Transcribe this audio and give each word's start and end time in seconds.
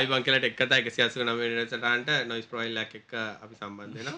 අයිබං 0.00 0.22
කියලට 0.26 0.46
එක්කත 0.48 0.72
එක 0.74 0.86
සියසු 0.90 1.24
නමටන්ට 1.24 2.10
නොයිස් 2.28 2.46
ප්‍රයිල්ලක් 2.50 2.92
එක්ක 2.98 3.12
අපි 3.16 3.54
සම්බන්ධන 3.56 4.08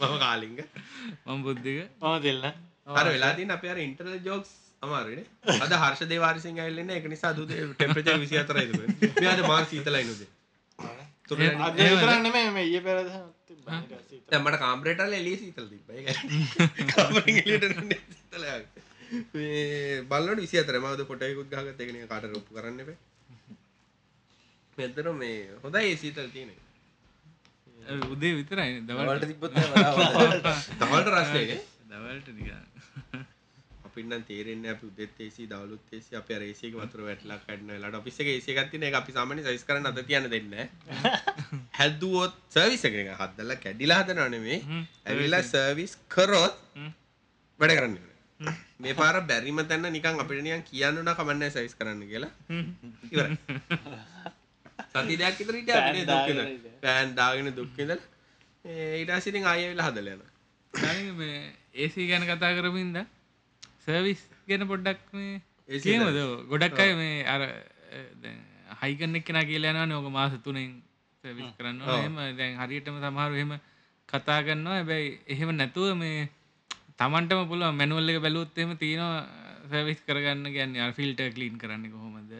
මම 0.00 0.14
කාලිංග 0.22 0.54
මම 0.58 1.40
බුද්ධික 1.46 1.80
මම 2.02 2.16
දෙල්න්න 2.22 2.46
අර 2.94 3.06
වෙලාතින් 3.06 3.52
අප 3.52 3.66
අර 3.66 3.78
ඉන්ටර් 3.78 4.08
ජෝක්ස් 4.22 4.54
අමාරුනේ 4.82 5.26
අද 5.58 5.74
හර්ෂ 5.74 6.08
දේවාරසිංහ 6.12 6.60
ඇල්ලන්න 6.60 6.94
එක 6.96 7.08
නිසා 7.08 7.34
දුද 7.34 7.52
ටෙම්පරච 7.52 8.10
විසි 8.24 8.40
අතරයිද 8.42 8.74
මෙයාද 9.18 9.44
මාර් 9.46 9.64
සීතලයිනුද 9.66 10.22
අද 11.60 11.80
විතරන්න 11.82 12.28
මේ 12.32 12.64
ඊය 12.64 12.82
පෙරද 12.82 13.12
තැමට 14.30 14.60
කාම්පරේටල් 14.60 15.14
එලිය 15.14 15.38
සීතල 15.38 15.68
තිබයි 15.68 16.02
කාමරට 16.90 17.34
සීතල 17.40 18.44
බල්ලට 20.08 20.40
විසි 20.40 20.56
අතර 20.58 20.80
මද 20.82 21.10
පොටයකුත් 21.10 21.50
ගහගත 21.50 21.80
එකන 21.82 22.00
කට 22.04 22.30
රොප්පු 22.30 22.56
කරන්න 22.56 22.86
එපේ 22.86 23.02
මෙතර 24.76 25.12
මේ 25.14 25.38
හොඳයි 25.62 25.96
සීතල් 25.96 26.28
තියෙන 26.30 26.50
උදේ 28.08 28.34
විතරයි 28.34 28.80
වලට 28.80 28.88
දවල්ට. 28.88 29.26
තිබ්බොත් 29.26 29.52
තවල්ට 30.80 31.08
රස්නේ 31.14 31.60
දවල්ට 31.90 32.28
නික 32.32 32.52
අපින්න 33.86 34.24
තේරෙන්නේ 34.24 34.70
අපි 34.70 34.86
උදෙත් 34.86 35.20
ඒසි 35.20 35.46
දවලුත් 35.46 35.92
ඒසි 35.92 36.16
අපි 36.16 36.34
අර 36.34 36.42
ඒසි 36.42 36.66
එක 36.68 36.76
වතුර 36.76 37.04
වැටලා 37.08 37.38
කඩන 37.42 37.74
වෙලාවට. 37.74 38.00
ඔෆිස් 38.00 38.20
එකේ 38.20 38.36
ඒසි 38.38 38.54
එකක් 38.54 38.70
තියෙන 38.70 38.88
එක 38.88 38.98
අපි 39.00 39.12
සාමාන්‍ය 39.12 39.44
සයිස් 39.44 39.64
කරන්න 39.64 39.86
අත 39.86 40.00
තියන්න 40.02 40.30
දෙන්නේ. 40.30 40.66
හැදුවොත් 41.78 42.34
සර්විස් 42.48 42.84
එක 42.84 42.98
නිකන් 42.98 43.14
හදලා 43.14 43.58
කැඩිලා 43.58 44.00
හදනව 44.02 44.28
නෙමෙයි. 44.30 44.58
ඇවිල්ලා 45.04 45.42
සර්විස් 45.44 45.98
කරොත් 46.08 46.56
වැඩ 47.60 47.76
කරන්න. 47.78 47.98
මේ 48.80 48.94
පාර 48.94 49.20
බැරිම 49.24 49.60
තැන 49.64 49.90
නිකන් 49.90 50.18
අපිට 50.18 50.42
නිකන් 50.42 50.64
කියන්න 50.64 50.98
උනා 50.98 51.14
කමන්නේ 51.14 51.52
සයිස් 51.52 51.76
කරන්න 51.76 52.08
කියලා. 52.08 52.32
ඉවරයි. 53.12 53.38
සති 54.94 55.16
දෙකක් 55.16 55.38
විතර 55.40 55.56
හිටියා 55.56 55.82
අපි 55.82 55.96
නේ 55.96 56.06
දුක් 56.06 56.22
විඳලා. 56.28 56.46
පෑන් 56.82 57.14
දාගෙන 57.16 57.50
දුක් 57.52 57.70
විඳලා. 57.78 57.98
ඒ 58.64 58.92
ඊට 58.98 59.10
පස්සේ 59.10 59.32
ඉතින් 59.32 59.46
ආයෙ 59.46 59.66
වෙලා 59.72 59.88
හදලා 59.88 60.14
යනවා. 60.14 60.30
කලින් 60.74 61.10
මේ 61.16 61.40
ඒසී 61.76 62.06
ගැන 62.10 62.26
කතා 62.28 62.52
කරමින්ද 62.58 62.98
සර්විස් 63.80 64.22
ගැන 64.48 64.66
පොඩ්ඩක් 64.66 65.02
මේ 65.12 65.34
AC 65.68 65.82
කියමද 65.84 66.18
ගොඩක් 66.50 66.78
අය 66.78 66.94
මේ 66.94 67.18
අර 67.26 67.42
හයිකන්නෙක් 68.82 69.26
කෙන 69.26 69.40
කියලා 69.44 69.74
යනවා 69.74 69.88
නෝක 69.88 70.08
මාස 70.12 70.38
තුනෙන් 70.40 70.72
සර්විස් 71.24 71.50
කරන්න 71.58 71.82
ඔව්. 71.82 72.00
එම 72.00 72.16
දැන් 72.38 72.58
හරියටම 72.62 72.98
සමහරු 73.00 73.34
එහෙම 73.36 73.54
කතා 74.08 74.40
කරන්නවා 74.46 74.78
හැබැයි 74.78 75.14
එහෙම 75.28 75.56
නැතුව 75.56 75.94
මේ 75.98 76.28
තමන්ටම 76.98 77.48
පුළුව 77.50 77.74
මැනුවල් 77.74 78.12
එක 78.12 78.22
බැලුවොත් 78.22 78.58
එහෙම 78.58 78.76
තියෙනවා 78.78 79.22
සර්විස් 79.70 80.00
කරගන්න 80.06 80.52
කියන්නේ 80.56 80.84
අර 80.86 80.92
ෆිල්ටර් 80.92 81.32
ක්ලීන් 81.36 81.58
කරන්න 81.58 81.90
කොහොමද 81.90 82.32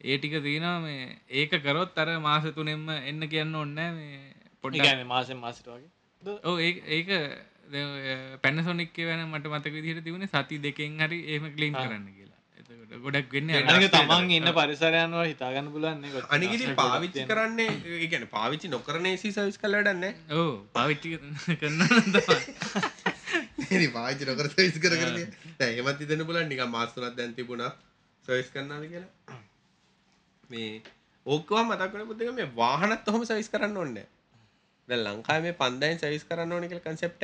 ඒ 0.00 0.16
ටික 0.18 0.34
තියෙනවා 0.42 0.78
මේ 0.80 1.18
ඒක 1.32 1.52
කරොත් 1.62 1.96
අර 1.96 2.08
මාස 2.20 2.44
තුනෙන්ම 2.52 2.88
එන්න 3.02 3.28
කියන්න 3.28 3.54
ඕන්න 3.54 3.74
මේ 3.74 4.22
පොඩ්ඩක්. 4.64 4.78
ඉගැන 4.78 5.06
මාසෙන් 5.06 5.38
මාසට 5.38 5.66
වගේ. 5.66 5.90
ඕ 6.44 6.56
ඒ 6.58 6.72
ඒක 6.92 7.08
පැනසොනික් 8.42 8.96
වෙන 9.04 9.26
මට 9.26 9.46
මතක 9.48 9.74
විදිහට 9.74 10.04
තිබුණේ 10.04 10.28
සති 10.28 10.58
දෙකෙන් 10.60 11.00
හරි 11.00 11.18
එහෙම 11.26 11.46
ක්ලීන් 11.56 11.74
කරන්න 11.74 12.06
කියලා. 12.08 12.40
එතකොට 12.58 12.92
ගොඩක් 13.02 13.32
වෙන්න 13.32 13.48
තමන් 13.88 14.30
ඉන්න 14.30 14.52
පරිසරයන්ව 14.52 15.16
හිතාගන්න 15.22 15.72
පුලන්නේ 15.72 16.22
අනිගිති 16.30 16.74
පාවිච්චි 16.74 17.26
කරන්නේ 17.26 17.70
ඒ 17.94 18.06
කියන්නේ 18.06 18.30
පාවිච්චි 18.36 18.68
නොකරන 18.68 19.08
කළා 19.56 19.80
වැඩක් 19.80 19.96
නැහැ. 19.96 20.14
ඕ 20.32 20.52
පාවිච්චි 20.72 21.08
කරන්න 21.56 21.82
පාවිච්චි 23.96 24.30
නොකර 24.30 24.46
සර්විස් 24.52 24.78
කර 24.78 24.94
කර 24.94 25.10
තිය. 25.16 25.26
දැන් 25.58 25.72
එහෙමත් 25.74 26.00
හිතෙන්න 26.00 26.26
පුළුවන් 26.28 26.48
නිකන් 26.48 26.70
මාස 26.70 26.94
තුනක් 26.94 27.18
දැන් 27.18 27.34
තිබුණා 27.34 27.72
සර්විස් 28.28 28.48
කරනවාද 28.50 28.88
කියලා. 28.88 29.10
මේ 30.50 30.82
ඕකම 31.26 31.66
මතක් 31.70 31.90
කරගන්න 31.92 32.08
පුතේ 32.08 32.32
මේ 32.32 32.48
වාහනත් 32.56 33.08
ඔහොම 33.08 33.24
සර්විස් 33.24 33.48
කරන්න 33.48 33.76
ඕනේ 33.76 33.94
නැහැ. 33.94 34.08
දැන් 34.88 35.02
ලංකාවේ 35.06 35.42
මේ 35.46 35.56
පන්දෙන් 35.60 35.98
සර්විස් 35.98 36.24
කරන්න 36.24 36.52
ඕනේ 36.52 36.68
කියලා 36.70 36.86
කන්සෙප්ට්. 36.86 37.22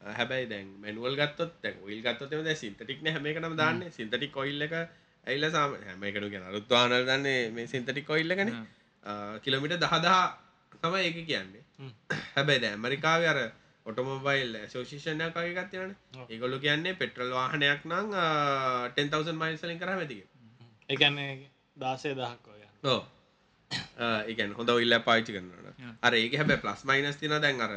අ, 0.00 0.12
හැබැයි 0.18 0.46
දැන් 0.48 0.68
මැනුවල් 0.82 1.16
ගත්තොත් 1.16 1.52
ඔයිල් 1.84 2.00
ගත්තොත් 2.02 2.32
එමෙ 2.32 2.44
දැන් 2.44 2.56
සින්තටික් 2.56 3.02
නේ 3.02 3.12
හැම 3.12 3.26
එකටම 3.26 3.56
දාන්නේ. 3.56 3.90
සින්තටික් 3.90 4.36
ඔයිල් 4.36 4.62
එක 4.62 4.74
ඇවිල්ලා 4.76 5.50
සාම 5.50 5.74
හැම 5.82 6.02
අලුත් 6.44 6.68
වාහන 6.70 6.92
වල 6.92 7.06
දාන්නේ 7.06 7.40
මේ 7.50 7.66
එකනේ. 8.32 8.54
අ, 9.04 9.12
කිලෝමීටර් 9.38 9.78
10000 9.78 10.38
තමයි 10.82 11.02
ඒක 11.06 11.18
කියන්නේ. 11.26 11.64
හැබැයි 12.36 12.62
දැන් 12.62 12.74
ඇමරිකාවේ 12.76 13.28
අර 13.28 13.40
ඔටෝමොබයිල් 13.86 14.50
එකක් 15.22 15.36
වගේ 15.36 15.54
තියෙනවනේ. 15.70 15.96
ඒගොල්ලෝ 16.30 16.58
කියන්නේ 16.60 16.94
පෙට්‍රල් 16.94 17.30
වාහනයක් 17.32 17.84
අ, 18.16 18.26
10000 18.96 19.36
miles 19.42 19.62
වලින් 19.62 19.78
කරාම 19.78 19.98
ඇති 20.02 20.14
කියලා. 20.14 20.36
එකන 20.88 21.18
දාසේ 21.80 22.14
දහක් 22.14 22.44
වගේ 22.48 22.68
ඔව්. 22.86 23.02
ඒ 24.28 24.34
කියන්නේ 24.34 24.56
හොඳ 24.56 24.70
පාවිච්චි 25.04 25.32
කරනවා 25.32 25.64
නම්. 25.64 25.96
අර 26.02 26.12
ඒක 26.14 26.34
හැබැයි 26.34 26.62
ප්ලස් 26.62 26.84
මයිනස් 26.84 27.16
තියෙනවා 27.16 27.42
දැන් 27.46 27.60
අර 27.60 27.74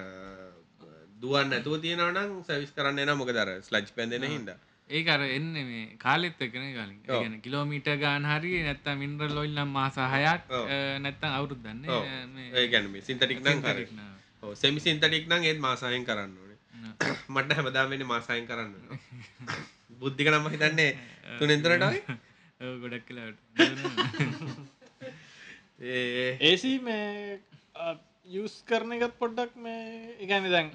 දුවන්න 1.22 1.50
නැතුව 1.50 1.82
තියෙනවා 1.82 2.14
නම් 2.14 2.32
සර්විස් 2.44 2.72
කරන්න 2.72 3.00
එනවා 3.00 3.16
මොකද 3.16 3.38
අර 3.38 3.52
ස්ලජ් 3.62 3.92
බැඳෙන 3.98 4.26
හින්දා. 4.28 4.58
ඒක 4.90 5.08
අර 5.08 5.22
එන්න 5.28 5.54
මේ 5.54 5.86
කාලෙත් 5.98 6.42
එකන 6.42 6.66
ඔව්. 6.66 6.74
ගැන 7.14 7.36
කිලෝමීට 7.42 7.88
ගාන 8.00 8.26
හරි 8.26 8.52
නැත්තම් 8.64 9.00
මින්රල් 9.00 9.38
ඔයිල් 9.38 9.56
නම් 9.56 9.72
මාස 9.72 10.00
හයක් 10.16 10.52
ඔව්. 10.52 10.66
නැත්තම් 11.00 11.32
අවුරුත් 11.32 11.64
දන්න 11.64 11.86
ඔව්. 11.90 12.04
ඒ 12.54 12.68
කියන්නේ 12.68 12.94
මේ 12.96 13.02
සින්තටික් 13.02 13.40
නම්. 13.42 13.64
ඔව් 14.44 14.56
සෙමි 14.56 14.80
සින්තටික් 14.80 15.30
නම් 15.30 15.44
ඒත් 15.44 15.60
මාස 15.60 15.84
6න් 15.84 16.06
කරන්න 16.06 16.36
ඕනේ. 16.36 16.60
මට 17.34 17.58
හැමදාම 17.58 17.90
වෙන්නේ 17.90 18.08
මාස 18.08 18.28
6න් 18.28 18.48
කරන්න. 18.48 18.74
බුද්ධික 20.00 20.28
නම් 20.28 20.42
මම 20.42 20.54
හිතන්නේ 20.54 20.92
තුනෙන් 21.40 21.64
තුනට 21.64 21.84
වගේ. 21.84 22.04
ගොඩක් 22.62 23.06
කලාට 23.08 23.38
ඒ 25.82 26.38
ඒසි 26.42 26.74
මේ 26.80 27.40
යස් 28.36 28.56
කරන 28.66 28.92
එකත් 28.94 29.16
පොඩ්ඩක් 29.20 29.56
මේ 29.58 30.16
ඉගැනි 30.20 30.52
දැන් 30.52 30.70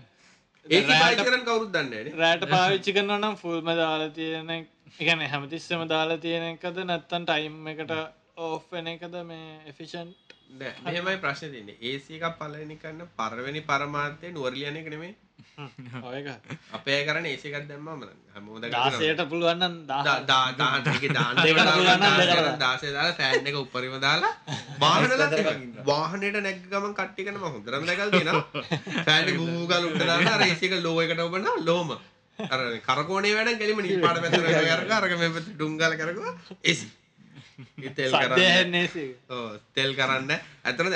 පාවිච්චි 0.66 1.24
කරන්න 1.24 1.44
කවුරුත් 1.44 1.70
දන්නේ 1.70 1.90
නැහැ 1.90 2.04
නේ. 2.04 2.16
රෑට 2.16 2.48
පාවිච්චි 2.50 2.92
කරන 2.92 3.12
නම් 3.14 3.36
ෆුල්ම 3.36 3.70
දාලා 3.74 4.10
තියෙන 4.12 4.50
ඉගැන 4.98 5.22
හැමතිස්සම 5.26 5.84
දාලා 5.88 6.18
තියෙන 6.18 6.48
එකද 6.48 6.80
නැත්තන් 6.84 7.24
ටයිම් 7.24 7.56
එකට 7.68 7.94
ඕෆ්න 8.38 8.86
එකද 8.88 9.16
මේ 9.24 9.54
එෆිෂන්ට් 9.66 10.34
නෑ 10.54 10.74
මෙහෙමයි 10.82 11.16
ප්‍රශ්නේ 11.18 11.50
තියෙන්නේ. 11.50 11.78
AC 11.86 12.06
එකක් 12.10 12.36
පළවෙනි 12.38 12.76
කරන 12.78 13.00
පළවෙනි 13.16 13.62
පරමාර්ථය 13.62 14.32
නුවරලියන 14.32 14.76
එක 14.76 14.90
නෙමෙයි. 14.90 15.14
ඔයක 15.14 15.27
අපේ 16.72 16.98
AC 17.28 17.44
එකක් 17.46 17.66
දැම්මම 17.68 18.02
හැමෝම 18.34 18.60
දැන් 18.62 18.72
දාසයට 18.72 19.22
පුළුවන්න්න 19.30 19.76
දා 19.86 20.02
දා 20.04 20.18
දා 20.24 20.44
දාන්න 20.54 20.82
ටිකේ 20.82 21.12
දාන්න 21.12 21.34
දෙකට 21.38 21.62
පුළුවන් 21.68 21.98
නම් 21.98 22.14
දෙකට 22.20 22.36
දාන්න. 22.58 22.76
16 22.76 22.92
දාලා 22.92 23.14
ෆෑන් 23.14 23.48
එක 23.48 23.56
උඩරිම 23.62 23.96
දාලා 24.00 24.32
වාහනලත් 24.78 25.34
වාහනේට 25.86 26.38
නැග්ග 26.40 26.62
ගමන් 26.68 26.94
කට්ටිය 26.94 27.26
කරන 27.26 27.36
මම 27.36 27.48
හොඳටම 27.48 27.88
දැකලා 27.88 28.12
තියෙනවා 28.12 28.44
ෆෑන් 29.06 29.24
එක 29.24 29.36
ගූ 29.40 29.66
ගාලා 29.66 29.90
උඩ 29.90 30.00
දාලා 30.02 30.36
අර 30.36 30.46
AC 30.46 30.62
එක 30.62 30.78
ලෝ 30.80 30.96
එකට 31.00 31.24
ඔබන 31.26 31.50
ලෝම 31.64 31.90
අර 32.38 32.60
කරකෝණේ 32.86 33.34
වැඩ 33.36 33.60
කෙලිම 33.60 33.82
නිල් 33.82 34.00
පාට 34.00 34.22
පැත්තට 34.22 34.48
කරක 34.70 34.96
අරක 34.98 35.18
මේ 35.18 35.34
පැත්ත 35.36 35.52
කරන්නේ 38.14 38.84
ඔව් 39.30 39.46
තෙල් 39.74 39.92
කරන්න 39.94 40.32
ඇතන 40.32 40.90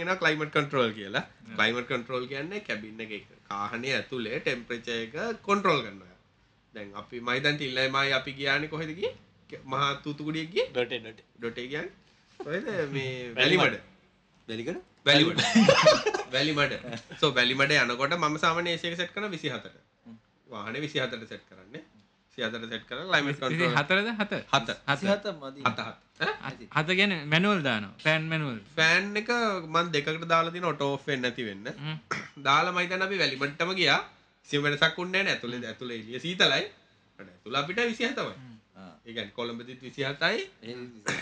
එනවා 0.00 0.16
ක්ලයිමට් 0.16 0.52
කන්ට්‍රෝල් 0.52 0.90
කියලා. 0.92 1.24
ක්ලයිමට් 1.56 1.88
කන්ට්‍රෝල් 1.88 2.26
කියන්නේ 2.32 2.60
කැබින් 2.60 3.00
එකේ 3.00 3.20
කාහනේ 3.44 3.94
ඇතුලේ 3.98 4.40
ටෙම්පරේචර් 4.40 4.96
එක 4.96 5.16
කන්ට්‍රෝල් 5.42 5.80
කරනවා. 5.86 6.16
දැන් 6.74 6.92
අපි 6.94 7.20
මයි 7.20 7.40
දැන් 7.40 7.58
තිල්ලයිමයි 7.58 8.12
අපි 8.12 8.36
ගියානේ 8.40 8.68
කොහෙද 8.68 8.92
ගියේ? 8.98 9.14
මහා 9.64 9.90
තූතුකුඩිය 10.04 10.46
ගියේ? 10.46 10.68
ඩොටේ 10.70 11.00
ඩොට. 11.00 11.20
කොහෙද 12.40 12.68
මේ 12.92 13.10
වැලිමඩ. 13.34 13.76
වැලිකඩ 14.48 14.80
වැලිමඩ. 15.06 15.40
වැලිමඩ. 16.32 16.74
සෝ 17.20 17.32
වැලිමඩ 17.38 17.76
යනකොට 17.76 18.16
මම 18.16 18.38
සාමාන්‍ය 18.38 18.72
AC 18.74 18.84
එක 18.84 18.96
සෙට් 18.96 19.12
කරන 19.12 19.28
24ට. 19.28 19.76
වාහනේ 20.46 20.82
24ට 20.82 21.28
සෙට් 21.28 21.46
කරන්නේ. 21.50 21.84
24ට 22.38 22.70
සෙට් 22.72 22.84
කරලා 22.88 23.06
ක්ලයිමට් 23.10 23.38
කන්ට්‍රෝල් 23.40 23.76
හතරද 23.78 24.08
හත 24.20 24.32
හත. 24.54 24.68
හත 24.88 25.26
මදි 25.42 25.60
හත 25.68 25.80
හත. 25.86 26.68
හත 26.76 26.88
ගැන 26.98 27.14
මැනුවල් 27.32 27.62
දානවා 27.68 27.94
පෑන් 28.04 28.26
මැනුවල් 28.32 28.58
ෆෑන් 28.78 29.16
එක 29.22 29.30
මන් 29.74 29.86
දෙකට 29.94 30.26
දාලා 30.34 30.54
තියෙන 30.56 30.68
ඔටෝ 30.72 30.90
ඔෆ් 30.96 31.06
වෙන්නේ 31.08 31.30
නැති 31.30 31.48
වෙන්න. 31.48 31.64
දාලා 32.48 32.74
මම 32.74 32.82
හිතන්නේ 32.84 33.08
අපි 33.08 33.22
වැලිමට්ටම 33.22 33.72
ගියා. 33.80 34.00
කිසිම 34.48 34.62
වෙනසක් 34.66 34.98
වුණේ 34.98 35.22
නැහැ 35.22 35.36
ඇතුලේ 35.36 35.62
ඇතුලේ 35.72 35.98
එළිය 36.00 36.20
සීතලයි. 36.26 36.64
ඇතුල 37.18 37.58
අපිට 37.60 37.78
27යි. 37.78 38.34
ඒ 39.06 39.12
කියන්නේ 39.14 39.36
කොළඹදිත් 39.38 39.80
27යි. 39.82 40.42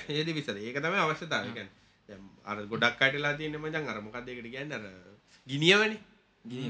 ඒදි 0.08 0.32
20. 0.32 0.66
ඒක 0.68 0.78
තමයි 0.84 1.02
අවශ්‍යතාවය. 1.04 1.48
ඒ 1.48 1.54
කියන්නේ 1.56 1.72
දැන් 2.08 2.22
අර 2.50 2.58
ගොඩක් 2.72 3.04
අයටලා 3.04 3.34
තියෙන්නේ 3.38 3.62
මචං 3.64 3.92
අර 3.92 4.00
මොකක්ද 4.06 4.28
ඒකට 4.28 4.50
කියන්නේ 4.54 4.78
අර 4.78 4.84
ගිනියවනේ. 5.46 6.00
ගිනි 6.44 6.66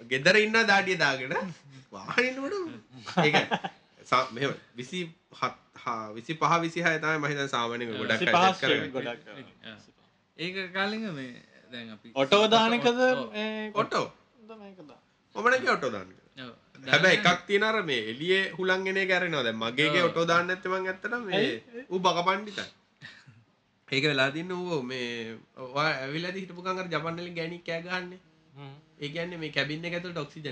ගෙදර 0.00 0.36
ඉන්න 0.38 0.56
දාඩිය 0.64 0.96
දාගෙන 0.98 1.32
වාහනේ 1.92 2.28
ඉන්නකොට 2.28 3.24
ඒක 3.24 3.36
සා- 4.06 4.28
මෙහෙම 4.32 4.52
27 4.76 5.12
25 5.76 6.36
26 6.40 7.00
තමයි 7.00 7.18
මම 7.18 7.26
හිතන්නේ 7.26 7.48
සාමාන්‍යයෙන් 7.48 7.90
ගොඩක්. 7.92 8.20
ගොඩක් 8.92 9.20
ඒක 10.36 10.56
කාලිග 10.72 11.04
මේ 11.12 11.32
දැන් 11.72 11.90
අපි 11.90 12.08
ඔටෝ 12.14 12.44
දානකද. 12.48 12.86
ඔටෝ. 13.74 14.06
නැගිය 14.46 15.70
ඔටෝ. 15.70 15.90
ඔව්. 16.40 16.52
හැබැ 16.86 17.12
එකක් 17.18 17.40
තියනර 17.46 17.76
මේ 17.82 18.00
එලිය 18.10 18.38
හුළන්ගෙන 18.56 18.98
කැරෙනවද 19.10 19.48
මගේගේ 19.56 20.02
ඔටෝ 20.04 20.24
දාන්න 20.26 20.50
ඇත්තමං 20.50 20.86
ඇත්තට 20.86 21.14
මේ 21.22 21.42
ඌ 21.90 21.98
බක 22.00 22.18
පණ්ඩිතයි. 22.26 22.66
ඒක 23.88 24.04
වෙලා 24.04 24.30
තින්න 24.30 24.52
ඌ 24.52 24.82
මේ 24.82 25.38
ඇවිල 25.82 26.26
හිටපුකඟර 26.34 26.86
ජපන්නල 26.88 27.30
ගැනි 27.34 27.58
කෑගන්නේ 27.60 28.20
ඒකන්නේ 28.98 29.38
මේ 29.38 29.50
කැබින්න 29.50 29.84
ඇතුළ 29.86 30.12
ටොක්සිජනය 30.12 30.50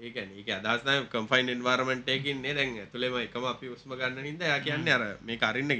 ඒකන 0.00 0.30
ඒක 0.32 0.48
අදස්න 0.64 1.06
කම්ෆයින් 1.08 1.48
එන්වාර්මටයකින් 1.50 2.42
දැන් 2.44 2.76
ඇතුළෙම 2.78 3.16
එකම 3.18 3.44
අපි 3.46 3.68
උස්ම 3.70 3.94
ගන්න 3.94 4.24
හිද 4.24 4.42
ය 4.42 4.58
කියන්න 4.62 4.88
අර 4.90 5.04
මේ 5.22 5.38
කරින්නක 5.38 5.72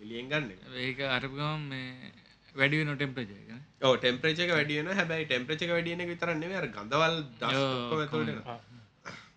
එලියෙන් 0.00 0.28
ගන්න 0.28 0.50
ඒක 0.80 1.00
අරපුගම් 1.10 1.62
මේ 1.68 2.12
වැඩිය 2.54 2.84
නො. 2.84 2.94
ටෙම්පරජයකන 2.94 3.60
ඕ 3.82 3.94
ටෙම්පරේචක 3.96 4.50
වැඩියන 4.50 4.90
හැබයි 4.92 5.24
ටෙම්පරේචක 5.24 5.70
වැඩියන 5.70 6.04
විතරන්නේ 6.06 6.56
අර 6.56 6.68
ගඳවල් 6.68 7.16
දස්කොමතුලට 7.40 8.46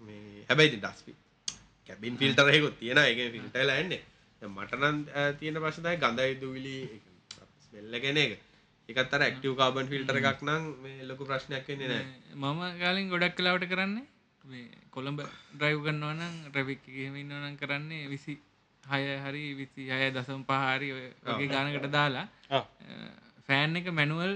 මේ 0.02 0.44
හැබැයි 0.50 0.78
ඩස්පි 0.78 1.14
කැබින් 1.90 2.18
ෆිල්ටරයකුත් 2.18 2.76
තියෙන 2.80 3.00
එක 3.04 3.20
ෆිල්ටල 3.34 3.70
ඇන්නේ 3.72 4.02
මටනන් 4.42 4.98
තියෙන 5.40 5.58
ප්‍රශ්නයි 5.58 5.96
ගඳයි 5.98 6.36
දුවිලි 6.42 6.78
ස්මෙල්ල 7.64 8.00
කෙන 8.00 8.18
එක 8.18 8.34
එකත්තර 8.89 9.22
ඇක්ටව 9.22 9.56
කාබන් 9.56 9.88
ෆිල්ටර 9.88 10.18
එකක් 10.22 10.44
නම් 10.44 10.68
මේ 10.84 11.04
ලොකු 11.04 11.25
ප්‍රශ්නයක් 11.25 11.66
වෙන්නේ 11.68 11.89
නෑ 11.89 12.06
මම 12.36 12.62
ගාලින් 12.80 13.10
ගොඩක් 13.10 13.36
කලාවට 13.36 13.68
කරන්නේ. 13.68 14.06
මේ 14.44 14.68
කොළඹ 14.89 15.22
ඩ්‍රයිව් 15.54 15.80
කරන්නවනම් 15.84 16.36
ට්‍රැෆික් 16.45 16.84
හමින්නවනම් 16.98 17.56
කරන්නේ 17.56 18.04
විසි 18.07 18.36
හය 18.84 19.01
හරි 19.19 19.45
විසි 19.54 19.88
හය 19.92 20.12
දසම් 20.12 20.44
පහරි 20.45 20.92
ඔය 20.92 21.06
වගේ 21.25 21.50
ගානකට 21.50 21.89
දාලා 21.92 22.28
ෆෑන් 23.48 23.75
එක 23.75 23.89
මැනුවල් 23.92 24.34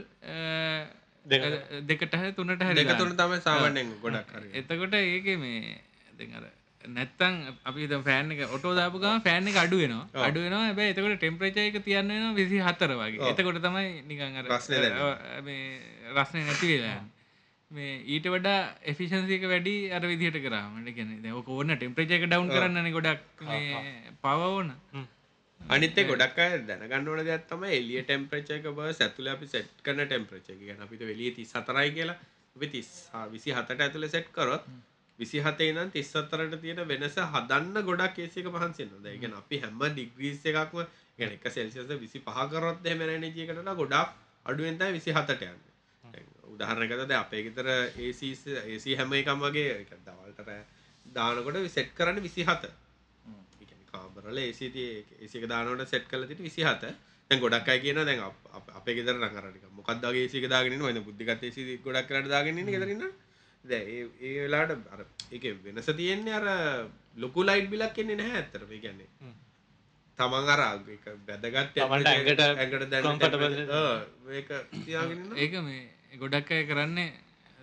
දෙකට. 1.26 2.14
හ 2.14 2.24
තුනට 2.34 2.62
හරි 2.62 2.80
දෙක 2.82 2.98
තුන 2.98 3.16
තමයි 3.16 3.40
සාමාන්‍යයෙන් 3.42 3.94
ගොඩක් 4.02 4.36
හරි. 4.36 4.50
එතකොට 4.54 4.94
ඒක 4.96 5.32
මේ 5.38 5.80
දෙර 6.18 6.52
නැත්තං 6.88 7.36
අපි 7.64 7.88
ෆෑන් 8.08 8.32
එක 8.34 8.42
ඔටෝ 8.58 8.74
දාපුගම 8.76 9.24
ෆෑන් 9.28 9.48
එක 9.48 9.58
අඩු 9.64 9.78
වෙනවා 9.84 10.26
අඩු 10.28 10.44
වෙනවා 10.46 10.66
හැබැයි 10.66 10.94
එතකොට 10.94 11.18
ටෙම්පරේචර් 11.18 11.64
එක 11.64 11.80
තියන්න 11.88 12.12
වෙනවා 12.12 12.34
24 12.36 13.00
වගේ. 13.02 13.32
එතකොට 13.32 13.62
තමයි 13.66 13.88
නිකන් 14.10 14.38
අර 14.42 14.46
රස්නේ 14.50 14.92
මේ 15.48 15.64
රස්නේ 16.16 16.46
නැති 16.50 16.70
වෙලා. 16.74 17.00
මේ 17.72 17.94
ඊට 18.08 18.28
වඩා 18.34 18.60
එෆිෂන්සි 18.92 19.38
එක 19.38 19.48
වැඩි 19.54 19.76
අර 19.96 20.04
විදිහට 20.04 20.42
කරාම. 20.46 20.76
ඒ 20.82 20.94
කියන්නේ 20.98 21.24
දැන් 21.24 21.40
ඔක 21.42 21.50
ඕන 21.50 21.74
ටෙම්පරේචර් 21.74 22.18
එක 22.18 22.28
ඩවුන් 22.28 22.54
කරන්නනේ 22.56 22.96
ගොඩක් 22.98 23.46
මේ 23.48 23.82
පව 24.24 24.52
ඕන. 24.52 24.70
අනිත් 25.62 25.98
ගොඩක් 26.12 26.44
අය 26.46 26.60
දැනගන්න 26.68 27.10
ඕන 27.10 27.24
දෙයක් 27.30 27.48
තමයි 27.50 27.74
එළිය 27.80 28.04
ටෙම්පරේචර් 28.04 28.60
එක 28.60 28.70
බර්ස් 28.78 29.02
ඇතුලේ 29.02 29.34
අපි 29.36 29.48
සෙට් 29.48 29.72
කරන 29.86 30.06
ටෙම්පරේචර් 30.06 30.54
එක. 30.54 30.62
කියන්නේ 30.62 30.88
අපිට 30.88 31.08
එළියේ 31.08 31.36
34යි 31.38 31.98
කියලා 31.98 32.18
අපි 32.56 32.68
30 32.70 33.36
27ට 33.36 33.88
ඇතුලේ 33.88 34.14
සෙට් 34.16 34.32
කරොත් 34.38 34.66
27 35.22 35.70
ඉඳන් 35.70 35.92
34ට 35.94 36.62
තියෙන 36.62 36.82
වෙනස 36.92 37.18
හදන්න 37.26 37.86
ගොඩක් 37.88 38.14
කේස් 38.16 38.38
එක 38.38 38.48
මහන්සි 38.56 38.84
වෙනවා. 38.84 39.04
දැන් 39.06 39.20
කියන්නේ 39.22 39.42
අපි 39.44 39.60
හැම 39.64 39.82
ඩිග්‍රීස් 39.88 40.46
එකක්ම 40.52 40.80
කියන්නේ 41.18 41.40
1 41.40 41.54
සෙල්සියස් 41.56 41.88
25 41.88 42.50
කරොත් 42.54 42.86
එහෙම 42.86 43.02
එනර්ජි 43.08 43.46
එකට 43.46 43.60
වඩා 43.60 43.76
ගොඩක් 43.82 44.10
අඩුවෙන් 44.46 44.80
තමයි 44.80 45.00
27ට 45.00 45.42
යන්නේ. 45.48 45.72
දැන් 46.04 46.28
උදාහරණයකට 46.54 47.04
දැන් 47.04 47.22
අපේ 47.22 47.44
ගෙදර 47.48 47.70
AC 47.72 48.22
AC 48.66 48.86
හැම 49.00 49.14
එකම 49.22 49.46
වගේ 49.46 49.70
ඒක 49.78 49.96
දවල්ට 50.08 50.46
රෑ 50.48 50.62
දානකොට 51.06 51.72
සෙට් 51.78 51.96
කරන්නේ 51.98 52.28
27. 52.28 52.72
ඒ 53.62 53.66
කියන්නේ 53.66 53.90
කාමරවල 53.94 54.44
AC 54.44 54.62
tie 54.76 54.92
AC 55.24 55.34
එක 55.40 55.50
දානකොට 55.54 55.94
සෙට් 55.94 56.08
කරලා 56.10 56.30
තියෙන්නේ 56.30 56.56
27. 56.58 56.94
දැන් 57.32 57.44
ගොඩක් 57.44 57.70
අය 57.70 57.80
කියනවා 57.86 58.08
දැන් 58.10 58.24
අපේ 58.80 58.96
ගෙදර 58.98 59.18
නම් 59.18 59.42
අර 59.42 59.52
නිකන් 59.52 59.76
මොකක්ද 59.80 60.08
වගේ 60.08 60.26
AC 60.28 60.40
එක 60.40 60.50
දාගෙන 60.56 60.78
ඉන්නවා. 60.78 60.96
දැන් 60.96 61.06
බුද්ධිගත 61.10 61.50
AC 61.50 61.60
ගොඩක් 61.86 62.10
කරලා 62.10 62.34
දාගෙන 62.36 62.64
ඉන්නේ 62.64 63.12
දැන් 63.64 63.88
ඒ 63.88 64.04
ඒ 64.22 64.42
වෙලාවට 64.44 64.94
අර 64.94 65.02
ඒකේ 65.32 65.54
වෙනස 65.66 65.90
තියෙන්නේ 66.00 66.36
අර 66.40 66.46
ලොකු 67.18 67.44
ලයිට් 67.44 67.70
බිලක් 67.74 67.98
එන්නේ 67.98 68.20
නැහැ 68.22 68.42
ඇත්තටම. 68.42 68.72
ඒ 68.72 68.82
කියන්නේ 68.86 69.10
තමන් 70.20 70.50
අර 70.54 70.62
ඒක 70.96 71.06
වැදගත් 71.28 71.76
තමන්ට 71.76 72.08
ඇඟට 72.14 72.42
ඇඟට. 72.46 73.76
ඔව් 73.82 74.32
ඒක 74.40 74.50
තියාගෙන 74.86 75.20
ඉන්න. 75.20 75.38
ඒක 75.38 75.54
මේ 75.68 76.18
ගොඩක් 76.24 76.52
අය 76.52 76.66
කරන්නේ 76.66 77.12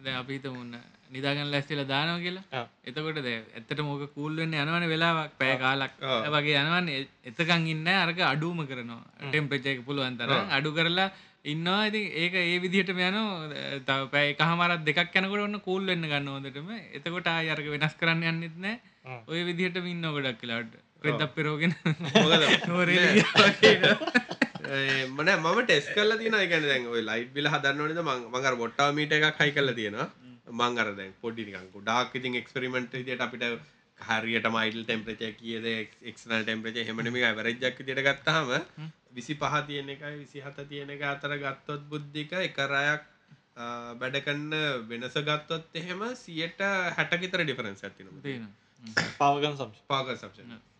දැන් 0.04 0.16
අපි 0.22 0.38
හිතමු 0.38 0.60
ඔන්න 0.60 0.78
නිදාගන්න 1.10 1.50
ලැස්තිලා 1.52 1.88
දානවා 1.92 2.24
කියලා. 2.24 2.64
එතකොට 2.88 3.20
දැන් 3.26 3.44
ඇත්තටම 3.56 3.88
ඕක 3.92 4.04
කූල් 4.16 4.34
වෙන්න 4.40 4.54
යනවනේ 4.54 4.92
වෙලාවක් 4.94 5.38
පැය 5.40 5.54
කාලක්. 5.58 5.94
වගේ 6.34 6.58
යනවනේ. 6.62 7.06
එතකන් 7.30 7.66
ඉන්නේ 7.74 7.96
අරක 8.04 8.20
අඩුම 8.32 8.60
කරනවා. 8.70 9.02
ටෙම්පරේචර් 9.30 9.72
එක 9.74 9.82
පුළුවන් 9.88 10.18
තරම් 10.20 10.54
අඩු 10.58 10.72
කරලා 10.78 11.08
ඉන්නවා. 11.44 11.86
ඉතින් 11.86 12.04
ඒක 12.16 12.34
ඒ 12.36 12.58
විදිහටම 12.58 13.00
යනවා. 13.02 13.78
තව 13.82 14.10
පැය 14.10 14.34
එකහමාරක් 14.34 14.84
දෙකක් 14.84 15.16
යනකොට 15.16 15.46
ඔන්න 15.46 15.60
කූල් 15.60 15.86
වෙන්න 15.86 16.04
ගන්න 16.04 16.28
හොඳටම. 16.28 16.68
එතකොට 16.92 17.28
ආයෙ 17.28 17.54
අරක 17.54 17.66
වෙනස් 17.68 17.96
කරන්න 17.96 18.28
යන්නෙත් 18.32 18.58
නැහැ. 18.58 19.24
ඔය 19.26 19.40
විදිහටම 19.44 19.86
ඉන්න 19.86 20.06
ගොඩක් 20.10 20.44
වෙලාවට. 20.44 20.84
රෙද්දක් 21.00 21.34
පෙරෝගෙන 21.34 21.74
මන 25.08 25.28
මම 25.36 25.58
ටෙස් 25.62 25.86
කල 25.90 26.12
තින 26.18 26.34
දැන් 26.64 26.86
ඔය 26.88 27.02
ලයිට් 27.02 27.30
බිල 27.32 27.46
හදන්නවනද 27.46 28.00
මඟර 28.02 28.54
බොට්ටා 28.56 28.88
මීට 28.92 29.12
එකක් 29.12 29.38
හයි 29.40 29.52
කල 29.52 29.72
තියෙනවා 29.72 30.08
මංගර 30.52 30.90
දැන් 30.96 31.12
පොඩිනිකංකු 31.20 31.82
ඩාක් 31.82 32.14
ඉතින් 32.14 32.38
එක්ස්පරිමෙන්ට් 32.40 32.96
දිට 33.00 33.20
අපිට 33.20 33.44
හරියට 34.00 34.48
මයිල් 34.48 34.78
ටෙම්පරච 34.84 35.22
කියද? 35.36 35.66
එක්නල් 36.02 36.42
ටෙම්පරච 36.42 36.76
හෙමනම 36.88 37.18
වැරජ්ජක් 37.36 37.78
දිට 37.82 38.02
ගත්තාම 38.06 38.48
විසි 39.12 39.34
පහ 39.34 39.54
තියෙන 39.66 39.88
එකයි 39.88 40.16
විසි 40.18 40.40
හත 40.40 40.68
තියෙන 40.68 40.90
එක 40.90 41.02
අතර 41.04 41.36
ගත්තොත් 41.36 41.82
බුද්ධික 41.90 42.32
එකරයක් 42.40 43.02
බැඩකන්න 44.00 44.54
වෙනස 44.88 45.16
ගත්තොත් 45.22 45.64
එහෙම 45.74 46.02
සියට 46.16 46.60
හැටකිතර 46.96 47.44
ඩිෆරන්ස් 47.44 47.84
ඇතින 47.84 48.10
තියෙනවා. 48.22 48.52
පාවගන් 49.18 49.54
සම්ශ 49.54 49.82
පාක 49.86 50.12
සබ්ෂ 50.14 50.76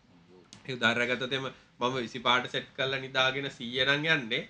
උදාරගතතෙම 0.71 1.49
මම 1.81 1.95
විසි 1.97 2.19
පාට 2.21 2.47
සෙට් 2.49 2.69
කල්ල 2.77 2.95
නිදාගෙන 3.01 3.51
සීයනං 3.51 4.07
යන්නේ. 4.07 4.43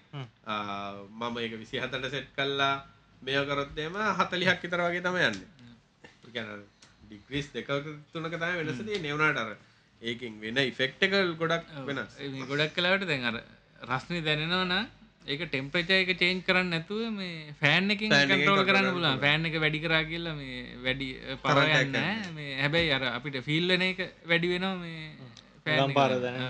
මම 1.11 1.37
ඒක 1.39 1.59
විසි 1.59 1.81
හතට 1.81 2.11
සෙට් 2.11 2.35
කල්ලා 2.35 2.75
මෙයකරොත්තේම 3.23 3.95
හතලිහක් 4.19 4.61
විතර 4.63 4.81
වගේ 4.81 5.03
තම 5.03 5.17
යන්න. 5.21 5.39
ගැන 6.35 6.78
ඩිග්‍රිස් 7.09 7.49
දෙක 7.55 7.69
තුනක 8.13 8.35
තම 8.35 8.55
වෙනසදී 8.61 9.01
නෙවනාටර 9.01 9.57
ඒකින් 10.03 10.39
වෙන 10.41 10.61
ඉෆෙක්ටකල් 10.65 11.35
ගොඩක් 11.41 11.75
වෙනස්. 11.87 12.15
මේ 12.35 12.49
ගොඩක් 12.51 12.73
කලාවට 12.77 13.09
දැන් 13.11 13.29
අර 13.31 13.37
රස්නි 13.89 14.21
දැනෙනවන 14.23 14.75
ඒක 15.27 15.43
ටෙම්පරේචර් 15.45 15.97
එක 15.97 16.11
චේන්ජ් 16.21 16.41
කරන්න 16.47 16.71
නැතුව 16.75 17.03
මේ 17.13 17.55
ෆෑන් 17.61 17.91
කන්ට්‍රෝල් 17.93 18.31
control 18.33 18.63
කරන්න 18.69 18.89
පුළුවන්. 18.95 19.19
ෆෑන් 19.25 19.49
එක 19.49 19.57
වැඩි 19.65 19.83
කරා 19.85 20.03
කියලා 20.11 20.37
මේ 20.37 20.63
වැඩි 20.85 21.09
පවර් 21.43 21.59
Current 21.59 21.83
යන්නේ 21.83 22.07
නැහැ. 22.07 22.33
මේ 22.37 22.57
හැබැයි 22.63 22.95
අර 22.97 23.05
අපිට 23.11 23.37
ෆීල් 23.49 23.69
වෙන 23.73 23.85
එක 23.89 24.01
වැඩි 24.31 24.53
වෙනවා 24.55 24.77
මේ 24.79 25.03
ෆෑන් 25.67 25.95
පාර 25.99 26.17
දැන 26.23 26.41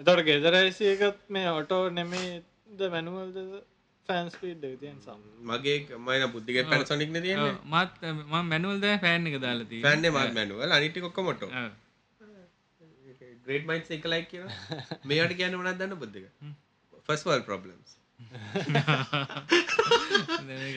එතවට 0.00 0.24
ගෙදරයිසි 0.28 0.92
එකත් 0.94 1.18
මේ 1.28 1.48
ඔටෝ 1.52 1.82
නෙමේද 1.92 2.86
මැනුවල්ද 2.88 3.38
ෆෑන්ස් 4.08 4.34
පීඩ් 4.40 4.64
තියන් 4.80 4.96
සම්. 5.04 5.20
මගේ 5.48 5.76
මයින 6.06 6.24
බුද්ධික 6.34 6.58
පැනසොනික් 6.72 7.10
තියෙන 7.16 7.44
මත් 7.72 7.92
ම 8.14 8.34
මැනුවල් 8.50 8.78
ද 8.84 8.96
ෆෑන් 9.04 9.28
එක 9.30 9.36
දාලති 9.44 9.78
පැන්ඩ 9.86 10.10
මත් 10.10 10.34
මැනුවල් 10.38 10.76
අනිටි 10.78 11.04
කොක්ක 11.04 11.20
මොට 11.28 11.42
ග්‍රේට් 13.46 13.64
මයින්ස් 13.70 13.88
එක 13.96 14.04
ලයි 14.12 14.22
කියන 14.30 14.46
මේට 15.04 15.32
කියන 15.38 15.56
වනත් 15.60 15.78
දන්න 15.80 16.00
බුද්ධික 16.02 16.26
ෆස්වල් 17.08 17.42
ප්‍රබ්ලම්ස් 17.48 17.90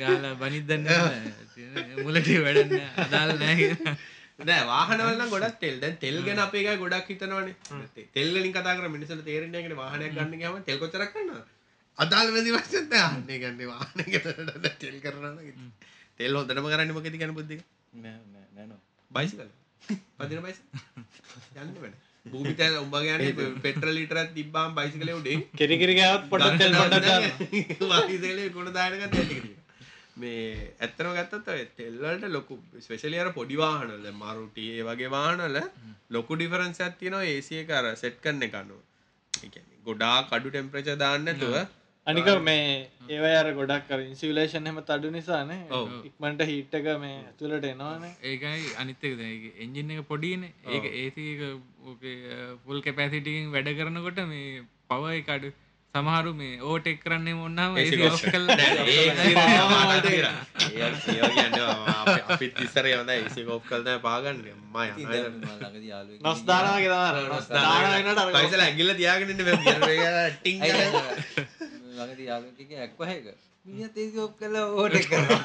ගාලා 0.01 0.33
බනිදන්න 0.41 0.89
මුලට 2.03 2.29
වැඩන්න 2.45 2.73
අදාල් 3.05 3.31
නෑ 3.41 3.67
නෑ 4.41 4.61
වාහනවල 4.69 5.25
ගොඩක් 5.33 5.57
තෙල්. 5.63 5.75
දැන් 5.81 5.97
තෙල් 6.03 6.17
ගැන 6.27 6.39
අපේ 6.45 6.77
ගොඩක් 6.83 7.09
හිතනවනේ. 7.11 8.05
තෙල් 8.15 8.29
වලින් 8.35 8.53
කතා 8.55 8.77
කරලා 8.77 8.93
මිනිස්සුන්ට 8.95 9.25
තේරෙන්නේ 9.27 9.81
වාහනයක් 9.81 10.15
ගන්න 10.15 10.39
ගියාම 10.39 10.63
තෙල් 10.69 10.79
කොච්චරක් 10.81 11.13
ගන්නවද 11.15 11.43
අදාළ 11.97 12.31
වැඩි 12.31 12.55
වශයෙන් 12.57 12.87
නෑ. 12.89 13.03
අන්නේ 13.09 13.39
ගන්නේ 13.39 13.67
වාහනයකට 13.67 14.79
තෙල් 14.79 14.95
කරනවා 14.99 15.31
නම් 15.31 15.69
තෙල් 16.17 16.35
හොඳටම 16.35 16.67
කරන්නේ 16.67 16.93
මොකද 16.93 17.11
කියන්නේ 17.11 17.33
බුද්ධික? 17.33 17.61
නෑනෝ 17.99 18.79
බයිසිකල්. 19.11 19.51
පදින 20.17 20.41
බයිසිකල්? 20.41 20.67
යන්න 21.61 21.75
බෑ. 21.75 21.93
භූමිත 22.25 22.61
උඹ 22.77 22.95
කියන්නේ 22.99 23.49
පෙට්‍රල් 23.59 23.93
ලීටරයක් 23.93 24.31
තිබ්බාම 24.33 24.75
බයිසිකලේ 24.75 25.15
උඩේ. 25.15 25.41
කෙරිකිරිගත් 25.55 26.29
පොට 26.29 26.47
තෙල් 26.57 26.77
පොට 26.77 27.09
වාහිසකලේ 27.83 28.49
කුණ 28.51 28.71
දායනක 28.71 29.05
තැටික 29.09 29.45
මේ 30.15 30.39
ඇත්තම 30.79 31.11
ගත්තත් 31.11 31.47
ඔය 31.49 31.61
තෙල්වලට 31.75 32.25
ලොකු 32.29 32.57
ස්පෙෂලි 32.79 33.19
අර 33.19 33.29
පොඩි 33.33 33.57
වාහනවල 33.57 34.01
දැන් 34.01 34.17
මාරුටි 34.17 34.65
ඒ 34.73 34.83
වගේ 34.83 35.09
වාහනවල 35.09 35.59
ලොකු 36.11 36.35
ඩිෆරන්ස් 36.35 36.81
එකක් 36.81 36.97
තියෙනවා. 36.97 37.29
AC 37.29 37.49
එක 37.53 37.71
අර 37.71 37.85
සෙට් 37.95 38.19
කරන 38.21 38.43
එක 38.43 38.55
අනුව. 38.55 38.81
ඒ 39.33 39.49
කියන්නේ 39.49 39.81
ගොඩාක් 39.85 40.31
අඩු 40.31 40.49
ටෙම්පරේචර් 40.49 40.97
දාන්න 40.97 41.25
නැතුව 41.25 41.55
අනික 42.07 42.29
මේ 42.41 42.63
ඒවයි 43.09 43.33
අර 43.33 43.47
ගොඩක් 43.53 43.83
කර 43.87 43.99
ඉන්සිවිලේෂන් 44.01 44.65
හෙම 44.65 44.79
තඩු 44.81 45.11
නිසානේ. 45.11 45.59
ඉක්මට 46.03 46.41
හිට්ටක 46.43 46.87
මේ 46.99 47.17
ඇතුලට 47.21 47.65
එනවානේ. 47.65 48.13
ඒකයි 48.23 48.71
අනිත්තක 48.77 49.21
එන්ජින් 49.59 49.91
එක 49.91 50.01
පොඩින 50.07 50.43
ඒක 50.69 50.85
ඒතික 50.93 51.43
පුල් 52.65 52.81
කැපැසිටිකින් 52.81 53.51
වැඩ 53.51 53.69
කරනකොට 53.73 54.19
මේ 54.27 54.63
පව 54.89 55.13
එකඩු 55.13 55.51
සමහරු 55.93 56.31
මේ 56.33 56.59
ඕටෙක් 56.61 56.99
කරන්නේ 57.03 57.33
ඒ 57.33 57.39
ඒ. 57.39 57.75
ඒ 57.79 59.07
ඒ 60.83 61.29
කියන්නේ 61.29 61.67
අපි- 62.27 62.53
AC 63.17 63.35
off 63.47 63.63
කරලා 63.69 63.83
තමයි 63.87 64.01
පාගන්නේ. 64.01 64.53
අම්මා 64.57 64.85
යනවා. 64.89 65.55
නොස් 66.21 66.41
දානවා 66.43 66.79
කියලා 66.79 67.09
නොස් 67.29 67.47
දානවා 67.47 67.95
වෙනට 67.97 68.19
අර 68.19 68.29
පයිසල 68.37 68.61
ඇගිල්ල 68.61 68.93
තියාගෙන 68.93 69.29
එක්ක 71.93 72.71
ඇක්වහයක 72.77 73.25
මිනිහත් 73.65 73.97
ඒක 73.97 74.17
ඔප් 74.19 74.33
කරලා 74.39 74.65
ඕට 74.73 74.95
කරනවා 75.03 75.41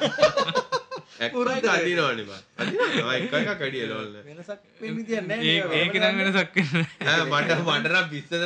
ඇක්කුරයි 1.19 1.61
කඩිනවනේ 1.61 2.25
බා 2.25 2.41
අදිනවා 2.57 3.13
එක 3.15 3.33
එක 3.33 3.49
කඩිය 3.61 3.85
ලෝල්න 3.87 4.17
වෙනසක් 4.25 4.59
වෙන්න 4.81 4.99
තියන්නේ 5.05 5.39
ඒ 5.45 5.79
ඒක 5.79 5.95
නම් 5.95 6.19
වෙනසක් 6.21 6.57
වෙන්නේ 6.57 6.85
ඈ 7.07 7.23
මට 7.27 7.59
මට 7.61 7.93
නම් 7.93 8.07
පිස්සතර 8.09 8.43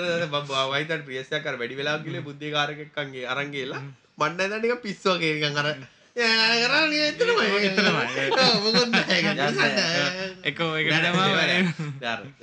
වයිතට 0.72 1.06
ප්‍රියස්යක් 1.06 1.44
කර 1.44 1.60
වැඩි 1.60 1.80
වෙලා 1.80 1.98
ගිහලා 2.00 2.24
බුද්ධි 2.24 2.54
කාරකෙක්කන්ගේ 2.56 3.28
අරන් 3.28 3.52
ගිහලා 3.52 3.82
මන්න 4.18 4.38
දැන් 4.40 4.62
නිකන් 4.62 4.82
පිස්සෝ 4.82 5.18
වගේ 5.18 5.36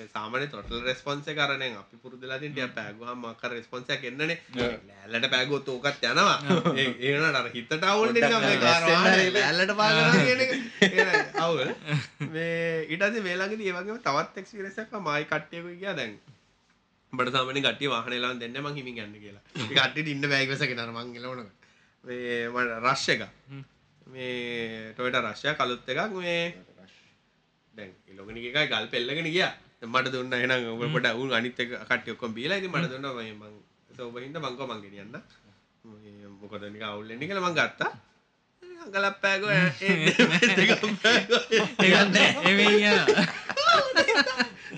සාමාන්‍ය 0.09 0.47
ටොටල් 0.47 0.81
රෙස්පොන්ස් 0.83 1.29
එක 1.29 1.39
අරනේ 1.39 1.69
අපි 1.75 1.97
පුරුදුලා 1.97 2.39
තියෙන 2.39 2.53
ටික 2.53 2.75
පෑගුවාම 2.75 3.23
අක්කර 3.27 3.51
රෙස්පොන්ස් 3.53 3.87
එකක් 3.89 4.09
එන්නනේ 4.11 4.39
ලෑල්ලට 4.57 5.29
පෑගුවොත් 5.29 5.69
ඕකත් 5.69 6.03
යනවා 6.05 6.39
ඒ 6.75 6.89
ඒ 6.99 7.13
වුණාට 7.13 7.39
අර 7.43 7.49
හිතට 7.51 7.87
අවුල් 7.87 8.11
එක 8.13 8.27
ඒක 10.81 11.39
අවුල් 11.39 11.63
මේ 12.29 12.59
ඊට 12.89 13.01
පස්සේ 13.01 13.23
මේ 13.23 13.37
ළඟදී 13.37 13.71
ඒ 13.71 13.77
වගේම 13.79 14.03
තවත් 14.03 14.45
එක්ස්පීරියන්ස් 14.45 14.83
එකක් 14.83 14.99
මායි 15.01 15.31
කට්ටියකුයි 15.31 15.79
ගියා 15.79 15.95
දැන් 15.95 16.19
උඹට 17.13 17.33
සාමාන්‍යයෙන් 17.33 17.65
කට්ටිය 17.65 17.95
වාහනේ 17.95 18.21
ලාවන් 18.21 18.43
දෙන්නේ 18.43 18.63
මං 18.63 18.77
හිමින් 18.77 19.01
යන්න 19.01 19.17
කියලා 19.21 19.43
ඒ 19.61 19.73
කට්ටියට 19.73 20.15
ඉන්න 20.17 20.29
බෑ 20.29 20.45
ඉවසගෙන 20.49 20.87
අර 20.89 20.95
මං 22.05 22.69
රෂ් 22.81 23.09
එක 23.09 23.23
මේ 24.07 24.93
ටොයටා 24.95 25.33
එක 25.45 25.57
කලුත් 25.57 25.85
එකක් 25.87 26.13
මේ 26.15 26.55
දැන් 27.75 27.91
ලොගනික 28.17 28.45
එකයි 28.45 28.67
ගල් 28.67 28.87
පෙල්ලගෙන 28.89 29.29
ගියා 29.29 29.53
දැන් 29.79 29.91
මට 29.93 30.13
දුන්න 30.13 30.33
එහෙනම් 30.33 30.73
ඔබ 30.73 30.83
පොඩ 30.93 31.07
උන් 31.15 31.31
අනිත් 31.33 31.61
ඔක්කොම 32.09 32.33
බීලා 32.35 32.59
ඉතින් 32.59 32.73
මට 32.73 32.91
දුන්නා 32.91 33.13
මම 33.15 33.37
මං 33.39 33.53
සෝබින්ද 33.97 34.37
මං 34.37 34.57
කෝ 34.57 34.67
මං 34.67 34.81
ගෙනියන්න 34.81 35.17
මේ 35.85 36.29
මොකද 36.41 36.63
නිකන් 36.65 36.85
අවුල් 36.85 37.07
වෙන්නේ 37.07 37.29
කියලා 37.29 37.47
මං 37.47 37.59
ගත්තා 37.59 37.93
අඟලක් 38.83 39.17
පෑගෝ 39.21 39.51
ඒ 39.53 39.61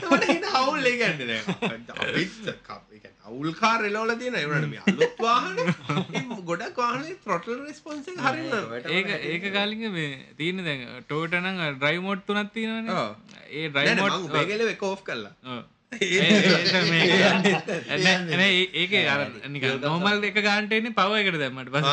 ඒගන්න 0.04 0.26
හිත 0.30 0.46
අවුල් 0.60 0.86
ඒ 0.90 0.94
කියන්නේ 1.00 1.26
දැන්. 1.30 1.84
අපිත් 1.96 2.38
කප් 2.68 2.82
ඒ 2.92 3.00
කියන්නේ 3.02 3.26
අවුල් 3.30 3.50
කාර් 3.60 3.80
එලවල 3.88 4.12
තියෙන 4.22 4.38
මේ 4.70 4.82
අලුත් 4.86 5.20
වාහනේ 5.26 6.22
ගොඩක් 6.50 6.76
වාහනේ 6.76 7.16
response 7.66 8.08
එක 8.08 8.18
හරිම 8.20 8.50
ඒක 8.96 9.12
ඒක 9.32 9.44
කාලිග 9.58 9.84
මේ 9.98 10.08
තියන 10.40 10.64
දැන් 10.68 10.82
ටෝට 11.04 11.38
නම් 11.42 11.62
ඩ්‍රයි 11.76 12.02
මොට් 12.08 12.26
තුනත් 12.26 12.52
තියෙනවන. 12.56 12.90
ඔව්. 12.90 13.14
ඒ 13.50 13.68
නෑ 13.68 13.68
ඩ්‍රයි 13.68 13.86
නෑ 13.90 14.02
මොට් 14.02 14.18
මං 15.92 16.00
බේගල 16.32 16.54
එක 16.54 17.44
ඕෆ් 17.48 17.66
කළා 17.88 18.48
ඒක 18.74 18.92
අර 19.06 19.20
නික 19.48 19.66
නොමල් 19.82 20.24
එක 20.24 20.38
ගාන්ටේන 20.40 20.88
පව 20.92 21.12
එකට 21.20 21.38
දැම්මට 21.38 21.70
පස 21.70 21.84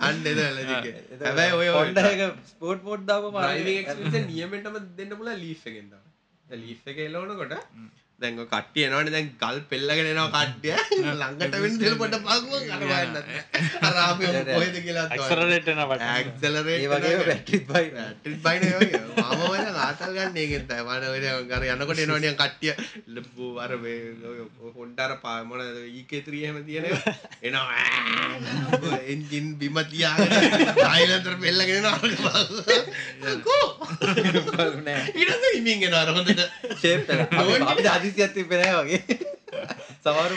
අන්න 0.00 0.22
එදලදික 0.24 0.86
හැබැයි 1.20 1.58
ඔය 1.58 1.68
හොන්ඩ 1.70 1.98
එක 2.04 2.22
ස්පෝට් 2.46 2.80
පොඩ් 2.82 3.04
දාප 3.06 3.24
්‍රයිවිං 3.42 3.82
එක්ස්පිරියන්ස් 3.82 4.28
නියමෙන්ටම 4.28 4.78
දෙන්න 4.94 5.12
පුළ 5.14 5.32
ලීෆ් 5.36 5.66
එකෙන් 5.66 5.90
තමයි 5.90 6.62
ලීෆ් 6.62 6.80
එක 6.86 6.98
එලවනකොට 7.00 7.54
දැන් 8.22 8.38
ඔය 8.38 8.48
කට්ටිය 8.48 8.84
එනවනේ 8.86 9.12
දැන් 9.12 9.28
ගල් 9.36 9.58
පෙල්ලගෙන 9.70 10.06
එනවා 10.06 10.28
කට්ටිය. 10.36 10.74
ළඟට 11.20 11.56
වෙන්න 11.64 11.78
දෙල 11.78 11.96
පොඩ 11.96 12.16
පාගුවක් 12.22 12.70
අර 12.70 12.82
වයන්නත් 12.84 13.16
අර 13.82 13.96
අපි 14.02 14.24
කොහෙද 14.48 14.76
කියලා 14.78 15.06
ඇක්සලරේට් 15.08 15.70
වෙන 15.70 15.82
පට 15.84 16.02
ඒ 16.02 16.12
ඇක්සලරේට් 16.12 16.66
වගේ 16.66 17.18
බැට්‍රිත් 17.22 17.66
බයි 17.68 17.86
ට්‍රිත් 18.18 18.40
බයින 18.42 18.62
වගේ. 18.74 19.02
මම 19.32 19.42
වෙන 19.46 19.80
ආතල් 19.80 20.12
ගන්න 20.12 20.36
ඒකෙන් 20.36 20.66
තමයි. 20.66 20.82
මම 20.82 21.10
ඔය 21.10 21.52
අර 21.52 21.66
යනකොට 21.68 21.98
එනවනේ 21.98 22.20
නිකන් 22.22 22.38
කට්ටිය. 22.38 22.72
ලබ්බු 23.08 23.46
අර 23.58 23.76
මේ 23.78 24.14
හොන්ඩාර 24.72 25.16
පා 25.20 25.36
මොන 25.44 25.60
EK3 25.92 26.42
එහෙම 26.42 26.58
තියෙන 26.64 26.84
එනවා. 27.42 27.68
එන්ජින් 29.06 29.46
බිම 29.58 29.78
තියාගෙන 29.86 30.30
සයිලන්සර් 30.78 31.36
පෙල්ලගෙන 31.38 31.76
එනවා. 31.76 31.98
කෝ? 33.42 33.66
නෑ. 34.82 35.02
ඊට 35.12 35.30
පස්සේ 35.30 35.54
හිමින් 35.56 35.82
එනවා. 35.82 36.02
අර 36.02 36.10
හොඳට 36.12 36.42
ෂේප් 36.74 37.10
එක 37.10 37.20
අපි 37.64 37.88
අපි 37.88 38.11
අදිසියක් 38.12 38.32
තිබ්බේ 38.34 38.58
නෑ 38.62 38.74
වගේ 38.80 39.02
සමහරු 40.04 40.36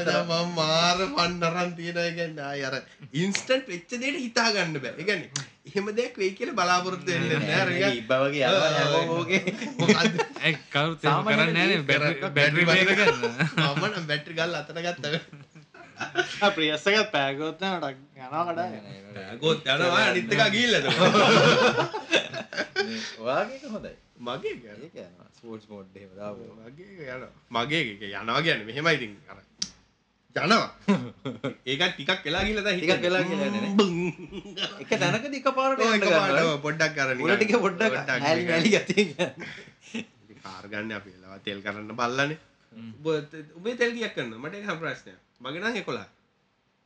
නවත්තනවා. 0.00 0.40
මම 0.40 0.48
මාර 0.54 0.98
පන්නරන් 1.16 1.70
තියෙන 1.76 1.98
ආයි 2.40 2.64
අර 2.64 2.74
ඉන්ස්ටන්ට් 3.14 3.66
වෙච්ච 3.68 3.90
දෙයට 3.96 4.18
හිතා 4.18 4.52
ගන්න 4.54 4.72
බෑ. 4.78 4.94
ඒ 4.94 5.04
කියන්නේ 5.04 5.30
එහෙම 5.68 5.86
දෙයක් 5.96 6.14
වෙයි 6.18 6.32
කියලා 6.34 6.54
බලාපොරොත්තු 6.54 7.06
වගේ 7.06 7.38
කරන්න 11.28 11.58
න 11.58 11.60
කර- 11.86 12.30
බැටරි 12.36 12.64
බේර 12.66 12.88
කරන්න 12.92 13.20
මම 13.58 13.84
නම් 13.90 14.04
බැටරි 14.06 14.34
ගල් 14.34 14.54
අතට 14.56 14.72
ගත්තා. 14.78 15.20
ප්‍රියස්සකත් 16.54 17.10
පෑගොත්න 17.12 17.56
ටක් 17.56 17.96
නෑ. 18.58 18.80
ගොත් 19.42 19.64
යනවා 19.66 20.04
අනිත් 20.04 20.32
එක 20.34 20.40
ගිහිල්ලාද? 20.52 20.84
මේ 22.80 23.00
ඔයාගේ 23.22 23.56
එක 23.56 23.64
හොඳයි. 23.72 23.92
මගේ. 24.20 24.74
Sports 25.36 25.68
mode. 25.68 25.88
මගේ 25.92 26.88
යනවා. 27.08 27.30
මගේ 27.50 27.82
යනවා 28.12 28.42
කියන්නේ 28.42 28.66
මෙහෙමයි 28.66 28.94
ඉතින් 28.96 29.16
අර 29.28 29.38
යනවා. 30.36 30.68
ඒක 31.66 31.82
ටිකක් 31.88 32.22
වෙලා 32.24 32.44
ගිහලා 32.44 32.64
දැන් 32.64 32.78
ටිකක් 32.78 33.02
වෙලා 33.02 33.22
ගිහලා 33.22 33.48
යන්නේ 33.48 33.62
නේ. 33.64 34.68
එක 34.82 34.92
තැනකදී 34.94 35.40
එකපාරට 35.40 35.80
යන්න 35.80 36.04
ගන්නවා. 36.04 36.60
පොඩ්ඩක් 36.66 37.02
අර 37.02 37.16
නිකන් 37.16 37.34
ටික 37.36 37.56
පොඩ්ඩක් 37.58 38.14
ඇලි 38.20 38.46
මැලි 38.46 38.70
ගතිය. 38.76 39.06
කාර් 40.44 40.64
ගන්න 40.68 40.92
අපි 40.92 41.16
වෙලාව 41.16 41.42
තෙල් 41.42 41.64
කරන්න 41.64 41.96
බල්ලනේ. 41.96 42.38
ඔබ 42.72 43.06
ඔබේ 43.56 43.76
තෙල් 43.76 43.92
කීයක් 43.92 44.14
කරනවද? 44.14 44.38
මට 44.38 44.54
ඒක 44.56 44.80
ප්‍රශ්නයක්. 44.80 45.18
මගේ 45.40 45.60
නම් 45.60 45.74
11. 45.76 46.06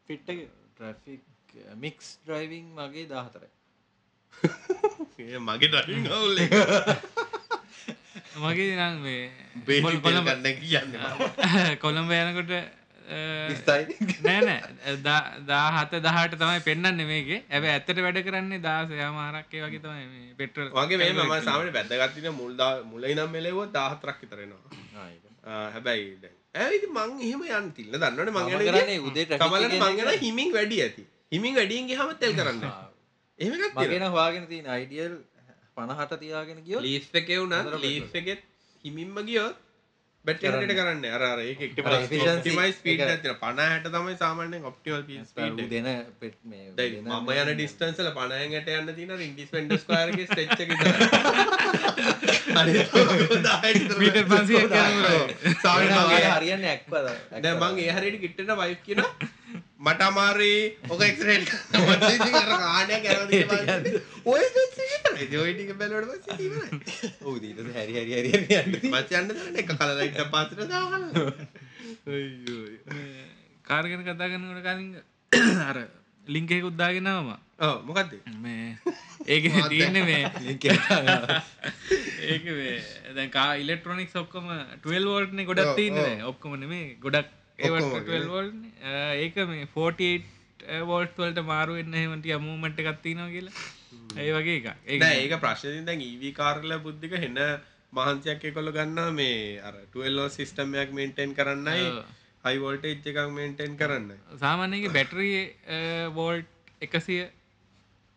ෆිට් 0.09 0.29
එක 0.29 0.41
ට්‍රැෆික් 0.73 1.23
මික්ස් 1.77 2.09
ඩ්‍රයිවිං 2.23 2.73
මගේ 2.73 3.07
14යි. 3.09 3.51
ඒ 5.27 5.39
මගේ 5.41 5.69
ඩ්‍රයිවිං 5.69 6.11
අවුල් 6.13 6.39
එක. 6.39 6.53
මගේ 8.37 8.77
නම් 8.77 8.95
මේ 9.01 9.23
කොළඹ 10.01 10.29
කියන්නේ. 10.63 10.99
මම. 10.99 11.77
කොළඹ 11.85 12.11
යනකොට 12.13 12.53
අ, 13.07 13.17
20යි. 13.51 13.97
නෑ 14.25 14.41
නෑ 14.43 14.95
දා- 15.03 15.33
දා 15.45 15.65
හත 15.75 16.01
දහට 16.01 16.37
තමයි 16.41 16.61
පෙන්න්න 16.65 17.03
මේක 17.05 17.29
ඇබ 17.51 17.65
ඇත්තට 17.67 17.99
වැඩ 18.01 18.21
කරන්නේ 18.25 18.61
දාසය 18.61 18.97
මාරක්කේ 19.13 19.61
වගේ 19.61 19.81
තමයි 19.81 20.07
මේ 20.13 20.33
පෙට්‍රල් 20.39 20.71
වගේ 20.73 20.97
මේ 20.97 21.11
මම 21.13 21.35
සාමාන්‍ය 21.43 21.75
වැදගත් 21.75 22.17
දින 22.17 22.33
මුල් 22.33 22.57
දා 22.57 22.71
මුලින් 22.85 23.13
නම් 23.19 23.31
මෙලෙවුවොත් 23.31 23.73
14ක් 23.75 24.17
විතර 24.23 24.41
එනවා. 24.41 24.63
ආ, 24.97 25.07
ඒක. 25.09 25.25
ආ, 25.45 25.69
හැබැයි 25.71 26.17
ඉතින් 26.79 26.91
මං 26.97 27.11
එහෙම 27.21 27.43
යන්න 27.51 27.71
තිල්ල 27.77 27.93
දන්නවනේ 27.95 28.33
මං 28.33 28.41
මම 28.41 28.57
යන 28.57 28.67
කරන්නේ 28.71 28.99
උදේ 29.03 29.27
මං 29.29 29.69
යන 29.69 29.77
ඉඳලා- 29.93 30.19
හිමින් 30.21 30.51
වැඩි 30.57 30.81
ඇති. 30.83 31.03
හිමින් 31.33 31.55
වැඩියෙන් 31.55 31.87
ගියාම 31.89 32.11
තෙල් 32.17 32.33
කරන්න. 32.35 32.65
ආ, 32.65 32.89
එහෙම 33.39 33.53
එකක් 33.59 33.75
මගේ 33.75 33.89
තියෙනවා. 33.89 34.09
නම් 34.09 34.15
හොයාගෙන 34.17 34.47
තියෙන 34.47 34.67
අයිඩියල් 34.71 35.15
50ට 35.77 36.23
තියාගෙන 36.23 36.65
ගියොත් 36.67 36.83
ලීස් 36.87 37.11
එකේ 37.21 37.39
හොඳට 37.43 37.79
ලීස් 37.85 38.17
එකෙත් 38.23 38.41
හිමින්ම 38.85 39.17
ගියොත් 39.29 39.57
බැටරි 40.25 40.75
කරන්න. 40.79 41.05
අර 41.17 41.41
එකක් 41.41 41.61
තියෙනවා 41.77 41.99
50 42.03 43.35
60 43.41 43.91
තමයි 43.97 44.15
සාමාන්‍යයෙන් 44.23 44.65
ඔප්ටිමල් 44.71 45.03
ස්පීඩ් 45.31 45.61
එක. 45.61 45.69
දෙන 45.73 45.89
පෙට් 46.21 46.37
මම 46.45 47.31
යන 47.35 47.51
ඩිස්ටන්ස් 47.51 47.99
වල 48.01 48.11
50න් 48.17 48.57
යට 48.61 48.71
යන්න 48.77 48.95
තියෙන 49.01 49.21
ඉන්ඩිස්පෙන්ඩන්ට් 49.29 49.83
ස්ක්වයර් 49.85 50.09
එකේ 50.15 50.27
ස්ට්‍රෙච් 50.31 50.51
එක 50.65 50.69
විතරයි. 50.73 50.95
අනිත් 52.61 52.97
ඔක්කොම 53.03 53.39
10 53.49 53.79
විතර. 53.79 53.97
මීටර් 54.01 54.25
500ක් 54.33 54.75
යනකොට. 54.89 55.31
සාමාන්‍යයෙන් 55.63 56.05
මගේ 56.09 56.35
හරියන්නේ 56.37 56.73
ඇක්වද 56.75 57.07
දැන් 57.45 57.57
මං 57.61 57.75
ඒ 57.87 57.93
හරියට 57.99 58.21
කිට්ටන 58.25 58.55
වයිෆ් 58.63 58.81
කියන 58.89 59.05
මට 59.81 60.01
අමාරුයි 60.07 60.59
ඔක 60.89 61.01
එක්ස්රේට් 61.03 61.49
මට 61.81 62.11
ඉතින් 62.17 62.35
අර 62.41 62.51
කාණයක් 62.63 63.05
ඔය 64.25 64.43
ස්විච් 64.51 64.77
එක 64.85 64.91
විතරයි 64.93 65.25
ඉතින් 65.27 65.39
ඔය 65.45 65.53
ටික 65.57 65.73
බැලුවට 65.81 66.13
පස්සේ 66.25 66.47
ඉවරයි 66.47 66.71
ඔව් 67.25 67.35
ඊට 67.41 67.59
පස්සේ 67.59 67.75
හැරි 67.79 67.93
හැරි 67.99 68.13
හැරි 68.15 68.31
හැරි 68.33 68.47
යන්න. 68.61 68.79
මච 68.93 69.11
යන්න 69.21 69.29
දරන 69.33 69.59
එක 69.63 69.69
කල 69.75 69.91
ලයිට් 70.01 70.21
එක 70.23 70.31
පාසට 70.35 70.63
දාගන්න 70.73 71.05
අයියෝ 72.07 72.65
කාර්ගෙන 73.65 74.07
කතා 74.07 74.31
කරනකට 74.31 74.63
කලින් 74.67 74.91
අර 75.69 75.79
ලිංකෙක 76.27 76.65
උද්දාගෙනවම 76.71 77.31
ඔව් 77.61 77.77
මොකද්ද? 77.89 78.13
මේ 78.41 78.79
ඒක 79.27 79.45
තියන්න 79.71 79.99
මේ 80.07 80.23
දානවා. 80.65 81.41
ඒක 82.25 82.45
මේ 82.57 82.75
දැන් 83.17 83.31
කා 83.31 83.51
ඉලෙක්ට්‍රොනික් 83.63 84.15
ඔක්කොම 84.23 84.47
12 84.83 85.09
වෝල්ට්නේ 85.09 85.47
ගොඩක් 85.51 85.71
ඔව්, 85.71 85.77
තියන්නේ. 85.79 86.23
ඔක්කොම 86.31 86.57
නෙමේ 86.63 86.87
ගොඩක් 87.05 87.29
12 87.59 88.65
ඒක 89.17 89.37
මේ 89.47 89.67
48 89.67 90.83
වෝල්ට් 90.85 91.19
වලට 91.19 91.45
මාරු 91.45 91.77
වෙන්න 91.79 91.95
මූවමන්ට් 92.41 92.81
එකක් 92.83 93.03
තියෙනවා 93.03 93.31
කියලා. 93.31 93.55
ඒ 94.17 94.33
වගේ 94.33 94.57
එකක්. 94.59 94.69
ඒක 94.87 95.01
නෑ 95.01 95.23
ඒක 95.23 95.35
ප්‍රශ්නේ 95.41 95.85
දැන් 95.87 96.03
EV 96.03 96.33
කාර්ල 96.35 96.75
බුද්ධික 96.81 97.15
හෙන 97.25 97.39
මහන්සයක් 97.93 98.45
කොල්ල 98.55 98.73
ගන්න 98.73 99.15
මේ 99.15 99.61
අර 99.61 99.75
ටල්ෝ 99.87 100.29
සිිස්ටම්යක් 100.29 100.91
මේන්ටෙන් 100.93 101.35
කරන්නයි 101.35 101.87
ඔව්. 101.87 102.03
හයිවෝල්ට 102.45 102.85
එච්ච 102.85 103.07
එකක් 103.07 103.23
මේන්ටෙන් 103.31 103.77
කරන්න 103.77 104.11
සාමාන්‍යගේ 104.41 104.95
බැටරී 104.97 105.39
වෝල්ට් 106.19 106.51
එකසිය 106.81 107.23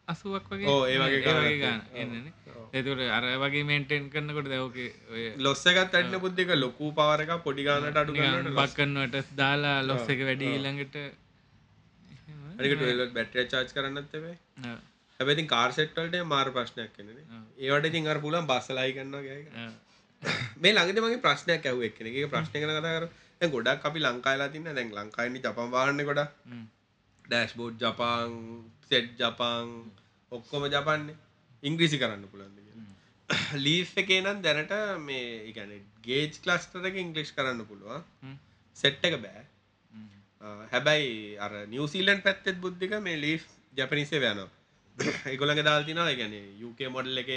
අසුවක් 0.08 0.50
වගේ 0.52 0.78
ඒ 0.90 0.98
වගේ 1.00 1.22
ගානක්. 1.24 1.62
ගාන 1.62 1.82
එන්නන 1.96 2.34
එතුට 2.78 3.04
අර 3.12 3.24
වගේ 3.38 3.64
මේන්ටෙන් 3.66 4.10
කරන්නකොට 4.10 4.48
දැවක 4.48 4.78
ලොස්සකත් 5.40 5.96
ඇන්න 5.96 6.20
පුද්ධක 6.20 6.52
ලොකු 6.58 6.92
පවරක 6.94 7.40
පොඩිගානට 7.44 7.98
අඩු 7.98 8.16
ගන්නට 8.16 8.58
බක්කන්නට 8.58 9.34
දාලා 9.38 9.78
ලොස්ස 9.84 10.14
එක 10.16 10.22
වැඩි 10.24 10.52
ඊළඟට 10.52 11.00
ට 12.58 13.10
බැට්‍රිය 13.14 13.48
චාච් 13.48 13.74
කරන්නත් 13.74 14.16
වෙයි 14.18 14.38
හැබැති 15.20 15.46
කාර්සෙට්වලට 15.48 16.18
මාර 16.28 16.48
ප්‍රශ්නයක් 16.52 16.94
කෙනෙ 16.94 17.12
ඒවට 17.60 17.86
ඉතින් 17.86 18.08
අර 18.08 18.20
පුලන් 18.20 18.48
බස්සලයි 18.48 18.92
කන්නවා 18.94 19.24
ගෑක 19.24 19.48
මේ 20.58 20.74
ළඟට 20.74 21.04
මගේ 21.04 21.22
ප්‍රශ්නයක් 21.22 21.66
ඇව 21.66 21.84
එක්න 21.84 22.10
එක 22.10 22.18
ප්‍රශ්න 22.30 22.56
කන 22.56 22.74
කතර 22.78 23.06
ගොඩක් 23.50 23.86
අපි 23.86 24.00
ලංකාලා 24.02 24.50
තින්න 24.50 24.72
දැන් 24.72 24.92
ලංකායිනි 24.94 25.42
ජපන් 25.42 25.72
වාහන්න 25.72 26.04
ගොඩ 26.06 26.24
ඩෑස්බෝඩ් 27.26 27.80
ජපාන් 27.82 28.36
සෙට් 28.84 29.10
ජපාන් 29.20 29.72
ඔක්කොම 30.32 30.68
ජපන්නේ 30.68 31.18
ඉංග්‍රිසි 31.64 31.98
කරන්න 31.98 32.26
පුළන්ද 32.32 32.58
ලීෆ් 33.66 33.92
එකේ 33.98 34.22
නම් 34.22 34.42
දැනට 34.42 34.74
මේ 35.02 35.28
ඉගැන 35.50 35.72
ගේජ් 36.04 36.40
කලස්ටරක 36.44 36.96
ඉංගලිෂ් 36.96 37.34
කරන්න 37.34 37.66
පුළුවන්. 37.66 38.04
සෙට් 38.76 39.04
එක 39.04 39.18
බෑ. 39.24 39.44
හැබැයි 40.74 41.38
අර 41.40 41.54
නිවසිීලන් 41.68 42.22
පැත්තෙත් 42.22 42.62
බුද්ධික 42.66 42.96
මේ 43.02 43.18
ලීෆ් 43.18 43.44
ජපනිසේ 43.78 44.22
වැනවා 44.22 44.50
ඒගොලඟ 45.32 45.64
දාල්තිනා 45.64 46.10
ගැන 46.16 46.36
යුක 46.60 46.80
මොඩල් 46.90 47.22
එක 47.24 47.32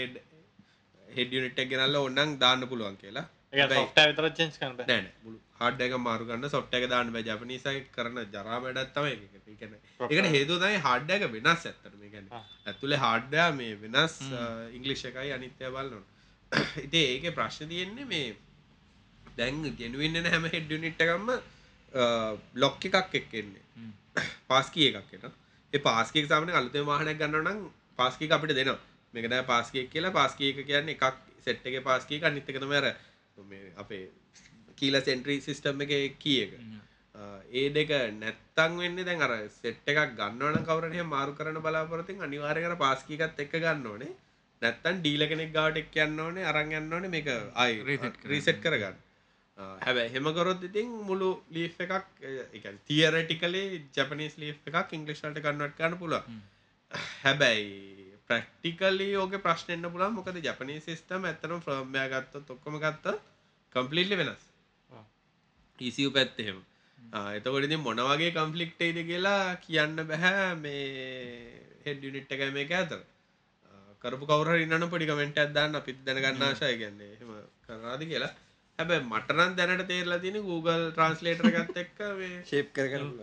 හෙඩියනිටක් 1.08 1.70
ගෙනල්ල 1.72 1.96
ඔන්නන් 2.00 2.38
දාන්න 2.38 2.68
පුළුවන් 2.70 2.96
කියලා. 2.96 3.26
එක 3.52 3.72
සොෆ්ට 3.72 4.02
විතර 4.10 4.30
චෙන්ස් 4.38 4.58
කරන 4.60 4.76
නෑන 4.80 5.06
හඩ 5.60 5.86
එක 5.86 5.94
මාරුගන්න 6.00 6.48
සොට් 6.48 6.74
එක 6.74 6.86
දාන්න 6.88 7.12
බෑ. 7.12 7.24
ජපනිසයි 7.24 7.82
කරන 7.90 8.20
ජරා 8.28 8.58
වැඩත්තම 8.60 9.08
එකන 9.08 9.74
එකට 10.08 10.28
හේතුදයි 10.28 10.78
හඩ්ඩ 10.78 11.10
එක 11.16 11.24
වෙනස් 11.36 11.66
ඇත්තට. 11.66 11.96
මේ 11.96 12.10
ගැන 12.10 12.28
ඇතුළේ 12.66 13.00
හාඩ්ඩා 13.04 13.48
මේ 13.54 13.74
වෙනස් 13.76 14.16
ඉංගලිෂ් 14.72 15.04
එකයි 15.10 15.32
අනිත්‍ය 15.32 15.70
බලන්න 15.70 16.04
ඉති 16.86 17.00
ඒක 17.06 17.26
ප්‍රශ්න 17.34 17.68
තියෙන්නේ 17.68 18.06
මේ 18.06 18.28
දැන් 19.36 19.62
ගෙනුවන්න 19.76 20.28
හැම 20.28 20.46
හෙඩ්ඩිනිට් 20.54 21.04
එකම්ම 21.06 21.34
බ්ලොක් 22.54 22.88
එකක් 22.90 23.14
එක්කෙන්නේ 23.14 23.90
පාස්කිය 24.48 24.88
එකක් 24.92 25.18
එන 25.18 25.32
ඒ 25.72 25.80
පාස්කික 25.80 26.28
සාමන 26.28 26.54
අලුතේ 26.54 26.86
වාහනයක් 26.86 27.18
ගන්න 27.18 27.44
නම් 27.44 27.66
පාස්කික 27.98 28.32
අපිට 28.32 28.54
දෙනවා. 28.54 28.80
මේකද 29.14 29.34
පාස්කියක් 29.46 29.90
කියලා 29.90 30.12
පාස්කීක 30.12 30.64
කියන්නේ 30.64 30.96
එකක් 30.96 31.04
සෙට් 31.44 31.66
එක 31.66 31.84
පාස්කීක 31.84 32.22
අනිත්තක 32.22 32.56
තමර 32.56 32.86
අපේ 33.76 34.02
කීල 34.80 35.00
සෙන්ට්‍රී 35.02 35.40
සිිස්ටම් 35.40 35.84
එක 35.86 35.92
කිය 36.18 36.38
එක 36.44 36.52
ඒ 37.52 37.68
දෙක 37.70 37.92
නැත්තං 38.16 38.78
වෙන්න 38.78 38.98
දැන් 39.02 39.22
අර 39.22 39.32
සෙට් 39.52 39.86
එකක් 39.86 40.16
ගන්නවන 40.16 40.64
කවරනය 40.64 41.04
මාරු 41.06 41.32
කරන 41.34 41.60
බලාපොරතින් 41.60 42.22
අනිවාරය 42.22 42.62
කර 42.62 42.76
පාස්කිකත් 42.78 43.44
එක්ක 43.44 43.54
ගන්න 43.56 43.86
ඕනේ. 43.86 44.16
නැත්තන් 44.62 44.98
ඩීල 44.98 45.26
කෙනෙක් 45.28 45.52
ගාට 45.52 45.76
එක් 45.76 45.96
යන්න 45.98 46.20
ඕනේ 46.20 46.46
අරන් 46.46 46.74
යන්න 46.74 46.92
ඕනේ 46.92 47.10
මේක 47.10 47.30
අයි 47.56 47.80
රීසෙට් 48.26 48.60
කරගන්න. 48.60 48.98
හැබැ 49.80 50.06
හෙමකොරොත් 50.08 50.62
ඉතින් 50.62 50.92
මුළු 51.02 51.30
ලී 51.50 51.68
එකක් 51.78 52.66
තියරටිකලේ 52.86 53.66
ජපනිස් 53.94 54.36
ලී 54.38 54.54
එකක් 54.72 54.94
ඉංගලිෂ්ලට 54.98 55.40
කන්නට 55.40 55.76
ගන්න 55.78 55.98
පුළුව 55.98 56.30
හැබැයි 57.22 57.66
ප්‍රක්ටිකලි 58.28 59.08
ඕක 59.16 59.34
ප්‍රශ්නන්න 59.40 59.90
පුලා 59.90 60.10
මොකද 60.10 60.38
ජපනී 60.40 60.80
සිස්ටම 60.82 61.26
ඇතරම් 61.26 61.60
ෆ්‍රම්මය 61.60 62.06
ගත්ත 62.12 62.44
තොක්කොම 62.46 62.78
ගත්ත 62.78 63.16
කම්පලිට්ලි 63.72 64.20
වෙනස් 64.22 64.49
ඉසිව් 65.82 66.10
පැත්තහෙම 66.12 66.58
එතකොටති 67.36 67.78
මොනවගේ 67.78 68.30
කම්පලික්ටේද 68.32 68.98
කියලා 69.06 69.56
කියන්න 69.58 69.96
බැහැ 70.04 70.50
මේ 70.56 70.84
හෙඩ්ඩිනිට් 71.86 72.30
එක 72.30 72.44
මේක 72.52 72.72
ඇතර. 72.72 73.00
කරපු 74.04 74.24
කවර 74.26 74.62
ඉන්න 74.64 74.88
පොඩි 74.88 75.10
කමෙන්ට 75.10 75.38
අදන්න 75.38 75.80
අපිත් 75.80 75.98
දැනගන්නාශය 76.06 76.72
ගැන්නේ 76.76 77.12
එහම 77.14 77.34
කරාද 77.64 78.02
කියලා. 78.04 78.32
හැබැ 78.78 79.00
මටනන් 79.02 79.58
දැනට 79.58 79.84
තේරලා 79.88 80.20
තින 80.20 80.38
Google 80.42 80.86
ට්‍රන්ස්ලේටර 80.90 81.50
ගත්ත 81.50 81.76
එක්ක 81.84 81.98
ශේප් 82.50 82.72
කරගන්න 82.72 83.20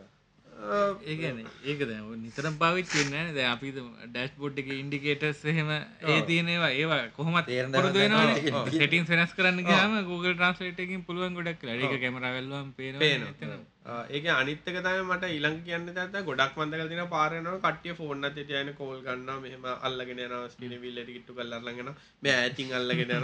ඒගැන 0.57 1.39
ඒක 1.65 1.79
දැ 1.83 1.99
නිතරම් 2.17 2.55
පාවිච්චෙන්න 2.57 3.33
ද 3.33 3.43
අපි 3.45 3.71
ඩැස් 3.73 4.31
බොඩ් 4.37 4.57
එක 4.57 4.69
ඉන්ඩිකේටස් 4.73 5.43
එහෙම 5.45 5.69
ඒ 5.71 6.19
තියනවා 6.23 6.71
ඒවා. 6.73 7.01
කොහොමත් 7.11 7.47
ගන්න 7.47 8.73
සෙටින් 8.73 9.05
වෙනස් 9.05 9.33
කරන්න 9.33 9.63
ගම 9.63 9.97
Google 10.05 10.33
ට්‍රන්ස්ලේටකින් 10.35 11.05
පුළුවන් 11.05 11.37
ගොඩක් 11.37 11.63
ලඩික 11.63 11.97
කැමරවෙල්ලම් 12.01 12.73
පේන 12.73 12.95
ඒක 13.87 14.25
අනිත්තක 14.31 14.67
තම 14.77 15.01
මට 15.05 15.29
ඉලං 15.31 15.55
කියන්න 15.61 15.91
ඇත 15.95 16.15
ගොඩක් 16.23 16.57
මන්දක 16.57 16.83
තින 16.85 17.01
පාරනව 17.07 17.47
කටිය 17.61 17.95
ෆෝර්න්න 17.95 18.29
තියන 18.35 18.71
කෝල් 18.75 18.99
ගන්න 19.01 19.41
මෙහම 19.41 19.67
අල්ලගෙන 19.81 20.21
නස්කින 20.29 20.75
විල්ලට 20.77 21.09
කිට්ටු 21.09 21.37
කල්ලරගෙන 21.37 21.91
මේ 22.23 22.35
ඇතින් 22.37 22.73
අල්ලගෙන 22.73 23.15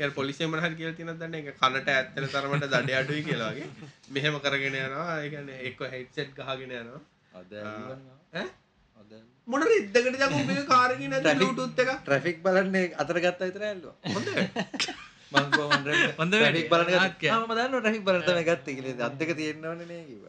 ය 0.00 0.10
පොලිසේම 0.12 0.56
හල් 0.56 0.74
කියල 0.74 0.94
තින 0.94 1.12
දන්න? 1.14 1.34
එක 1.42 1.56
කනට 1.56 1.88
ඇත්තන 1.90 2.28
තරමට 2.28 2.68
දඩ 2.68 2.98
අඩුයි 2.98 3.24
කියලාගේ 3.24 3.68
මෙහෙම 4.10 4.40
කරගෙන 4.40 4.80
යනවා. 4.80 5.18
ඒගන 5.18 5.52
එක්ක 5.60 5.84
හෙට්සෙට් 5.90 6.34
ගහගෙන 6.38 6.76
යනවා. 6.76 7.02
අද? 7.34 8.50
මොන 9.48 9.62
ඉදකට 9.68 10.16
ජක 10.16 10.64
කාරගෙන 10.66 11.14
ටුත් 11.20 11.80
එක 11.80 11.94
ට්‍රෆික් 12.00 12.42
බලන්නේ 12.42 12.90
අතර 12.96 13.18
ගත්ත 13.20 13.48
විතර 13.48 13.64
ඇල්ලුව 13.66 13.94
හොඳ 15.32 15.56
හොඳ 15.62 15.88
හොඳ 16.18 16.34
වැඩි. 16.36 16.62
බලන. 16.68 16.88
ම 17.38 17.52
දන්න 17.52 17.74
ට්‍රෆික් 17.74 18.04
බලතම 18.04 18.38
ගත්ත 18.48 18.66
කියල. 18.76 18.88
අදක 19.08 19.30
තියෙන්නවන 19.40 19.82
නේ 19.86 20.02
කිව 20.04 20.24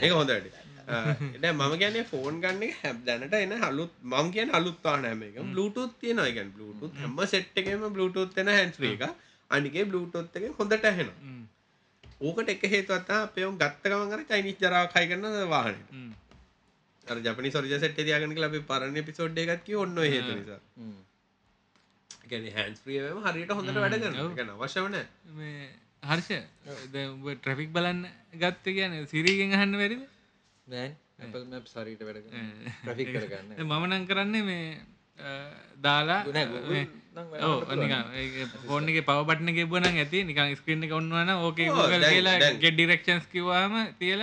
ඒක 0.00 0.12
හොඳට 0.12 0.34
එඩ 0.36 1.48
මම 1.52 1.74
ගැන 1.80 1.98
ෆෝන් 2.04 2.40
ගන්න 2.44 2.62
හැබ 2.78 3.02
දැනට 3.06 3.34
එන 3.38 3.56
හලුත් 3.64 3.92
මම 4.04 4.30
කියන 4.36 4.54
අලුත්තාන 4.58 5.04
හැම 5.04 5.22
එක 5.22 5.36
බluටුත් 5.50 5.92
තියෙන 6.00 6.22
එකන් 6.22 6.54
බluටුත් 6.56 6.92
හැම. 6.96 7.18
සෙට් 7.26 7.54
එකම 7.56 7.84
බluටුත් 7.90 8.38
එෙන 8.38 8.50
හැන්ස්්‍රී 8.50 8.94
එක 8.96 9.02
අනිගේ 9.50 9.84
බluටොත් 9.84 10.36
එක 10.38 10.48
හොඳට 10.58 10.84
ඇහෙන 10.84 11.10
ඕකට 12.20 12.48
එක 12.48 12.64
හේතුවත්තා 12.72 13.20
අපයම් 13.26 13.52
ගත්තකමඟර 13.60 14.24
චයිනිස් 14.30 14.58
ජරා 14.62 14.86
කයි 14.94 15.06
කරන්න 15.10 15.36
වාහනට 15.48 15.92
අර 17.06 17.18
ජපනි 17.26 17.50
සොරජ 17.50 17.72
සෙට් 17.78 17.96
තියාගන 18.00 18.34
ලබ 18.38 18.64
පරණ 18.68 19.06
පිසෝඩ් 19.06 19.38
එකත් 19.44 19.62
කිය 19.68 19.78
ඔන්න 19.84 19.96
හේතු 20.06 20.32
නිසා 20.40 20.60
ගැන 22.30 22.46
හැන්ස් 22.52 22.80
ප්‍රියම 22.80 23.20
හරියට 23.26 23.52
හොඳට 23.52 23.76
වැඩගන්න 23.76 24.34
ගැන 24.36 24.50
අවශ්‍යවන 24.56 24.96
මේ 25.34 25.68
හර්ෂ 26.02 26.30
ට්‍රෆික් 27.36 27.70
බලන්න 27.72 28.00
ගත්ත 28.36 28.64
කියන 28.70 28.94
සිරීගෙන් 29.06 29.52
අහන්න 29.54 29.76
වැරිද 29.76 30.02
නෑ. 30.66 30.88
හරියට 31.76 32.02
වැඩ 32.02 32.22
ට්‍රෆික් 32.78 33.12
කරගන්න. 33.14 33.66
මම 33.66 33.84
නං 33.90 34.06
කරන්නේ 34.06 34.42
මේ 34.42 34.64
අ, 35.18 35.30
දාලා 35.78 36.20
නෑ, 36.26 36.46
Google 36.46 36.70
මේ- 36.70 36.88
නම් 37.12 37.26
වැඩ 37.28 37.42
ඕ 37.44 37.58
ෆෝන් 38.64 38.88
එක 38.88 38.98
පවබටන 39.04 39.50
ගෙබන 39.52 39.84
ඇති. 39.90 40.24
නිකන් 40.24 40.54
ස්ක්‍රීන් 40.56 40.84
එක 40.84 40.92
ඔන්නවන 40.92 41.30
ඕකේ 41.36 41.68
ඔව්, 41.68 41.76
Google 41.76 41.98
දැන්- 41.98 42.14
කියලා 42.14 42.38
දැන්- 42.38 42.60
ගෙ 42.60 42.70
ඩිරක්ෂන්ස් 42.70 43.26
කිවාම 43.28 43.74
තියල 43.98 44.22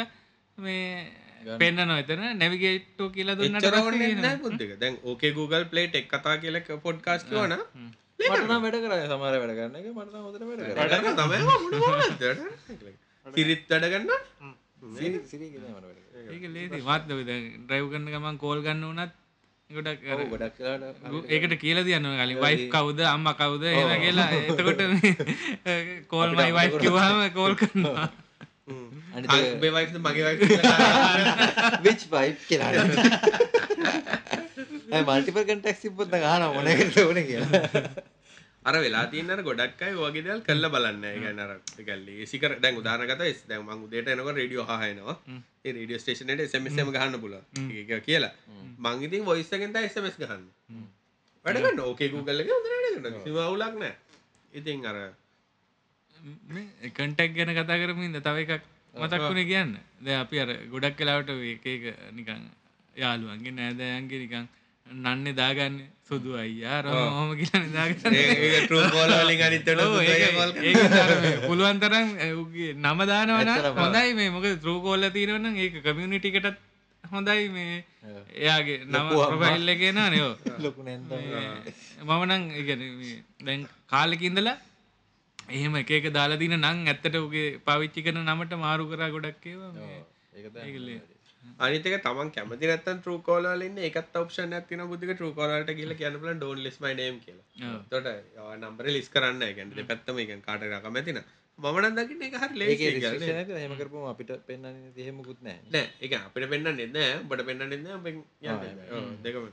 මේ 0.57 1.11
පෙන්න්න 1.55 1.87
නොතන 1.89 2.23
නැවිගේට්ටෝ 2.35 3.09
කියලා 3.09 3.37
දුන්නට 3.37 4.79
දැන් 4.79 4.95
ඕකේ 5.03 5.31
Google 5.33 5.65
ප්ලේට් 5.65 5.95
එක් 5.95 6.07
කතා 6.09 6.35
කියලක 6.43 6.69
පොඩ්කාස් 6.85 7.25
කිවන 7.25 7.55
මටනම් 8.19 8.61
වැඩ 8.63 8.79
කර 8.83 8.93
සමර 9.01 9.35
වැඩ 9.35 9.55
කරන්න 9.57 9.75
එක 9.79 9.87
මටන 9.91 10.19
හොදර 10.25 10.41
වැඩ 10.45 10.61
කර 10.97 11.13
තමයි 11.19 11.39
සිරිත් 13.27 13.63
වැඩගන්න 13.69 14.11
සිරී 15.29 15.49
ගෙන 15.53 15.63
මට 15.67 15.85
වැඩ 15.85 16.03
කර 16.17 16.33
ඒක 16.33 16.43
ලේසි 16.53 16.83
මාත්ද 16.83 17.07
ඩ්‍රයිව් 17.13 17.87
කරන්න 17.91 18.11
ගමන් 18.13 18.43
කෝල් 18.43 18.61
ගන්න 18.61 18.85
වනත් 18.89 19.13
ගොඩක් 19.69 20.03
අර 20.07 20.19
ගොඩක් 20.27 20.59
ඒකට 21.29 21.53
කියල 21.59 21.79
තියන්න 21.83 22.05
කලින්. 22.11 22.37
වයි් 22.39 22.69
කවුද 22.69 22.99
අම්ම 23.05 23.27
කවුද 23.33 23.63
එම 23.65 23.89
කියලා. 24.03 24.29
එතකොට 24.41 24.81
කෝල් 26.07 26.29
මයි 26.37 26.51
වයි් 26.53 26.69
කිවහම 26.83 27.19
කෝල් 27.33 27.55
කරනවා 27.55 28.07
අනිත 28.67 29.29
බේවයිද 29.61 29.97
මගේ 29.99 30.33
වයි 30.33 30.47
විච් 31.85 32.01
බයි් 32.11 32.29
කියලා 32.47 32.71
මල්ටිපල් 35.07 35.43
කටක් 35.43 35.77
සිපොත් 35.77 36.11
ගාන 36.15 36.43
මොනකට 36.55 36.97
ඕන 36.99 37.19
කියලා. 37.23 37.61
අර 38.67 38.75
වෙලා 38.83 39.05
තියන්න 39.11 39.43
ගොඩක් 39.47 39.81
අයි 39.81 39.95
වගේ 39.95 40.23
දල් 40.25 40.41
කල්ල 40.47 40.65
බලන්න. 40.73 41.05
ගන්නර 41.15 41.51
කල්ල 41.79 42.07
සිකර 42.25 42.51
දැන් 42.63 42.79
උදානකත 42.81 43.23
ස් 43.27 43.39
දැන් 43.49 43.63
මං 43.63 43.85
උදේට 43.85 44.11
එනක 44.13 44.31
රඩියෝ 44.31 44.65
හයනවා 44.81 45.15
ඒ 45.65 45.71
රඩියෝ 45.73 46.01
ස්ටේෂනට 46.03 46.43
සමසම 46.45 46.91
ගහන්න 46.95 47.19
පුල 47.23 47.35
ඒක 47.71 47.93
කියලා. 48.03 48.33
මංගිතින් 48.79 49.23
වොයිස්සගෙන්ත 49.25 49.79
එසමස් 49.81 50.17
ගහන්න. 50.23 50.43
වැඩගන්න 51.45 51.79
ඕකේ 51.85 52.09
ගූගල්ලක 52.09 52.51
හොඳට 52.51 53.23
සිවුලක් 53.23 53.79
නෑ 53.79 53.95
ඉතින් 54.53 54.85
අර 54.85 54.97
කටක් 56.95 57.29
ගැන 57.35 57.51
කතා 57.57 57.77
කරමින්ද 57.81 58.19
තව 58.27 58.37
එකක් 58.45 58.63
මතක්වුණ 58.93 59.41
කියන්න. 59.51 59.73
ද 60.01 60.07
අපි 60.21 60.39
අර 60.39 60.49
ගොඩක් 60.71 60.97
කලාවට 60.99 61.29
එක 61.53 61.65
එක 61.65 61.83
නිකං 62.17 62.41
යාළුවන්ගේ 62.95 63.57
නෑදයන්ගේ 63.59 64.21
නිකං 64.23 64.45
නන්නේ 64.85 65.35
දාගන්න 65.39 65.75
සුදු 66.07 66.31
අයියා 66.41 66.77
රම 66.83 66.95
හොම 67.17 67.29
කියල 67.39 67.65
දාගන්න. 67.75 68.13
ටරෝකෝලලින් 68.67 69.41
අනිතට 69.47 69.69
පුළුවන් 71.47 71.79
තරම් 71.83 72.07
ඔහුගේ 72.27 72.71
නම 72.75 72.99
දානවන. 73.11 73.49
හොඳයි 73.81 74.13
මේ. 74.19 74.29
මොක 74.29 74.47
ත්‍රූකෝල්ල 74.63 75.03
තියෙනවන 75.17 75.47
ඒ 75.55 75.69
කමියනිටිකටත් 75.85 76.57
හොඳයි 77.03 77.49
මේ. 77.49 77.83
එයාගේ 78.43 78.77
නම 78.85 79.07
කියෙන 79.81 79.99
නයෝ 80.13 80.31
මමනං 82.07 82.43
ඉගැන 82.61 82.81
දැන් 83.45 83.61
කාලෙකින්දලා 83.93 84.57
එහෙම 85.49 85.75
එක 85.81 86.07
දාලා 86.13 86.41
දින 86.41 86.55
නං 86.57 86.87
ඇත්තට 86.87 87.15
උගේ 87.25 87.59
පවිච්චි 87.67 88.05
කන 88.05 88.19
නමට 88.23 88.53
මාරු 88.65 88.89
කරා 88.91 89.13
ගොඩක් 89.15 89.45
ඒවා 89.45 89.71
මේ. 89.75 90.01
ඒකලේ. 90.65 90.99
අනිතක 91.59 91.95
තමන් 92.05 92.29
කැමති 92.35 92.69
නැත්තන් 92.71 92.99
ටරූකෝලන්න 92.99 93.81
එකත් 93.89 94.15
ඔප්ෂන් 94.21 94.53
ඇතින 94.57 94.83
බුද්ධක 94.91 95.11
ටරූකෝලට 95.15 95.73
කියල 95.79 95.93
කියනපල 96.01 96.31
ඩෝන් 96.35 96.63
ලිස් 96.65 96.77
මයි 96.83 96.93
නේම් 97.01 97.19
කියලා. 97.25 97.45
ඔව්. 97.69 97.81
තොට 97.91 98.07
නම්බර 98.61 98.93
ලිස් 98.95 99.09
කරන්න 99.09 99.43
ගැන 99.57 99.75
පැත්තම 99.91 100.23
එක 100.23 100.33
කාට 100.47 100.65
රක 100.69 100.95
මැතින 100.95 101.21
මමන 101.59 101.95
දකින්න 101.97 102.25
එක 102.27 102.35
හරි 102.41 102.65
ඒක 102.65 102.81
ලේ 103.21 103.37
එක 103.43 103.77
කරපුවම 103.79 104.09
අපිට 104.11 104.31
පෙන්වන්නේ 104.49 104.91
එහෙමකුත් 104.95 105.39
නැහැ. 105.41 105.63
නෑ 105.73 105.87
එක 106.05 106.11
අපිට 106.19 106.49
පෙන්න්න 106.51 106.75
නෙද 106.75 106.97
බට 107.29 107.47
පෙන්න්න 107.47 107.63
නෙද 107.71 107.81
දෙකම. 109.25 109.47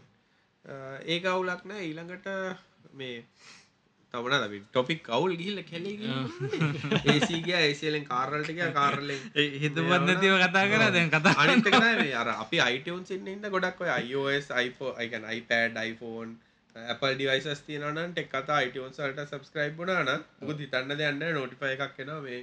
ඒක 1.07 1.25
අවුලක් 1.33 1.63
නෑ. 1.71 1.83
ඊළඟට 1.89 2.27
මේ 2.93 3.23
තමන 4.15 4.65
ටොපික් 4.67 5.03
කවුල් 5.03 5.35
ගිල්ල 5.37 5.61
කෙලෙ 5.65 5.93
ඒසිගේ 7.07 7.61
ඒසිලෙන් 7.61 8.07
කාරල්ටික 8.07 8.63
කාරලෙන් 8.73 9.21
හිත 9.59 9.79
පත්නතිව 9.83 10.35
කතා 10.45 10.65
කර 10.71 10.87
දැන් 10.91 11.11
කතා 11.11 11.35
අනිතක 11.39 11.77
අර 12.15 12.29
අපි 12.35 12.61
අයිටවන් 12.61 13.05
සින්න 13.05 13.29
ඉන්න 13.29 13.47
ගොඩක් 13.51 13.85
ඔය 13.85 13.93
iOS 13.93 14.51
iPhone 14.59 14.97
icon 14.97 15.31
iPad 15.33 15.81
iPhone 15.85 16.33
Apple 16.77 17.15
devices 17.15 17.63
තියනන 17.63 18.01
tech 18.09 18.31
කතා 18.31 18.63
iTunes 18.63 18.97
සල්ට 18.97 19.27
සබස්ක්‍රයිබ් 19.27 19.77
වුණාන 19.77 20.25
මුක 20.41 20.59
හිතන්න 20.59 20.97
දෙයන්න 20.97 21.23
නොටිපය 21.35 21.75
එකක් 21.75 22.01
එෙන 22.01 22.17
මේ 22.23 22.41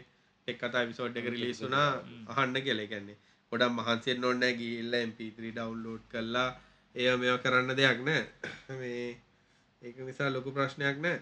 එක් 0.48 0.58
කතා 0.60 0.86
විසෝඩ් 0.86 1.18
එක 1.18 1.28
රිලිස් 1.30 1.60
වුනා 1.62 1.90
අහන්න 2.30 2.62
කෙලෙ 2.62 2.88
ගැන්නේ 2.88 3.20
ගොඩක් 3.52 3.74
මහන්සෙන් 3.74 4.24
ඔන්න 4.26 4.46
ගිල්ල 4.56 4.94
MP3 5.00 5.50
ඩවන්ලෝඩ් 5.50 6.04
කරලා. 6.10 6.50
එය 6.96 7.12
මෙ 7.18 7.36
කරන්න 7.44 7.76
දෙයක් 7.76 8.00
නෑ. 8.02 8.24
මේ 8.80 9.10
ඒක 9.82 9.98
නිසා 10.02 10.30
ලොකු 10.30 10.50
ප්‍රශ්නයක් 10.52 10.98
නෑ 11.00 11.20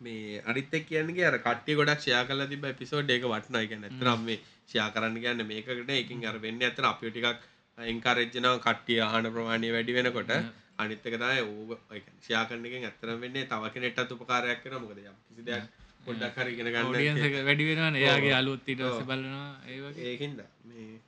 මේ 0.00 0.42
අරිත්තක් 0.44 0.86
කියන්නේ 0.88 1.24
අර 1.24 1.38
කට්ටිය 1.40 1.76
ගොඩක් 1.76 2.00
ෂයා 2.00 2.24
කල 2.24 2.44
තිබ 2.46 2.66
පිසෝඩ් 2.74 3.10
ඒක 3.10 3.24
වටන 3.24 3.58
එක 3.58 3.74
නැතරම් 3.78 4.20
මේ 4.22 4.38
ෂයා 4.42 4.88
කරන්න 4.90 5.18
කියන්න 5.18 5.46
මේකට 5.46 5.94
එකින් 5.94 6.26
අර 6.26 6.38
වෙන්න 6.40 6.62
ඇතර 6.62 6.86
අපිය 6.86 7.10
ටිකක් 7.10 7.48
එංකාරෙජ්ජනාව 7.78 8.60
කට්ටිය 8.60 9.00
ආහන 9.02 9.32
ප්‍රමාණය 9.32 9.72
වැඩි 9.72 9.96
වෙනකොට 9.96 10.36
අනිත්තක 10.78 11.10
තමයි 11.14 11.40
ඕ 11.42 11.80
ෂයා 12.20 12.44
කරන 12.44 12.64
එකෙන් 12.66 12.84
ඇත්තරම් 12.84 13.18
වෙන්නේ 13.20 13.48
තව 13.48 13.72
කෙනෙක්ටත් 13.72 14.14
උපකාරයක් 14.14 14.62
කරන 14.62 14.80
මොකද 14.80 15.02
යම් 15.02 15.18
කිසි 15.26 15.44
දෙයක් 15.44 15.84
පොඩ්ඩක් 16.04 16.38
හරි 16.38 16.52
ඉගෙන 16.52 16.68
ගන්න 16.68 16.88
ෝඩියන්ස 16.88 17.44
වැඩි 17.44 17.68
වෙන 17.70 17.96
එයාගේ 17.96 18.34
අලුත් 18.34 18.68
ඊට 18.68 18.82
පස්සේ 18.82 19.06
බලනවා. 19.06 19.48
ඒවගේ 19.66 20.08
ඒකින්ද. 20.08 20.40
මේ 20.66 21.00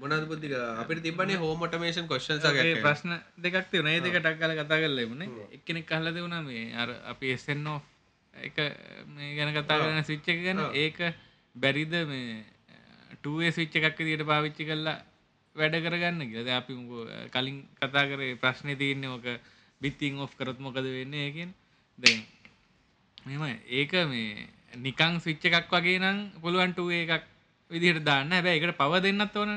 මොනද 0.00 0.26
බුද්ධික 0.26 0.52
අපිට 0.74 1.02
තිබන්නේ 1.02 1.36
හෝම 1.36 1.62
ඔටමේෂන් 1.62 2.06
කොස්්චන්ස 2.06 2.44
ඒ 2.44 2.74
ප්‍රශ්න 2.78 3.12
දෙකක් 3.38 3.66
තිවන 3.70 3.88
දෙක 3.98 4.16
ටක් 4.16 4.38
කල 4.40 4.52
කතා 4.58 4.78
කරල 4.78 4.98
එමුණ 4.98 5.24
එක්කෙනෙක් 5.50 5.86
කහලද 5.86 6.16
වුණා 6.16 6.42
මේ 6.42 6.64
අර 6.74 6.88
අපි 7.12 7.32
එස්සෙන්නෝ 7.32 7.78
එක 8.34 8.56
මේ 9.08 9.34
ගැන 9.36 9.52
කතා 9.52 9.78
කරන 9.78 10.04
සිච්ච 10.04 10.28
එක 10.28 10.40
ගැන. 10.42 10.60
ඒක 10.74 10.98
බැරිද 11.56 11.94
මේ 12.06 12.44
ටුවේ 13.14 13.52
සිච්ච 13.52 13.74
එකක් 13.78 13.98
දිට 14.00 14.24
පාවිච්චි 14.24 14.64
කරලා 14.64 14.98
වැඩ 15.56 15.76
කරගන්න 15.76 16.22
කියද 16.24 16.48
අපි 16.50 16.72
කලින් 17.30 17.58
කතා 17.76 18.04
කරේ 18.06 18.36
ප්‍රශ්නය 18.36 18.76
තියන්නේ 18.76 19.10
ඕක 19.10 19.26
බිත්තිං 19.80 20.18
ඔෆ් 20.18 20.32
කරත් 20.34 20.58
මොකද 20.58 20.80
වෙන්න 20.88 21.14
ඒකෙන් 21.16 21.50
දැන් 21.98 22.20
මෙම 23.26 23.42
ඒක 23.70 23.92
මේ 24.06 24.48
නිකං 24.78 25.20
ස්විච්ච 25.20 25.44
එකක් 25.50 25.68
වගේ 25.70 25.98
නම් 25.98 26.18
පුළුවන්ටුවේ 26.40 27.04
එකක් 27.06 27.26
විදිහට 27.70 28.04
දාන්න. 28.04 28.30
හැබැ 28.30 28.56
එකට 28.58 28.76
පව 28.76 29.00
දෙන්නත් 29.00 29.36
ඕන 29.36 29.52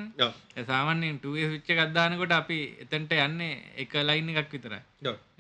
සාමාන්‍යෙන් 0.64 1.18
ටුවේ 1.18 1.50
විච්ච 1.50 1.70
ගත්දානකොට 1.72 2.34
අපි 2.34 2.60
එතැන්ට 2.80 3.14
යන්නේ 3.18 3.54
එක 3.78 3.94
ලයින් 4.02 4.30
එකක් 4.32 4.52
විතරයි. 4.52 4.82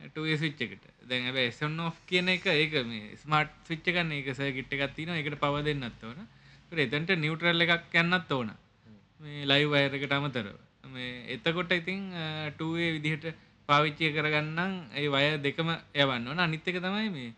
ටුවේ 0.06 0.38
විච්ච 0.38 0.62
එකට. 0.62 0.86
දැන් 1.04 1.30
ඇබ 1.30 1.38
එසන් 1.40 1.80
ඔ් 1.80 1.94
කියන 2.08 2.30
එක 2.30 2.46
ඒක 2.48 2.76
මේ 2.86 3.16
ස්මර්ට් 3.18 3.70
විච්ච 3.70 3.88
කන්න 3.88 4.12
එක 4.14 4.34
සැකිට් 4.34 4.74
එකක් 4.74 4.96
තින 4.96 5.14
එකට 5.14 5.38
පව 5.38 5.64
දෙන්නත් 5.64 6.04
ඕන. 6.04 6.28
එතැන්ට 6.78 7.16
නිවටරල් 7.18 7.66
එකක් 7.68 7.96
යන්නත් 7.96 8.32
ඕන. 8.32 8.54
මේ 9.20 9.46
ලයි 9.46 9.66
වයරකට 9.68 10.14
අමතරව. 10.14 10.58
මේ 10.88 11.14
එතකොට 11.36 11.72
ඉතින් 11.74 12.12
ටුවේ 12.52 12.92
විදිහට 12.96 13.34
පාවිච්චය 13.70 14.12
කරගන්නම් 14.12 14.74
ඒ 14.94 15.08
වය 15.10 15.26
දෙකම 15.40 15.70
යවන්න 15.94 16.28
ඕන. 16.28 16.40
අනිත් 16.40 16.68
එක 16.68 16.82
තමයි 16.82 17.10
මේ 17.12 17.34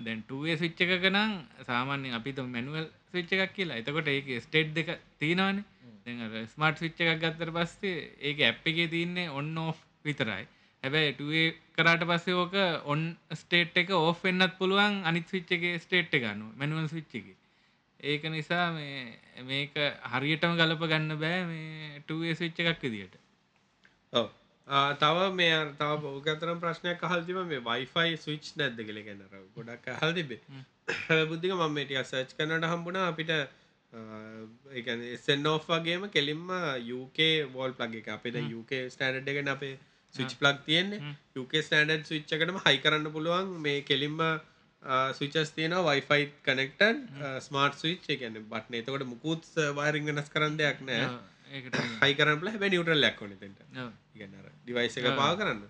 දැන් 0.00 0.22
ටුවේ 0.22 0.56
ස්විච්ච 0.56 0.80
එකක 0.82 1.08
නම් 1.08 1.32
සාමාන්‍යෙන් 1.66 2.14
අපිත 2.14 2.38
මැනුවල් 2.46 2.86
ස්විච්ච 3.12 3.36
එකක් 3.36 3.54
කියලා. 3.56 3.78
එතකොට 3.80 4.08
ඒක 4.08 4.32
ස්ටේට් 4.40 4.74
දෙක 4.74 4.88
තියෙනවානේ. 5.18 5.64
දැ 6.06 6.46
ස්මර්ට් 6.46 6.82
විච්ච 6.84 7.04
එකක් 7.04 7.20
ගත්තර 7.22 7.52
පස්සේ 7.56 8.08
ඒක 8.20 8.42
ඇප් 8.42 8.66
එකේ 8.66 8.88
තියන්නේ 8.94 9.28
ඔන්න 9.32 9.54
ඕ් 9.58 9.72
විතරයි. 10.04 10.44
හැබැයි 10.82 11.14
ටුවේ 11.14 11.46
කරාට 11.76 12.02
පස්සේ 12.04 12.34
ඕක 12.36 12.54
ඔන් 12.86 13.04
ස්ටේට් 13.34 13.76
එක 13.76 13.94
ඕ් 13.94 14.10
වෙන්නත් 14.22 14.58
පුළුවන් 14.58 14.98
අනිත් 15.04 15.30
විච්ච 15.30 15.54
එක 15.56 15.64
ස්ටේට් 15.84 16.18
එකන්න 16.18 16.42
මැනුවල් 16.58 16.90
විච්ච 16.90 17.14
එක. 17.20 17.28
ඒක 18.00 18.22
නිසා 18.28 18.66
මේ 18.72 19.44
මේක 19.44 19.78
හරියටම 20.12 20.56
ගලප 20.58 20.88
ගන්න 20.90 21.18
බෑ 21.20 21.42
මේ 21.46 22.00
ටුවේ 22.00 22.34
විච්ච 22.40 22.62
එකක් 22.64 22.82
විදිට 22.86 23.14
ඔව්. 24.12 24.28
තව 24.68 25.32
මේ 25.32 25.56
තව 25.76 26.04
ඕකතරම් 26.08 26.60
ප්‍රශ්නයක් 26.60 27.02
අහල්තිම 27.02 27.40
මේ 27.46 27.62
වයිෆයි 27.62 28.16
ස්විච් 28.18 28.52
නැද්ද 28.56 28.78
කියල 28.82 29.00
ගැනර 29.02 29.42
ගොඩක් 29.54 29.88
අහල් 29.94 30.14
තිබේ 30.14 30.40
බුද්ධික 31.26 31.52
මම 31.52 31.72
මේටිය 31.72 32.02
සර්ච් 32.02 32.36
කනට 32.36 32.64
හම්බුණ 32.66 33.00
අපිට 33.02 33.32
ඕ් 35.46 35.58
වගේම 35.68 36.06
කෙලින්ම 36.10 36.46
UK 36.96 37.18
වෝල් 37.52 37.72
ප්ලග 37.72 37.94
එක. 37.96 38.08
අපේ 38.10 38.44
UK 38.52 38.72
ස්ටඩ් 38.88 39.28
එකන 39.28 39.48
අපේ 39.48 39.74
ස්විච් 40.14 40.38
ප්ලක් 40.38 40.64
තියෙන්නේ. 40.64 41.16
UK 41.36 41.52
ස්ටඩඩ් 41.60 42.06
ස්විච්චකටම 42.06 42.58
හයි 42.60 42.78
කරන්න 42.78 43.12
පුළුවන් 43.12 43.52
මේ 43.60 43.82
කෙලින්ම 43.82 44.18
ස්විචස් 45.12 45.52
තියෙන 45.52 45.74
වයිෆයි 45.80 46.24
කනෙක්ටන් 46.42 47.04
ස්මාර්ට 47.40 47.78
ස්විච් 47.78 48.08
එකන 48.08 48.40
බට්න 48.44 48.74
එතකොට 48.74 49.04
මුකුත් 49.06 49.44
වාරිං 49.74 50.08
වෙනස් 50.08 50.30
කරන්න 50.30 50.56
දෙයක් 50.56 50.80
නෑ 50.82 51.06
ඒකට 51.52 51.76
හයි 52.00 52.14
කරන්න 52.18 52.50
හැබ 52.50 52.64
නිවටල් 52.74 53.00
ලැක්කොන 53.04 53.32
තට 53.34 53.86
ඉගන්නර 54.16 54.50
ඩිවයිස 54.58 54.98
එක 55.00 55.08
පා 55.20 55.30
කරන්න. 55.38 55.62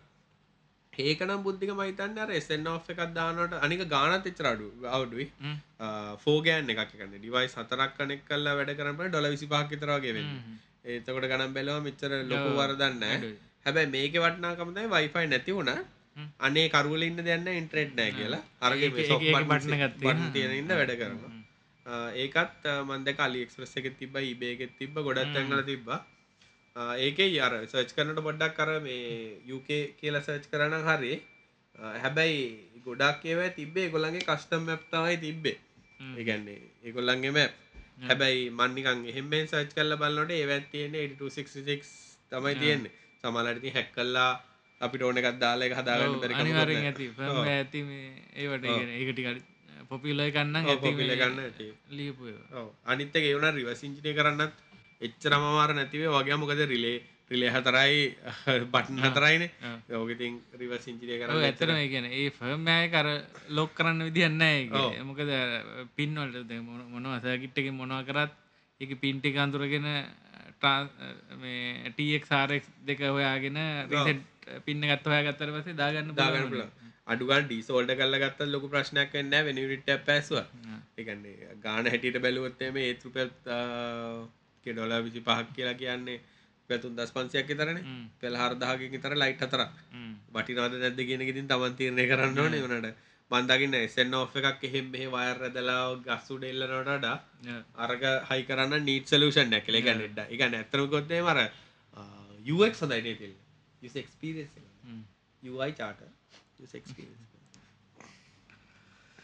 ඒකනම් 0.92 1.42
බුද්ධික 1.46 1.72
මහිතන්න 1.78 2.18
අර 2.24 2.30
එසෙන් 2.40 2.66
ඔ් 2.66 2.74
එකක් 2.86 3.02
දානට 3.16 3.56
අනික 3.60 3.82
ගානත් 3.94 4.28
එච්චරඩු 4.30 4.68
අවඩුවයි 4.96 5.26
ෆෝගෑන් 6.24 6.74
එකක් 6.74 6.92
කන්න 6.92 7.16
ඩිවයිස් 7.16 7.56
හතරක් 7.60 7.96
කනෙක් 7.98 8.22
කල්ලා 8.28 8.58
වැඩ 8.60 8.76
කරන 8.80 9.00
ඩොල 9.00 9.30
විසි 9.34 9.48
පාකිතරවාගේ 9.54 10.26
ඒතකොට 10.86 11.28
ගනම් 11.32 11.56
බැලව 11.56 11.82
මෙච්චර 11.88 12.14
ලොකු 12.30 12.54
වරදන්න 12.60 13.02
හැබැයි 13.66 13.92
මේක 13.96 14.16
වටනාකමතයි 14.18 14.88
වයිෆයි 14.94 15.26
නැති 15.26 15.58
වුණ. 15.58 15.74
අනේ 16.40 16.66
කරුවල 16.70 17.02
ඉන්න 17.08 17.20
දෙන්න 17.24 17.46
ඉන්ට්‍රෙට් 17.52 17.92
නෑ 17.98 18.10
කියලා. 18.12 18.42
අරගේ 18.62 18.90
බටන 18.90 19.76
එකක් 19.78 19.94
තියෙනවා. 20.00 20.32
තියෙන 20.34 20.58
ඉන්න 20.58 20.72
වැඩ 20.72 20.98
කරනවා 21.00 21.31
ඒකත් 21.86 22.66
මන්ද 22.84 23.08
කලි 23.18 23.42
එක්ස්ප්‍රස් 23.44 23.76
එක 23.76 23.96
තිබ 23.98 24.16
ඉබේගෙත් 24.16 24.78
තිබ 24.78 24.94
ගොඩත් 24.96 25.22
ඇඟල 25.22 25.64
තිබ්බා. 25.64 26.00
ඒක 26.98 27.18
අර 27.40 27.54
සර්ච් 27.66 27.94
කරනට 27.96 28.22
පොඩ්ඩක් 28.22 28.54
කර 28.56 28.70
මේ 28.80 29.40
යුක 29.46 29.66
කියලා 30.00 30.22
සර්ච් 30.22 30.46
කරන 30.50 30.78
හරි 30.88 31.14
හැබැයි 31.96 32.44
ගොඩක් 32.86 33.26
ඒව 33.26 33.42
තිබේ 33.56 33.90
ගොල්ලන්ගේ 33.90 34.28
කස්ටම් 34.28 34.62
මැප්තවයි 34.68 35.18
තිබ්බේ. 35.18 35.58
ඒගන්නේ 36.18 36.60
ඒගොල්ලන්ගේ 36.84 37.32
මැප් 37.32 37.52
හැබැයි 38.08 38.48
මන්නිකන් 38.52 39.04
එහෙමෙන් 39.10 39.46
සර්ච් 39.46 39.74
කල්ල 39.74 39.96
බලන්නට 39.96 40.32
ඒවත් 40.32 40.70
තියෙන 40.70 40.96
86 40.96 41.92
තමයි 42.30 42.54
තියෙන්නේ. 42.56 42.94
සමලටති 43.20 43.74
හැක් 43.76 43.90
කල්ලා 43.96 44.32
අපිට 44.80 45.02
ඕන 45.02 45.18
එකත් 45.20 45.38
දාලා 45.40 45.66
එක 45.68 45.74
හදාගන්න 45.78 46.20
බැරි 46.22 46.34
අනිවරෙන්. 46.34 46.84
ඇති. 46.84 47.06
ඇති 47.50 47.80
ඒවට 48.36 48.64
ඒකටික 48.70 49.26
පොපිලය 49.92 50.26
කන්න 50.32 50.56
ඔව්, 50.58 50.66
ඇති 50.66 50.82
popular 50.88 51.16
ගන්න 51.18 51.40
ඇති. 51.40 51.66
ලියපු 51.92 52.22
ඒවා. 52.26 52.60
ඔව්. 52.60 52.68
අනිත් 52.86 53.16
එක 53.16 53.24
ඒ 53.24 53.34
වුණා 53.34 53.52
රිවර්ස් 53.52 53.82
ඉන්ජිනියර් 53.84 54.16
කරන්නත් 54.16 54.52
එච්චර 55.00 55.32
අමාරු 55.34 55.74
නැතිවේ 55.74 56.10
වගේ 56.10 56.36
මොකද 56.38 56.62
රිලේ 56.66 56.98
රිලේ 57.30 57.50
හතරයි 57.50 58.00
බටන් 58.72 58.98
හතරයිනේ 59.04 59.50
රිවර්ස් 60.56 60.86
ඉන්ජිනියර් 60.88 61.20
ඔව්, 61.20 61.28
කරන්න 61.28 61.44
ඇත්තටම 61.44 61.76
ඒ 62.12 62.30
ෆර්ම්මෑය 62.32 62.88
කර 62.90 63.08
ලොක් 63.50 63.70
කරන්න. 63.74 64.00
ඒක. 64.88 65.02
මොකද 65.04 65.30
පින්වලට 65.96 66.52
මොන- 66.62 66.88
එකකින් 67.28 67.74
මොනවා 67.74 68.02
කරත් 68.04 68.32
ඒක 68.80 68.92
පින් 69.00 69.20
ටික 69.20 69.36
අඳුරගෙන 69.38 69.86
ට්‍රාන්ස්- 70.54 70.94
මේ 71.38 71.92
TXRX 71.96 72.62
දෙක 72.84 73.00
හොයාගෙන 73.08 73.58
රීසෙට් 73.90 74.22
පින්න 74.64 74.80
ගත්ත 74.82 75.06
හොයාගත්තට 75.06 75.52
පස්සේ 75.56 75.74
දාගන්න 75.74 76.14
දාගන්න 76.14 76.62
අඩුගන් 77.12 77.46
ඩීසෝල්ඩ 77.46 77.94
කල්ල 77.94 78.18
ගත්ත 78.18 78.48
ලොකු 78.48 78.68
ප්‍රශ්නයක් 78.68 79.12
වෙන්න 79.12 79.34
වෙනිවිට 79.46 79.90
පැස්ව 80.06 80.38
එකන්නේ 80.98 81.56
ගාන 81.60 81.86
හැටියට 81.86 82.20
බැලුවොත්තේ 82.20 82.70
මේ 82.70 82.88
ඒත් 82.90 83.04
රුපල් 83.06 83.30
ඩොල 84.66 84.92
විසි 85.02 85.20
පහක් 85.22 85.48
කියලා 85.54 85.76
කියන්නේ 85.76 86.18
පැතුන් 86.70 86.96
දස් 86.96 87.12
පන්සියක් 87.12 87.48
තරන. 87.52 87.78
පෙල් 88.20 88.34
හරදාහකින් 88.34 89.00
තර 89.00 89.14
ලයිට් 89.16 89.42
අතර. 89.42 89.62
බටිනාද 90.32 90.76
නැද්ද 90.76 91.00
කියෙන 91.00 91.24
ඉතින් 91.24 91.48
තමන් 91.48 91.74
තීරණය 91.76 92.06
කරන්න 92.08 92.38
ඕන 92.38 92.54
වනට 92.58 92.94
මන්දකින්න 93.30 93.74
එසෙන් 93.76 94.14
ඔ් 94.14 94.22
එකක් 94.40 94.64
එහෙම 94.64 94.88
මෙහ 94.90 95.04
වයර් 95.08 95.44
ඇදලා 95.48 95.82
ගස්සු 96.06 96.38
ඩෙල්ලනොටඩ 96.38 97.06
Yeah. 97.42 97.62
අරග 97.76 98.02
හයි 98.30 98.42
කරන්න 98.44 98.84
නීට 98.84 99.08
සලූෂන් 99.08 99.48
නැකල 99.50 99.74
එක 99.74 99.88
නෙඩ්ඩ 99.92 100.20
එක 100.28 100.42
ඇතරම 100.42 100.88
කොත්තේ 100.88 101.22
මර 101.22 101.40
යුවක් 102.44 102.74
සදයිනේ 102.74 103.16
තිල් 103.16 103.34
යුක්ස්පිරස් 103.82 104.52
ම්. 104.86 105.00
යයි 105.42 105.72
චාට 105.74 106.02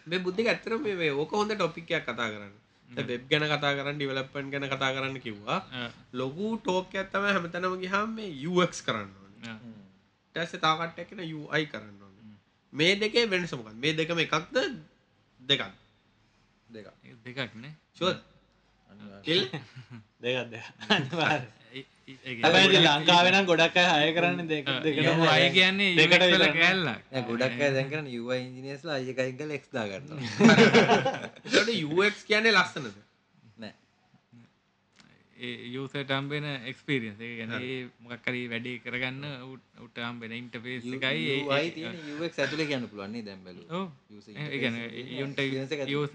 මේ 0.06 0.20
බුද්ධි 0.20 0.48
ඇත්තර 0.48 0.78
මේ 0.78 1.10
ඕක 1.12 1.32
හොඳ 1.32 1.54
ටොපිකයක් 1.54 2.04
කතා 2.04 2.28
කරන්න. 2.32 2.54
වෙබ් 2.90 3.24
ගැන 3.30 3.46
කතා 3.46 3.72
කරන්න 3.76 3.98
ඩිවලප්පන් 3.98 4.52
ගැන 4.52 4.68
කතා 4.68 4.92
කරන්න 4.94 5.18
කිව්වා. 5.20 5.60
ලොකු 6.14 6.46
ටෝක් 6.58 6.94
ඇත්තම 6.94 7.26
හැමතනම 7.26 7.74
ගහම් 7.82 8.14
මේ 8.14 8.30
යුවක්ස් 8.44 8.80
කරන්න. 8.82 9.10
ටැස 10.36 10.56
තාකට්ටැකෙන 10.58 11.20
යුයි 11.24 11.66
කරන්න 11.66 12.00
ඕන. 12.02 12.38
මේ 12.72 12.94
දෙකේ 12.96 13.26
වෙනසමකන් 13.26 13.76
මේ 13.76 13.92
දෙකම 13.94 14.24
එකක්ද? 14.24 14.56
දෙකක්. 15.40 15.68
දෙක 16.68 16.86
ඒ 17.02 17.14
දෙකක්නේ 17.26 17.72
ශුවත් 17.94 18.18
කිල් 19.24 19.42
දෙකත් 20.20 20.52
ඉතින් 21.68 22.84
ලංකාවෙන 22.84 23.36
ගොඩක් 23.46 23.76
අය 23.78 23.88
හය 24.02 24.12
කරන්න 24.16 24.48
දෙක 24.48 24.68
යුව 24.98 25.24
අය 25.28 25.48
කියන්නේ 25.50 25.90
දෙකට 25.98 26.22
නෑ 26.86 27.22
ගොඩක් 27.24 27.60
අය 27.60 27.72
දැන් 27.74 27.90
කරන්නේ 27.90 28.20
UI 28.20 28.38
engineers 28.40 28.82
ලා 28.84 28.96
අයිය 28.96 29.14
කයින් 29.14 29.36
කරලා 29.36 29.58
X 29.58 29.68
දා 29.72 29.86
ගන්නවා 29.88 31.26
ට 31.44 31.68
යුක්ස් 31.76 32.24
කියන්නේ 32.24 32.52
ලස්සනද? 32.52 32.96
නෑ. 33.58 33.74
යසට 35.74 36.10
අම්බෙන 36.10 36.46
එක්ස්පිරියන්ස් 36.64 37.20
ඒ 37.20 37.34
ගැන 37.36 37.52
මොකක්කරී 38.02 38.46
වැඩේ 38.48 38.80
කරගන්න 38.80 39.22
උට- 39.84 40.02
අම්බෙන 40.02 40.32
ඉන්ටපේස් 40.32 40.88
එකයි 40.88 41.28
ඒ- 41.28 41.44
UI 41.44 41.70
තියෙන 41.72 42.00
UX 42.16 42.38
ඇතුලේ 42.38 42.66
කියන්න 42.66 42.88
පුළුවන් 42.88 43.12
නේ 43.12 43.22
දැන් 43.22 43.44
බැලුවොත්. 43.44 43.70
ඔව්. 43.72 43.86
User 44.10 44.32
ඒ 44.32 44.40
interface 44.40 44.60
ගැන 44.64 44.80
එකේ 44.80 45.20
යුන්ට. 45.20 45.38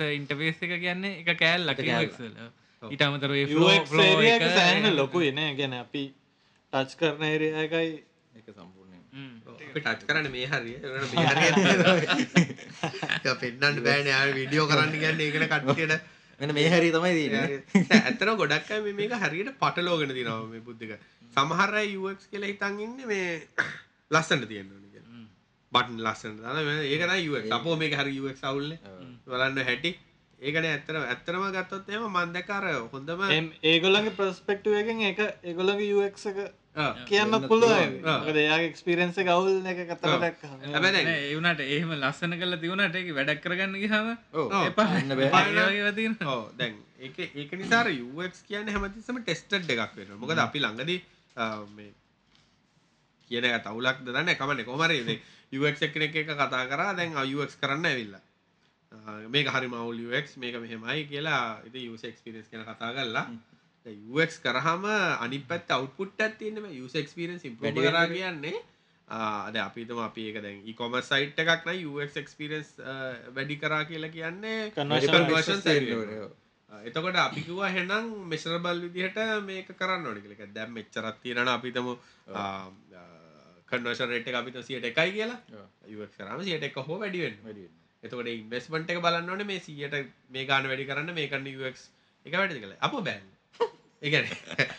යස 0.01 0.03
ඉන්ටපේස් 0.11 0.57
එක 0.61 0.75
කියන්නේ 0.81 1.15
එක 1.21 1.33
කෑල්ලක් 1.37 1.79
එක 1.79 2.61
කෑල්ලක්. 2.83 2.93
ඊට 2.93 3.03
අමතර 3.07 3.31
UX 3.33 3.89
area 4.05 4.35
එක 4.37 4.45
සෑහෙන 4.57 4.95
ලොකුයි 5.01 5.31
නේ. 5.39 5.49
ගැන 5.59 5.73
අපි 5.79 6.03
ටච් 6.73 6.91
කරන 6.99 7.23
ඒරියා 7.29 7.63
එකයි. 7.67 7.89
ඒක 8.37 8.47
සම්පූර්ණයෙන් 8.57 9.03
අපි 9.53 9.79
ටච් 9.85 10.01
කරන්න 10.09 10.27
මේ 10.35 10.47
හරිය. 10.51 10.77
පෙන්න්නන්න 13.41 13.77
බෑන. 13.87 14.07
යා 14.13 14.23
විඩියෝ 14.39 14.67
කරන්න 14.71 14.93
ගන්න 15.03 15.19
ඒකට 15.27 15.47
කට්ටියට. 15.53 15.95
මෙන්න 16.39 16.51
මේ 16.59 16.69
හැරි 16.75 16.89
තමයි 16.95 17.13
තියෙන්නේ. 17.19 17.59
ඇතන 18.03 18.29
ගොඩක් 18.43 18.69
මේක 19.01 19.13
හරියට 19.25 19.51
පටලෝගෙන 19.65 20.15
තිනවා 20.19 20.39
මේ 20.53 20.63
බුද්ධික. 20.69 20.91
සමහර 21.35 21.73
යුක්ස් 21.89 22.23
කියල 22.31 22.43
හිතන් 22.51 22.79
ඉන්න 22.87 22.97
මේ 23.11 23.27
ලස්සට 24.11 24.43
තියෙන්න්න 24.49 24.81
බටන් 25.73 26.01
ලස්සන 26.05 26.35
දන 26.41 26.67
ඒකන 26.85 27.13
යුවක් 27.27 27.45
අපෝ 27.55 27.75
මේක 27.81 27.93
හරි 27.99 28.11
යුවක් 28.17 28.37
සවුල්ල 28.41 28.69
බලන්න 29.29 29.57
හැටි 29.69 29.91
ඒකන 30.43 30.65
ඇත්තන 30.65 30.99
ඇත්තරම 31.01 31.45
ගත්තොත් 31.53 31.87
එම 31.89 32.03
මන්දකාර 32.09 32.65
හොඳම 32.91 33.23
එම් 33.29 33.47
ඒගොල්ලන්ගේ 33.63 34.17
ප්‍රස්පෙක්ටුව 34.17 34.75
එකෙන් 34.75 35.01
එක 35.03 35.23
ඒගොල්ලගේ 35.43 35.89
UX 35.95 36.27
එක 36.31 36.39
ආ. 36.75 36.89
කියන්න 37.05 37.31
වෙන්නත් 37.31 37.47
පුළුවන්. 37.47 37.97
ආ. 38.03 38.17
මොකද 38.19 38.37
එයාගේ 38.37 38.69
එක්ස්පිරියන්ස් 38.69 39.17
එක 39.17 39.29
කතර 39.89 40.13
හැබැයි 40.67 40.95
දැන් 40.97 41.11
ඒවනට 41.11 41.63
එහෙම 41.67 41.93
ලස්සන 41.97 42.37
කල 42.39 42.57
තිවුණට 42.57 42.95
එක 42.95 43.11
වැඩක් 43.13 43.43
කරගන්න 43.43 43.77
ඔව්. 44.33 44.47
එපා. 44.63 44.87
දැන් 46.57 46.79
ඒක 46.99 47.19
ඒක 47.21 47.51
නිසාර 47.55 47.91
යුක් 47.91 48.39
කියන්න 48.43 48.69
හැමතිස්සම 48.69 49.21
ටෙස්ටඩ් 49.21 49.75
එකක් 49.77 49.95
වෙන 49.95 50.15
මොකද 50.17 50.39
අපි 50.39 50.59
ළඟදී 50.59 50.99
කියන 53.31 53.47
එක 53.47 53.63
තවුලක් 53.63 54.03
දන්න 54.03 54.29
එකමන 54.29 54.65
කොමරේ 54.65 55.19
යුක් 55.51 55.81
එකන 55.81 56.07
එක 56.09 56.21
කතා 56.25 56.63
කරා 56.67 56.93
දැන් 56.93 57.17
අයුක් 57.17 57.57
කරන්න 57.61 57.85
ඇවිල්ලා 57.85 58.23
මේක 59.29 59.47
හරි 59.49 59.67
මවුල් 59.67 59.99
යුක් 59.99 60.27
මේක 60.37 60.55
මෙහෙමයි 60.57 61.07
කියලා 61.07 61.61
ඉති 61.65 61.85
යුස 61.85 62.03
එක්ස්පිරස් 62.03 62.47
කියන 62.49 62.63
කතා 62.63 62.91
කරලා. 62.93 63.25
යුක් 63.85 64.35
කරහම 64.43 64.85
අනි 65.19 65.39
පැත් 65.41 65.71
අවුපුට් 65.71 66.19
ඇතින්න 66.19 66.61
යුස 66.73 66.95
එක්ස්පිරස් 66.95 67.43
ඉම්ප 67.45 67.59
වැඩි 67.61 67.81
කරා 67.85 68.05
කියන්නේ. 68.09 68.59
අද 69.07 69.55
අපිතම 69.57 69.99
අපි 69.99 70.29
එක 70.29 70.37
දැන් 70.41 70.61
ඉකොම 70.65 70.93
සයිට් 71.01 71.37
එකක් 71.37 71.65
න 71.67 71.69
යුක් 71.77 72.15
එක්ස්පිරස් 72.15 72.69
වැඩි 73.35 73.55
කරා 73.57 73.83
කියලා 73.85 74.09
කියන්නේ. 74.09 74.71
ආ, 76.71 76.79
එතකොට 76.81 77.15
අපිකිවා 77.17 77.69
හෙනම් 77.69 78.07
මෙශරබල් 78.31 78.79
විදිහට 78.85 79.19
මේක 79.43 79.67
කරන්න 79.75 80.07
ඕනිකලක 80.07 80.41
දැම් 80.53 80.71
මෙච්චරත් 80.73 81.19
තියෙනන 81.21 81.47
අපිතම 81.49 81.87
කන්වර්ෂන් 83.69 84.09
රේට් 84.09 84.35
අපිත 84.35 84.57
සියට 84.63 84.85
එකයි 84.85 85.11
කියලා. 85.11 85.39
යුවක් 85.89 86.11
කරම 86.17 86.43
සියට 86.43 86.63
එක 86.63 86.75
හෝ 86.79 86.97
වැඩිවෙන් 86.99 87.37
වැඩි 87.43 87.61
වෙන්න. 87.63 87.79
එතකොට 88.03 88.29
ඉන්වස්මට 88.29 88.89
එක 88.89 89.03
බලන්න 89.05 89.29
ඕනේ 89.29 89.49
මේ 89.51 89.61
සියට 89.61 89.99
මේ 90.29 90.45
ගාන 90.45 90.67
වැඩි 90.71 90.89
කරන්න 90.89 91.13
මේ 91.13 91.29
කන්න 91.29 91.47
යුවක් 91.49 91.77
එක 92.25 92.33
වැඩි 92.33 92.59
කළ 92.59 92.75
අප 92.79 92.97
බැල් 93.01 93.23
ඒගැන 94.01 94.27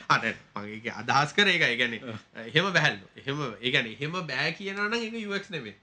අට 0.08 0.28
මගේ 0.56 0.98
අදහස් 1.00 1.32
කර 1.32 1.48
එක 1.48 1.64
ඒගැන 1.64 1.96
එහෙම 1.96 2.70
බැහල්ලු 2.72 3.06
එහෙම 3.16 3.42
ඒගැන 3.60 3.88
එහෙම 3.88 4.20
බෑ 4.24 4.52
කියනවන 4.54 5.00
එක 5.00 5.18
යුවක් 5.20 5.50
නෙමේ 5.50 5.78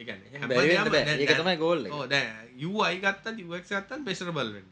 ඒගැන 0.00 0.20
බැරි 0.48 0.68
වෙන්න 0.70 0.90
බෑ. 0.90 1.16
ඒක 1.16 1.34
තමයි 1.34 1.56
goal 1.56 1.86
එක. 1.86 1.96
දැ 2.08 2.22
යු 2.56 2.70
අයිගත්තත් 2.82 3.32
යුවක් 3.38 3.66
ගත්තන් 3.66 4.04
මෙසර 4.04 4.30
බල් 4.32 4.52
වෙන්න 4.54 4.70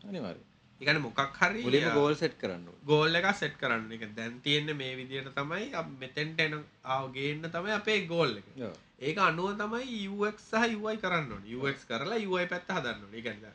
අනිවාර්යයෙන්. 0.00 0.48
එකන 0.80 1.00
මොකක් 1.00 1.38
හරි 1.40 1.82
goal 1.90 2.16
set 2.16 2.34
කරන්න. 2.38 2.66
ගෝල් 2.84 3.20
එක 3.20 3.28
සෙට් 3.34 3.54
කරන්න 3.60 3.92
එක 3.92 4.08
දැන් 4.16 4.40
තියෙන්නේ 4.40 4.74
මේ 4.74 4.96
විදියට 4.96 5.30
තමයි. 5.32 5.70
මෙතෙන්ට 6.00 6.40
එන 6.40 6.58
ආවගේන්න 6.86 7.46
තමයි 7.48 7.76
අපේ 7.76 8.00
ගෝල් 8.06 8.34
එක. 8.36 8.50
ඒක 8.98 9.18
අනුව 9.18 9.56
තමයි 9.58 10.08
UX 10.08 10.36
සහ 10.50 10.74
UI 10.78 10.96
කරන්න 10.96 11.32
ඕනේ. 11.32 11.56
UX 11.56 11.84
කරලා 11.88 12.18
UI 12.28 12.46
පැත්ත 12.46 12.68
හදන්න 12.68 13.04
ඕනේ. 13.04 13.18
ඒ 13.18 13.22
කියන්නේ 13.22 13.52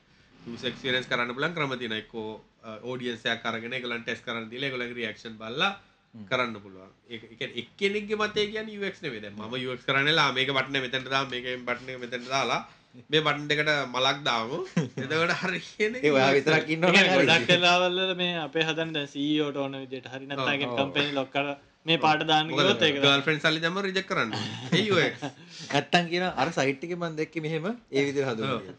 user 0.54 0.70
experience 0.72 1.08
කරන්න 1.10 1.34
පුළුවන් 1.36 1.54
ක්‍රම 1.56 1.78
තියෙනවා. 1.78 2.02
එක්කෝ 2.04 2.42
audience 2.84 3.26
එකක් 3.26 3.46
අරගෙන 3.46 3.74
ඒගොල්ලන් 3.74 4.04
ටෙස්ට් 4.04 4.26
කරන්න 4.26 4.50
දීලා 4.52 4.70
ඒගොල්ලන්ගේ 4.70 5.00
reaction 5.02 5.38
බලලා 5.38 5.72
කරන්න 6.14 6.60
පුළුවන්. 6.64 6.92
ඒක 7.10 7.24
ඒ 7.24 7.36
කියන්නේ 7.36 7.62
එක්කෙනෙක්ගේ 7.64 8.20
මතය 8.24 8.48
කියන්නේ 8.52 8.80
UX 8.82 9.02
නෙවෙයි. 9.02 9.22
දැන් 9.22 9.36
මම 9.38 9.56
UX 9.70 9.86
කරන්නලා 9.88 10.28
මේක 10.34 10.52
බටන 10.52 10.82
මෙතනට 10.84 11.10
දාලා 11.10 11.30
මේක 11.32 11.48
බටන 11.66 11.90
එක 11.96 12.00
මෙතනට 12.04 12.30
දාලා 12.30 12.62
මේ 13.10 13.22
බටන් 13.22 13.48
දෙකට 13.50 13.72
මලක් 13.96 14.20
දාමු. 14.28 14.60
එතකොට 14.98 15.34
හරි 15.42 15.60
කියන්නේ 15.68 16.04
ඒ 16.04 16.12
ඔයා 16.12 16.32
විතරක් 16.38 16.70
ඉන්නවා 16.76 16.94
ඒ 17.00 17.16
ගොඩක් 17.16 17.50
වෙලාවල 17.54 18.16
මේ 18.22 18.36
අපේ 18.46 18.68
හදන්න 18.70 19.08
සීෝට 19.08 19.58
ඕන 19.58 19.80
විදියට 19.84 20.12
හරි 20.14 20.26
නැත්නම් 20.28 20.70
ඔව්. 20.70 20.78
කම්පැනි 20.78 21.18
ලොක් 21.20 21.32
කර 21.32 21.48
මේ 21.86 21.98
පාට 21.98 22.24
දාන්න 22.28 22.52
ගර්ල්ෆ්‍රෙන්ඩ් 22.52 23.42
සල්ලි 23.42 23.64
දැම්ම 23.64 23.80
රිජෙක්ට් 23.80 24.10
කරන්න 24.10 24.34
ඕනේ. 24.34 24.70
ඒ 24.74 24.84
UX 24.92 25.16
නැත්තම් 25.72 26.10
කියන 26.12 26.26
අර 26.36 26.48
සයිට් 26.52 26.84
එකේ 26.84 26.98
මම 26.98 27.16
දැක්කේ 27.16 27.42
මෙහෙම 27.42 27.68
ඒ 27.68 28.06
ඔව්. 28.50 28.62
කියලා. 28.62 28.78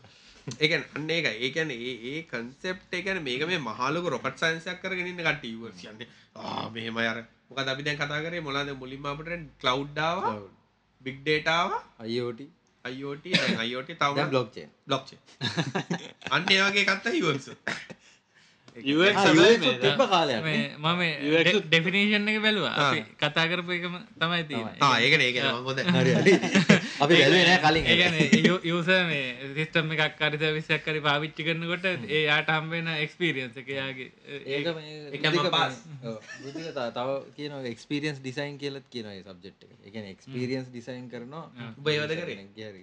ඒකන් 0.61 0.87
අන්න 0.95 1.11
ඒක 1.11 1.29
ඒකන 1.41 1.75
ඒ 1.79 1.97
ඒ 2.11 2.23
කන්සෙප් 2.25 2.79
එකන 2.93 3.21
මේක 3.23 3.45
මේ 3.47 3.61
මහලක 3.61 4.15
රොකට් 4.15 4.39
සයින්සයක් 4.39 4.81
කරගෙනන්න 4.83 5.21
කට 5.21 5.45
යන්නේ 5.87 6.09
මෙහෙම 6.71 7.03
අර. 7.05 7.21
මොක 7.49 7.67
අපි 7.67 7.83
දැන් 7.83 7.99
කතා 7.99 8.23
කරේ 8.23 8.41
මොලාද 8.43 8.73
මුලින්ම 8.77 9.07
අපට 9.07 9.35
ඔව්. 10.31 10.49
බික් 11.01 11.21
ඩේටාව 11.21 11.77
IoT. 12.09 12.41
අයිෝට 12.85 13.25
අයිෝට 13.59 13.91
දැන් 13.91 13.95
තව 13.95 14.29
blockchain. 14.33 14.69
බ්ලොක්් 14.87 15.05
අන්න 16.35 16.47
ඒවගේ 16.49 16.85
කත්ත 16.85 17.15
යුවක්ස 17.15 17.49
මම 20.79 21.01
UX 21.31 21.47
ඩෙෆිනේෂන් 21.67 22.29
එක 22.29 22.39
බැලවා. 22.43 22.75
අපි 22.79 22.99
කතා 23.19 23.47
කරපු 23.51 23.71
එකම 23.73 23.95
තමයි 24.17 24.43
ඒකන 25.01 25.23
හොඳ 25.67 25.81
හරි 25.97 26.13
හරි. 26.15 26.33
අපි 27.01 27.15
බැලුවේ 27.15 27.45
නෑ 27.47 27.61
කලින්. 27.65 27.85
ඒගැන 27.87 28.15
යස 28.71 28.89
මේ 29.07 29.23
සිිස්ටම් 29.55 29.93
එකක් 29.97 30.17
කරි 30.19 30.51
විසයක් 30.53 30.83
කරි 30.85 31.01
පාවිච්චි 31.01 31.47
කරනකොට 31.47 31.87
ඒ 31.87 32.23
යාට 32.23 32.51
හම්බෙන 32.51 32.89
එක්ස්පීරියන්ස 32.97 33.57
එක 33.57 33.69
යාගේ 33.71 34.09
ඒක 34.49 34.67
මේ 34.71 34.95
එකම. 35.11 35.33
මේ- 35.35 35.53
ඔව්. 36.05 36.19
බුද්ධික 36.43 36.69
තව 36.95 37.09
කියනවා 37.37 37.63
එක්ස්පීරියන්ස් 37.73 38.19
ඩිසයින් 38.21 38.59
කියලත් 38.59 38.87
කියනවා 38.91 39.15
ඒ 39.15 39.23
සබ්ජෙක්ට් 39.25 39.65
එක. 39.65 39.73
ඒ 39.81 39.91
කියන්නේ 39.91 40.13
එක්ස්පීරියන්ස් 40.13 40.69
ඩිසයින් 40.69 41.07
කරනවා. 41.09 41.45
උඹ 41.71 41.89
ඒවද 41.89 42.13
කරේ? 42.15 42.39
හරි. 42.67 42.83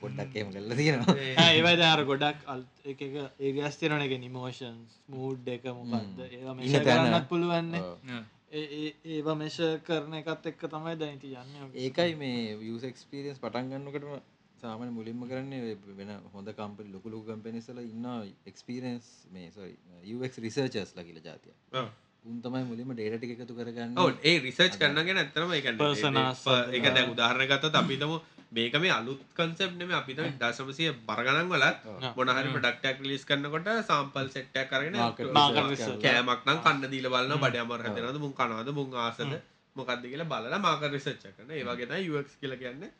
පොඩ්ඩක් 0.00 0.36
එහෙම 0.36 0.52
කරලා 0.52 0.76
තියෙනවා. 0.76 1.16
ඒවයි 1.48 1.86
අර 1.86 2.04
ගොඩක් 2.04 2.38
එක 2.86 3.00
එක 3.02 3.14
ඒගස් 3.40 3.76
තිරන 3.78 4.02
එක 4.02 4.14
නිමෝෂන්ස් 4.20 5.00
මූඩ් 5.08 5.48
එක 5.48 5.64
මොකක්ද 5.72 6.22
ඒවා 6.28 6.54
මෙෂ 6.54 6.66
ඉන්න 6.68 6.78
තැන. 6.80 7.02
කරන්නත් 7.02 7.28
පුළුවන්න 7.28 7.74
ඔව්. 7.76 8.22
ඒවා 8.52 9.36
මෙෂ 9.36 9.58
කරන 9.86 10.14
එකත් 10.14 10.46
එක්ක 10.46 10.68
තමයි 10.68 10.94
දැයිති 10.98 11.32
යන්න 11.36 11.72
ඒකයි 11.78 12.14
මේ 12.16 12.54
යස් 12.66 12.84
එක්ස්පීරියන්ස් 12.84 13.40
පටන් 13.40 13.72
ගන්නකටම 13.72 14.20
සාමන 14.60 14.92
මුලින්ම 14.92 15.24
කරන්නේ 15.24 15.76
වෙන 15.96 16.12
හොඳ 16.32 16.52
කම්පි 16.52 16.88
ලොකුලු 16.90 17.22
කම්පෙනිසල 17.24 17.80
ඉන්න 17.80 18.08
එක්ස්පීරන්ස් 18.46 19.10
මේ 19.30 19.50
සොරි 19.50 19.76
UX 20.14 20.38
රිසර්චර්ස් 20.38 20.92
ලකිල 20.94 21.20
ජාතිය 21.22 21.54
උන් 22.24 22.36
තමයි 22.40 22.64
මුලින්ම 22.64 22.92
ඩේට 22.92 23.16
ටික 23.16 23.32
එකතු 23.36 23.54
කරගන්න. 23.54 23.96
ඔව් 23.96 24.10
ඒ 24.22 24.36
රිසර්ච් 24.40 24.76
කරනගෙන 24.76 25.18
ඇත්තම 25.18 25.52
එක 25.52 25.72
Personas 25.78 26.44
එක 26.72 26.84
දැන් 26.90 27.10
උදාහරණ 27.10 27.48
ගත්තොත් 27.48 27.74
අපිටම 27.74 28.12
මේක 28.52 28.74
මේ 28.74 28.92
අලුත් 28.98 29.20
කන්සෙප් 29.36 29.70
නෙමෙයි. 29.80 29.96
අපි 30.00 30.12
තමයි 30.16 30.32
දශමසිය 30.40 30.90
බරගණන් 31.08 31.48
වලත් 31.52 31.78
මොන 32.16 32.32
හරි 32.36 32.48
ප්‍රොඩක්ට් 32.54 32.88
එකක් 32.90 32.98
රිලීස් 33.04 33.24
කරනකොට 33.28 33.70
සාම්පල් 33.90 34.28
සෙට් 34.34 34.56
එකක් 34.62 34.72
අරගෙන. 34.72 34.98
කෑමක් 36.04 36.42
නම් 36.46 36.58
කන්න 36.66 36.90
දීලා 36.94 37.14
බලනවා 37.14 37.42
බඩ 37.44 37.62
අමාරු 37.64 37.86
හැදෙනවද 37.86 38.18
මුන් 38.24 38.34
කනවද 38.40 38.74
මුන් 38.78 38.98
ආසද 39.04 39.32
මොකක්ද 39.76 40.04
කියලා 40.10 40.30
බලලා 40.32 40.60
මාකට් 40.66 40.92
රිසර්ච් 40.96 41.24
එක 41.28 41.34
කරනවා. 41.36 41.56
ඒ 41.56 41.64
වගේ 41.68 41.88
තමයි 41.90 42.10
UX 42.12 42.36
කියලා 42.40 42.60
කියන්නේ. 42.62 42.90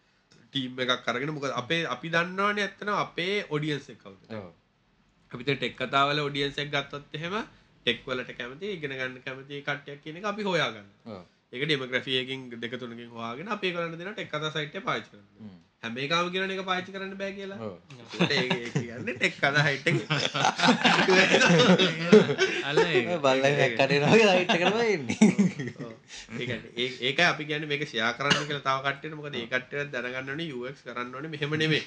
ටීම් 0.52 0.80
එකක් 0.84 1.08
අරගෙන 1.10 1.34
මොකද 1.36 1.52
අපේ 1.62 1.82
අපි 1.94 2.08
දන්නවනේ 2.14 2.66
ඇත්තටම 2.66 2.94
අපේ 2.96 3.36
ඔඩියන්ස් 3.50 3.90
එක 3.94 4.00
කවුද. 4.04 4.20
අපිට 5.30 5.52
ටෙක් 5.52 5.76
කතාවල 5.78 6.18
ඔඩියන්ස් 6.28 6.58
එක 6.58 6.72
ගත්තොත් 6.74 7.14
එහෙම 7.18 7.36
ටෙක් 7.86 8.02
වලට 8.08 8.34
කැමති 8.38 8.66
ඉගෙන 8.76 8.92
ගන්න 8.98 9.22
කැමති 9.26 9.62
කට්ටියක් 9.68 10.02
කියන 10.04 10.18
එක 10.18 10.26
අපි 10.32 10.42
හොයාගන්න 10.48 10.88
ඔව්. 11.52 11.58
ඒක 11.58 11.66
ඩෙමෝග්‍රැෆි 11.66 12.18
එකකින් 12.18 12.48
දෙක 12.60 12.78
තුනකින් 12.78 13.08
හොයාගෙන 13.08 13.48
අපි 13.48 13.66
ඒගොල්ලන්ට 13.66 13.98
දෙන 13.98 14.14
ටෙක් 14.14 14.30
කතා 14.30 14.50
සයිට් 14.50 14.74
එක 14.74 14.84
පාවිච්චි 15.82 15.82
කරන්න 15.82 15.82
හ්ම්. 15.82 15.82
හැම 15.82 15.98
එකම 15.98 16.30
කියන 16.32 16.50
එක 16.54 16.62
පාවිච්චි 16.66 16.92
කරන්න 16.94 17.14
බෑ 17.18 17.32
කියලා. 17.34 17.58
කියන්නේ 18.74 19.14
ටෙක් 19.18 19.34
කතා 19.38 19.62
සයිට් 19.66 19.86
එක. 19.90 19.96
අල්ල 22.68 22.78
ඒක. 22.78 23.06
අපි 27.26 27.44
ගැන 27.48 27.64
මේක 27.68 27.82
ෂයා 27.88 28.12
කරන්න 28.18 28.46
කියලා 28.46 28.62
තව 28.62 28.66
කට්ටියට. 28.86 29.16
මොකද 29.18 29.34
ඒ 29.34 29.46
කට්ටියට 29.50 29.90
දැනගන්න 29.94 30.30
ඕනේ 30.34 30.54
UX 30.54 30.76
කරන්න 30.86 31.14
ඕනේ. 31.14 31.30
මෙහෙම 31.34 31.52
නෙමෙයි. 31.62 31.82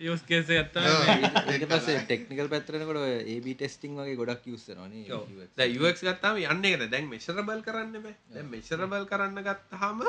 යස් 0.00 0.22
කේස 0.30 0.48
ඇත්ත 0.56 0.74
ඊට 0.80 1.66
පස්සේ 1.68 2.00
ටෙක්නිකල් 2.06 2.48
පැත්තරනකොට 2.54 3.00
AB 3.36 3.46
ටෙස්ටිං 3.60 3.92
වගේ 4.00 4.16
ගොඩක් 4.22 4.44
යස් 4.54 4.64
ඔව්. 4.72 5.28
UX. 5.28 5.52
දැන් 5.60 5.70
UX 5.76 5.96
ගත්තාම 6.06 6.34
යන්නේ 6.40 6.72
ඒකද 6.72 6.88
දැන් 6.96 7.06
මෙෂරබල් 7.12 7.60
කරන්න 7.68 7.94
බෑ. 8.00 8.16
දැන් 8.32 8.48
මෙෂරබල් 8.56 9.04
කරන්න 9.12 9.36
ගත්තාම 9.44 10.00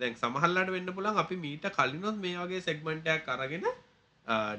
දැන් 0.00 0.14
සමහරලාට 0.14 0.70
වෙන්න 0.70 0.92
පුළුවන් 0.92 1.16
අපි 1.16 1.36
මීට 1.36 1.66
කලිනුත් 1.70 2.16
මේ 2.16 2.36
වගේ 2.36 2.60
සෙග්මන්ට් 2.60 3.06
එකක් 3.06 3.28
අරගෙන 3.28 3.66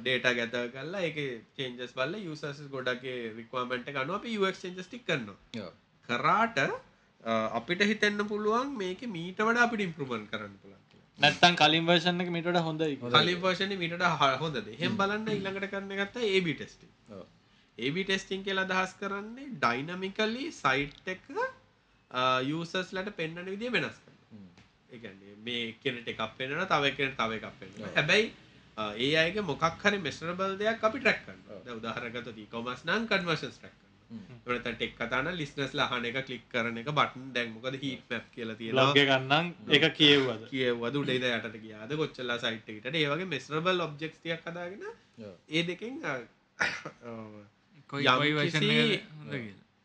ඩේටා 0.01 0.33
ගැතර 0.33 0.67
කරලා 0.67 1.01
ඒකේ 1.01 1.29
චේන්ජස් 1.57 1.93
බලලා 1.95 2.19
යූසර්ස් 2.19 2.61
ගොඩක්ගේ 2.67 3.17
රික්වයර්මන්ට් 3.37 3.87
එක 3.87 3.95
අනුව 3.95 4.15
අපි 4.15 4.35
චේන්ජස් 4.61 4.87
ටික 4.87 5.05
කරනවා. 5.07 5.69
කරාට 6.09 6.57
අපිට 7.53 7.83
හිතෙන්න 7.83 8.27
පුළුවන් 8.27 8.77
මේකේ 8.77 9.07
මීට 9.07 9.41
වඩා 9.41 9.63
අපිට 9.63 9.79
ඉම්ප්‍රූව්මන්ට් 9.79 10.31
කරන්න 10.31 10.55
පුළුවන් 10.61 10.83
කියලා. 10.91 11.07
නැත්තම් 11.19 11.55
කලින් 11.55 11.85
වර්ෂන් 11.85 12.21
එක 12.21 12.29
මීට 12.29 12.49
හොඳයි 12.61 13.19
කලින් 13.19 13.43
එක 13.71 13.79
මීට 13.79 13.93
වඩා 13.93 14.13
හ- 14.15 14.39
හොඳද? 14.39 14.67
එහෙම 14.67 14.97
බලන්න 14.97 15.27
ඊළඟට 15.27 15.69
කරන්න 15.69 15.95
ගත්තා 15.95 16.29
testing. 16.55 16.91
ඔව්. 17.09 17.25
AB 17.77 18.03
testing 18.03 18.43
කියලා 18.43 18.67
අදහස් 18.69 18.95
කරන්නේ 18.99 19.49
dynamically 19.65 20.47
site 20.53 21.11
එක 21.15 21.21
යූසර්ස් 22.43 22.93
ලට 22.93 23.13
පෙන්වන 23.15 23.45
විදිය 23.45 23.71
වෙනස් 23.71 24.01
කියන්නේ 24.99 25.35
මේ 25.45 25.75
කෙනෙක්ට 25.83 26.07
එකක් 26.07 26.21
පෙන්වනවා 26.37 26.71
තව 26.73 26.95
කෙනෙක්ට 26.97 27.19
තව 27.19 27.31
එකක් 27.33 27.59
පෙන්වනවා 27.59 27.93
හැබැයි 27.95 28.31
ඒ 28.77 29.13
අයගේ 29.17 29.43
මොකක් 29.43 29.63
හරි 29.83 29.97
measurable 29.99 30.57
දෙයක් 30.57 30.83
අපි 30.83 30.99
track 30.99 31.19
කරනවා. 31.25 31.61
දැන් 31.65 31.77
උදාහරණයක් 31.77 32.13
ගත්තොත් 32.15 32.37
e-commerce 32.37 32.83
නම් 32.85 33.07
conversions 33.07 33.57
track 33.57 33.73
කරනවා. 33.73 33.89
හ්ම්. 34.11 34.37
එහෙම 34.37 34.51
නැත්නම් 34.53 34.75
ටෙක් 34.75 34.93
කතා 34.99 35.21
නම් 35.23 35.35
listeners 35.41 35.73
ලා 35.73 35.87
අහන 35.89 36.05
එක 36.05 36.19
click 36.25 36.43
කරන 36.49 36.77
එක 36.77 36.91
button 36.99 37.25
දැන් 37.33 37.53
මොකද 37.55 37.77
heat 37.83 38.03
map 38.09 38.25
කියලා 38.35 38.55
තියෙනවා? 38.55 38.87
ලොග් 38.87 38.97
එක 38.97 39.09
ගන්නම් 39.11 39.45
එක 39.69 39.87
කියව්වද? 39.99 40.43
කියවද 40.51 40.99
උඩේද 41.01 41.25
යටට 41.29 41.57
ගියාද? 41.65 41.95
කොච්චරලා 42.01 42.39
සයිට් 42.39 42.69
එකට 42.69 42.85
ඒ 42.93 43.07
වගේ 43.07 43.31
measurable 43.33 43.87
objects 43.87 44.19
ටිකක් 44.19 44.45
හදාගෙන 44.47 44.85
ඔව්. 44.87 45.35
ඒ 45.49 45.63
දෙකෙන් 45.63 45.99
යම් 47.07 47.31
කොයි 47.89 48.05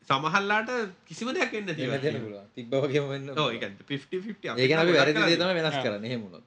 සමහරලාට 0.08 0.70
කිසිම 1.04 1.30
දෙයක් 1.36 1.54
එන්න 1.54 1.68
එහෙම 1.68 1.76
තියෙනවා. 1.76 2.02
දෙන්න 2.04 2.20
පුළුවන්. 2.24 2.50
තිබ්බ 2.56 2.74
වගේම 2.84 3.08
වෙන්න 3.12 3.30
ඔව් 3.34 3.48
ඒ 3.48 3.58
කියන්නේ 3.58 3.88
50 3.88 4.20
50 4.26 4.52
ඒ 4.56 4.68
කියන්නේ 4.68 4.82
අපි 4.82 4.92
ගොඩක් 4.92 5.00
වැරදි 5.00 5.16
කරලා 5.16 5.30
දේ 5.30 5.40
තමයි 5.40 5.56
වෙනස් 5.60 5.78
කරන්නේ. 5.84 6.10
එහෙම 6.10 6.22
වුණොත්. 6.26 6.44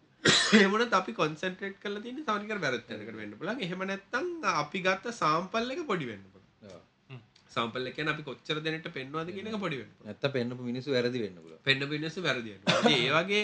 එහෙම 0.54 0.72
වුණත් 0.72 0.94
අපි 0.94 1.14
කොන්සන්ට්‍රේට් 1.14 1.80
කරලා 1.84 2.04
තියෙන්නේ 2.06 2.26
සමහරවිට 2.26 2.64
වැරද්ද 2.66 2.86
තැනකට 2.90 3.20
වෙන්න 3.22 3.36
පුළුවන්. 3.36 3.64
එහෙම 3.68 3.86
නැත්නම් 3.92 4.28
අපි 4.56 4.84
ගත්ත 4.88 5.16
සාම්පල් 5.22 5.76
එක 5.76 5.84
පොඩි 5.92 6.10
වෙන්න 6.12 6.26
පුළුවන්. 6.26 6.74
ඔව්. 6.74 7.22
සාම්පල් 7.52 7.92
එක 7.92 8.00
කියන්නේ 8.00 8.16
අපි 8.16 8.28
කොච්චර 8.30 8.64
දෙනෙක්ට 8.68 8.92
පෙන්වනවද 8.98 9.36
කියන 9.38 9.52
එක 9.52 9.60
පොඩි 9.66 9.82
වෙන්න 9.82 9.94
පුළුවන්. 9.94 10.12
නැත්තම් 10.12 10.36
පෙන්නපු 10.38 10.72
මිනිස්සු 10.72 10.96
වැරදි 10.98 11.24
වෙන්න 11.26 11.40
පුළුවන්. 11.44 11.64
පෙන්න 11.64 11.88
පින්නසු 11.94 12.26
වැරදි 12.28 12.56
වෙනවා 12.56 12.82
ඉතින් 12.82 13.00
ඒ 13.00 13.14
වගේ 13.18 13.44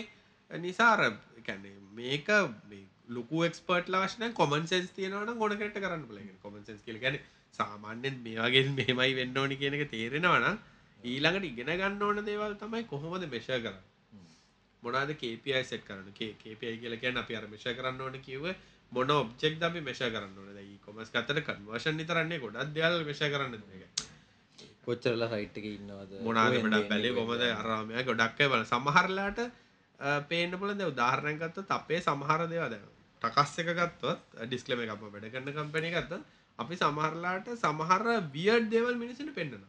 නිසා 0.52 0.92
අර 0.98 1.04
කියන්නේ 1.48 1.76
මේක 1.94 2.30
මේ 2.70 2.84
ලොකු 3.10 3.44
එක්ස්පර්ට් 3.48 3.92
ලාවශ්‍ය 3.94 4.22
නම් 4.22 4.34
කොමන් 4.34 4.68
සෙන්ස් 4.68 4.92
තියෙනවා 4.98 5.26
නම් 5.26 5.42
ඕන 5.42 5.58
කෙනෙක්ට 5.60 5.82
කරන්න 5.84 6.06
පුළුවන්. 6.10 6.24
කියන්නේ 6.24 6.46
කොමන් 6.46 6.64
සෙන්ස් 6.70 6.82
කියලා 6.88 7.04
කියන්නේ 7.06 7.24
සාමාන්‍යයෙන් 7.58 8.16
මේ 8.26 8.38
වගේ 8.40 8.64
මෙහෙමයි 8.78 9.14
වෙන්න 9.20 9.38
ඕනි 9.38 9.56
කියන 9.62 9.78
එක 9.78 9.84
තේරෙනවා 9.92 10.40
නම් 10.40 10.58
ඊළඟට 11.04 11.50
ඉගෙන 11.52 11.72
ගන්න 11.74 12.02
ඕන 12.04 12.22
දේවල් 12.30 12.56
තමයි 12.62 12.84
කොහොමද 12.86 13.26
මෙෂර් 13.34 13.60
කරන්නේ. 13.60 13.84
මොනවද 14.84 15.12
KPI 15.22 15.64
සෙට් 15.64 15.84
කරන්න? 15.88 16.14
K- 16.14 16.36
KPI 16.42 16.78
කියලා 16.82 17.02
කියන්නේ 17.04 17.24
අපි 17.24 17.36
අර 17.36 17.46
මෙෂර් 17.48 17.76
කරන්න 17.78 18.02
ඕන 18.02 18.18
කිව්වේ 18.22 18.56
මොන 18.92 19.12
ඔබ්ජෙක්ට්ද 19.12 19.64
අපි 19.64 19.82
මෙෂර් 19.82 20.10
කරන්න 20.14 20.38
ඕනේ? 20.38 20.56
දැන් 20.56 20.74
e-commerce 20.76 21.12
ගත්තට 21.14 21.46
කන්වර්ෂන් 21.48 22.02
විතරන්නේ 22.02 22.40
ගොඩක් 22.40 22.74
දේවල් 22.76 23.06
මෙෂර් 23.06 23.30
කරන්න 23.34 23.56
කොච්චරලා 24.86 25.30
සයිට් 25.30 25.56
එකේ 25.60 25.76
ඉන්නවද? 25.80 26.12
මොනාද 26.22 26.54
එන්නේ, 26.56 26.84
බැලේ 26.90 27.14
කොමද? 27.14 27.42
අරාමයා 27.54 28.04
ගොඩක් 28.04 28.42
අය 28.42 28.50
බලන. 28.50 28.66
සමහරලාට 28.66 29.40
පේන්න 30.30 30.58
පුළ 30.60 30.76
දැ 30.76 30.92
උදාහරණයක් 30.92 31.40
ගත්තොත් 31.42 31.72
අපේ 31.72 32.02
සමහර 32.02 32.46
දේවා 32.52 32.70
දැන් 32.70 32.86
ටකස් 33.22 33.54
එක 33.64 33.70
ගත්තොත් 33.80 34.20
ඩිස්කලම 34.44 34.84
එක 34.86 34.94
අප 34.96 35.06
වැඩ 35.08 35.30
කරන්න 35.34 35.56
කම්පැනි 35.58 35.92
ගත්ත 35.96 36.20
අපි 36.60 36.76
සමහරලාට 36.76 37.48
සමහර 37.56 38.06
වියඩ් 38.36 38.70
දේවල් 38.74 39.02
මිනිසට 39.02 39.34
පෙන්න්නන. 39.34 39.66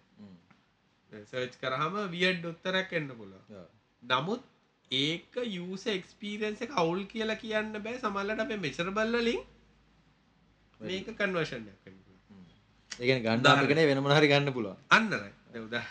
සර්ච් 1.12 1.56
කරහම 1.62 1.96
වියඩ් 2.10 2.44
උත්තරයක් 2.44 2.92
එන්න 2.92 3.10
පුළුව 3.12 3.56
ඔව්. 3.56 3.66
නමුත් 4.02 4.42
ඒක 4.90 5.38
යස 5.44 5.86
එක්ස්පීරන්ස 5.88 6.62
එක 6.62 6.76
අවුල් 6.76 7.02
කියලා 7.06 7.42
කියන්න 7.44 7.72
බෑ. 7.78 7.96
සමල්ලට 7.98 8.44
අපේ 8.46 8.62
මෙචර 8.66 8.90
බල්ලින් 8.90 9.40
මේක 10.80 11.08
කන්වර්ෂණයක්. 11.14 11.80
ඒ 12.92 13.06
කියන්නේ 13.06 13.24
ගන්න 13.24 13.50
අපගෙන 13.54 13.82
වෙන 13.86 14.02
මොන 14.02 14.16
හරි 14.18 14.28
ගන්න 14.28 14.52
පුළුවන්. 14.52 14.78
අන්නරයි. 14.90 15.32
උදා 15.58 15.84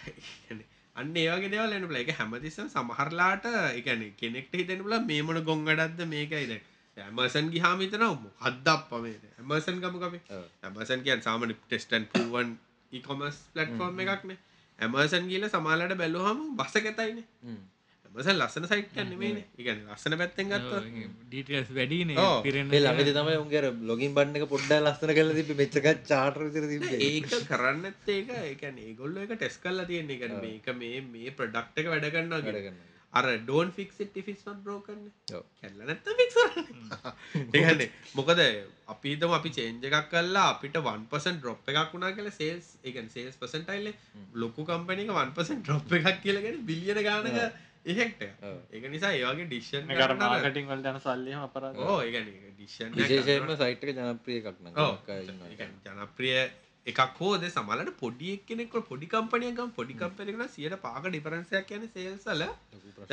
අන්න 0.95 1.15
ඒවගේ 1.15 1.51
දෙවල් 1.53 1.75
එන්න 1.77 1.88
බල 1.89 1.97
එක 1.97 2.12
හැමතිස්සම 2.19 2.67
සමහරලාට 2.69 3.45
එකන 3.79 4.03
කෙනෙක්ට 4.15 4.53
හිතෙන 4.53 4.84
බල 4.86 4.95
මේ 5.03 5.23
මොන 5.23 5.39
ගොංගඩක්ද 5.43 6.01
මේකයිද 6.08 6.53
ඇමසන් 6.97 7.47
ගිහාමිතන 7.51 8.03
හද්ද 8.41 8.67
අපමේ 8.69 9.15
ඇමසන් 9.34 9.79
ගම 9.81 9.95
ඔව්. 10.31 10.43
ඇමසන් 10.63 11.01
කියන් 11.03 11.21
සාමන 11.21 11.53
ටෙස්ටන් 11.53 12.10
පුුවන් 12.12 12.58
ඉකොමස් 12.91 13.39
පලට්ෆෝර්ම් 13.53 14.03
එකක්නේ 14.03 14.38
ඇමසන් 14.79 15.27
කියල 15.27 15.47
සමාලට 15.49 15.95
බැලුහම 15.97 16.39
බස 16.58 16.77
කතයින 16.79 17.19
හ්ම්. 17.19 17.60
ඇමසන් 18.05 18.38
ලස්සන 18.38 18.67
සයිට් 18.67 18.95
නෙමේ 19.03 19.43
ඉගන 19.58 19.84
ලස්සන 19.88 20.17
පැත්තෙන් 20.17 20.51
ගත්ත 20.51 20.81
ඩීටස් 21.25 21.71
වැඩිනේ 21.71 22.17
ඔව්. 22.17 22.39
පිරෙන 22.43 22.71
මේ 22.71 22.81
ළඟදී 22.81 23.17
තමයි 23.17 23.38
උන්ගේ 23.39 23.62
අර 23.62 23.69
ලොගින් 23.84 24.15
බටන් 24.15 24.39
එක 24.39 24.49
පොඩ්ඩක් 24.49 24.79
ලස්සන 24.81 25.55
මෙච්චර 25.55 25.84
චාටර් 26.05 26.47
විතර 26.47 26.71
තිබ්බේ. 26.71 26.99
ඒක 27.01 27.31
කරන්නත් 27.51 28.12
ඒක 28.12 28.36
එකන 28.45 28.79
ඒගොල්ල 28.79 29.19
එක 29.19 29.36
ටෙස් 29.36 29.60
කල්ලා 29.60 29.86
තියෙන 29.86 30.12
එක 30.12 30.27
මේක 30.39 30.75
මේ 30.75 31.01
මේ 31.10 31.34
ප්‍රඩක්් 31.34 31.81
එක 31.81 31.88
වැඩ 31.88 32.05
වැඩ 32.05 32.13
කරන්නවා 32.13 32.45
කරනවා. 32.49 32.93
අර 33.19 33.25
ඩෝන් 33.41 33.69
ෆික්සිට 33.75 34.15
ෆිස්මත් 34.28 34.62
බ්‍රෝකන්න 34.63 35.04
ඔව්. 35.38 35.43
කැල්ල 35.62 35.84
නැත්ත 35.89 36.08
ෆික්ස් 36.19 36.38
ඒගන්නේ 37.54 37.89
මොකද 38.17 38.41
අපිතම 38.93 39.36
අපි 39.38 39.51
චේන්ජ 39.58 39.86
එකක් 39.89 40.10
කල්ලා 40.13 40.47
අපිට 40.54 40.80
1% 40.82 41.38
ඩ්‍රොප් 41.38 41.69
එකක් 41.73 41.93
වුණා 41.93 42.15
කියල 42.17 42.32
සේල්ස් 42.39 42.67
එකන් 42.91 43.08
සේල්ස් 43.13 43.38
පසටයිල්ල 43.43 43.93
ලොකු 44.43 44.67
කම්පනික 44.71 45.13
1% 45.19 45.62
ඩ්‍රොප් 45.62 45.95
එකක් 45.99 46.19
කියලගෙන 46.25 46.60
බිලියන 46.65 47.01
ගානක 47.08 47.39
එහෙක්ට. 47.86 48.21
ඒක 48.73 48.86
නිසා 48.91 49.13
ඒවාගේ 49.13 49.47
මේකට 49.86 50.19
මාර්කටිං 50.21 50.69
වලට 50.69 50.91
යන 50.91 51.01
සල්ලියම 51.04 51.41
අපරාධ 51.47 51.82
ඕ 51.88 51.97
ඒගන 52.01 52.30
ඩිශ්ෂන් 52.51 52.95
විශේෂයෙන්ම 52.99 53.51
සයිට් 53.60 53.84
එක 53.86 53.91
ජනප්‍රිය 53.97 54.39
එකක් 54.41 54.62
නම් 54.62 54.71
ඔව්. 54.75 54.95
ගොඩක් 54.99 55.10
අය 55.15 55.25
ඉන්නවා. 55.25 55.49
ඒ 55.49 55.58
කියන්නේ 55.60 55.93
ජනප්‍රිය 55.93 56.39
එකක් 56.86 57.19
හෝද 57.19 57.43
සමලට 57.45 57.91
පොඩි 58.01 58.27
එක්කෙනෙක් 58.33 58.75
පොඩි 58.89 59.07
කම්පනියකම් 59.07 59.69
පොඩි 59.77 59.93
කම්පනිකන 59.95 60.43
සියට 60.49 60.75
පාක 60.81 61.05
ඩිපරන්සයක් 61.05 61.65
කියන 61.69 61.88
සේල්සල. 61.89 62.43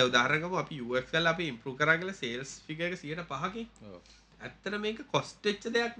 උදාහරකම 0.04 0.56
අපි 0.62 0.80
UXL 0.86 1.30
අපි 1.32 1.46
ඉම්පරු 1.52 1.72
කරගල 1.74 2.12
සේල්ස් 2.14 2.52
ෆිගක 2.66 2.98
සියට 3.02 3.22
පහකි. 3.30 3.64
ඇත්තන 4.40 4.76
මේක 4.80 5.00
කොස්ටෙච්ච 5.08 5.64
දෙයක් 5.70 5.96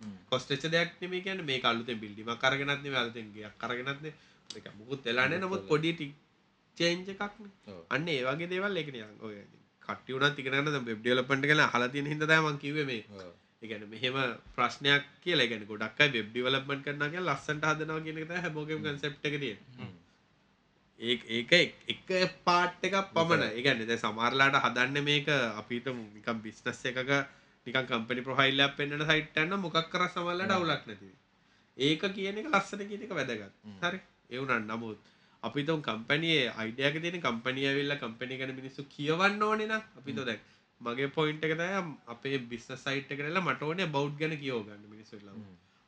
හ්ම්. 0.00 0.14
කොස්ටෙච්ච 0.30 0.64
දෙයක් 0.68 0.94
නෙමේ 1.02 1.24
කියන්නේ 1.26 1.48
මේ 1.50 1.60
අලුතෙන් 1.64 2.00
බිල්ඩිම 2.00 2.32
කරගෙනත් 2.36 2.72
නෙමෙයි 2.78 3.02
අලුතෙන් 3.02 3.34
ගයක් 3.34 3.58
කරගෙනත් 3.58 3.92
නෙමෙයි 3.96 4.14
ඒක 4.50 4.72
මුකුත් 4.78 5.04
වෙලානේ 5.04 5.40
නමුත් 5.40 5.68
පොඩි 5.68 5.92
ටි 5.92 6.08
චේන්ජ් 6.78 7.08
එකක්නේ. 7.14 7.52
අන්න 7.90 8.08
ඒ 8.08 8.22
වගේ 8.24 8.50
දේවල් 8.54 8.78
නිකන් 8.90 9.18
ඔය 9.22 9.36
ගැන 11.44 11.66
අහලා 11.66 11.88
තියෙන 11.88 12.10
හින්දා 12.12 12.30
තමයි 12.30 12.46
මම 12.46 12.58
කිව්වේ 12.58 12.88
මේ 12.90 13.02
ඒ 13.62 13.68
කියන්නේ 13.68 13.88
මෙහෙම 13.88 14.16
ප්‍රශ්නයක් 14.56 15.06
කියලා 15.22 15.44
ඒ 15.44 15.50
කියන්නේ 15.50 15.70
ගොඩක් 15.70 16.00
වෙබ් 16.08 16.26
ඩෙවලොප්මන්ට් 16.26 16.84
කරනවා 16.84 17.08
කියලා 17.08 17.32
ලස්සනට 17.32 17.64
හදනවා 17.70 18.04
කියන 18.04 18.18
එක 18.18 18.26
තමයි 18.26 18.42
හැමෝගෙම 18.44 18.84
concept 18.84 19.26
එක 19.28 19.34
තියෙන්නේ. 19.40 19.88
ඒක 21.00 21.52
එක 21.88 22.36
පාට් 22.44 22.82
එකක් 22.82 22.96
පමණ. 23.14 23.44
ඒ 23.48 23.62
කියන්නේ 23.62 23.88
දැන් 23.90 24.02
සමහරලාට 24.04 24.58
හදන්නේ 24.64 25.02
මේක 25.02 25.28
අපිට 25.60 25.88
නිකන් 25.94 26.42
බිස්නස් 26.44 26.82
එකක 26.84 27.10
නිකන් 27.66 27.86
කම්පැනි 27.86 28.26
ප්‍රොෆයිල් 28.28 28.64
එකක් 28.66 28.76
පෙන්වන 28.76 29.04
සයිට් 29.04 29.34
එකක් 29.34 29.46
නම් 29.46 29.60
මොකක් 29.60 29.90
කරා 29.90 30.08
සමහරලාට 30.08 30.52
අවුලක් 30.52 30.86
නැති 30.86 31.04
වෙයි. 31.04 31.16
ඒක 31.78 32.02
කියන 32.12 32.38
එක 32.40 32.50
ලස්සන 32.50 32.84
කියන 32.84 33.06
එක 33.06 33.12
වැදගත්. 33.12 33.54
හරි. 33.82 34.00
ඒ 34.30 34.38
වුණා 34.38 34.60
නමුත් 34.60 34.98
අපි 35.42 35.64
තුන් 35.64 35.82
කම්පැනියේ 35.82 36.46
අයිඩියක 36.56 37.00
තියෙන 37.00 37.20
කම්පනිය 37.20 37.66
ඇවිල්ල 37.66 37.96
කම්පනි 37.96 38.38
ගැන 38.38 38.54
මිනිස්සු 38.54 38.86
කියවන්න 38.88 39.42
ඕනෙන 39.42 39.74
අපි 39.74 40.12
තො 40.12 40.24
දැක් 40.24 40.40
මගේ 40.80 41.08
පොයින්ට 41.16 41.44
එක 41.44 41.54
තය 41.60 41.68
අපේ 42.14 42.38
බිස්න 42.50 42.76
සයිට් 42.78 43.10
කරලා 43.10 43.42
මට 43.42 43.68
ඕනේ 43.68 43.88
බෞ් 43.96 44.06
ගැන 44.20 44.34
කියෝගන්න 44.42 44.84
මිනිස්සුල්ලා 44.92 45.34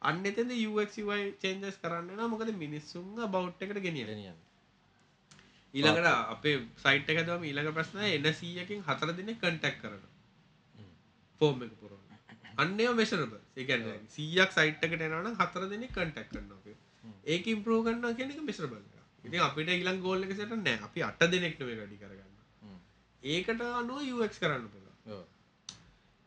අන්න 0.02 0.22
එතද 0.30 0.52
UXY 0.68 1.24
චේන්ජස් 1.42 1.80
කරන්න 1.82 2.22
මොකද 2.32 2.52
මිනිස්සුන්ග 2.64 3.18
බෞ් 3.34 3.44
එකට 3.48 3.80
ගෙනිය 3.86 4.06
ගෙනියන්න. 4.10 4.38
ඊළඟට 5.74 6.10
අපේ 6.34 6.56
සයිට් 6.84 7.10
එකදම 7.14 7.48
ඊළඟ 7.48 7.72
ප්‍රශ්න 7.78 8.04
එන 8.08 8.30
සීයකින් 8.34 8.86
හතර 8.88 9.16
දින 9.18 9.34
කටක් 9.34 9.76
කරන 9.82 10.04
ෆෝර්ම් 11.40 11.66
එක 11.66 11.74
පුරුවන්. 11.80 12.06
අන්නය 12.56 12.88
මෙශරබ 12.94 13.34
ඒකන්න 13.56 14.06
සීයක් 14.16 14.56
සයිට් 14.58 14.88
එකට 14.88 15.04
එනවන 15.08 15.36
හතර 15.40 15.68
දෙනෙ 15.74 15.90
කටක් 15.90 16.30
කරන්න 16.30 16.50
ඒක 17.26 17.46
ඉම්පරෝ 17.46 17.84
ගන්න 17.84 18.16
කෙනෙක 18.16 18.42
මිශ්‍රබල 18.42 18.82
ඉතින් 19.24 19.40
අපිට 19.46 19.70
ඉලං 19.76 20.00
ගෝල්ල 20.02 20.24
එක 20.24 20.34
සට 20.34 20.56
නෑ. 20.58 20.76
අපි 20.86 21.02
අට 21.02 21.22
දෙනෙක්ටම 21.32 21.68
වැඩි 21.70 21.98
කරගන්න. 22.02 22.36
ඒකට 23.22 23.60
අනුව 23.80 23.98
UX 24.14 24.38
කරන්න. 24.38 24.79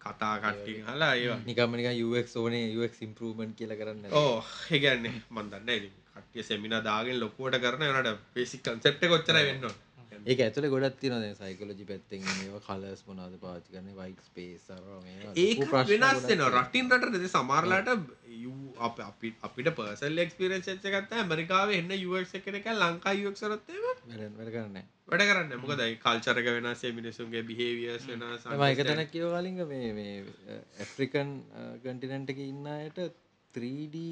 කතා 0.01 0.35
කට්ටි 0.37 0.73
හලා 0.87 1.13
ඒවා. 1.15 1.39
නිකම්ම 1.45 1.75
නිකන් 1.79 1.99
UX 2.05 2.37
ඕනේ 2.37 2.63
UX 2.77 3.03
improvement 3.07 3.53
කියලා 3.57 3.77
කරන්න. 3.77 4.05
ඕ 4.11 4.35
ඒගැන්නේ 4.71 5.15
මන්දන්න 5.31 5.69
ඉ 5.77 5.91
කටිය 6.15 6.43
සෙමින 6.43 6.75
දාගෙන් 6.83 7.19
ලොකුවට 7.19 7.57
කරන 7.61 7.83
නට 7.89 8.13
පේසික් 8.33 8.63
කන්සෙප්ට 8.63 9.03
කොච්චර 9.07 9.39
වෙන්න 9.49 9.67
ඒක 10.29 10.39
ඇතුලේ 10.39 10.69
ගොඩක් 10.69 10.99
තියෙනවා 10.99 11.21
දැන් 11.21 11.37
සයිකොලොජි 11.37 11.85
පැත්තෙන් 11.85 12.25
මේවා 12.29 12.63
කලර්ස් 12.67 13.01
මොනවද 13.07 13.37
පාවිච්චි 13.39 13.73
කරන්නේ? 13.73 13.95
white 13.95 14.23
space 14.23 14.65
අර 14.69 14.81
මේවා 15.01 15.33
ඒක 15.37 15.57
ලොකු 15.57 15.71
ප්‍රශ්න 15.71 15.93
වෙනස් 15.95 16.03
ගොඩක් 16.03 16.31
වෙන 16.31 16.45
රටින් 16.53 16.91
රට 16.91 17.19
දෙ 17.19 17.29
සමාරලාට 17.29 17.93
අප 18.79 18.99
අපි 19.01 19.33
අපිට 19.41 19.69
පර්සල් 19.73 20.17
එක්ස්පිරෙන්ස් 20.19 20.69
ගත්ත 20.87 21.11
ඇමරිකාව 21.17 21.73
එන්න 21.73 21.95
යුක් 21.97 22.35
එක 22.35 22.51
එක 22.53 22.67
ලංකා 22.73 23.15
යුක්සරොත්තේම 23.15 23.85
වැඩ 23.85 24.51
කරන්නේ 24.51 24.85
වැඩ 25.07 25.25
කරන්න 25.25 25.61
මොකදයි 25.61 25.97
කල්චරක 25.99 26.49
වෙනසේ 26.49 26.93
මිනිසුන්ගේ 26.93 27.43
බිහේවියස් 27.43 28.07
වෙනස් 28.09 28.47
මම 28.47 28.65
එක 28.65 28.83
තැනක් 28.83 29.11
කියව 29.11 29.33
කලින්ග 29.33 29.59
මේ 29.67 29.89
මේ 29.93 30.13
ඇෆ්‍රිකන් 30.79 31.33
කටිනන්ට 31.83 32.33
එක 32.33 32.43
ඉන්න 32.43 32.69
අයට 32.73 33.01
3D 33.53 34.05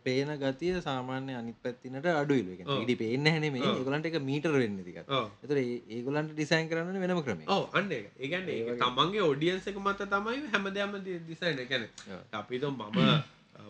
පේන 0.00 0.32
ගතිය 0.36 0.74
සාමාන්‍ය 0.80 1.32
අනිත් 1.34 1.58
පැත්තිනට 1.60 2.10
අඩුයිල 2.14 2.50
ඉඩි 2.76 2.96
පේන්න 2.96 3.26
හැන 3.26 3.48
මේ 3.52 3.72
ගොලන්ට 3.80 4.06
එක 4.06 4.18
මීටර් 4.24 4.52
වෙන්න 4.56 4.78
දික 4.82 5.00
එතර 5.44 5.58
ඒගොලන්ට 5.60 6.34
ඩිසයින් 6.34 6.68
කරන්න 6.68 7.00
වෙනම 7.04 7.22
ක්‍රම 7.22 7.42
අන්න 7.72 7.90
එක 7.92 8.06
ඒගැන්න 8.18 8.84
තමන්ගේ 8.84 9.24
ඔඩියන්ස 9.24 9.66
එක 9.66 9.80
මත 9.80 10.10
තමයි 10.10 10.44
හැමදෑම 10.50 11.00
දිසයින 11.26 11.64
ගැන 11.66 11.88
අපිත 12.34 12.70
මම 12.70 13.02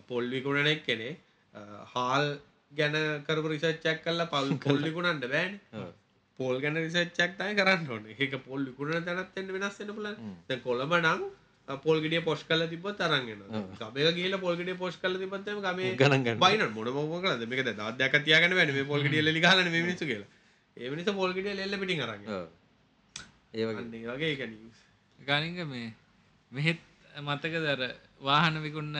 පොල්විකුණනෙක් 0.07 0.85
කෙනෙ 0.85 1.09
හාල් 1.87 2.29
ගැන 2.71 2.93
කර 3.23 3.37
රිසච්චක් 3.45 4.03
කල්ල 4.03 4.25
පල් 4.27 4.53
පොල්ලිකුණන්ට 4.65 5.25
බෑන්. 5.25 5.59
පොල් 6.39 6.61
ගැන 6.61 6.75
රිසච්චක් 6.77 7.37
තයි 7.37 7.55
කරන්න 7.55 7.89
ඕන. 7.89 8.05
ඒක 8.07 8.35
පොල් 8.43 8.65
විකුණ 8.65 9.05
තැනත්ෙන්ට 9.05 9.51
වෙනස්සෙන 9.51 9.93
පුල 9.93 10.09
කොළඹ 10.61 10.93
නං 10.95 11.23
පොල්ගඩිය 11.77 12.23
පොස් 12.23 12.43
කල 12.43 12.67
තිබ 12.67 12.85
තරගෙන 12.93 13.43
ගමක 13.77 14.13
කියල 14.15 14.37
පොල්ගඩිය 14.37 14.77
පොස් 14.77 14.97
කල 14.97 15.17
තිබත්තම 15.17 15.61
ගම 15.61 15.79
ගන්න. 15.95 16.37
බයින 16.37 16.65
මොන 16.71 16.87
මොකද 16.89 17.47
මේක 17.47 17.63
දදයක් 17.63 18.19
තියගන 18.23 18.55
වැන 18.55 18.73
මේ 18.73 18.85
පොල්ගඩිය 18.85 19.21
ලිගහන 19.21 19.71
මිනිසු 19.71 20.05
කියලා. 20.05 20.29
ඒමනිස 20.77 21.05
පොල්ගඩිය 21.13 21.59
එල්ල 21.59 21.77
පිටි 21.77 21.95
කරන්න 21.95 22.23
ඒවගේ 23.51 23.77
අන්න 23.77 23.93
ඒ 23.93 24.05
වගේ 24.07 24.31
එක 24.33 24.41
නිවස් 24.47 24.79
ගනික 25.19 25.59
මේ 25.67 25.93
මෙහෙත් 26.51 26.79
මතක 27.19 27.53
දර 27.63 27.81
වාහන 28.21 28.55
විකුන්න 28.61 28.95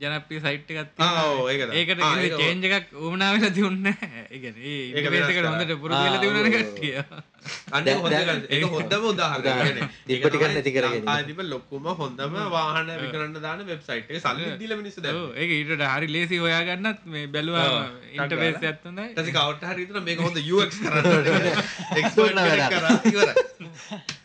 ජනපී 0.00 0.40
සයිට් 0.40 0.70
එකත් 0.72 0.98
ආ, 0.98 1.22
ඔව්, 1.24 1.48
ඒකද. 1.50 1.70
ඒකට 1.72 2.00
චේන්ජ 2.38 2.64
එකක් 2.70 2.92
ඕමනාවෙල 2.96 3.50
තිවන්න 3.50 3.86
ඒකට 3.90 4.58
හොඳට. 5.46 5.74
පුරු 5.80 5.94
කියල 5.96 6.16
තිවුණ 6.20 6.48
කට්ටිය. 6.50 6.92
අන්න 7.72 7.84
දැන්- 7.84 8.06
දැන්- 8.06 8.66
හොඳම 8.66 9.04
උදාහරණයක්. 9.10 9.44
උදාහරණ. 9.44 9.90
ටිකක් 10.06 10.44
නැති 10.46 10.72
කරගෙන. 10.72 11.08
ආදිප 11.08 11.40
ලොක්කුම 11.44 11.86
හොඳම 11.94 12.34
වාහන 12.50 12.90
විකරන්න 13.02 13.36
දාන 13.40 13.62
වෙබ්සයිට් 13.64 14.10
එක. 14.10 14.20
සල්ලි 14.20 14.50
දීලා 14.56 14.78
මිනිස්සු. 14.80 15.04
ඔව්, 15.12 15.28
ඒක 15.36 15.50
ඊට 15.52 15.84
හරි 15.88 16.08
ලේසි 16.08 16.38
හොයාගන්නත් 16.38 17.04
මේ 17.06 17.26
බැලවා 17.28 17.66
ඉන්ටර්ෆේස් 18.12 18.56
ටක් 18.56 18.66
ඇත්තුනයි 18.66 19.06
ඊට 19.06 19.18
පස්සේ 19.18 19.36
කවුරුත් 19.36 19.62
හරි 19.64 19.80
හිතනවා 19.84 20.04
මේක 20.08 20.20
හොඳ 20.20 20.38
UX 20.48 20.80
කරන්න 20.80 21.06
නෑ. 22.34 22.68
කරා. 22.72 22.96
ඉවරයි. 23.04 23.34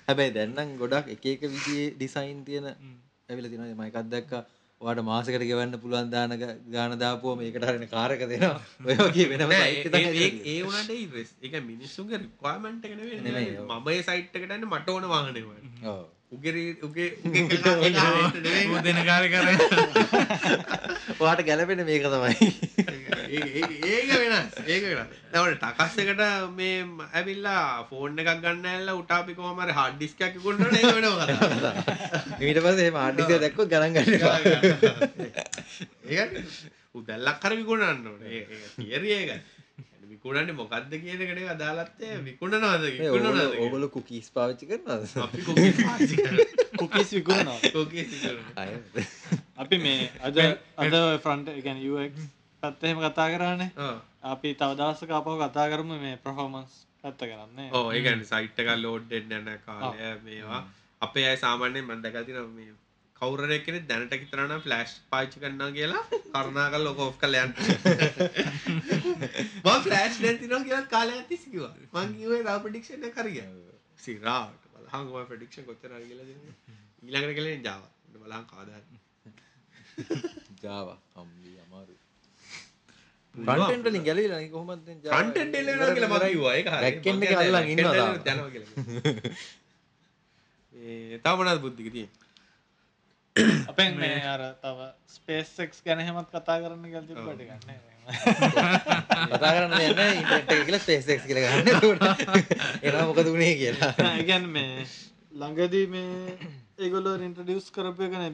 හැබැයි 0.08 0.34
දැන්නම් 0.36 0.74
ගොඩක් 0.78 1.14
එක 1.16 1.26
එක 1.28 1.46
විදියේ 1.48 1.94
ඩිසයින් 1.94 2.42
තියෙන 2.44 2.68
ඇවිල 3.30 3.50
තින 3.50 3.64
මයිකත් 3.76 4.10
දැක්ක 4.10 4.34
වාට 4.82 5.02
මාසකට 5.02 5.44
ගෙවන්න 5.44 5.76
පුළුවන් 5.78 6.10
දාන 6.10 6.36
ගාන 6.72 6.96
දාපුුව 6.98 7.36
මේකට 7.38 7.66
හරන 7.66 7.86
කාරක 7.88 8.22
දෙනවා 8.24 8.54
ඔය 8.88 8.96
වගේ 9.02 9.28
වෙනම 9.32 9.52
ඒ- 9.52 9.66
එකක් 9.80 9.96
ඒ- 9.96 10.04
ඇතුලේ. 10.04 10.30
ඒ 10.46 10.62
වුණාට 10.64 10.92
ඒ 10.92 11.26
ඒක 11.44 11.58
මිනිස්සුන්ගේ 11.64 12.18
රික්වයර්මන්ට් 12.18 12.86
එක 12.86 12.96
නෙවෙයි. 12.96 13.50
මම 13.66 13.90
ඒ 13.90 14.00
සයිට් 14.02 14.36
එකට 14.36 14.46
යන්නේ 14.48 14.70
මට 14.70 14.90
ඕන 14.90 15.08
වාහනේ 15.08 15.44
වල. 15.44 15.60
ඔව්. 15.88 16.06
උගේ 16.32 16.52
రీ- 16.52 16.78
උගේ 16.80 17.08
උගේ 17.26 17.44
කකා 17.52 17.72
එකට 17.82 18.36
නෙවෙයි. 18.38 18.82
දෙන 18.86 19.00
කාර 19.04 19.24
කර 19.28 19.46
ඔයාට 21.20 21.42
ගැලපෙන 21.44 21.82
මේක 21.88 22.04
තමයි. 22.06 22.34
ඒ- 23.30 23.50
ඒ- 23.56 23.80
ඒක 23.90 24.10
වෙනස් 24.14 24.54
ඒක 24.68 24.84
වෙනස්. 24.90 25.16
දැන් 25.34 25.58
ටකස් 25.58 25.96
එකට 26.04 26.22
මේ 26.54 26.76
ඇවිල්ලා 27.12 27.64
ෆෝන් 27.90 28.14
එකක් 28.16 28.32
ගන්න 28.44 28.66
ඇල්ල 28.68 28.90
උටාපි 28.96 29.34
කොහම 29.36 29.58
හරි 29.64 29.74
හાર્ඩ් 29.74 29.98
ඩිස්ක් 29.98 30.22
එකක් 30.22 30.36
විකුණනට 30.38 30.74
ඒක 30.74 30.88
වෙනම 30.96 31.18
කතාවක් 31.20 32.42
ඊට 32.44 32.60
පස්සේ 32.64 32.92
මාඩිසිය 32.94 33.40
දැක්කොත් 33.40 33.70
ගණන් 33.70 33.94
ගන්න. 33.96 34.10
ඒකනේ 36.10 36.44
උදැල්ලක් 36.96 37.42
හරි 37.44 37.56
විකුණන්න 37.58 38.06
ඕනේ. 38.08 38.30
ඒ 38.30 38.98
ඒ 38.98 39.02
ඒක 39.18 39.32
විකුණන්නේ 40.12 40.56
මොකද්ද 40.60 40.94
කියන 41.04 41.22
එකට 41.26 41.40
ඒක 41.42 41.52
අදාළත් 41.56 42.02
ඒ 42.08 42.18
විකුණනවද? 42.28 42.84
ඒ 42.88 42.98
විකුණනවද. 42.98 43.54
ඕගොල්ලෝ 43.64 43.92
කුකීස් 43.96 44.28
පාවිච්චි 44.36 44.66
කරනවද? 44.72 45.04
අපි 45.26 45.46
කොකීස් 45.48 45.78
පාවිච්චි 45.86 46.18
කරනවා. 46.24 46.68
කුකිස් 46.82 47.14
විකුණනවා. 47.18 47.60
කොකීස් 47.78 48.10
විකුණනවා. 48.14 48.66
අපි 49.64 49.78
මේ 49.86 50.12
අද 50.28 50.38
අද 50.84 51.00
ෆ්‍රන්ට් 51.24 51.56
ගැන 51.66 51.80
UX 51.92 52.28
පැත්තහෙම 52.64 52.98
කතා 53.06 53.30
කරන්නේ 53.36 53.72
ඔව්. 53.78 53.96
අපි 54.34 54.50
තවදස්සක 54.60 55.12
අපහ 55.20 55.32
කතා 55.44 55.68
කරම 55.72 55.96
මේ 56.04 56.18
ප්‍රෆෝමන්ස් 56.26 56.74
පැත්ත 57.04 57.22
කරන්නේ 57.30 57.70
ඔව් 57.78 57.94
ඒ 57.94 58.04
කියන්නේ 58.06 58.30
සයිට් 58.34 58.60
එක 58.66 58.76
ලෝඩ් 58.84 59.10
වෙන්න 59.16 59.32
යන 59.40 59.50
කාලය 59.66 60.14
මේවා. 60.28 60.62
අපේ 61.02 61.26
අය 61.30 61.38
සාමාන්‍යයෙන් 61.38 61.86
මම 61.86 62.02
දැකලා 62.04 62.24
තියෙනවා 62.28 62.56
මේ 62.56 62.74
කවුරුහරි 63.22 63.58
කෙනෙක් 63.62 63.86
දැනට 63.88 64.14
කිතරන 64.14 64.54
ෆ්ලෑෂ් 64.66 64.92
පාවිච්චි 65.12 65.42
කරනවා 65.42 65.72
කියලා 65.72 66.04
කරුණාකරලා 66.34 66.94
ඔක 66.94 67.00
ඔෆ් 67.04 67.16
ෆ්ලෑෂ් 69.84 70.20
දැන් 70.24 70.38
තියනවා 70.38 70.64
කියලා 70.64 70.86
කාලයක් 70.88 71.28
තිස්සේ 71.28 71.52
කිව්වා. 71.54 71.74
මං 71.96 72.10
කිව්වේ 72.16 72.42
රා 72.44 72.58
ප්‍රෙඩික්ෂන් 72.66 73.08
එක 73.10 73.20
හරි 73.20 73.32
ගියා. 73.34 73.52
සිරාවට 74.00 74.64
බලහන් 74.76 75.04
මම 75.08 75.26
ප්‍රෙඩික්ෂන් 75.32 75.68
කොච්චර 75.70 75.92
කියලා. 76.04 76.28
ඊළඟට 77.04 77.36
කියලා 77.38 77.58
ජාවා. 77.62 77.92
බලහන් 78.22 78.46
හරි. 78.78 79.00
ජාවා 80.64 80.98
හම්බි 81.16 81.52
අමාරු 81.66 81.94
ෆ්‍රන්ට් 83.36 83.76
එන්ඩ් 83.76 83.86
වලින් 83.88 84.04
ගැලවිලා 84.08 84.40
නේ 84.40 84.50
කොහොමද 84.50 84.82
දැන් 84.88 85.00
Java 85.04 85.14
ෆ්‍රන්ට් 85.16 85.38
එන්ඩ් 85.44 85.56
එල්ලනවා 85.58 85.94
කියලා 85.94 86.12
මම 86.14 86.28
කිව්වා. 86.30 86.56
ඒක 86.56 86.68
හරි. 86.70 86.82
back 86.86 87.06
end 87.08 87.20
මං 87.20 87.26
එක 87.26 87.32
කියන්නේ 87.32 87.52
අල්ලන් 87.52 87.68
back 87.70 88.18
අපෙන් 93.72 93.98
මේ 93.98 94.18
අර 94.26 94.42
තව 94.62 94.90
ස්පේස්ෙක්ස් 95.10 95.86
ගැන 95.86 96.02
හෙමත් 96.02 96.30
කතා 96.30 96.58
කරන්න 96.60 96.92
ගැල් 96.92 97.06
තිබට 97.06 97.42
ගන්න 97.42 97.90
කතා 99.30 99.52
කරන්න 99.52 99.76
එක 99.80 100.48
කියලා 100.48 100.82
SpaceX 100.82 101.26
කියලා 101.26 101.44
ගන්න 101.46 101.68
එනවා 102.86 103.06
මොකද 103.06 103.28
උනේ 103.28 103.54
කියලා. 103.56 103.94
ඉගැන් 104.24 104.50
මේ 104.50 104.86
ළඟදී 105.34 105.86
මේ 105.88 106.38
ඒගොල්ලෝ 106.78 107.16
ඉන්ට්‍රඩියස් 107.22 107.72
කරපය 107.72 108.10
කන 108.10 108.26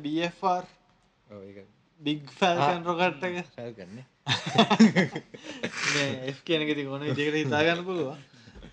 ඒක. 1.29 1.65
බිග් 2.01 2.29
ෆැල්කන් 2.39 2.85
රොකට් 2.85 3.23
එක. 3.23 3.35
ෆයිල් 3.51 3.73
ගන්න 3.73 4.03
මේ 5.93 6.31
F 6.31 6.41
කියන 6.43 6.65
එක 6.65 6.73
තිකොන 6.77 7.05
ඉදිකට 7.05 7.41
හිතාගන්න 7.41 7.83
පුළුව 7.85 8.15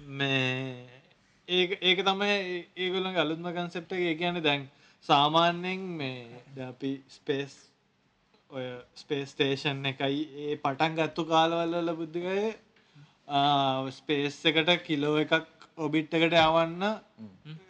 මේ 0.06 0.86
ඒ 1.48 1.78
ඒක 1.82 2.04
තමයි 2.06 2.36
ඒගොල්ලන් 2.76 3.18
අලුත්ම 3.18 3.50
කන්සෙප්ට 3.50 3.92
එක. 3.92 4.18
කියන්නේ 4.18 4.42
දැන් 4.42 4.68
සාමාන්‍යෙන් 5.04 5.80
මේ 5.98 6.64
අපි 6.64 6.92
ස්පේස් 7.08 7.54
ඔය 8.50 8.66
ස්පේස් 8.94 9.34
තේෂන් 9.34 9.80
එකයි 9.86 10.20
ඒ 10.42 10.56
පටන් 10.58 10.98
ගත්තු 10.98 11.24
කාලවල්ල 11.26 11.92
බුද්ධිකය 11.96 12.38
ස්පේස් 13.92 14.38
එකට 14.44 14.70
කිලෝ 14.86 15.16
එකක් 15.18 15.32
ඔබිට් 15.78 16.14
එකට 16.14 16.36
යවන්න 16.38 16.84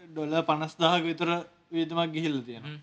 ඩොල 0.08 0.34
පනස්දාහක 0.44 1.04
විතර 1.04 1.30
විතමක් 1.70 2.12
ගිහිල්ල 2.12 2.40
තියෙන 2.42 2.80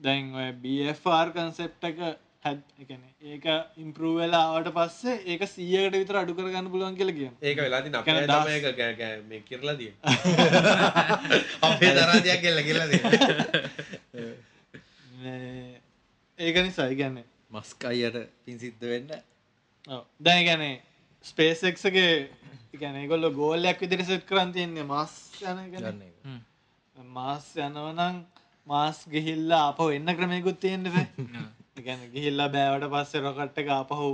දැන් 0.00 0.32
ඔය 0.34 0.48
BFR 0.62 1.34
කන්සෙප්ට 1.34 1.88
එක 1.90 2.00
හැත් 2.44 2.60
එකන 2.78 3.02
ඒක 3.26 3.44
ඉම්පරූවෙලාවට 3.78 4.70
පස්සේ 4.70 5.14
ඒක 5.26 5.44
සියකට 5.48 5.94
විතර 5.94 6.18
අඩු 6.20 6.34
කරගන්න 6.34 6.70
පුළුවන් 6.70 6.98
කියල 6.98 7.12
කිය 7.18 7.30
ඒක 7.42 7.58
වෙලා 7.58 7.82
තින 7.82 7.94
අපේ 7.94 9.40
කිරලා 9.44 9.76
තියෙන්නේ. 9.76 10.02
අපේ 11.68 11.92
දරාදයක් 11.92 12.42
කෙල්ල 12.42 12.60
කියලා 12.62 12.88
තියෙන්නේ. 12.88 14.26
ඒක 16.38 16.56
නිසා 16.60 16.88
ඉගැන්නේ 16.88 17.26
මස්ක 17.50 17.80
අයියට 17.84 18.20
පින් 18.44 18.58
සිද්ධ 18.58 18.86
වෙන්න. 18.92 19.10
දැන් 20.20 20.44
ගැනේ 20.44 20.74
ස්පේසෙක්ගේ 21.24 22.12
ගැනගොල්ල 22.80 23.30
ගෝල්ලයක් 23.32 23.80
විදිරි 23.80 24.04
සෙට් 24.04 24.28
කරන් 24.28 24.52
තියන්නේ 24.52 24.84
මස් 24.84 25.18
යන 25.42 25.58
එක. 25.64 25.74
මාස් 27.16 27.50
යනවනං 27.56 28.24
මාස් 28.66 29.04
ගිහිල්ලා 29.10 29.66
අප 29.68 29.84
එන්න 29.90 30.16
ක්‍රමයකුත් 30.16 30.58
තියෙන්න්නද 30.60 30.96
ගැන 31.76 32.04
ගිහිල්ලා 32.12 32.48
බෑවට 32.50 32.90
පස්සේ 32.92 33.20
රොකට්ට 33.22 33.58
එක 33.58 33.68
අපහු 33.72 34.10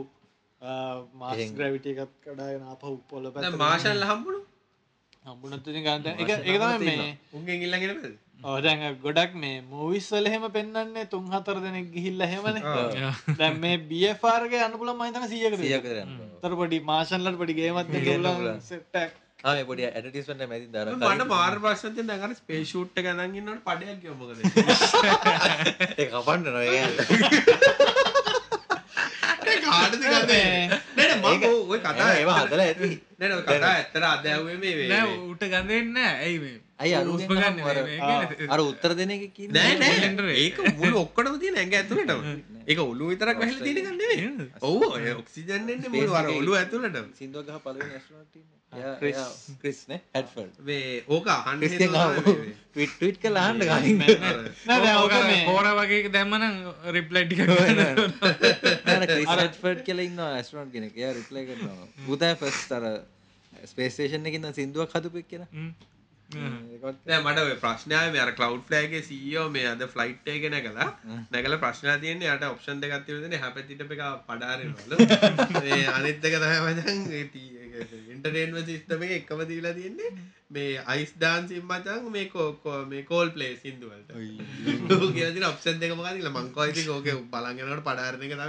මාස් 1.14 1.36
එහෙන්. 1.36 1.54
ග්‍රවිටිකත් 1.54 2.14
කඩාගෙන 2.24 2.64
අපහු 2.68 2.96
පොල 3.08 3.30
පැ 3.32 3.50
මාශල් 3.58 4.02
හම්බුණු? 4.04 4.40
හම්බුනත්තුති 5.26 5.82
ගන්ත 5.82 6.06
එක 6.16 6.30
එකතම 6.30 6.84
මේ 6.84 7.08
උන්ගෙන් 7.32 7.62
ඉල්ලගෙන 7.62 8.18
ඕදැන් 8.44 8.84
ගොඩක් 9.02 9.34
මේ 9.36 9.60
මූවිස්වල 9.62 10.26
එහෙම 10.26 10.44
පෙන්න්නන්නේ 10.50 11.06
තුන් 11.06 11.26
හතර 11.30 11.60
දෙනෙක් 11.60 11.90
ගිහිල්ල 11.92 12.22
හෙමන 12.24 12.60
දැන් 13.38 13.60
මේ 13.60 13.76
බියෆාර්ගේ 13.88 14.62
අනුපුල 14.62 14.92
මහිතන 14.94 15.28
සියක 15.28 15.56
සියයක 15.58 15.82
කරන්න. 15.84 16.14
තර 16.42 16.54
පොඩි 16.56 16.80
මාශල්ලට 16.82 17.38
පොඩි 17.38 17.54
ගේමත් 17.54 17.90
පුළුවන්. 17.92 18.60
සෙට්ටක් 18.62 19.12
පොඩි 19.64 19.86
එක 19.88 20.46
මැදින් 20.46 20.72
දාලා 20.72 20.96
මට 20.96 21.26
මාර් 21.26 21.54
ප්‍රශ්නතිය 21.58 22.04
දැඟන 22.04 22.36
ස්පේෂූට් 22.36 22.98
ගනන් 22.98 23.36
ඉන්නට 23.36 23.62
පඩයක් 23.64 24.00
යොමකද 24.04 24.30
ඒක 25.98 26.10
කපන්න 26.10 26.44
නෝ 26.48 26.64
ගන්න? 26.64 28.00
මම 31.20 31.44
ඔය 31.68 31.78
කතා 31.80 32.10
ඒවා 32.14 32.40
හදලා 32.40 32.66
ඇති. 32.66 32.90
ඔය 33.36 33.44
කතා 33.44 33.70
ඇත්තර 33.70 34.04
අදැවේ 34.06 34.56
මේ 34.58 34.88
නෑ 34.88 35.16
උට 35.24 35.42
ගඳන්න 35.46 35.98
ඇයි 36.04 36.38
මේ? 36.38 36.56
අයි 36.78 36.94
උස්ම 36.94 37.00
අරුස්ම 37.00 37.34
ගන්න 37.34 38.50
අර 38.50 38.60
උත්තර 38.62 38.92
දෙන 38.94 39.16
එක 39.16 39.26
කිව්වේ 39.32 39.74
නෑ 39.74 39.98
නෑ. 40.14 40.36
ඒක 40.36 40.62
මුළු 40.76 41.02
ඔක්කොටම 41.02 41.40
තියෙන 41.40 41.56
ඇඟ 41.56 41.76
ඇතුළටම. 41.76 42.20
ඒක 42.66 42.78
ඔළුව 42.80 43.12
විතරක් 43.12 43.36
වැහිලා 43.38 43.66
තියෙන 43.66 43.92
නෙවෙයි 43.96 44.48
ඔව් 44.62 44.88
ඔය 44.90 45.12
ඔක්සිජන් 45.14 45.52
එන්නේ 45.58 45.90
මුළු 45.90 46.16
අර 46.16 46.32
ඔළුව 46.32 46.62
ඇතුළටම. 46.62 47.12
සින්දුව 47.16 47.46
ගහ 47.46 47.62
පළවෙනි 47.64 47.94
ඇස්ට්‍රොනොට් 47.94 48.34
එයා 48.36 48.59
ක්‍රිස් 48.70 49.80
නේ 49.88 49.98
හැඩ්ෆර්ඩ් 50.14 50.58
මේ 50.62 51.02
ඕක 51.08 51.26
ට්වීට් 52.88 53.26
අහන්න 53.36 53.64
ගහින් 53.64 54.02
පෝර 55.46 55.68
වගේ 55.80 56.12
දැම්මන 56.14 56.46
රිප්ලයිට්ි 56.90 57.40
නෑ 57.40 59.06
ක්‍රිස් 59.06 59.28
හැඩ්ෆර්ඩ් 59.28 59.82
කියලා 59.84 60.06
ඉන්නවා 60.06 60.30
ඇස්ට්‍රොනොට් 60.36 60.72
කෙනෙක්. 60.72 60.94
එයා 60.96 61.12
රිප්ලයි 61.12 61.46
කරනවා. 61.46 61.88
පුතා 62.06 62.34
ෆස්ට් 62.36 62.76
අර 62.78 62.86
ස්පේස් 63.66 63.92
ස්ටේෂන් 63.94 64.26
එකේ 64.26 64.40
ඉඳන් 64.40 64.54
සින්දුවක් 64.54 64.94
හදපු 64.94 65.24
එක්කෙනා. 65.24 65.50
ඒකත් 66.30 67.08
නෑ 67.08 67.20
මට 67.20 67.42
ඔය 67.42 67.56
ප්‍රශ්නය 67.62 67.96
මේ 68.14 68.22
අර 68.22 68.32
කලව් 68.38 68.60
ෆ්ලෑගේ 68.68 69.02
සීෝ 69.02 69.46
මේ 69.50 69.66
අද 69.66 69.82
ෆ්ලයිට් 69.94 70.30
එක 70.30 70.46
නැකලා 70.48 70.88
නැකල 71.30 71.58
ප්‍රශ්න 71.58 71.90
තියන්නේ 72.04 72.30
යට 72.30 72.46
ඔප්ෂන් 72.46 72.82
දෙකක් 72.82 73.02
තියන 73.06 73.34
හැපතිට 73.40 73.82
එක 73.86 74.04
පඩාරනවල. 74.28 74.94
මේ 75.64 75.82
අනිත්තක 75.90 76.36
තමයි 76.36 77.59
ඉන්ටරේන්ව 78.10 78.60
සිස්ටම 78.64 79.02
එක 79.06 79.12
එකම 79.14 79.40
දීලා 79.46 79.74
තියෙන්නේ 79.74 80.10
මේ 80.48 80.82
අයිස් 80.86 81.12
ඩාන්සිම් 81.14 81.64
මචන් 81.64 82.04
මේ 82.10 82.26
කෝකෝ 82.26 82.78
මේ 82.86 83.02
කෝල් 83.02 83.28
පලේ 83.30 83.52
සිින්දුවලට 83.56 84.10
කියති 85.14 85.44
ඔප්ෂන් 85.44 85.78
දෙක 85.78 85.92
මකතිල 85.94 86.28
මංකෝයිති 86.30 86.86
කෝක 86.86 87.06
බලගෙනට 87.28 87.82
පඩාරන 87.82 88.22
එක 88.22 88.32
තම 88.32 88.48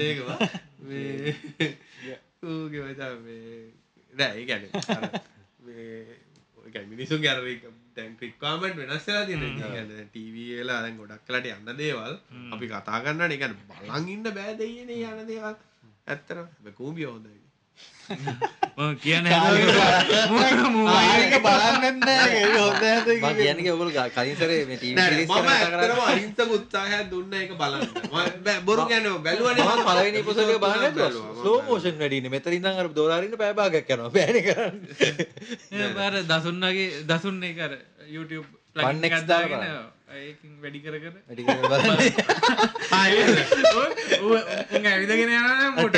ඒකවා 0.00 0.38
මේ 0.82 1.34
ඌගේ 2.44 2.82
මචා 2.84 3.14
මේ 3.18 3.72
නෑ 4.12 4.44
ගැන 4.44 4.64
මිනිසු 6.90 7.14
ගැර 7.18 7.38
දැන් 8.00 8.16
ක්‍රික්වාමට 8.16 8.80
වෙනස්සලා 8.82 9.24
තින 9.26 9.44
ගැන 9.58 9.92
ටීවලා 10.08 10.80
දැන් 10.84 11.00
ගොඩක් 11.00 11.26
කලට 11.26 11.52
යන්න 11.54 11.76
දේවල් 11.78 12.16
අපි 12.54 12.72
කතා 12.72 13.02
කරන්න 13.04 13.36
එකන 13.36 13.58
බලන් 13.68 14.08
ඉන්න 14.08 14.32
බෑදයන 14.38 14.96
යන 14.96 15.22
දේවල්. 15.26 15.54
ඇත්තර 16.06 16.42
කූබිය 16.76 17.06
හොඳයි 17.06 17.38
කියන 18.96 19.24
බලන්න 21.46 22.02
හොඳ 22.56 22.80
මම 22.80 23.36
කියන්නේ 23.36 23.66
ඔයගොල්ලෝ 23.66 23.92
ගා- 23.92 24.10
කලින් 24.10 24.36
සැරේ 24.36 24.64
මේ 24.64 24.76
ටීවී 24.76 24.96
නෑ, 24.96 25.10
රිලීස් 25.12 25.28
මම 25.28 25.34
කරන 25.36 25.40
කතා 25.40 25.58
ඇත්තටම 25.58 25.86
කරා. 25.86 26.06
අහිංසක 26.08 26.50
උත්සාහයක් 26.56 27.10
දුන්න 27.10 27.34
එක 27.34 27.50
බලන්න. 27.54 27.88
බොරු 28.64 28.86
කියන්නේ 28.86 29.18
බැලුවනේ. 29.20 29.64
මම 29.64 29.84
පළවෙනි 29.84 30.18
එපිසෝඩ් 30.22 30.48
එක 30.48 30.58
බලන්න 30.58 30.94
බැලුවා, 30.94 31.28
මම 31.28 31.34
ස්ලෝ 31.36 31.44
බැලුවා. 31.44 31.68
මෝෂන් 31.68 31.98
වැඩි 31.98 32.16
ඉන්නේ 32.16 32.30
මෙතන 32.30 32.52
ඉඳන් 32.52 32.66
අර 32.74 32.88
දොලාරින්න 32.90 33.36
පැය 33.36 33.54
භාගයක් 33.54 33.90
යනවා. 33.90 34.10
බෑනේ 34.10 34.42
කරන්නේ. 34.46 35.92
බර 35.98 36.14
දසුන්නගේ 36.30 36.90
දසුන්න 37.06 37.42
කර 37.54 37.72
YouTube 38.08 38.46
ගත්දාගෙන 38.76 39.26
දාලා. 39.26 39.92
ඒකින් 40.12 40.52
වැඩි 40.58 40.80
කර 40.80 40.96
කර. 40.96 41.14
වැඩි 41.26 41.42
කරලා 41.44 41.78
බලන්න. 41.82 42.00
උන් 44.20 44.86
ඇවිදගෙන 44.86 45.30
යන 45.30 45.34
මොට 45.76 45.96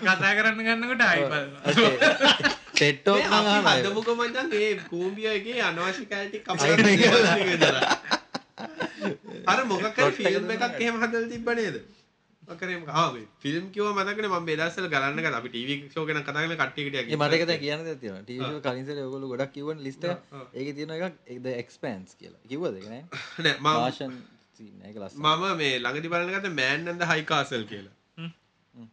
කතා 0.00 0.32
කරන්න 0.34 0.60
ගන්නකොට 0.60 1.02
අයි 1.02 1.22
බල 1.24 1.44
ටෙඩ් 2.72 2.96
ටෝක් 2.98 3.22
මේ 3.22 3.28
නම් 3.28 3.36
අපි 3.36 3.52
අහනවා 3.52 3.74
හදමුක 3.76 4.08
මචන් 4.14 4.48
ඒ 4.56 4.72
කූම්බියගේ 4.86 5.60
අනවශ්‍ය 5.62 6.04
කෑටි 6.06 6.38
අයින් 6.48 6.78
කප 6.80 7.70
අර 9.46 9.58
මොකක් 9.66 9.98
ෆිල්ම් 10.12 10.50
එකක් 10.50 10.64
එහෙම 10.76 10.96
හදල 10.98 11.24
තිබ්බ 11.28 11.48
නේද 11.54 11.76
කරම 12.56 12.82
ෆිල්ම් 13.38 13.70
කිව 13.70 13.86
මතකන 13.90 14.26
ම 14.28 14.46
බෙදස්සල 14.46 14.88
ගලන්න 14.88 15.34
අපි 15.34 15.48
ටීවි 15.48 15.76
කට්ටිකට 15.88 16.96
ඒ 16.96 17.16
මට 17.16 17.34
එක 17.34 17.46
දැන් 17.46 17.60
කියන්න 17.60 17.84
දෙයක් 17.84 18.00
තියෙනවා. 18.00 18.22
ටීවී 18.22 18.46
ෂෝ 18.46 18.62
කලින් 18.62 18.86
සැරේ 18.86 19.06
ඔයගොල්ලෝ 19.06 19.30
ගොඩක් 19.32 19.52
කිව්වන 19.52 19.82
ලිස්ට් 19.82 20.04
එක. 20.06 20.18
ඒකේ 20.54 20.74
තියෙන 20.74 20.94
එකක් 20.98 21.42
the 21.42 21.54
expanse 21.62 22.16
කියලා. 22.16 22.42
කිව්වද 22.48 22.76
ඒක 22.76 22.88
නෑ? 22.88 23.02
නෑ 23.44 23.54
මම 23.54 23.64
මාෂන් 23.64 24.14
සීන් 24.60 24.84
එක 24.84 24.96
ලස්සන 24.96 25.20
මම 25.22 25.44
මේ 25.56 25.74
ළඟදි 25.78 26.12
බලන්නගත 26.12 26.48
මෑන්න්ද 26.54 27.06
හයිකාසල් 27.12 27.66
කියලා. 27.66 27.94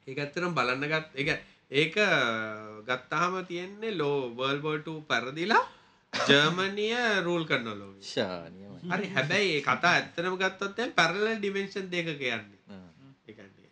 ඒක 0.08 0.18
ඇත්තරම් 0.18 0.53
බලන්න 0.53 0.88
ගත් 0.88 1.08
එක 1.16 1.30
ඒක 1.72 1.97
ගත්තාහම 2.88 3.41
තියෙන්නේ 3.45 3.95
ලෝ 3.95 4.20
වර්ල්බෝට 4.34 4.88
පැරදිලා 5.08 5.64
ජර්මනිය 6.14 6.95
රූල් 7.24 7.43
කරන 7.45 7.68
ලෝ 7.74 7.93
ශානියමයි. 8.03 8.91
හරි 8.91 9.08
හැබැයි 9.10 9.55
ඒ 9.55 9.64
කතා 9.64 9.95
ඇත්තරම 9.95 10.38
ගත්තොත් 10.38 10.80
පැරල 10.95 11.26
ඩිවෙන්ශන් 11.36 11.89
දෙක 11.91 12.14
කියන්නේ 12.20 12.57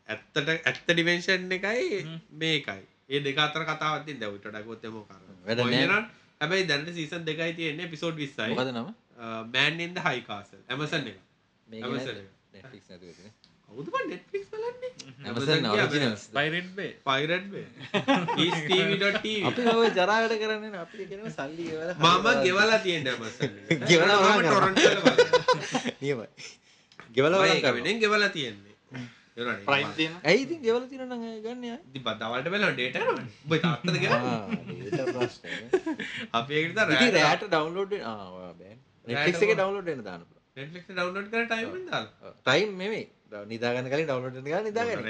ඇත්තට 0.10 0.50
ඇත්ත 0.52 0.84
ඩිවෙන්ශන් 0.88 1.50
එකයි 1.52 2.04
මේකයි. 2.36 2.84
ඒ 3.10 3.20
දෙක 3.22 3.40
අතර 3.40 3.64
කතාවත්තින් 3.66 4.20
දැවට 4.20 4.46
ඩකොත්තම 4.48 5.00
වැඩ 5.46 5.62
කර 5.62 5.88
නෑ. 5.88 6.04
හැබැයි 6.42 6.68
දැනට 6.68 6.94
සීසන් 6.94 7.26
දෙකයි 7.26 7.54
තියෙන්නේ 7.54 7.88
පිසෝඩ් 7.88 8.18
විස්සයි. 8.18 8.52
මොකද 8.52 8.72
නම? 8.72 8.94
මෑන්න්ද 9.50 9.98
හයිකාසල් 10.02 10.62
ඇමසන් 10.68 11.08
එක. 11.08 11.20
පයිරෙට් 16.32 16.70
බේ. 16.76 16.92
පයිරට් 17.04 17.50
ඊස්ටීවි.tv 18.38 19.34
අපි 19.46 19.68
ඔය 19.74 19.90
ජරා 19.92 20.20
වැඩ 20.22 20.38
කරන්නේ 20.38 21.32
සල්ලි 21.32 21.64
ගෙවලා 21.66 22.16
මම 22.16 22.44
ගෙවලා 22.44 22.80
තියෙන 22.80 23.08
ඇමසන් 23.08 23.54
ගෙවලා. 26.00 26.30
ගෙවලා 27.12 27.46
ගෙවලා 28.00 28.30
තියෙන්නේ 28.30 28.76
ඇයි 29.38 30.42
ඉතින් 30.44 30.60
ගෙවලා 30.66 30.88
අය 31.30 31.40
ගන්න 31.46 31.64
අය? 31.66 31.80
දවල්ට 32.22 32.48
බැල 32.54 32.64
ඩේට 32.78 32.96
ඉතින් 36.96 37.12
රෑට 37.18 37.44
ඩවුන්ලෝඩ් 37.50 37.92
වෙන 37.96 38.04
ආ 38.04 38.16
ඔයා 38.38 38.54
බෑ. 38.62 38.76
Netflix 39.08 39.36
එකේ 39.48 39.58
දාන්න 39.60 40.24
පුළුවන්. 40.24 40.42
නෙට්ලික් 40.58 40.86
ඩවන්ලෝඩ් 40.90 41.28
කර 41.34 41.44
ටයිම්. 41.52 41.70
ටයිම් 42.48 42.70
නෙමෙයි. 42.84 43.06
නිදාගන්න 43.52 43.88
කලින් 43.92 44.08
ඩවුන්ලෝඩ් 44.08 44.36
වෙන්න 44.38 44.48
ගන්න 44.48 44.66
නිදාගන්න. 44.70 45.04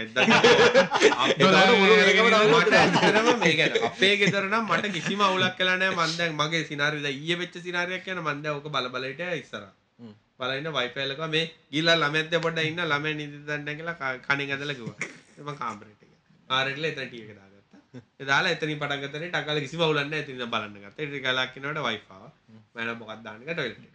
අපේ 3.92 4.14
ගෙතරනම් 4.24 4.66
මට 4.72 4.86
කිසිම 4.98 5.22
අවුලක් 5.30 5.56
කලා 5.62 5.78
නෑ 5.82 5.94
මන්දැන් 6.02 6.32
මගේ 6.42 6.64
සිනාරිද 6.72 7.08
ඊය 7.14 7.36
වෙච්ච 7.42 7.56
සිනාරයක් 7.68 8.06
යන 8.14 8.20
මන්ද 8.28 8.46
ඕක 8.58 8.68
බල 8.78 8.88
බලට 8.96 9.22
ඉස්සර 9.42 9.64
බලන්න 10.40 10.70
වයිපල්ලක 10.78 11.22
මේ 11.34 11.46
ගිල්ල 11.74 11.90
ළමඇත්ත 11.94 12.34
පොඩ 12.46 12.62
ඉන්න 12.62 12.82
ළම 12.84 13.06
නිදි 13.20 13.42
දන්න 13.48 13.78
කියලා 13.80 14.14
කනින් 14.28 14.52
ඇදලකිව 14.52 14.90
එම 15.40 15.50
කාම්පරට 15.56 16.02
ආරටල 16.50 16.88
එතටියක 16.90 17.30
දාගත්ත. 17.32 17.52
දාලා 18.30 18.56
එතනි 18.56 18.76
පටගතන 18.82 19.28
ටකල 19.28 19.60
කිසි 19.66 19.78
වුලන්න 19.82 20.14
ඇතින 20.14 20.42
බලන්න 20.54 20.80
ගත 20.84 20.96
ටි 20.98 21.22
කලාක්කිනට 21.26 21.84
වයිපාව 21.88 22.26
මැන 22.76 22.98
මොකක්දාන්නක 23.00 23.52
ටොයිලට 23.52 23.94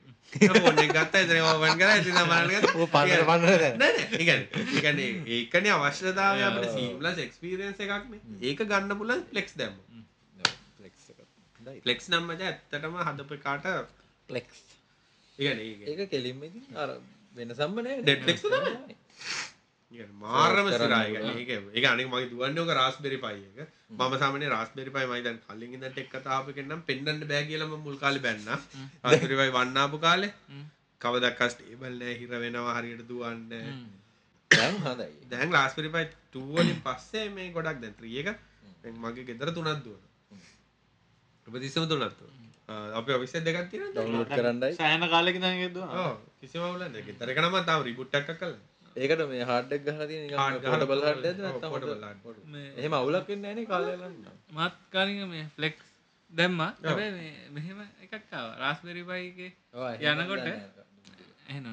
ොන්න 0.70 0.80
ගත්ත 0.95 1.20
එතන 1.20 1.43
වන් 1.62 1.76
කර 1.80 1.93
ඇති 1.93 2.11
බලග 2.14 2.66
ඕ 2.72 2.88
පන්නර 2.95 3.22
පන්නර 3.30 3.62
දැන්. 3.78 3.95
ඒකන 4.16 4.99
ඒකන 5.36 5.70
අවශ්‍යතාව 5.76 6.43
අපට 6.49 6.66
සීම්ලස් 6.74 7.22
එක්ස්පිරියන්ස 7.26 7.84
එකක්න 7.86 8.43
ඒක 8.43 8.64
ගන්න 8.72 8.99
පුලන් 9.01 9.24
ලෙක්ස් 9.38 9.57
දැම්ම 9.61 9.76
ඔව්, 9.76 10.53
Flex 10.78 10.95
එක. 11.12 11.22
හොඳයි. 11.61 11.80
ලෙක්ස් 11.84 12.11
නම්මජ 12.12 12.45
ඇත්තටම 12.49 13.01
හදප 13.07 13.43
කාට 13.47 13.66
Flex. 14.28 14.62
ඒක 15.93 16.11
කෙලින්ම 16.11 16.43
අර 16.76 16.91
වෙන 17.36 17.55
වල 18.55 18.66
නෑ. 18.66 18.97
මාරම 20.22 20.66
සිරායක 20.72 21.14
ඒක 21.74 21.86
අනෙක් 21.93 22.11
මගේ 22.12 22.30
දුවන්නේ 22.32 22.64
ඔක 22.64 22.74
රාස්බෙරි 22.80 23.18
පයි 23.24 23.41
එක. 23.53 23.70
මම 23.93 24.18
සාමාන්‍ය 24.22 24.51
රාස්බෙරි 24.57 24.91
පයි 24.97 25.07
මම 25.07 25.22
දැන් 25.26 25.41
කලින් 25.47 25.72
ඉඳන් 25.76 25.88
ටෙක් 25.93 26.11
කතාවක 26.14 26.61
නම් 26.64 26.82
පෙන්වන්න 26.88 27.24
බෑ 27.30 27.47
කියලා 27.49 27.70
මම 27.70 27.82
මුල් 27.86 27.97
කාලේ 28.05 28.26
බැන්නා. 28.26 28.61
රාස්බෙරි 29.05 29.41
පයි 29.41 29.57
වන්න 29.57 29.82
ආපු 29.84 29.99
කාලේ. 30.07 30.32
කවදක් 31.01 31.41
ස්ටේබල් 31.53 31.95
නෑ 32.01 32.14
හිර 32.20 32.30
වෙනවා 32.43 32.76
හරියට 32.76 33.03
දුවන්න 33.09 33.43
දැන් 34.51 34.76
හොඳයි 34.84 35.09
දැන් 35.30 35.53
ලාස්පිරි 35.57 35.91
පයි 35.95 36.07
ටුවලින් 36.09 36.80
පස්සේ 36.86 37.26
මේ 37.36 37.49
ගොඩක් 37.55 37.78
දැන් 37.82 37.95
ත්‍රියක 37.95 38.28
මගේ 38.99 39.24
ගෙදර 39.28 39.53
තුනත් 39.57 39.70
දුවන 39.86 40.03
උපතිස්සම 41.47 41.86
තුනත්තු 41.91 42.26
අප 42.95 43.09
ඔවිස්ස 43.11 43.35
දෙකක් 43.41 43.68
තියෙන 43.71 43.93
ඩවුන්ලෝඩ් 43.93 44.31
කරන්නයි. 44.33 44.73
සෑන 44.75 45.07
කාලෙක 45.09 45.37
දගෙදවා 45.39 46.09
කිසිම 46.41 46.62
වුල 46.64 46.83
ගෙතරකනම 47.07 47.57
තාව 47.64 47.81
රිබුට්ටක් 47.85 48.31
කල 48.41 48.55
ඒකට 48.97 49.23
මේ 49.29 49.45
හාඩ්ඩක් 49.45 49.85
ගහලා 49.87 50.07
තියෙන 50.07 50.25
නිකන් 50.25 50.37
පොටබල් 50.66 51.03
හාඩ්ඩයක්ද 51.05 51.41
නැත්නම් 51.41 51.71
පොටබල් 51.75 51.93
හොඳ- 51.93 52.05
හාඩ්. 52.05 52.43
මේ 52.47 52.66
එහෙම 52.77 52.93
අවුලක් 52.95 53.29
වෙන්නේ 53.29 53.55
නැහැ 53.55 53.57
නේ 53.57 53.66
කාලය 53.66 53.91
මාත් 54.53 54.75
කාලිග 54.91 55.23
මේ 55.29 55.47
ෆ්ලෙක්ස් 55.57 55.87
දැම්ම. 56.33 56.61
මෙහෙම 57.51 57.79
එකක්කාව 58.05 58.47
රාස්බෙරි 58.59 59.03
පයිගේ 59.05 59.51
යනකොට 60.14 60.47
එහෙන. 61.49 61.66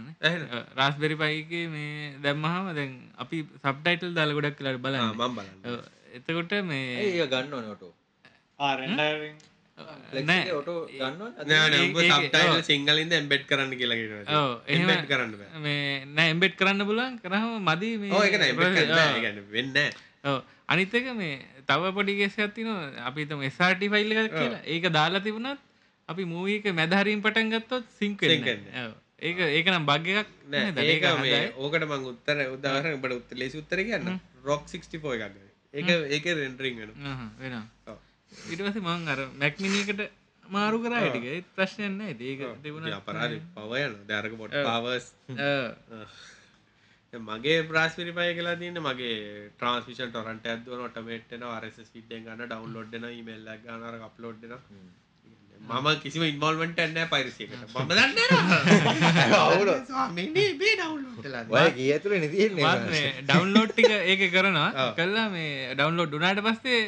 රාස්බෙරි 0.76 1.16
පයිගේ 1.16 1.66
මේ 1.68 2.16
දැම්මහම 2.22 2.72
දැන් 2.76 2.94
අපි 3.18 3.38
සබ්ටයිටල් 3.64 4.14
දාල 4.14 4.34
ගොඩක් 4.34 4.58
කියලාට 4.58 4.82
බලන්න. 4.82 5.14
මම් 5.14 5.36
බලන්න. 5.36 5.60
ඔව්. 5.68 5.80
එතකොට 6.14 6.54
මේ 6.64 6.86
ඒක 7.04 7.30
ගන්න 7.30 7.54
ඕනේ 7.54 7.72
ඔටෝ 7.72 7.94
සිංහලින්ද 12.64 13.14
එම්බෙඩ් 13.14 13.44
කරන්න 13.50 13.74
කියලා 13.76 13.98
කියනවා 14.00 14.38
ඔව්, 14.40 14.52
එහෙම- 14.66 14.82
එම්බෙඩ් 14.84 15.06
කරන්න 15.10 15.34
බෑ 15.36 15.62
මේ 15.62 15.80
නෑ 16.12 16.30
එම්බෙට් 16.34 16.56
කරන්න 16.58 16.86
පුළුවන් 16.90 17.16
කරහම 17.24 17.52
මදි 17.64 17.90
මේ 17.98 18.12
ඕ 18.12 18.24
ඒක 18.24 18.38
නෑ 18.38 18.52
එම්බෙඩ් 18.54 18.76
කරන්න 18.76 18.92
බෑ 18.92 19.08
ඔව්. 19.08 19.18
ඒ 19.18 19.24
කියන්නේ 19.26 19.46
වෙන්නේ 19.52 19.90
නෑ 20.24 20.34
ඔව්. 20.34 20.40
අනිත් 20.68 20.94
එක 20.96 21.08
මේ 21.16 21.36
තව 21.70 21.92
පොඩි 21.94 22.14
කේසයක් 22.18 22.54
තියෙනවා 22.54 23.06
අපි 23.06 23.20
හිතමු 23.24 23.44
SRT 23.50 23.82
ෆයිල් 23.90 24.12
එකක් 24.14 24.32
කියලා. 24.34 24.62
ඒක 24.68 24.86
දාලා 24.92 25.22
තිබුණත් 25.22 25.60
අපි 26.10 26.24
මූවී 26.26 26.58
එක 26.60 26.72
මැද 26.74 26.94
හරින් 26.94 27.22
පටන් 27.22 27.52
ගත්තොත්. 27.54 27.86
ඔව්. 28.82 28.94
ඒක 29.22 29.38
ඒක 29.52 29.68
නම් 29.68 29.86
බග් 29.86 30.08
එකක් 30.16 30.30
නෑ? 30.48 30.66
ඒක 30.88 31.04
මේ. 31.24 31.32
ඕකට 31.58 31.86
මං 31.86 32.10
උත්තර 32.12 32.38
උදාහරණ 32.50 32.98
ඔබට 32.98 33.14
උත්තර 33.14 33.36
ලේසි 33.36 33.58
උත්තර 33.58 33.80
කියන්න 33.84 34.10
රොක් 34.44 34.64
64 34.68 35.16
එකක්. 35.30 35.46
ඒක 35.74 35.88
ඒකේ 36.10 36.34
රෙන්ඩරින් 36.36 36.76
වෙනවා. 36.78 37.16
අහහ, 37.88 38.02
පස්සේ 38.32 38.82
මං 38.82 39.12
අර 39.14 39.20
එකට 39.82 40.02
මාරු 40.46 40.78
කරා 40.80 41.04
ටික. 41.06 41.28
ඉතින් 42.12 42.42
ඒක 42.46 42.64
තිබුණා. 42.64 42.98
අපරාධේ 43.02 43.42
පව 43.56 43.72
යනවා. 43.82 44.08
දැන් 44.08 44.20
අරක 44.22 44.34
පොඩ් 44.38 44.58
පවර්ස් 44.68 45.08
ඔව්. 45.30 46.18
මගේ 47.14 47.58
ප්‍රාස්පිරි 47.64 48.12
පය 48.12 48.30
කියලා 48.34 48.56
තියන්න 48.62 48.80
මගේ 48.82 49.18
ට්‍රන්ස්මිෂන් 49.52 50.12
ටොරන්ට 50.12 50.48
ඇදවන 50.48 50.86
ඔටමේට්න 50.88 51.44
රස 51.54 51.92
පිටෙන් 51.94 52.26
ගන්න 52.26 52.44
ඩවන්ලෝඩ්න 52.46 53.06
ඉමල්ල 53.12 53.52
ගනර 53.66 54.00
අප්ලෝඩ්න 54.10 54.56
මම 55.60 55.88
කිසිම 56.02 56.24
ඉන්වල්මට 56.24 56.80
එන්න 56.80 56.98
පයිරසියකට 57.08 57.56
මම 57.76 57.90
දන්න 57.90 58.18
ඔය 61.54 61.70
කී 61.72 61.90
ඇතුලේ 61.94 62.20
නේ 62.20 62.32
තියෙන්නේ 62.32 62.66
මත් 62.66 62.84
මේ 62.88 63.08
ඩවුන්ලෝඩ් 63.22 63.72
ටික 63.72 63.92
ඒක 63.92 64.24
කරනවා. 64.32 64.70
කළා 64.98 65.28
මේ 65.30 65.74
ඩවුන්ලෝඩ් 65.74 66.14
උනාට 66.14 66.42
පස්සේ 66.44 66.80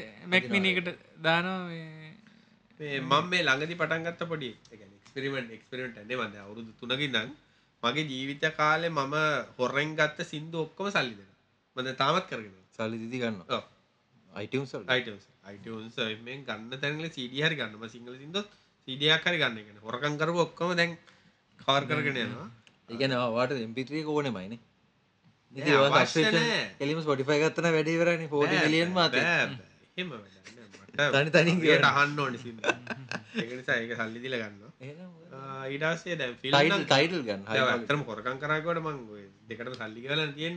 එකට 0.72 0.90
දානවා 1.20 1.62
මේ 1.68 3.00
මම 3.02 3.30
මේ 3.30 3.44
ළඟදි 3.44 3.76
පටන්ගත්ත 3.76 4.22
පොඩි 4.28 4.50
එක්ස්පිරිමෙන්ට් 5.00 5.52
එක්ස්පිරිමෙන්ට් 5.52 5.98
ඇන්නේ 5.98 6.20
මන්ද 6.20 6.36
අවුරුදු 6.38 6.72
තුනකින්නම් 6.80 7.34
මගේ 7.84 8.06
ජීවිත 8.06 8.46
කාලේ 8.56 8.92
මම 8.92 9.16
හොරෙන් 9.58 9.92
ගත්ත 9.96 10.28
සින්දු 10.28 10.64
ඔක්කොම 10.66 10.88
සල්ලි 10.92 11.14
දෙන 11.16 11.30
මද 11.76 11.98
තාමත් 11.98 12.26
කරගෙන 12.30 12.56
සල්ලි 12.78 12.98
දිදි 13.04 13.20
වල. 13.20 13.36
යිටස් 14.32 14.74
යිටන්ස් 15.50 15.98
මෙන් 16.24 16.40
ගන්න 16.48 16.82
තැනල 16.82 17.06
සිඩිය 17.10 17.44
හරි 17.46 17.56
ගන්නම 17.56 17.86
සිංහල 17.90 18.16
සිින්දොත් 18.16 18.50
සිඩියක් 18.90 19.26
හරි 19.26 19.38
ගන්න 19.42 19.58
එක 19.62 19.68
හොරකං 19.86 20.16
කරපු 20.20 20.40
ඔක්කොම 20.48 20.74
දැන් 20.78 20.98
කවර් 21.60 21.84
කරගෙන 21.90 22.16
යනවා. 22.26 22.48
ඒ 22.90 22.98
කියන්නේ 23.00 23.26
වාට 23.36 23.52
MP3 23.62 24.02
එක 24.02 24.10
ඕනෙමයිනේ. 24.10 24.60
කෙලිම 26.80 27.02
Spotify 27.06 27.38
ගත්තන 27.44 27.74
වැඩි 27.76 27.94
ඉවරනේ 27.98 28.30
40 28.30 28.64
මිලියන් 28.66 28.92
මාතේ. 28.92 29.24
තනි 30.98 31.30
තනින් 31.36 31.62
ට 31.62 31.86
අහන්න 31.92 32.20
ඕනි 32.20 32.38
සිද 32.38 32.58
ඒක 33.36 33.52
නිසා 33.60 33.78
ඒක 33.78 33.94
සල්ලි 34.00 34.20
දිල 34.26 34.36
ගන්න 34.42 34.64
එහෙනම් 34.82 35.12
ඊඩාසේ 35.74 36.18
දැන් 36.18 36.34
ටයිටල් 36.40 37.24
ගන්න. 37.28 37.46
ඇතරම 37.46 38.02
කොරකං 38.10 38.42
කරකොට 38.42 38.82
මං 38.84 38.98
ඔය 39.14 39.24
දෙකටම 39.50 39.78
සල්ලි 39.80 40.00
කියලා 40.06 40.28
තියෙන 40.34 40.56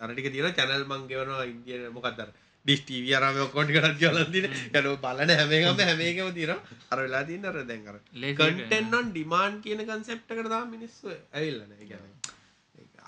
අරටික 0.00 0.30
තියෙන 0.34 0.58
චැනල් 0.58 0.84
මං 0.90 1.08
ගෙවනවා 1.12 1.48
ඉන්දිය 1.52 1.86
මොකක්දර 1.96 2.28
ඩිස් 2.64 2.80
ටීවී 2.82 3.14
අරම 3.16 3.36
ඔක්කොටි 3.40 3.74
කරත් 3.74 3.96
කියලන් 3.98 4.32
තින 4.32 4.46
යන 4.46 4.88
බලන 4.98 5.30
හැමේකම 5.32 5.82
හැමේකම 5.82 6.30
තිර 6.34 6.50
අර 6.52 6.98
වෙලා 6.98 7.24
තින්න 7.24 7.44
අර 7.44 7.56
දැන් 7.64 7.86
අර 7.86 7.96
ලේසි 8.16 8.54
කටෙන්න්නොන් 8.56 9.06
ඩිමාන් 9.10 9.60
කියන 9.62 9.84
කන්සෙප්ට 9.84 10.32
කරදා 10.32 10.64
මිනිස්සු 10.66 11.12
ඇවිල්ලන 11.12 11.72
ගැන 11.84 12.10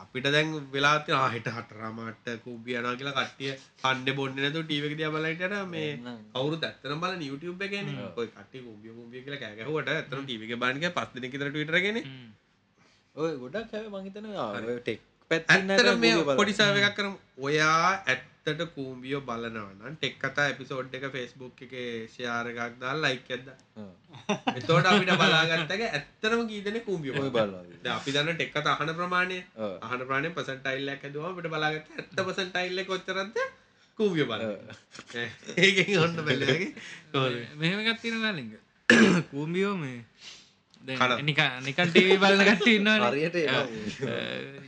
අපිට 0.03 0.28
දැන් 0.28 0.55
වෙලාති 0.72 1.16
ආහිට 1.16 1.51
හටරමට 1.51 2.30
කුබියනා 2.44 2.94
කියලා 2.94 3.16
කට්ටිය 3.18 3.53
අන්න 3.84 4.09
බොන්න 4.14 4.40
නතු 4.44 4.64
ටීවක 4.64 4.96
දිය 4.96 5.11
බලයිට 5.11 5.57
මේ 5.68 5.90
අවුරු 6.34 6.62
ඇත්තන 6.62 6.96
බල 6.98 7.28
YouTube 7.28 7.68
එකන 7.68 7.92
ඔය 8.14 8.26
කට 8.28 8.64
කුම්ිය 8.64 8.96
කුම්ිය 8.96 9.22
කියලා 9.22 9.42
කෑගහුවට 9.44 9.94
ඇතන 9.94 10.24
ටීවක 10.24 10.57
බානික 10.59 10.88
පස්සන 10.94 11.30
කිතර 11.30 11.53
ටරගෙන 11.53 12.03
ඔය 13.16 13.32
ගොඩක් 13.38 13.72
හැබැයි 13.72 13.94
මං 13.94 14.09
හිතනවා 14.09 14.51
ඔය 14.66 14.80
ටෙක් 14.80 15.07
පැත්තෙන් 15.30 15.70
ඇත්තර 15.70 15.88
මේ 15.96 16.11
Google 16.11 16.24
බලන්න. 16.24 16.38
පොඩිසාව 16.38 16.78
එකක් 16.78 16.96
කරම. 16.96 17.14
ඔයා 17.40 17.90
ඇත්තට 18.43 18.72
කූම්බියෝ 18.74 19.20
බලනවන්න 19.22 19.97
ටෙක් 19.97 20.14
කතා 20.18 20.47
එපිසෝඩ් 20.51 20.95
එක 20.95 21.05
ෆෙස්බුක් 21.11 21.59
එක 21.61 21.74
ෂයාර 22.09 22.49
එකක් 22.49 22.78
දා 22.80 22.95
ලයික් 22.97 23.28
ඇද 23.28 23.49
ඔව්. 23.76 23.91
එතෝට 24.55 24.86
අපිට 24.86 25.12
බලාගත්තක 25.14 25.82
ඇත්තරම 25.88 26.43
ගීතන 26.47 26.78
කූම්බියෝ 26.80 27.20
ඔය 27.20 27.30
බලනවා. 27.30 27.64
දැන් 27.78 27.95
අපි 27.95 28.12
දන්න 28.12 28.34
ටෙක් 28.34 28.53
කතා 28.53 28.74
අහන 28.74 28.95
ප්‍රමාණය. 28.95 29.38
අහන 29.82 30.01
ප්‍රමාණය 30.01 30.32
පසන්ටයිල්ලක් 30.32 31.03
හැදුවම 31.03 31.28
අපිට 31.30 31.51
බලාගත්ත 31.51 31.93
ඇත්ත 31.95 32.16
පසන්ටයිල්ල 32.22 32.84
කොච්චරද 32.84 33.36
කූම්බියෝ 33.99 34.28
බලන්න 34.28 34.57
ඒකෙන් 35.59 35.95
ඔන්න 36.01 36.18
බැලගේ 36.22 36.72
මෙහෙම 37.57 37.84
එකක් 37.84 38.01
තියෙනවා 38.01 38.34
ලිංග 38.34 38.53
කූම්බියෝ 39.30 39.76
මේ. 39.76 40.01
නිකන් 40.80 41.48
නිකන් 41.66 41.86
ටීවී 41.90 42.18
බලන 42.18 42.42
කට්ටිය 42.48 42.76
ඉන්නවනේ. 42.78 42.98
හරියට 43.06 43.36
එනවා. 43.36 43.64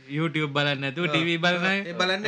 YouTube 0.09 0.51
බලන්න 0.57 0.79
නැතුව 0.83 1.05
ටීවී 1.09 1.39
බලන්නේ 1.39 1.79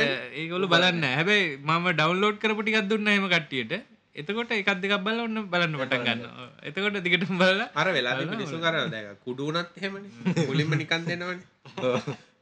අ, 0.06 0.08
ඒගොල්ලෝ 0.40 0.70
බලන්නේ 0.72 1.00
නැහැ. 1.02 1.16
හැබැයි 1.18 1.46
මම 1.58 1.86
ඩවුන්ලෝඩ් 1.92 2.40
කරපු 2.42 2.62
ටිකක් 2.62 2.88
දුන්නා 2.90 3.14
එහෙම 3.14 3.28
කට්ටියට. 3.28 3.72
එතකොට 4.16 4.50
එකක් 4.52 4.70
දෙකක් 4.82 4.94
බලලා 5.06 5.24
ඔන්න 5.28 5.38
බලන්න 5.52 5.74
පටන් 5.80 6.04
ගන්නවා. 6.08 6.48
එතකොට 6.68 6.98
දිගටම 7.06 7.36
බලලා 7.42 7.68
අර 7.74 7.88
වෙලා 7.96 8.16
මිනිසු 8.24 8.58
කර 8.58 8.76
කුඩුනත් 9.24 9.70
එහෙමන. 9.78 10.04
මුලින්ම 10.48 10.74
නිකන් 10.82 11.02
දෙනවන. 11.06 11.38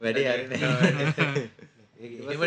වැඩේ 0.01 0.25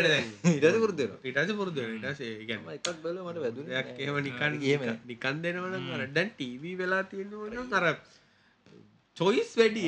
දැන් 0.05 0.27
ඊටද 0.49 0.77
පුරුදු 0.83 1.01
වෙනවා. 1.03 1.19
ඉටස 1.23 1.51
පුරුදු 1.59 1.79
එකක් 1.81 2.87
බැලුවා 3.03 3.31
මට 3.31 3.41
වැදුනේ 3.45 3.71
දෙයක් 3.71 3.87
නෑ. 3.87 4.01
එහෙම 4.03 4.17
නිකන් 4.27 4.53
එහෙම. 4.67 4.81
නිකන් 5.07 5.35
දෙනවන 5.43 5.75
අර 5.95 6.01
දැන් 6.15 6.29
ටීවී 6.35 6.75
වෙලා 6.81 7.03
තියෙනවන 7.11 7.73
අර 7.73 7.85
චොයිස් 9.19 9.51
වැඩි 9.55 9.83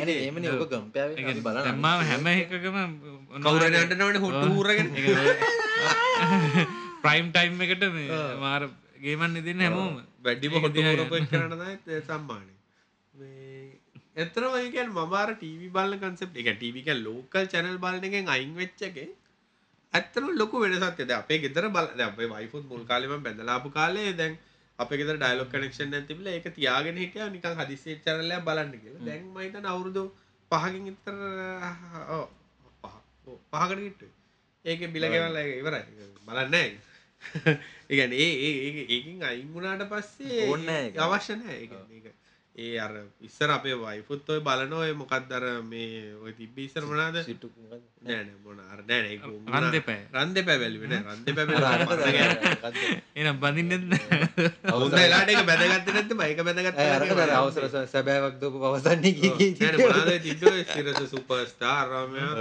කම්පයාවෙන් 0.70 1.16
අපි 1.24 1.42
බලන්න. 1.42 1.64
දැන් 1.64 1.78
මම 1.78 2.00
හැම 2.10 2.30
එකකම 2.34 2.78
කවරනටනවන 3.42 4.22
හුට 4.24 4.40
හූරගෙන 4.50 4.90
ප්‍රයිම් 7.04 7.28
ටයිම් 7.32 7.62
එකට 7.68 7.86
මේ 7.92 8.24
මාර 8.40 8.64
ගේමන් 9.02 9.40
ඉදින්න 9.42 9.64
හැමෝම. 9.66 10.02
වැඩිම 10.22 10.58
හොට 10.58 10.82
කරනද 11.30 11.64
සම්මානය 12.04 12.52
එතරමයිකන් 14.16 14.92
මමාර 14.92 15.30
ටීවි 15.34 15.68
බල 15.72 15.98
කන්සප් 15.98 16.32
එක 16.36 16.50
ටීවික 16.54 16.90
ලෝකල් 17.00 17.46
චැනල් 17.48 17.78
බලන 17.80 18.08
එකෙන් 18.10 18.32
අයින් 18.36 18.54
වෙච්චගේ 18.56 19.10
ඇත්තන 19.94 20.32
ලොක 20.36 20.54
වෙනසත්ද 20.56 21.12
අපේ 21.14 21.40
ගෙදර 21.40 21.68
බල 21.70 21.88
අපේ 22.04 22.30
වයිෆුත් 22.30 22.66
මුල් 22.68 22.84
කාලෙම 22.86 23.24
බැඳලාපු 23.24 23.72
කාලේ 23.72 24.12
දැන් 24.14 24.36
අප 24.82 24.92
ගෙදර 24.94 25.18
ඩයිලොක් 25.18 25.50
කනෙක්ෂන් 25.50 25.94
ඇතිබල 25.94 26.28
එක 26.30 26.48
තියාගෙන 26.52 26.98
හිටිය 26.98 27.28
නිකන් 27.30 27.58
හදිසේ 27.60 27.98
චරලය 28.02 28.38
බලන්න 28.42 28.72
කියලා. 28.76 29.04
දැන් 29.04 29.26
මහිතන 29.32 29.66
අවුරුදු 29.66 30.04
පහකින් 30.52 30.88
ඉතර 30.88 31.18
පහකට 33.52 33.80
ගිට්ට 33.80 34.04
ඒක 34.66 34.88
බිලගෙවල්ල 34.90 35.38
ඉවරයි. 35.54 35.84
බලන්න 36.26 36.56
ඉගැන 37.90 38.14
ඒ 38.18 38.32
ඒ 38.42 38.86
ඒකින් 38.88 39.24
අයිංගුණාට 39.24 39.86
පස්සේ 39.90 40.48
ඕන්නෑ 40.48 40.86
ඒක. 40.86 40.98
අවශ්‍ය 41.00 41.36
නෑ 41.36 41.58
ඒක 41.58 41.74
ඒක. 41.92 42.08
ඒ 42.56 42.80
අර 42.80 42.92
ඉස්සර 43.22 43.50
අපේ 43.50 43.76
වයිෆුත් 43.76 44.30
ඔය 44.30 44.40
බලන 44.44 44.74
ඔය 44.74 44.92
මොකක්ද 44.94 45.30
අර 45.32 45.44
මේ 45.64 46.12
ඔය 46.20 46.34
තිබ්බි 46.36 46.66
ඉස්සර 46.68 46.84
මොනාද 46.84 47.16
සිටු 47.24 47.48
මොකක්ද? 47.48 47.84
නෑ 48.04 48.24
නෑ 48.24 48.40
මොන 48.44 48.60
අර 48.60 48.80
නෑ 48.82 49.02
නෑ 49.02 49.14
ඒක 49.14 49.24
රන් 49.24 49.68
දෙපෑ. 49.72 50.02
රන් 50.12 50.34
දෙපෑ 50.36 50.58
බැලුවේ 50.60 50.90
නෑ 50.92 51.04
රන් 51.06 51.22
දෙපෑ 51.28 51.46
අර 51.72 51.84
බැලුවා 51.88 52.72
එනම් 53.16 53.40
බඳින්නෙත් 53.44 53.86
නැහැ. 53.94 54.50
හොඳ 54.74 54.94
වෙලාවට 54.94 55.32
ඒක 55.34 55.46
බැදගත්තේ 55.50 55.96
නැත්නම් 55.96 56.20
බයික 56.22 56.42
බැදගත්තා 56.48 56.84
ඇයි 56.84 56.96
අරක 56.98 57.14
දර 57.20 57.32
අවසර 57.38 57.68
සැබෑවක් 57.94 58.36
දෝප 58.42 58.58
පවසන්නේ 58.64 59.14
කී 59.20 59.32
කී 59.38 59.52
නෑ 59.54 59.72
නෑ 59.72 59.88
මොනවාද 59.88 60.12
තිබ්බේ 60.26 60.66
සිරස 60.74 61.00
සුපර්ස්ටාර් 61.14 61.86
රාමයා. 61.94 62.34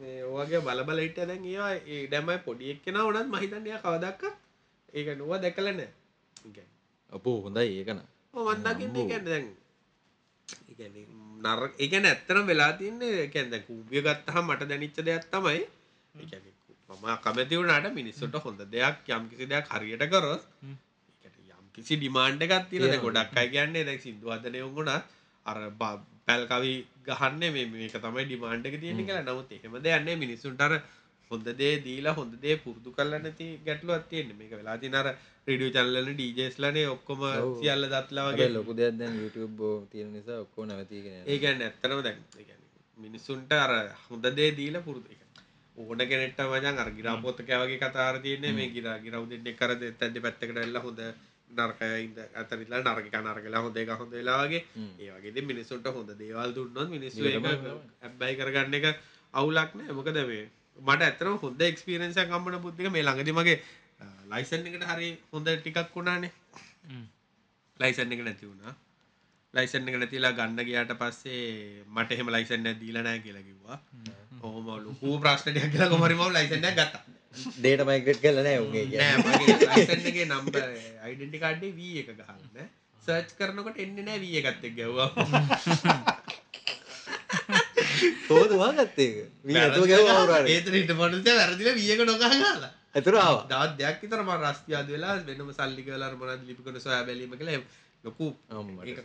මේ 0.00 0.22
ඔයගේ 0.34 0.62
බල 0.68 0.80
බල 0.88 1.02
හිටිය 1.04 1.28
දැන් 1.32 1.44
ඒවා 1.50 1.74
ඒ 1.88 2.00
දැම්මයි 2.14 2.38
පොඩි 2.46 2.72
එක්කෙනා 2.74 3.04
වුණත් 3.08 3.28
මම 3.28 3.42
හිතන්නේ 3.44 3.72
එයා 3.72 3.82
කවදාවත් 3.84 4.24
ඒක 4.94 5.12
නුව 5.20 5.36
දැකලා 5.44 5.76
නෑ. 5.76 5.90
අපෝ 7.12 7.36
හොඳයි 7.44 7.76
ඒක 7.76 7.92
නම් 7.92 8.08
ඔව් 8.34 8.46
මන් 8.48 8.62
දකින්නේ 8.66 9.02
ඒ 9.02 9.08
කියන්නේ 9.08 9.28
දැන් 9.28 9.46
ඒ 10.92 11.06
නර 11.44 11.60
එකන 11.78 12.04
ඇත්තනම් 12.06 12.46
වෙලා 12.46 12.72
තින්නේ 12.74 13.26
කැන්ද 13.28 13.54
කූපිය 13.66 14.02
ගත්තහම 14.02 14.44
මට 14.48 14.68
දැනිච්ච 14.70 14.98
දෙයක් 15.02 15.24
තමයි. 15.32 15.60
මම 16.90 17.06
කැමති 17.24 17.54
වුණාට 17.56 17.88
මිනිස්සුන්ට 17.94 18.36
හොඳ 18.44 18.60
දෙයක් 18.68 19.08
යම් 19.10 19.24
කිසි 19.30 19.46
දෙයක් 19.46 19.66
හරියට 19.70 20.04
කරොත් 20.08 20.42
යම් 20.62 21.66
කිසි 21.74 21.96
ඩිමාන්ඩ් 21.96 22.42
එකක් 22.42 22.54
තියෙනවා. 22.70 22.90
දැන් 22.92 23.04
ගොඩක් 23.06 23.36
අය 23.36 23.48
කියන්නේ 23.48 23.84
දැන් 23.84 24.00
සින්දු 24.00 24.26
හදනේ 24.30 24.62
වුණා 24.68 25.00
අර 25.46 25.58
බ- 25.72 26.00
පැල් 26.26 26.42
කවි 26.46 26.72
ගහන්නේ 27.06 27.50
මේක 27.66 27.94
තමයි 27.96 28.24
ඩිමාන්ඩ් 28.24 28.66
එක 28.66 28.76
තියෙන්නේ 28.80 29.06
කියලා. 29.06 29.24
නමුත් 29.24 29.50
එහෙම 29.86 30.18
මිනිස්සුන්ට 30.18 30.60
අර 30.60 30.72
හොඳ 31.30 31.48
දේ 31.60 31.74
දීලා 31.86 32.14
හොඳ 32.14 32.34
දේ 32.44 32.56
පුරුදු 32.64 32.94
කරලා 32.96 33.20
නැති 33.20 33.46
ගැටලුවක් 33.66 34.04
තියෙන්නේ. 34.10 34.38
මේක 34.40 34.52
වෙලා 34.52 34.76
තියෙන 34.78 34.98
අර 35.00 35.08
රේඩියෝ 35.46 35.74
channel 35.76 35.96
වල 35.98 36.12
DJස්ලානේ 36.20 36.86
ඔක්කොම 36.96 37.22
සියල්ල 37.60 37.88
දත්ලා 37.94 38.26
වගේ. 38.28 38.50
ලොකු 38.56 38.78
දෙයක් 38.80 38.98
දැන් 39.00 39.16
YouTube 39.22 39.70
තියෙන 39.92 40.12
නිසා 40.12 40.42
ඔක්කොම 40.44 40.68
නැවතීගෙන 40.68 41.12
යනවා. 41.12 41.30
ඒ 41.30 41.38
කියන්නේ 41.38 41.68
ඇත්තටම 41.68 42.04
දැන් 42.06 42.20
ඒ 42.38 42.44
කියන්නේ 42.44 42.70
මිනිස්සුන්ට 42.98 43.52
අර 43.64 43.74
හොඳ 44.06 44.30
දේ 44.38 44.50
දීලා 44.60 44.86
පුරුදු 44.86 45.08
ඒ 45.10 45.20
ඕන 45.76 46.02
කෙනෙක්ට 46.10 46.40
මචං 46.42 46.78
අර 46.78 46.90
ගිරාපොත්තක 46.98 47.50
වගේ 47.62 47.78
කතාර 47.78 48.20
තියෙන්නේ 48.24 48.52
මේ 48.52 48.70
ගිරා 48.76 48.98
ගිරව් 49.04 49.24
දෙන්නෙක් 49.30 49.58
කර 49.60 49.72
දෙත්තැද්ද 49.82 50.22
පැත්තකට 50.24 50.56
ඇවිල්ලා 50.56 50.82
හොඳ 50.86 51.00
නරකය 51.58 51.90
ඉඳ 52.06 52.18
අතර 52.34 52.58
ඉඳලා 52.64 52.82
නරක 52.84 53.06
එක 53.08 53.16
නරකලා 53.20 53.62
හොඳ 53.64 53.76
එක 53.76 53.90
හොඳ 54.00 54.12
වෙලා 54.12 54.40
වගේ. 54.44 54.62
ඒ 55.00 55.10
වගේ 55.14 55.30
ඉතින් 55.32 55.46
මිනිස්සුන්ට 55.52 55.86
හොඳ 55.96 56.10
දේවල් 56.18 56.54
දුන්නොත් 56.56 56.88
මිනිස්සු 56.96 57.24
ඒක 57.24 57.46
හැබැයි 58.02 58.38
කරගන්න 58.40 58.78
එක 58.78 58.86
අවුලක් 59.34 59.70
නෑ. 59.78 59.96
මොකද 59.98 60.18
මේ 60.30 60.44
මට 60.80 61.02
ඇත්තටම 61.02 61.38
හොඳ 61.38 61.62
එක්ස්පීරියන්ස් 61.62 62.18
එකක් 62.18 62.32
හම්බුණ 62.32 62.60
පුද්තික 62.60 62.90
මේ 62.90 63.02
ළඟදී 63.02 63.38
මගේ 63.38 63.58
ලයිසන් 64.28 64.66
එකට 64.66 64.86
හරි 64.86 65.10
හොඳ 65.32 65.50
ටිකක් 65.56 65.90
වුණානේ 65.94 66.32
ලයිසන් 67.80 68.12
එක 68.12 68.22
නැති 68.22 68.46
වුණා 68.46 68.74
ලයිසන් 69.54 69.88
එක 69.88 69.96
නැතිලා 69.98 70.32
ගන්න 70.32 70.62
ගියාට 70.62 70.92
පස්සේ 70.96 71.84
මට 71.86 72.12
එහෙම 72.12 72.28
ලයිසන් 72.30 72.66
එකක් 72.66 72.80
දීලා 72.80 73.02
නැහැ 73.02 73.20
කියලා 73.20 73.42
කිව්වා. 73.42 73.78
ඔහොම 74.42 74.68
ලොකු 74.80 75.16
ප්‍රශ්නයක් 75.18 75.64
කියලා 75.66 75.88
කොහමරි 75.88 76.14
මම 76.14 76.30
ලයිසන් 76.32 76.64
එකක් 76.64 76.78
ගත්තා. 76.78 77.02
ඩේට 77.56 77.82
මයිග්‍රේට් 77.84 78.22
කරලා 78.22 78.44
නැහැ 78.44 78.60
උගේ 78.60 78.84
කියන්නේ. 78.86 79.16
නෑ 79.18 79.40
මගේ 79.40 79.56
ලයිසන් 79.72 80.06
එකේ 80.06 80.28
නම්බර් 80.28 80.62
ඩෙන්ටි 81.10 81.38
කාඩ්ඩේ 81.38 81.72
V 81.72 81.80
එක 82.02 82.14
ගහන්න. 82.14 82.70
සර්ච් 83.02 83.34
කරනකොට 83.36 83.78
එන්නේ 83.78 84.06
නෑ 84.06 84.22
V 84.22 84.24
එකත් 84.40 84.64
එක්ක 84.64 84.76
ගැව්වා. 84.78 85.10
ඒක? 88.98 89.16
මී 89.44 89.54
නැතුව 89.54 89.86
ගිහුවා 89.86 90.18
අවුරුද්දට. 90.18 90.48
ඒතර 90.48 90.72
හිට 90.78 90.92
මනුස්සයා 90.92 91.38
වැරදිලා 91.40 91.74
V 91.78 91.80
එක 91.94 92.00
නොගහ 92.06 92.22
ගහලා. 92.24 92.70
ඇතුර 92.94 93.14
ආවා. 93.16 93.44
දවස් 93.50 93.76
දෙකක් 93.80 94.00
විතර 94.02 94.22
මම 94.22 94.32
රස්තියාද 94.44 94.88
වෙලා 94.94 95.16
වෙනම 95.28 95.52
සල්ලි 95.52 95.82
කියලා 95.86 96.08
අර 96.10 96.16
මොනවද 96.16 96.42
ලිපි 96.48 96.62
කරන 96.62 96.80
සොයා 96.80 97.04
බැලීම 97.04 97.34
එහෙම 97.34 97.62
ලොකු 98.04 98.26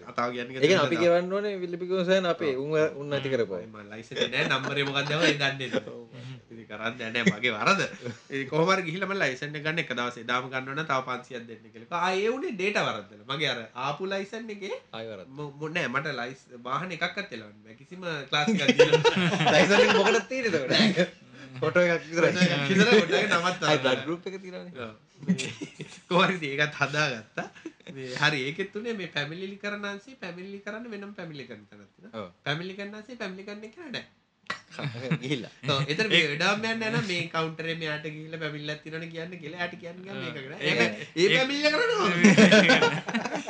කතාව 0.07 0.31
කියන්නේ 0.31 0.77
අපි 0.77 0.95
කියවන්න 0.95 1.33
ඕනේ 1.33 1.55
විලිපිකෝ 1.59 2.03
සයන් 2.03 2.25
අපේ 2.25 2.55
උන් 2.55 2.71
උන් 2.95 3.09
නැති 3.09 3.29
කරපුවා. 3.29 3.61
මම 3.61 3.91
ලයිසන් 3.91 4.17
එක 4.17 4.31
නෑ 4.31 4.45
නම්බරේ 4.47 4.83
මොකක්ද 4.83 5.11
ඒවා 5.11 5.27
ඒ 5.27 5.33
දන්නේ 5.33 5.69
කරන්නේ 6.65 7.09
නෑ 7.09 7.25
මගේ 7.31 7.51
වරද. 7.51 7.81
ගිහිල්ලා 8.81 9.09
මම 9.09 9.17
ලයිසන් 9.19 9.57
ගන්න 9.57 9.79
එක 9.79 9.91
දවසේ 9.93 10.23
එදාම 10.23 10.47
ගන්න 10.49 10.69
ඕන 10.69 10.85
තව 10.85 11.01
500ක් 11.09 11.43
දෙන්න 11.47 11.67
කියලා. 11.73 11.99
ආ 11.99 12.13
ඒ 12.13 12.29
උනේ 12.29 12.51
ඩේටා 12.51 12.85
වරද්දලා. 12.87 13.27
මගේ 13.27 13.49
අර 13.49 13.59
ආපු 13.75 14.05
ලයිසන් 14.05 14.49
එකේ 14.49 14.73
ආයි 14.93 15.07
වරද්ද. 15.07 15.27
මො- 15.29 15.51
මො 15.51 15.67
නෑ 15.67 15.87
මට 15.87 16.15
ලයිස් 16.15 16.47
වාහන 16.63 16.91
එකක්වත් 16.91 17.33
එලවන්න 17.33 17.61
බෑ. 17.63 17.75
කිසිම 17.75 18.01
ක්ලාස් 18.29 18.47
එකක් 18.47 18.75
දීලා 18.77 19.03
ලයිසන් 19.53 21.24
තියෙනවනේ. 24.39 24.89
කොහරි 26.09 26.49
ඒකත් 26.49 26.75
හදාගත්තා. 26.81 27.49
මේ 27.93 28.15
හරි 28.15 28.41
ඒකෙත් 28.41 28.73
තුනේ 28.73 28.93
මේ 28.93 29.09
පැමිලි 29.09 29.57
කරන 29.57 29.85
අංශේ 29.85 30.17
පැමිලි 30.17 30.59
කරන්න 30.59 30.91
වෙනම 30.91 31.13
පැමිලි 31.13 31.47
කරන 31.47 31.67
ඔව්. 32.13 32.31
පැමිලි 32.43 32.73
කරන 32.73 32.95
අංශේ 32.95 33.15
පැමිලි 33.15 33.43
කරන්න 33.43 33.69
කියලා 33.69 33.91
නෑ. 33.91 34.05
ගිහිල්ලා. 35.21 35.51
ඔව් 35.71 35.81
එතන 35.87 36.09
මේ 36.09 36.27
වෙඩාම් 36.31 36.63
යන්න 36.63 36.83
යන 36.89 37.03
මේ 37.03 37.29
කවුන්ටරේ 37.29 37.75
මෙයාට 37.75 38.07
ගිහිල්ලා 38.07 38.39
පැමිල්ලක් 38.39 38.81
තියෙනවනේ 38.83 39.09
කියන්න 39.09 39.37
කියලා 39.37 39.59
එයාට 39.59 39.77
කියන්න 39.77 40.01
මේක 40.03 40.39
කරා 40.39 40.59
ඒක 40.61 40.79
ඒ 41.15 41.29
පැමිල්ල 41.31 41.67
කරනවා 41.73 42.09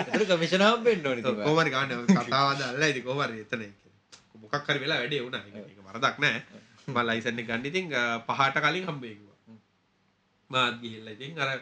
ඒතර 0.06 0.26
කමිෂන් 0.32 0.64
හම්බෙන්න 0.68 1.08
ඕනේ 1.08 1.24
ඉතින්. 1.24 1.42
කොහමරි 1.42 1.72
ගන්න 1.72 2.06
කතාව 2.12 2.48
අදල්ලා 2.54 2.88
ඉතින් 2.88 3.04
කොහමරි 3.04 3.40
එතන 3.42 3.62
ඒක. 3.62 3.74
මොකක් 4.44 4.68
හරි 4.68 4.80
වෙලා 4.80 5.00
වැඩේ 5.02 5.22
වුණා. 5.22 5.44
ඒක 5.48 5.56
ඒක 5.64 5.80
වරදක් 5.88 6.16
නෑ 6.20 6.40
මම 6.88 7.00
ලයිසන් 7.04 7.40
එක 7.40 7.48
ගන්න. 7.48 7.66
ඉතින් 7.66 7.86
පහට 8.28 8.58
කලින් 8.62 8.86
හම්බෙයි 8.86 9.16
කිව්වා. 9.16 9.58
මාත් 10.50 10.82
ගිහිල්ලා. 10.82 11.14
ඉතින් 11.14 11.40
අර 11.40 11.60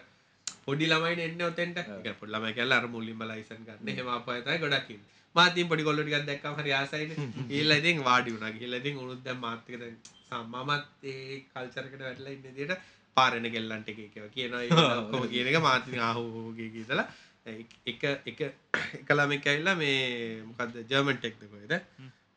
පොඩි 0.66 0.86
ළමයිනේ 0.88 1.28
එන්නේ 1.30 1.48
ඔතෙන්ට. 1.48 1.78
ඒ 1.78 1.86
කියන්නේ 1.86 2.20
පොඩි 2.20 2.34
ළමයි 2.34 2.54
කියලා 2.54 2.80
අර 2.82 2.88
මුලින්ම 2.90 3.24
ලයිසන් 3.24 3.62
ගන්න. 3.62 3.90
එහෙම 3.90 4.10
ආපහු 4.10 4.40
තමයි 4.40 4.60
ගොඩක් 4.60 4.90
ඉන්නේ. 4.90 5.12
මාත් 5.36 5.54
ඉතින් 5.54 5.70
පොඩි 5.70 5.84
කොල්ලෝ 5.84 6.06
ටිකක් 6.06 6.28
දැක්කම 6.30 6.58
හරි 6.60 6.74
ආසයිනේ. 6.74 7.30
ගිහිල්ලා 7.50 7.80
ඉතින් 7.84 8.04
වාඩි 8.04 8.34
වුණා. 8.34 8.52
ගිහිල්ලා 8.52 8.82
ඉතින් 8.84 9.04
උනුත් 9.04 9.22
දැන් 9.26 9.40
මාත් 9.40 9.62
එක්ක 9.64 9.80
දැන් 9.80 9.98
සම්මමත් 10.26 10.86
ඒ 11.04 11.38
කල්චර් 11.50 11.86
එකට 11.86 12.02
වැටලා 12.02 12.34
ඉන්න 12.36 12.48
විදිහට 12.48 12.90
පාරෙන 13.18 13.52
කෙල්ලන්ට 13.52 13.90
එක 13.90 14.00
එක 14.00 14.18
කියනවා. 14.32 14.64
ඔක්කොම 15.02 15.30
කියන 15.30 15.52
එක 15.52 15.62
මාත් 15.62 15.88
ඉතින් 15.88 16.04
ආහෝ 16.08 16.50
ගේ 16.58 16.72
කියලා 16.72 17.08
එක 17.46 18.04
එක 18.26 18.42
එක 18.42 19.10
ළමෙක් 19.12 19.46
ඇවිල්ලා 19.46 19.76
මේ 19.76 20.42
මොකද්ද? 20.42 20.84
ජර්මන් 20.90 21.18
ටෙක්ද 21.18 21.48
කොහෙද 21.52 21.74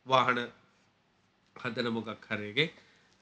වාහන 0.07 0.41
හදන 1.63 1.89
මොකක් 1.91 2.27
හරි 2.29 2.49
එකේ. 2.51 2.69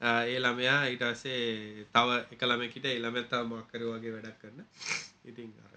ආ, 0.00 0.22
ඒ 0.24 0.38
ළමයා 0.38 0.80
ඊට 0.86 1.04
පස්සේ 1.04 1.86
තව 1.94 2.08
එක 2.32 2.42
ළමෙක් 2.42 2.74
හිටියා 2.76 2.96
ඒ 2.96 3.02
ළමයා 3.04 3.30
තව 3.32 3.42
මොකක් 3.52 3.72
හරි 3.72 3.84
වගේ 3.86 4.14
වැඩක් 4.16 4.38
කරන. 4.40 4.60
ඉතින් 5.24 5.52
අර 5.64 5.74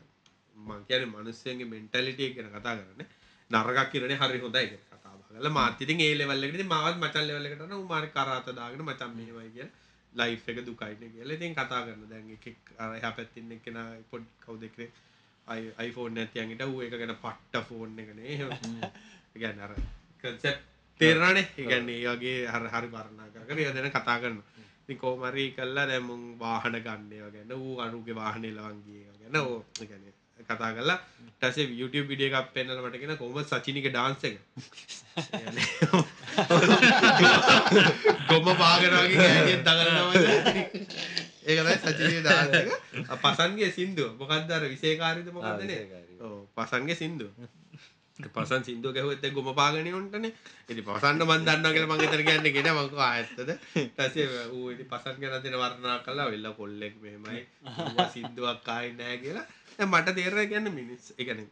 මං 0.55 0.85
කියන්නේ 0.85 1.13
මිනිස්සුන්ගේ 1.15 1.71
මෙන්ටැලිටි 1.73 2.29
එක 2.29 2.35
ගැන 2.37 2.49
කතා 2.55 2.75
කරන්නේ. 2.77 3.07
නරකක් 3.51 3.91
කියනනේ 3.91 4.17
හරි 4.17 4.39
හොඳයි 4.39 4.65
කියලා 4.67 4.87
කතා 4.93 5.13
බහ 5.13 5.27
කරලා. 5.27 5.51
මාත් 5.51 5.81
ඉතින් 5.81 6.01
ඒ 6.01 6.15
ලෙවල් 6.15 6.43
එකට 6.43 6.55
ඉතින් 6.55 6.67
මාවත් 6.67 6.97
මචන් 6.97 7.27
ලෙවල් 7.27 7.45
එකට 7.45 7.61
යනවා. 7.61 7.77
ඌ 7.77 7.87
මාරේ 7.87 8.11
කරාත 8.11 8.49
දාගෙන 8.55 8.83
මචන් 8.83 9.11
මෙහෙමයි 9.15 9.51
කියලා. 9.51 9.73
ලයිෆ් 10.13 10.49
එක 10.49 10.65
දුකයිනේ 10.65 11.09
කියලා. 11.09 11.35
ඉතින් 11.35 11.55
කතා 11.55 11.81
කරන 11.85 12.09
දැන් 12.09 12.31
එකෙක් 12.31 12.73
අර 12.77 12.95
එහා 12.95 13.11
පැත්තේ 13.11 13.41
ඉන්න 13.43 13.51
එක්කෙනා 13.51 13.87
පොඩ් 14.11 14.25
කවුද 14.39 14.63
එක්කේ 14.63 14.89
iPhone 15.79 16.17
එකක් 16.17 16.33
තියන් 16.33 16.49
හිටා 16.49 16.67
ඌ 16.67 16.81
ඒක 16.81 16.91
ගැන 16.93 17.15
පට්ට 17.15 17.63
ෆෝන් 17.67 17.99
එකනේ. 17.99 18.27
එහෙම 18.27 18.51
ඒ 19.35 19.39
කියන්නේ 20.99 21.25
අර 21.25 21.39
concept 21.39 21.39
තේරෙනවනේ. 21.39 21.47
ඒ 21.57 21.65
කියන්නේ 21.65 21.97
ඒ 21.97 22.15
වගේ 22.15 22.37
හරි 22.47 22.69
හරි 22.75 22.87
වර්ණනා 22.91 23.27
කර 23.33 23.43
කර 23.47 23.57
ඒ 23.59 23.73
දෙන 23.73 23.91
කතා 23.91 24.17
කරනවා. 24.21 24.47
ඉතින් 24.83 24.97
කොහොම 24.97 25.21
හරි 25.31 25.45
කළා 25.51 25.85
දැන් 25.87 26.03
මුන් 26.03 26.21
වාහන 26.39 26.75
ගන්න 26.85 27.11
ඒවා 27.11 27.31
ගැන. 27.31 27.51
ඌ 27.53 27.79
අනුගේ 27.79 28.15
වාහනේ 28.15 28.51
ලවන් 28.51 28.79
ගියේ 28.85 29.03
ඒවා 29.03 29.19
ගැන. 29.21 29.35
ඕ 29.37 29.63
කියන්නේ 29.79 30.13
කතා 30.49 30.71
කරලා 30.73 30.99
ඊට 31.25 31.37
පස්සේ 31.41 31.67
YouTube 31.79 32.07
වීඩියෝ 32.09 32.39
එකක් 32.41 32.53
පෙන්නලා 32.53 32.83
මට 32.85 32.97
කියන 33.01 33.17
කොහොමද 33.17 33.47
සචිනිගේ 33.47 33.93
dance 33.93 34.27
එක. 34.27 34.35
ඒ 35.17 35.23
කියන්නේ 35.31 35.67
කොම 38.29 38.47
පාගෙන 38.61 38.93
වගේ 38.95 39.17
ගෑනියෙන් 39.17 39.61
දඟලනවා 39.65 40.15
ඒක 41.45 41.59
තමයි 41.59 41.77
සචිනිගේ 41.83 42.23
dance 42.23 42.57
එක. 42.61 42.67
පසන්ගේ 43.23 43.71
සින්දුව. 43.71 44.09
මොකක්ද 44.19 44.51
අර 44.51 44.63
විශේෂකාරීද 44.73 45.29
මොකක්ද 45.31 45.61
නේ? 45.61 45.67
විශේෂකාරී. 45.67 46.17
ඔව් 46.25 46.37
පසන්ගේ 46.57 46.95
සින්දුව 46.95 47.31
පසන් 48.29 48.63
සිින්දුව 48.63 48.93
ගැහුවත් 48.93 49.25
ගොම 49.31 49.49
පාගන 49.53 49.87
උන්ටනේ 49.93 50.31
ඉති 50.69 50.81
පසන්න 50.83 51.23
මන් 51.25 51.45
දන්න 51.45 51.67
කියලා 51.69 51.89
මං 51.89 52.03
එතන 52.05 52.23
කියන්නේ 52.23 52.51
ගෙන 52.51 52.69
මංක 52.71 52.97
ආයත්තද 53.01 53.51
ටසේ 53.91 54.25
ඌ 54.49 54.71
ඉති 54.73 54.85
පසන් 54.85 55.21
ගැන 55.21 55.43
දෙන 55.43 55.55
වර්ණනා 55.55 55.99
කලා 56.01 56.27
වෙල්ල 56.27 56.49
කොල්ලෙක් 56.53 56.97
මෙමයි 56.99 57.43
සිින්දුවක් 58.09 58.59
කායි 58.63 58.91
නෑ 58.93 59.17
කියලා. 59.19 59.45
දැන් 59.71 59.89
මට 59.89 60.15
තේර 60.15 60.35
කියන්න 60.45 60.71
මිනිස්. 60.71 61.13
එකන 61.17 61.45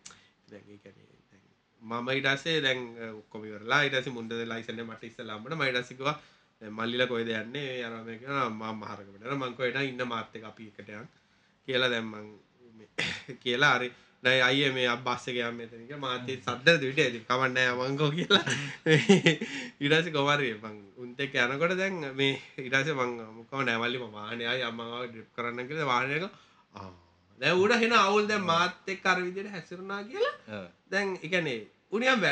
මම 1.81 2.09
ඉටසේ 2.11 2.57
දැන් 2.61 2.81
ඔක්කොමිවරලා 3.11 3.81
ඉටසි 3.83 4.11
මුන්ඩ 4.11 4.35
ලයිසන 4.45 4.83
මට 4.83 5.03
ඉස්ස 5.03 5.21
ලාම්බට 5.21 5.55
මයිටසිකවා 5.55 6.15
මල්ලිල 6.61 7.05
කොයිද 7.07 7.31
යන්නේ? 7.33 7.85
අරමක 7.85 8.27
ම 8.49 8.61
මහරකට 8.75 9.31
මංකොයට 9.35 9.79
ඉන්න 9.83 10.03
මාත්‍ය 10.05 10.43
අපි 10.43 10.67
එකටයන් 10.71 11.07
කියලා 11.67 11.89
දැම්මං 11.89 12.27
කියලා 13.43 13.71
අරි 13.75 13.89
නයි 14.23 14.41
අය 14.41 14.69
මේ 14.71 14.87
අබස්සක 14.87 15.37
යම 15.37 15.57
මෙතනික 15.57 15.91
මාතේ 15.97 16.37
සද්ද 16.37 16.81
විට 16.81 16.99
ඇති 16.99 17.19
කමන්න 17.21 17.57
මංකෝ 17.79 18.09
කියලා. 18.11 18.45
ඉඩස 19.79 20.07
කොමරය 20.09 20.49
මං 20.55 20.77
උන්තෙක් 20.97 21.35
යනකොට 21.37 21.75
දැන් 21.77 21.99
මේ 22.15 22.33
ඉඩස 22.59 22.89
මං 22.93 23.11
මොකම 23.35 23.61
නැවල්ලි 23.63 24.01
වාහනය 24.09 24.47
අම්මාව 24.63 25.05
ඩිප් 25.07 25.27
කරන්න 25.35 25.67
කියල 25.69 25.83
වාහනයක 25.85 26.25
දැ 27.41 27.53
උඩ 27.55 27.77
හෙන 27.77 27.93
අවුල් 27.95 28.25
දැ 28.27 28.39
මාත් 28.43 28.87
එක් 28.87 29.05
අර 29.05 29.17
විදියට 29.19 29.51
හැසිරුණා 29.51 30.01
කියලා. 30.03 30.63
දැන් 30.87 31.13
එකනේ 31.21 31.59
උනියම් 31.91 32.25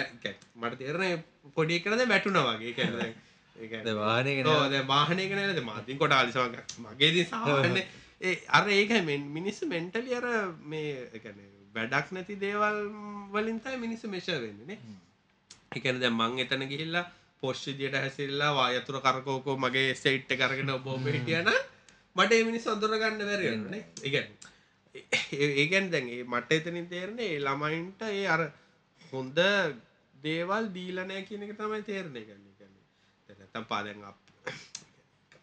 මට 0.56 0.80
තේරණ 0.80 1.24
පොඩි 1.56 1.80
කරද 1.80 2.02
වැටුන 2.08 2.42
වගේ. 2.42 2.74
කැන 2.74 2.94
දැන් 2.96 3.98
වාහනේ 3.98 4.36
ගෙන 4.38 4.50
ද 4.72 4.82
වාහනය 4.88 5.28
කනද 5.30 5.62
මාතින් 5.64 5.98
කොට 5.98 6.12
අලිසමක් 6.14 6.80
මගේදී 6.80 7.26
සාහන්න 7.26 7.78
ඒ 8.22 8.34
අර 8.50 8.64
ඒක 8.70 8.92
මිනිස්ස 9.30 9.62
මෙන්ටලි 9.66 10.16
අර 10.16 10.26
මේ 10.66 10.96
එකන 11.14 11.38
වැඩක් 11.76 12.12
නැති 12.12 12.36
දේවල් 12.38 12.80
වලින්තයි 13.32 13.78
මිනිස්සු 13.78 14.08
මේශ 14.08 14.32
වෙන්නනේ 14.38 14.80
එකන 15.74 16.02
දැ 16.02 16.12
මං 16.12 16.42
එතන 16.42 16.66
ගිහිල්ලා 16.66 17.06
පොස්්ි 17.44 17.78
දියට 17.78 17.98
හැසිල්ලා 17.98 18.52
වායතුර 18.54 19.00
කරකෝකෝ 19.02 19.58
මගේ 19.60 19.88
සෙයිට්ට 19.96 20.36
කරගෙන 20.36 20.70
ඔබෝම 20.72 21.08
හිටියන 21.08 21.50
මට 22.16 22.44
මිනිස් 22.44 22.68
අඳුර 22.68 22.94
ගන්න 22.98 23.26
වැරන්නේ 23.32 23.84
එකන් 24.04 24.30
ඒකැන් 25.56 25.92
දැන්ගේ 25.92 26.24
මට 26.26 26.52
එතනින් 26.54 26.88
තේරන්නේ 26.88 27.32
ඒ 27.32 27.42
ළමයින්ට 27.42 28.08
ඒ 28.10 28.24
අර 28.28 28.44
හොඳ 29.12 29.40
දේවල් 30.16 30.70
දීලා 30.74 31.06
නැහැ 31.06 31.28
කියන 31.28 31.44
එක 31.44 31.58
තමයි 31.58 31.82
තේරෙන්නේ. 31.84 32.24
ගන්න 32.24 32.54
කියන්නේ. 32.54 32.84
දැන් 33.30 33.40
නැත්තම් 33.40 33.66
පාදෙන් 33.66 34.04
අප 34.04 34.18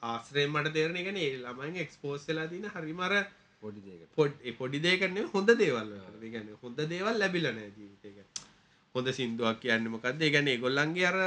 ආශ්‍රයෙන් 0.03 0.51
මට 0.51 0.73
තේරෙන 0.73 0.97
එක 0.97 1.13
නේ 1.13 1.31
ළමයින් 1.37 1.81
එක්ස්පෝස් 1.85 2.27
වෙලා 2.29 2.49
තියෙන 2.49 2.71
හරිම 2.71 3.01
අර 3.01 3.15
පොඩි 3.63 4.53
පොඩ් 4.59 4.75
නෙවෙයි 4.85 5.29
හොඳ 5.35 5.51
දේවල් 5.63 5.93
කියන්නේ 6.23 6.59
හොඳ 6.63 6.79
දේවල් 6.93 7.17
ලැබිලා 7.23 7.53
නැහැ 7.53 7.75
ජීවිතේ. 7.77 8.13
කියන්නේ. 8.17 8.51
හොඳ 8.95 9.09
සින්දුවක් 9.19 9.61
කියන්නේ 9.61 9.95
මොකද්ද? 9.95 10.23
ඒ 10.23 10.31
කියන්නේ 10.35 10.55
ඒගොල්ලන්ගේ 10.57 11.07
අර 11.11 11.19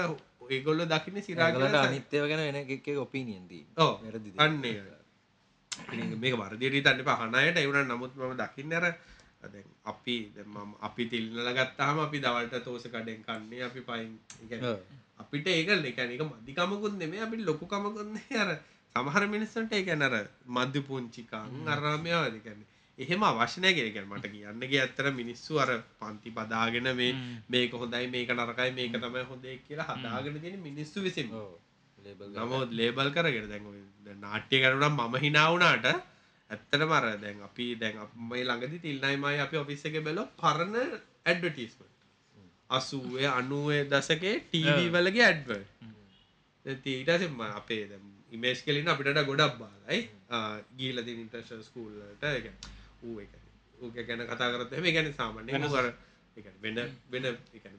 ඒගොල්ලෝ 0.49 0.87
දකින්නේ 0.91 1.25
සිරා 1.27 1.47
ඒගොල්ලන්ට 1.47 1.71
කියලා 1.71 1.89
අනිත්‍යව 1.89 2.27
ගැන 2.31 2.43
වෙන 2.47 2.59
එකෙක් 2.61 2.87
ඔපීනියන් 3.05 3.45
දී 3.49 3.63
ඔව්. 3.77 3.93
වැරදි 4.03 4.33
අන්න 4.37 4.65
ඒක. 4.65 4.93
ඉතින් 5.93 6.19
මේක 6.19 6.35
වර්ධියට 6.41 6.77
හිතන්න 6.79 7.03
එපා. 7.03 7.17
අහන 7.17 7.35
අයට 7.35 7.57
ඒ 7.57 7.67
වුණා 7.67 7.85
නමුත් 7.85 8.13
මම 8.15 8.35
දකින්නේ 8.41 8.79
අර 8.81 8.85
අපි 9.85 10.15
අපි 10.81 11.09
තිල්නලා 11.11 11.57
ගත්තාම 11.59 12.03
අපි 12.05 12.23
දවල්ට 12.25 12.63
තෝස 12.63 12.87
කඩෙන් 12.87 13.25
කන්නේ 13.27 13.65
අපි 13.69 13.81
පයින්. 13.89 14.13
අපිට 15.17 15.47
ඒක 15.47 15.69
ඒ 15.69 15.91
කියන්නේ 15.91 16.15
ඒක 16.15 16.23
මදිකමකුත් 16.31 16.95
නෙමෙයි. 17.01 17.25
අපිට 17.25 17.45
ලොකුකමකුත් 17.49 18.07
නෙමෙයි. 18.07 18.41
අර 18.43 18.49
සමහර 18.95 19.23
මිනිස්සුන්ට 19.27 19.73
ඒ 19.73 19.83
කියන්නේ 19.83 20.07
අර 20.11 20.27
මදි 20.57 20.81
පුංචිකම් 20.81 21.33
අර 21.67 21.79
මේවා 21.99 22.27
ඒ 22.27 22.39
කියන්නේ. 22.39 22.67
එහෙම 22.97 23.23
අවශ්‍ය 23.23 23.59
නැහැ 23.59 23.75
කියලා 23.75 23.93
කියන්නේ 23.95 24.11
මට 24.13 24.31
කියන්න 24.33 24.63
ගිය 24.65 24.79
ඇත්තට 24.81 25.09
මිනිස්සු 25.13 25.59
අර 25.59 25.71
පන්ති 25.99 26.31
බදාගෙන 26.31 26.87
මේ 26.95 27.11
මේක 27.49 27.75
හොඳයි 27.75 28.07
මේක 28.09 28.29
නරකයි 28.31 28.71
මේක 28.71 28.95
තමයි 28.97 29.23
හොඳයි 29.25 29.57
කියලා 29.65 29.89
හදාගෙන 29.91 30.39
තියෙන 30.39 30.59
මිනිස්සු 30.61 31.03
විසින් 31.03 31.33
ඔව්. 31.33 31.51
ලේබල් 31.97 32.31
නමුත් 32.37 32.71
ලේබල් 32.73 33.11
කරගෙන 33.11 33.49
දැන් 33.51 33.67
ඔය 33.67 33.81
දැන් 34.05 34.19
නාට්‍ය 34.21 34.61
කරනවා 34.63 35.07
මම 35.09 35.19
hina 35.19 35.43
වුණාට 35.49 35.85
ඇත්තටම 35.91 36.91
අර 36.93 37.09
දැන් 37.19 37.43
අපි 37.43 37.67
දැන් 37.75 37.99
මේ 38.25 38.43
ළඟදී 38.45 38.81
තිල්නයිමයි 38.81 39.37
අපි 39.41 39.57
ඔෆිස් 39.57 39.85
එකේ 39.85 40.01
බැලුවා 40.01 40.33
පරණ 40.41 40.75
ඇඩ්වර්ටයිස්මන්ට් 41.25 41.93
80 42.69 43.37
90 43.45 43.87
දශකයේ 43.93 44.35
ටීවී 44.41 44.89
වලගේ 44.93 45.25
ඇඩ්වර්ට් 45.25 45.71
දැන් 46.65 46.77
ඊට 46.89 47.09
පස්සේ 47.09 47.55
අපේ 47.55 47.83
දැන් 47.87 48.11
ඉමේජ් 48.35 48.59
කෙලින් 48.65 48.89
අපිට 48.89 49.11
ගොඩක් 49.23 49.55
බාලයි 49.61 49.99
ගිහිල්ලා 50.77 51.05
තියෙන 51.07 51.21
ඉන්ටර්නැෂනල් 51.21 51.63
ස්කූල් 51.63 51.93
වලට 51.93 52.23
ඒ 52.25 52.41
කියන්නේ 52.41 52.73
ඌ 53.03 53.19
ඒ 53.19 53.27
කියන්නේ 53.27 53.45
ඌ 53.81 53.89
ගැන 53.93 54.27
කතා 54.27 54.51
කරත් 54.51 54.71
ඌ 55.63 55.75
අර 55.75 55.87
ඒ 56.37 56.41
කියන්නේ 56.41 56.61
වෙන 57.11 57.25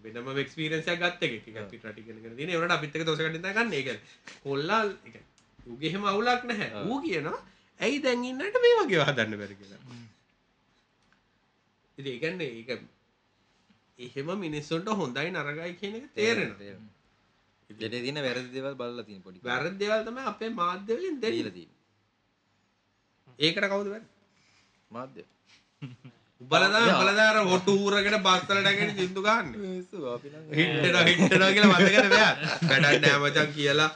වෙන 0.05 0.17
වෙනම 0.17 0.39
එක්ස්පීරියන්ස් 0.39 0.89
එකක් 0.89 1.03
ගත්ත 1.03 1.23
එකෙක්. 1.23 1.35
ඒ 1.35 1.45
කියන්නේ 1.45 1.71
පිට 1.71 1.85
රට 1.85 1.99
ඉගෙන 1.99 2.23
ගෙන 2.23 2.37
තියෙන. 2.37 2.51
ඒ 2.51 2.57
වුණාට 2.57 2.79
අපිත් 2.79 2.97
එක්ක 2.97 3.07
දවස් 3.07 3.21
ගන්න 3.21 3.71
කියන්නේ 3.81 4.01
කොල්ලා 4.43 4.83
ඌගේ 5.67 5.89
එහෙම 5.91 6.05
අවුලක් 6.07 6.43
නැහැ. 6.45 6.69
ඌ 6.85 6.99
කියනවා 7.03 7.39
ඇයි 7.81 8.03
දැන් 8.03 8.25
ඉන්නට 8.25 8.61
මේ 8.65 8.77
වගේ 8.81 9.05
හදන්න 9.05 9.39
බැරි 9.39 9.57
කියලා. 9.57 9.81
ඉතින් 11.99 12.13
ඒ 12.13 12.19
එහෙම 13.99 14.29
මිනිස්සුන්ට 14.39 14.89
හොඳයි 14.95 15.31
නරකයි 15.31 15.75
කියන 15.75 15.97
එක 15.97 16.07
තේරෙනවා. 16.15 16.95
ගෙඩේ 17.71 18.03
තියෙන 18.03 18.19
වැරදි 18.27 18.51
දේවල් 18.55 18.75
බලලා 18.81 19.05
තියෙන 19.05 19.23
පොඩි 19.23 19.39
වැරදි 19.45 19.77
දේවල් 19.81 20.03
තමයි 20.07 20.23
අපේ 20.33 20.51
මාධ්‍ය 20.61 20.93
වලින් 20.99 21.17
දීලා 21.23 21.55
දෙන්නේ. 21.55 21.55
තියෙන 21.57 21.71
ඒකට 23.39 23.67
කවුද 23.73 23.89
වැරදි? 23.93 24.09
මාධ්‍ය 24.91 25.23
උඹලා 26.41 26.69
තමයි 26.69 26.91
උඹලා 26.93 27.17
දාර 27.21 27.37
හොටු 27.53 27.73
ඌරගෙන 27.83 28.19
බස්සලට 28.27 28.69
ගෙන 28.79 28.91
සින්දු 28.99 29.21
නම් 29.23 29.47
හිට්ටනවා 30.59 31.05
හිට්ටනවා 31.09 31.51
කියලා 31.55 31.73
මතකද 31.75 32.07
මෙයා? 32.12 32.35
වැඩක් 32.62 33.03
නෑ 33.03 33.19
මචං 33.23 33.49
කියලා 33.57 33.91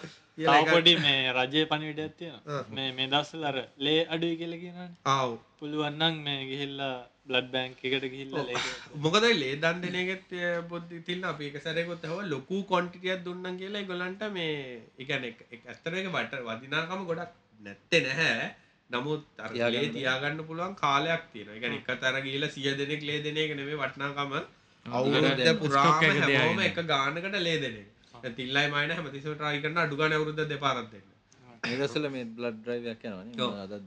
පොඩි 0.68 0.93
මේ 1.05 1.33
රජය 1.37 1.62
පණිවිඩයක් 1.71 2.11
ආ. 2.11 2.16
තියෙනවා 2.18 2.62
මේ 2.77 2.91
මේ 2.97 3.09
දවස්වල 3.12 3.45
අර 3.51 3.57
ලේ 3.85 4.03
අඩුයි 4.09 4.37
කියලා 4.41 4.61
කියනවනේ 4.62 4.91
ආව්. 5.14 5.31
පුළුවන් 5.59 5.95
නම් 6.01 6.14
මේ 6.27 6.41
ගිහිල්ලා 6.51 6.97
බ්ලඩ් 7.31 7.51
බැංක් 7.51 7.83
එකට 7.83 8.07
ගිහිල්ලා 8.07 8.45
ලේ 8.45 8.62
මොකද 8.99 9.26
ලේ 9.35 9.53
දන් 9.57 9.83
දෙන 9.85 9.99
එකත් 10.05 10.33
පොඩ්ඩි 10.68 11.03
තිල්න 11.03 11.24
අපි 11.24 11.51
එක 11.51 11.59
සැරයකොත් 11.62 12.05
හව 12.05 12.18
ලොකු 12.28 12.62
කොන්ටිටියක් 12.64 13.22
දුන්නම් 13.24 13.59
කියලා 13.59 13.83
ඒගොල්ලන්ට 13.83 14.24
මේ 14.31 14.57
එක- 14.99 15.47
එක- 15.51 15.66
ඇත්තටම 15.66 15.97
ඒක 15.97 16.11
වට 16.12 16.43
වදිනාකම 16.49 17.07
ගොඩක් 17.07 17.33
නැත්තේ 17.61 18.03
නැහැ 18.03 18.49
නමුත් 18.91 19.22
අර 19.39 19.51
ලේ 19.53 19.85
තියාගන්න 19.91 20.41
පුළුවන් 20.47 20.74
කාලයක් 20.76 21.22
තියෙනවා. 21.33 21.55
ඒ 21.55 21.61
කියන්නේ 21.61 21.83
එකතර 21.85 22.16
ගිහිල්ලා 22.20 22.51
100 22.51 22.74
දෙනෙක් 22.81 23.03
ලේ 23.03 23.20
දෙන 23.22 23.37
එක 23.37 23.53
නෙමෙයි 23.57 23.78
වටිනාකම 23.78 24.33
stock 25.76 26.03
පුරාම 26.24 26.61
එක 26.61 26.78
එක 26.78 26.87
ගානකට 26.87 27.39
ලේ 27.41 27.59
දෙන 27.61 27.76
එක. 27.76 27.89
තිල්ලයි 28.37 28.66
මයින 28.68 28.91
හැමතිස්සෙම 28.91 29.37
try 29.37 29.57
කරන 29.61 29.78
අඩු 29.78 29.97
ගානේ 29.97 30.18
අවුරුද්ද 30.18 30.43
දෙපාරක් 30.49 30.89
දෙන්න. 30.93 31.07
මේ 31.63 31.77
දවස්වල 31.77 32.09
මේ 32.15 32.25
බ්ලඩ් 32.37 32.67
දැක්කා. 32.87 33.13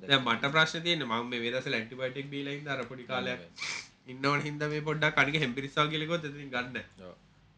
දැන් 0.03 0.21
මට 0.25 0.51
ප්‍රශ්න 0.55 0.85
තියෙන්නේ 0.85 1.09
මම 1.11 1.27
මේ 1.31 1.41
වේදසල 1.45 1.75
ඇන්ටිබයොටික් 1.79 2.29
බීලා 2.33 2.55
ඉඳලා 2.59 2.77
අර 2.77 2.85
පොඩි 2.91 3.09
කාලයක් 3.11 3.41
ඉන්නවන 4.07 4.41
හින්දා 4.47 4.69
මේ 4.69 4.85
පොඩ්ඩක් 4.87 5.21
අනික 5.23 5.37
හෙම්පිරිස්සාව 5.45 5.91
කියලා 5.91 6.07
කිව්වොත් 6.07 6.29
එතනින් 6.29 6.49
ගන්න 6.55 6.73
නැහැ. 6.73 7.09
ඔව්. 7.09 7.15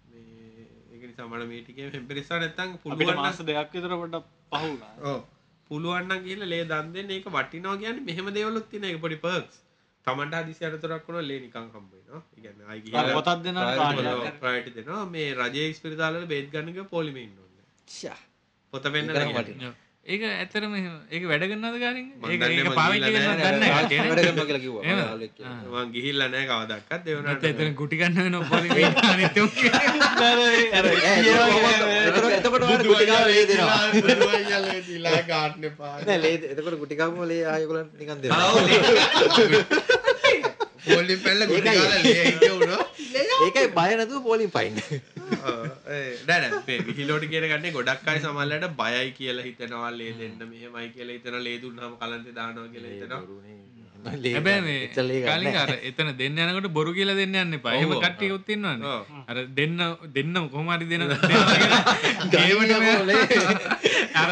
මේ 0.10 0.66
ඒක 0.94 1.04
නිසා 1.10 1.28
මට 1.30 1.48
මේ 1.52 1.62
ටිකේ 1.62 1.92
හෙම්පිරිස්සාව 1.98 2.42
නැත්තම් 2.44 2.68
අපිට 2.70 2.84
පුළුවන් 2.86 3.22
මාස 3.22 3.40
නම් 3.40 3.52
දෙකක් 3.52 3.78
විතර 3.78 3.96
පොඩ්ඩක් 4.02 4.26
පහ 4.52 4.66
වුණා 4.66 4.94
ඔව් 5.12 5.22
පුළුවන් 5.70 6.10
නම් 6.10 6.26
ගිහලා 6.26 6.52
ලේ 6.54 6.66
දන් 6.72 6.92
දෙන්න 6.96 7.14
ඒක 7.18 7.30
වටිනවා 7.38 7.78
කියන්නේ 7.84 8.08
මෙහෙම 8.10 8.34
දේවලුත් 8.40 8.68
තියෙන 8.72 8.90
ඒක 8.90 9.00
පොඩි 9.06 9.22
පර්ක්ස්. 9.26 9.56
Tamanට 10.08 10.36
හදිසි 10.40 10.66
අරතරක් 10.68 11.08
වුණා 11.08 11.26
ලේ 11.30 11.40
නිකන් 11.46 11.72
හම්බ 11.74 11.90
වෙනවා. 11.94 12.22
ඒ 12.34 12.42
කියන්නේ 12.44 12.68
ආයි 12.70 12.82
අර 12.94 13.06
ගිහලා 13.06 13.18
පොතක් 13.20 13.42
දෙනවා 13.46 13.72
කාඩ් 13.80 14.38
ප්‍රයිට් 14.44 14.76
දෙනවා 14.78 15.06
මේ 15.16 15.30
රජයේ 15.42 15.72
ස්පිරිතාල 15.80 16.20
වල 16.20 16.30
බේත් 16.34 16.52
ගන්න 16.54 16.78
ගිය 16.78 16.88
පොලිමේ 16.94 17.26
ඉන්න 17.28 17.42
ඕනේ. 17.42 17.66
ෂා. 17.88 18.20
පොත 18.74 18.94
වෙන්න. 18.96 19.12
වටිනවා. 19.16 19.74
ඒක 20.06 20.22
ඇතරම 20.24 20.74
ඒක 20.76 21.24
වැඩ 21.26 21.44
කරන්නද 21.44 21.78
ගාරින් 21.82 22.08
මම 22.14 22.44
ඒක 22.46 22.68
පාවිච්චි 22.72 23.08
දීලා 23.08 23.38
කරන්න 23.38 23.58
නැහැ. 23.60 23.86
දන්න 23.86 24.10
වැඩ 24.10 24.20
කටේ 24.20 24.28
කරනවා 24.28 24.46
කියලා 24.46 24.62
කිව්වා. 24.62 24.84
මම. 24.86 25.64
මං 25.74 25.88
ගිහිල්ලා 25.96 26.28
නැහැ 26.28 26.50
කවදාවත් 26.50 27.08
ඒ 27.08 27.16
වුණාට 27.18 27.48
එතන 27.50 27.74
ගුටි 27.80 27.98
ගන්න 27.98 28.20
වෙන 28.20 28.38
පොලි 28.46 28.70
අනිත්‍යෝ 29.06 29.48
එතකොට 32.06 32.30
එතකොට 32.30 32.64
ඔයාලට 32.64 32.86
ගුටි 32.86 33.08
කාම 33.10 33.26
ලේ 33.28 33.46
දෙනවා. 33.50 33.82
ගන්න. 35.26 36.06
නෑ 36.06 36.20
ලේ 36.20 36.36
එතකොට 36.52 36.78
ගුටි 36.78 36.96
කාම 36.96 37.18
ලේ 37.26 37.44
ආයෙගොල්ලන්ට 37.48 37.98
නිකන් 37.98 38.20
දෙනවා. 38.22 38.52
පොලිම් 40.86 41.20
පැල්ල 41.20 41.42
ගුටි 41.48 41.70
කාලා 41.72 42.04
ලේ 42.04 42.26
ඉන්නේ 42.26 42.54
උනෝ. 42.54 42.85
ඒකයි 43.38 43.68
බය 43.78 43.92
නැතුව 44.00 44.24
පොලින් 44.24 44.52
පයින්. 44.52 44.80
නෑ 46.28 46.40
නෑ 46.44 46.62
මේ 46.68 46.80
විහිලෝට 46.88 47.28
කියන 47.32 47.48
ගන්නේ 47.52 47.76
ගොඩක් 47.78 48.08
අය 48.08 48.20
සමහරවිට 48.20 48.76
බයයි 48.78 49.08
කියලා 49.12 49.48
හිතනවා 49.48 49.92
ලේ 49.92 50.12
දෙන්න 50.20 50.44
මෙහෙමයි 50.46 50.90
කියලා 50.90 51.18
හිතනවා 51.18 51.44
ලේ 51.44 51.58
දුන්නාම 51.62 51.98
කලන්තේ 51.98 52.36
දානවා 52.36 52.70
කියලා 52.70 52.94
හිතනවා. 52.94 53.22
හැබැයි 54.36 54.62
මේ 54.62 54.80
කලින් 54.94 55.56
අර 55.56 55.72
එතන 55.82 56.10
දෙන්න 56.20 56.38
යනකොට 56.42 56.68
බොරු 56.72 56.92
කියලා 56.94 57.18
දෙන්න 57.20 57.36
යන්න 57.36 57.58
එපා. 57.58 57.74
එහෙම 57.76 57.92
ඔව්. 57.92 58.02
කට්ටියකුත් 58.04 58.50
ඉන්නවනේ. 58.56 58.92
ඔව්. 58.92 59.04
අර 59.26 59.38
දෙන්න 59.52 59.80
දෙන්න 60.12 60.36
කොහොම 60.48 60.70
හරි 60.72 60.86
දෙන 60.86 61.02
අර 64.16 64.30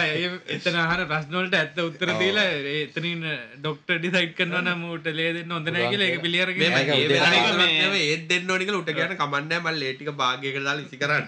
එතන 0.49 0.77
අහන 0.81 1.01
ප්‍රශ්න 1.09 1.33
වලට 1.33 1.55
ඇත්ත 1.55 1.77
උත්තර 1.83 2.09
දීලා 2.21 2.45
එතනින් 2.75 3.25
ඩොක්ටර් 3.57 3.97
ඩිසයිඩ් 3.97 4.35
කරනවා 4.37 4.63
නම් 4.63 4.85
ඌට 4.91 5.09
ලේ 5.13 5.31
දෙන්න 5.39 5.55
හොඳ 5.57 5.67
නැහැ 5.69 5.91
කියලා 5.91 6.09
ඒක 6.09 6.23
පිළි 6.25 6.43
අරගෙන 6.45 6.61
මේ 6.61 6.83
ඒක 6.83 6.93
ඒ 6.93 7.41
කරන්නේ 7.47 8.13
දෙන්න 8.29 8.53
ඕනි 8.53 8.69
කියලා 8.69 8.83
උට 8.83 8.93
කියන 8.93 9.17
කමන්නේ 9.17 9.59
මම 9.59 9.69
ලේ 9.81 9.91
ටික 9.93 10.13
භාගයකට 10.15 10.63
දාලා 10.63 10.87
ඉසි 10.87 11.01
කරන්න. 11.01 11.25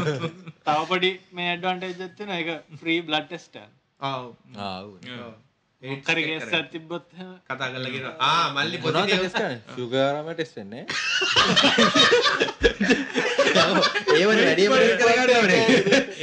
තව 0.66 0.80
පොඩි 0.88 1.12
මේ 1.32 1.48
ඇඩ්වාන්ටේජ් 1.52 1.94
එකක් 1.98 2.18
තියෙනවා 2.18 2.42
ඒක 2.42 2.50
ෆ්‍රී 2.82 3.00
බ්ලඩ් 3.02 3.26
ටෙස්ට් 3.28 3.56
එක 3.56 3.70
ආව්. 4.00 4.28
ආව්. 4.64 4.86
තිබ්බොත් 6.72 7.04
එහෙම. 7.14 7.30
කතා 7.48 7.68
කරලා 7.72 7.90
කියනවා. 7.94 8.14
ආ 8.20 8.46
මල්ලි 8.56 8.76
මොනවද 8.82 8.96
පොසිටිව් 8.96 9.18
ටෙස්ට් 9.18 9.38
කරන්නේ? 9.38 9.60
සුගාරම 9.76 10.26
ටෙස්ට් 10.34 10.56
වෙන්නේ. 10.58 10.84
ඒවනේ 14.18 14.44
වැඩිම. 14.46 14.72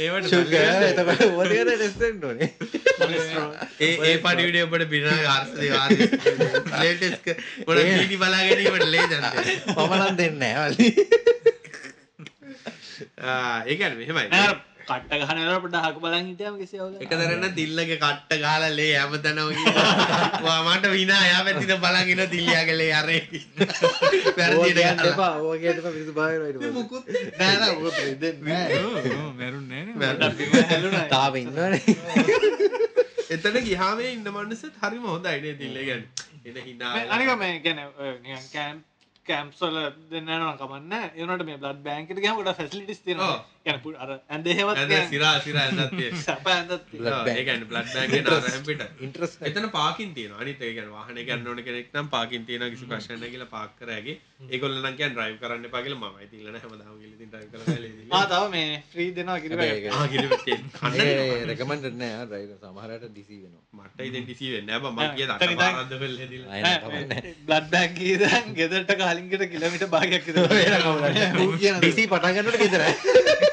ඒවට 0.04 0.26
සුගර් 0.32 0.64
එතකොට 0.88 1.52
ටෙස්ට් 1.76 2.00
වෙන්න 2.04 2.24
ඕනේ. 2.30 2.48
ඒ 3.80 3.92
ඒ 4.08 4.16
පඩිවිඩේ 4.24 4.64
ඔබට 4.68 4.84
බිනා 4.94 5.18
ආර්ස 5.34 5.52
දේවාදී 5.60 6.08
ලේටෙස්ට් 6.80 7.26
පොඩ 7.66 7.78
ටීවී 7.84 8.20
බලා 8.24 8.42
ගැනීමට 8.48 8.88
ලේ 8.96 9.06
දන්නේ 9.12 9.44
මම 9.76 9.92
නම් 10.00 10.14
දෙන්නේ 10.22 10.52
නැහැ 10.54 10.70
මල්ලි. 10.72 10.88
ආ 13.28 13.58
ඒ 13.68 13.74
කියන්නේ 13.76 13.98
මෙහෙමයි 14.00 14.28
කට්ට 14.90 15.12
ගහන 15.20 15.40
වෙලාවට 15.40 15.64
පොඩ්ඩක් 15.64 15.88
අහක 15.88 15.98
බලන් 16.04 16.24
හිටියම 16.26 16.54
කිසි 16.60 16.80
අවුලක් 16.80 17.02
එක 17.04 17.12
දරන්න 17.14 17.54
තිල්ලගේ 17.58 17.98
කට්ට 17.98 18.32
ගාලා 18.44 18.70
ලේ 18.74 18.92
හැමතැනම 18.94 19.48
ගිහින් 19.50 19.74
වා 20.46 20.58
මට 20.64 20.92
විනා 20.94 21.22
යා 21.24 21.42
පැත්තට 21.46 21.74
බලන් 21.84 22.12
ඉන්න 22.14 22.24
තිල්ලියාගේ 22.34 22.78
ලේ 22.80 22.92
අරේ 22.94 23.22
ඕක 23.30 24.36
වැරදියට 24.38 24.78
කියන්න 24.78 24.98
ගහලා. 24.98 25.12
එපා. 25.12 25.32
ඕක 25.40 25.60
කියන්න 25.62 25.78
එපා. 25.78 25.92
මිනිස්සු 25.92 26.12
බය 26.12 26.28
වෙනවා 26.32 26.48
ඊට 26.48 26.58
පස්සේ. 26.58 26.72
මුකුත් 26.72 27.04
නෑ 27.38 27.54
නෑ 27.56 27.72
මුකුත් 27.74 27.96
දෙන්නේ 28.20 28.62
නෑ 28.68 29.32
මැරුන්නේ 29.38 29.82
නේ 29.84 29.96
වැරදි. 30.00 30.50
බිම 30.50 30.68
හැලුණා 30.70 31.06
තාම 31.08 31.34
ඉන්නවනේ. 31.36 31.80
එතන 33.30 33.56
ගියාම 33.64 34.04
ඉන්න 34.04 34.28
මනුස්සත් 34.30 34.78
හරිම 34.82 35.04
හොඳයි 35.06 35.40
නේ 35.42 35.56
තිල්ලේ 35.56 35.84
කියන්නේ 35.88 36.52
එන 36.52 36.62
හිනා 36.64 36.94
මේ 36.94 37.10
අනික 37.10 37.34
මේ 37.38 37.52
කියන්නේ 37.60 37.88
ඔය 37.98 38.14
නිකන් 38.18 38.46
කෑම්ප් 38.54 38.80
කෑම්ප්ස් 39.26 39.60
වල 39.64 39.78
දෙන්න 40.10 40.30
යනවා 40.30 40.54
කමන්නේ 40.60 41.02
ඒ 41.06 41.20
වුණාට 41.20 41.46
මේ 41.48 41.58
බ්ලඩ් 41.62 41.82
බැංක් 41.86 42.10
එකට 42.10 42.22
ගියාම 42.24 42.38
ගොඩක් 42.38 42.60
ෆැසිලිටිස් 42.60 43.00
ගැන 43.64 43.96
අර 43.96 44.10
ඇඳ 44.28 44.46
සිරා 45.10 45.32
සිරා 45.40 45.88
තියෙන. 45.90 46.14
පිට. 48.66 48.82
ඉන්ට්‍රස් 49.00 49.36
එතන 49.42 49.68
පාකින් 49.70 50.14
තියෙනවා. 50.14 50.40
අනිත් 50.40 50.58
කියන්නේ 50.58 50.90
වාහනේ 50.90 51.24
ගන්න 51.24 51.46
ඕන 51.46 51.62
කෙනෙක් 51.62 51.92
නම් 51.94 52.08
පාකින් 52.08 52.46
තියෙනවා 52.46 52.70
කිසි 52.70 52.86
ප්‍රශ්නයක් 52.86 53.18
නැහැ 53.18 53.32
කියලා 53.34 53.50
පාක් 53.54 53.74
කරෑගේ. 53.80 54.16
ඒගොල්ලෝ 54.48 54.80
නම් 54.80 54.96
කියන්නේ 54.96 55.16
drive 55.18 55.36
කරන්න 55.42 55.68
එපා 55.68 55.82
කියලා 55.82 56.00
මමයි. 56.04 56.28
තියලා 56.32 56.54
නැහැ 56.54 56.68
හැමදාම 56.68 56.96
කියලා 56.96 57.16
ඉතින් 57.16 57.30
drive 57.34 57.48
කරලා 57.52 57.76
ලේදි. 57.84 58.06
ආ 58.10 58.24
තව 58.26 58.48
මේ 58.54 58.82
ෆ්‍රී 58.92 59.08
දෙනවා 59.18 59.38
කිරිබැ 59.40 59.68
ආ 59.90 60.06
කිලි 60.08 60.28
කන්න 60.38 61.50
රෙකමන්ඩ 61.52 62.00
නෑ 62.00 62.24
ඩ්‍රයිව 62.24 62.56
සමහරට 62.56 63.06
දිසි 63.18 63.42
වෙනවා. 63.42 63.64
මට 63.80 64.08
ඉතින් 64.08 64.24
ඩිසි 64.24 64.52
වෙන්නේ 64.54 64.78
නැහැ 64.78 64.84
බං. 64.86 64.94
මම 64.94 65.10
එතන 65.18 65.46
ඉඳන්- 65.46 65.60
දක්වාරද්ද 65.60 65.94
වෙල් 66.04 66.16
හැදිලා. 66.22 66.50
අය 66.54 66.62
නෑ 66.62 66.78
කමන්නේ. 66.80 67.36
බ්ලඩ් 67.46 67.70
බැංක් 67.76 68.02
දන් 68.24 68.50
ගෙදරට 68.54 68.96
කාලින්කට 69.04 69.46
කිලමිට 69.52 69.86
භාගයක් 69.94 70.24
විතර 70.26 71.78
දිසි 71.80 72.08
පටන්ගන්නට 72.08 72.60
ගෙදර 72.64 73.48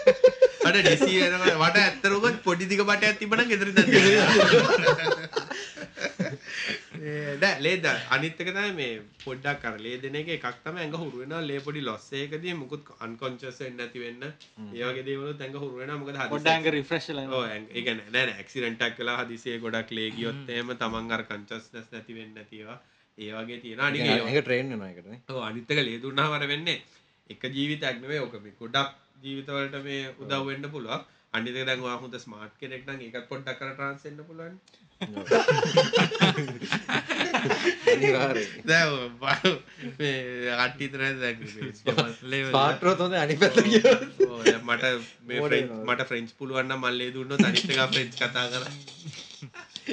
මට 0.68 0.78
ඩිසි 0.84 1.14
වෙනවා. 1.24 1.56
මට 1.62 1.78
ඇත්තටම 1.80 2.36
පොඩි 2.44 2.66
දිග 2.68 2.82
බටයක් 2.84 3.18
තිබ්බනම් 3.20 3.48
ගෙදර 3.52 3.68
ඉඳන් 3.70 3.88
නෑ 7.42 7.62
ලේ 7.62 7.78
ද 7.78 7.86
අනිත් 8.10 8.36
එක 8.36 8.50
තමයි 8.50 8.74
මේ 8.74 9.02
පොඩ්ඩක් 9.24 9.66
අර 9.66 9.78
ලේ 9.80 9.98
දෙන 9.98 10.16
එක. 10.16 10.28
එකක් 10.36 10.56
තමයි 10.64 10.80
ඇඟ 10.82 10.96
හුරු 10.96 11.18
වෙනවා. 11.22 11.42
ලේ 11.42 11.60
පොඩි 11.60 11.82
ලොස් 11.82 12.12
එකකදී 12.14 12.54
මුකුත් 12.56 12.86
අන්කොන්ෂස් 13.00 13.60
වෙන්නේ 13.62 13.78
නැති 13.80 14.00
වෙන්න. 14.04 14.24
ඒ 14.74 14.84
වගේ 14.84 15.04
දේවලුත් 15.10 15.40
ඇඟ 15.40 15.56
හුරු 15.56 15.78
වෙනවා. 15.78 15.98
මොකද 15.98 16.10
හදිස්සියේ 16.12 16.30
පොඩ්ඩංග 16.34 16.66
රිෆ්‍රෙශ්ල 16.76 17.18
ඔව් 17.22 17.44
ඇඟ- 17.46 17.72
ඒ 17.72 17.82
කියන්නේ 17.82 18.10
නෑ 18.10 18.26
නෑ. 18.26 18.38
ඇක්සිඩන්ට් 18.38 18.82
එකක් 18.82 18.98
වෙලා 19.00 19.18
හදිසියේ 19.22 19.60
ගොඩක් 19.60 19.92
ලේ 19.92 20.10
ගියොත් 20.12 20.50
එහෙම 20.50 20.76
තමන් 20.76 21.12
අර 21.12 21.24
කන්ෂස්නස් 21.30 21.92
නැති 21.92 22.14
වෙන්නේ 22.14 22.36
නැති 22.38 22.56
ඒවා. 22.62 22.80
ඒ 23.18 23.32
වගේ 23.34 23.60
තියෙනවා. 23.60 23.88
අනික 23.90 24.02
එක 24.32 24.44
ට්‍රේන් 24.44 24.70
වෙනවා 24.74 24.90
එකටනේ 24.94 25.20
ඔව් 25.30 25.42
අනිත් 25.44 25.72
එක 25.72 25.78
ලේ 25.82 26.00
දුන්නාම 26.00 26.32
අර 26.34 26.48
වෙන්නේ. 26.48 26.82
එක 27.30 27.42
ජීවිතයක් 27.52 28.02
නෙවෙයි 28.02 28.20
ඔක 28.22 28.34
මේ 28.42 28.54
ගොඩක් 28.60 28.94
ජීවිතවලට 29.24 29.78
මේ 29.84 30.02
උදව් 30.20 30.42
වෙන්න 30.48 30.70
පුළුවන්. 30.70 31.06
අනිත් 31.34 31.56
එක 31.56 31.66
දැන් 31.68 31.82
ඔයා 31.82 32.00
හොඳ 32.00 32.16
ස්මාර්ට් 32.18 32.56
කෙනෙක් 32.60 32.84
නම් 32.88 33.00
ඒකත් 33.02 33.28
පොඩ්ඩක් 33.30 33.58
කර 33.60 33.72
ට්‍රාන්ස් 33.74 34.04
වෙන්න 34.06 34.20
පුළුවන්. 34.24 34.56
අනිවාර්යෙන් 37.88 38.50
දැන් 38.66 38.88
ඔය 38.94 39.10
බ- 39.16 39.58
මේ 40.00 40.16
කට්ටිය 40.60 40.88
විතර 40.88 41.02
නේද 41.02 41.20
දැන් 41.22 41.38
මේ 41.42 41.72
level. 42.26 42.52
පාට්‍රෝත් 42.52 43.00
හොඳ 43.00 43.16
අනි 43.16 43.36
දැන් 43.38 44.64
මට 44.66 44.86
මට 45.86 46.02
ෆ්‍රෙන්ච් 46.06 46.30
පුළුවන් 46.38 46.68
නම් 46.68 46.82
මල්ලේ 46.82 47.12
දුන්නොත් 47.12 47.44
අනිත් 47.44 47.66
එක 47.68 47.84
ෆ්‍රෙන්ච් 47.92 48.14
කතා 48.16 48.46
කරා 48.48 48.74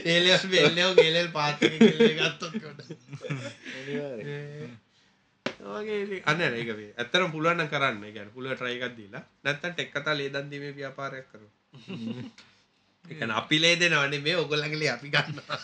ඒලෙස් 0.07 0.45
බෙල්ලෝ 0.47 0.91
ගෙලෙල් 0.97 1.29
පාත් 1.31 1.59
ගත්තොත්. 1.61 2.55
කොට 2.63 2.81
ඉතින්. 5.65 6.23
අන්න 6.25 6.41
ඒක 6.43 6.73
මේ. 6.77 6.91
ඇත්තටම 6.95 7.31
පුළුවන් 7.33 7.59
නම් 7.59 7.69
කරන්න. 7.69 8.03
ඒ 8.03 8.13
කියන්නේ 8.13 8.35
පුළුවන් 8.35 8.59
try 8.59 8.75
එකක් 8.77 8.97
දීලා. 8.97 9.25
නැත්තම් 9.45 9.73
ටෙක් 9.73 9.93
කතා 9.93 10.15
ලේදන් 10.15 10.51
දීමේ 10.51 10.73
ව්‍යාපාරයක් 10.73 11.27
කරමු. 11.33 11.51
ඒ 13.05 13.15
කියන්නේ 13.15 13.37
අපි 13.37 13.61
ලේ 13.61 13.75
දෙනවා 13.77 14.07
නෙමෙයි 14.09 14.37
ඔයගොල්ලන්ගේ 14.37 14.79
ලේ 14.79 14.91
අපි 14.91 15.11
ගන්නවා. 15.11 15.61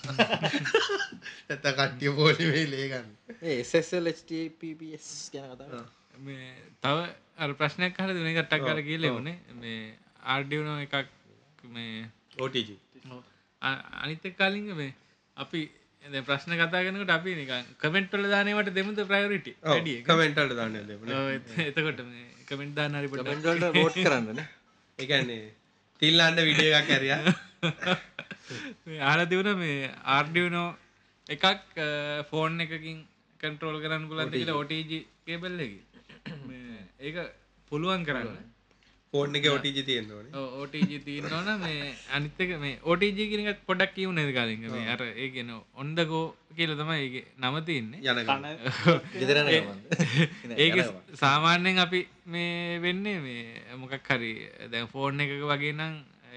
නැත්තම් 1.49 1.73
කට්ටිය 1.73 2.13
පොලි 2.13 2.53
මේ 2.53 2.67
ලේ 2.71 2.87
ගන්න. 2.89 3.17
ඒ 3.43 3.59
SSL 3.63 4.13
HTTPS 4.13 5.09
ගැන 5.33 5.51
කතා 5.51 5.67
කරමු. 5.67 5.89
මේ 6.21 6.53
තව 6.83 7.09
අර 7.39 7.51
ප්‍රශ්නයක් 7.55 7.99
හල 7.99 8.15
දුන 8.15 8.31
කට්ටක් 8.31 8.65
කර 8.67 8.83
කියල 8.83 9.11
වනේ 9.11 9.37
මේ 9.57 9.81
ආර්ඩියනෝ 10.27 10.79
එකක් 10.79 10.97
මේ 11.67 12.09
OTG 12.39 12.71
අනිත 13.63 14.25
කාලින්ග 14.37 14.73
මේ 14.75 14.93
අපි 15.37 15.61
ප්‍රශ්න 16.03 16.53
කතාගෙනකට 16.61 17.11
අපි 17.11 17.35
නිකන් 17.35 17.65
කමෙන්ට්වල 17.79 18.27
දානවට 18.29 18.73
දෙමුද 18.73 19.01
ප්‍රයෝරිට 19.07 19.49
ඔව් 19.65 19.79
කමෙන්ට් 20.05 20.39
වලට 20.39 20.57
දාන්න 20.57 20.77
දෙමු 20.87 21.05
එතකොට 21.65 22.01
මේ 22.05 22.27
කමෙන්ට් 22.47 22.79
වලට 23.15 23.75
වෝට් 23.75 23.99
කරන්නනේ 24.01 24.47
ඒ 24.99 25.07
කියන්නේ 25.07 25.43
තිල්ලන්න 26.03 26.39
වීඩියෝ 26.41 26.79
එකක් 26.79 26.91
ඇරියා. 26.91 27.21
ආල 29.03 29.21
තිවුණ 29.27 29.59
මේ 29.59 29.91
ආර්ඩියනෝ 30.09 30.69
එකක් 31.27 31.45
ෆෝන් 32.31 32.61
එකකින් 32.61 32.99
කන්ට්‍රෝල් 33.41 33.79
කරන්න 33.83 34.09
පුලන්ද 34.09 34.33
කියලා 34.33 34.57
OTG 34.57 34.93
කේබල්ලකි 35.25 35.79
ඒක 37.01 37.17
පුළුවන් 37.73 38.05
කරන්න 38.05 38.41
ෆෝන් 39.15 39.37
එකේ 39.37 39.53
OTG 39.53 39.79
තියෙන්න 39.87 40.11
ඕනේ. 40.11 40.43
ඕටජ 40.57 40.93
තියන්න 41.07 41.33
ඕන. 41.37 41.49
මේ 41.61 41.95
අනිත්තක 42.11 42.51
මේ 42.61 42.75
ඕටජ 42.85 43.23
කෙනකත් 43.31 43.63
පොඩක් 43.67 43.95
කියව 43.97 44.11
නැද 44.13 44.31
කාලින්ග 44.37 44.67
මේ 44.67 44.85
අර 44.87 45.01
ඒගෙන 45.17 45.49
ඔොන්දකෝ 45.77 46.21
කියල 46.57 46.75
තමයි 46.81 46.99
ඒ 47.09 47.23
නම 47.41 47.57
තියන්නේ. 47.65 48.01
යන 49.23 50.53
ඒක 50.59 50.79
සාමාන්‍යයෙන් 51.17 51.81
අපි 51.87 52.01
මේ 52.27 52.79
වෙන්නේ 52.79 53.17
මේ 53.25 53.79
මොකක් 53.81 54.11
හරි 54.11 54.31
දැන් 54.75 54.87
ෆෝර්න් 54.87 55.25
එකක 55.25 55.35
වගේ 55.45 55.73
නම් 55.73 55.97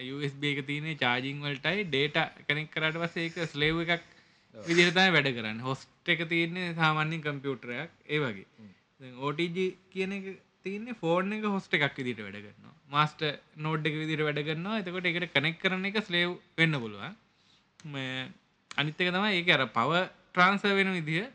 USB 0.10 0.48
එක 0.52 0.62
තියනේ 0.70 0.98
චාජිං 0.98 1.46
වලටයි 1.46 1.86
ඩේට 1.88 2.18
කනෙක් 2.48 2.72
කරට 2.74 2.98
පස්ස 3.04 3.22
ඒක 3.26 3.38
ස්ලේව් 3.52 3.84
එකක් 3.86 4.10
විදිහතයි 4.56 5.14
වැඩ 5.18 5.30
කරන්න. 5.38 5.62
හොස්ට 5.62 6.14
එක 6.16 6.26
තියන්නේ 6.34 6.74
සාමාන්‍යින් 6.74 7.22
කම්පියුටරයක් 7.22 7.94
ඒ 8.10 8.20
වගේ. 8.20 8.74
ඕටජ 9.20 9.62
කියන 9.92 10.18
එක 10.18 10.28
තියන්නේ 10.66 11.00
ෆෝර්න් 11.02 11.34
එක 11.36 11.46
හොස්ට 11.48 11.76
එකක් 11.78 11.98
විදිට 12.00 12.24
වැඩ 12.26 12.40
කරනවා. 12.40 12.74
මාස්ට 12.90 13.22
නෝඩ් 13.58 13.88
එක 13.90 13.96
විදිට 14.02 14.26
වැඩ 14.28 14.42
කරනවා. 14.48 14.80
එතකොට 14.82 15.10
එකට 15.12 15.34
කනෙක් 15.36 15.60
කරන 15.60 15.88
එක 15.90 16.00
ස්ලේව් 16.02 16.36
වෙන්න 16.58 16.80
පුළුවන්. 16.84 17.16
මේ 17.88 18.28
අනිත්තක 18.72 19.08
තමයි 19.08 19.32
ඒක 19.40 19.50
අර 19.50 19.66
පව 19.70 20.04
ට්‍රන්ස 20.30 20.64
වෙන 20.72 20.94
විදිහ 21.00 21.26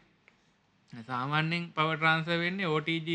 සාමාන්‍යෙන් 0.93 1.69
පව 1.73 1.89
ට්‍රන්ස 1.97 2.31
වෙන්නේ 2.37 2.73
OTG 2.77 3.11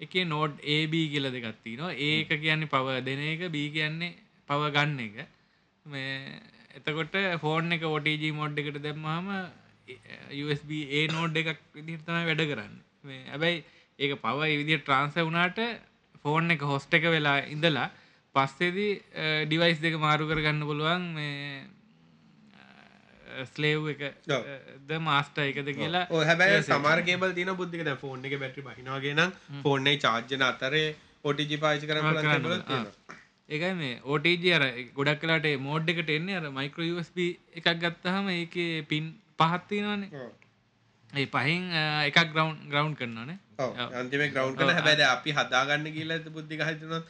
එක 0.00 0.14
නෝඩ් 0.26 0.62
AB 0.68 0.94
කියල 1.12 1.26
දෙගත්ති 1.30 1.76
නවා 1.76 1.96
ඒක 2.08 2.30
කියන්නේ 2.36 2.72
පව 2.74 3.00
දෙන 3.08 3.26
එක 3.26 3.42
බී 3.56 3.68
කියන්නේ 3.70 4.16
පව 4.48 4.70
ගන්න 4.76 5.00
එක. 5.00 5.18
මේ 5.86 6.40
එතකොට 6.76 7.16
ෆෝන් 7.40 7.72
එක 7.72 7.84
OTG 7.86 8.24
මොඩ් 8.34 8.58
එකට 8.58 8.78
දැම්මහම 8.86 9.28
USB 10.40 10.70
ඒ 10.90 11.04
නෝඩ් 11.08 11.36
එකක් 11.36 11.60
විදිහතම 11.74 12.16
වැඩ 12.22 12.46
කරන්න. 12.50 12.74
මේ 13.04 13.22
හැබැයි 13.26 13.64
ඒක 14.00 14.12
පව 14.22 14.38
විදිහ 14.60 14.78
ට්‍රන්ස 14.80 15.18
වුණාට 15.20 15.58
ෆෝන් 16.22 16.54
එක 16.54 16.62
හොස්ට 16.70 16.94
එක 16.98 17.04
වෙලා 17.14 17.36
ඉඳලා 17.54 17.88
පස්සේදී 18.34 18.92
ඩිවයිස් 19.46 19.78
දෙක 19.84 19.94
මාරු 20.06 20.24
කරගන්න 20.30 20.66
පුළුවන් 20.68 21.04
මේ 21.14 21.36
ස්ලේව් 23.52 23.88
එක. 23.92 24.02
ද 24.88 24.98
මාස්ට 25.00 25.38
එකද 25.44 25.70
කියලා 25.78 26.04
සමහර 26.68 27.02
කේබල් 27.08 27.36
තියෙන 27.38 27.54
බුද්ධික 27.60 27.92
ෆෝන් 28.02 28.26
එකේ 28.26 28.40
බැටරි 28.42 28.66
බහිනවා 28.68 28.98
වගේ 28.98 29.14
නම් 29.14 29.30
ෆෝන් 29.64 29.86
එකේ 29.86 30.02
charge 30.04 30.34
වෙන 30.34 30.46
අතරේ 30.48 30.88
කේබලත් 31.24 32.42
පුළුවන්. 32.42 32.64
තියෙනවා. 32.66 33.16
ඒකයි 33.48 33.74
මේ 33.78 33.94
OTG 34.06 34.44
අර 34.56 34.64
ගොඩක් 34.98 35.20
කලාට 35.22 35.48
මෝඩ් 35.60 35.94
එකට 35.94 36.10
එන්නේ 36.18 36.36
අර 36.40 36.50
මයිකෝ 36.58 36.90
USB 36.96 37.18
එකක් 37.54 37.72
ගත්තහම 37.84 38.28
ඒකේ 38.36 38.84
පින් 38.90 39.14
පහත් 39.38 39.62
තියෙනවානේ 39.68 40.10
ඔව්. 40.22 40.30
ඒ 41.10 41.26
පහින් 41.26 41.62
එකක් 42.08 42.18
ග්‍රවන්් 42.34 42.56
ග්‍රවන්් 42.72 42.94
කරනවානේ. 42.98 43.38
අන්තිමේ 44.00 44.28
කරන 44.30 44.70
හැබැයි 44.70 44.98
දැන් 45.00 45.10
අපි 45.16 45.30
හදාගන්න 45.38 45.88
කියලා 45.96 46.20
බුද්ධික 46.36 46.62
හිතනොත් 46.68 47.06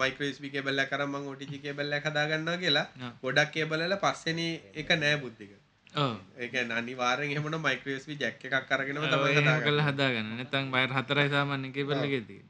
මයික්‍රෝ 0.00 0.28
USB 0.30 0.44
කේබල් 0.54 0.78
එකක් 0.78 0.92
අරන් 0.94 1.08
මම 1.08 1.28
OTG 1.32 1.52
කේබල් 1.62 1.92
එකක් 1.92 2.06
හදාගන්නවා 2.10 2.56
කියලා. 2.58 2.86
ගොඩක් 3.22 3.50
කේබල් 3.52 3.80
වල 3.82 3.96
පස්වෙනි 4.02 4.48
එක 4.74 4.88
නෑ 4.96 5.16
බුද්ධික. 5.18 5.52
ඕ 5.94 6.14
ඒ 6.38 6.48
කියන්නේ 6.48 6.78
අනිවාර්යෙන් 6.78 7.30
එහෙමනම් 7.32 7.62
මයික්‍රෝ 7.62 7.96
USB 7.96 8.16
jack 8.20 8.44
එකක් 8.44 8.66
තමයි 8.70 8.90
එහෙම 8.92 9.06
හදාගන්නේ. 9.42 9.84
හදාගන්න 9.88 10.28
නැතන් 10.38 10.70
බයර් 10.72 10.90
හතරයි 10.98 11.28
සාමාන්‍ය 11.30 11.70
කෙබල්ලගේ 11.72 12.22
තියෙන 12.28 12.48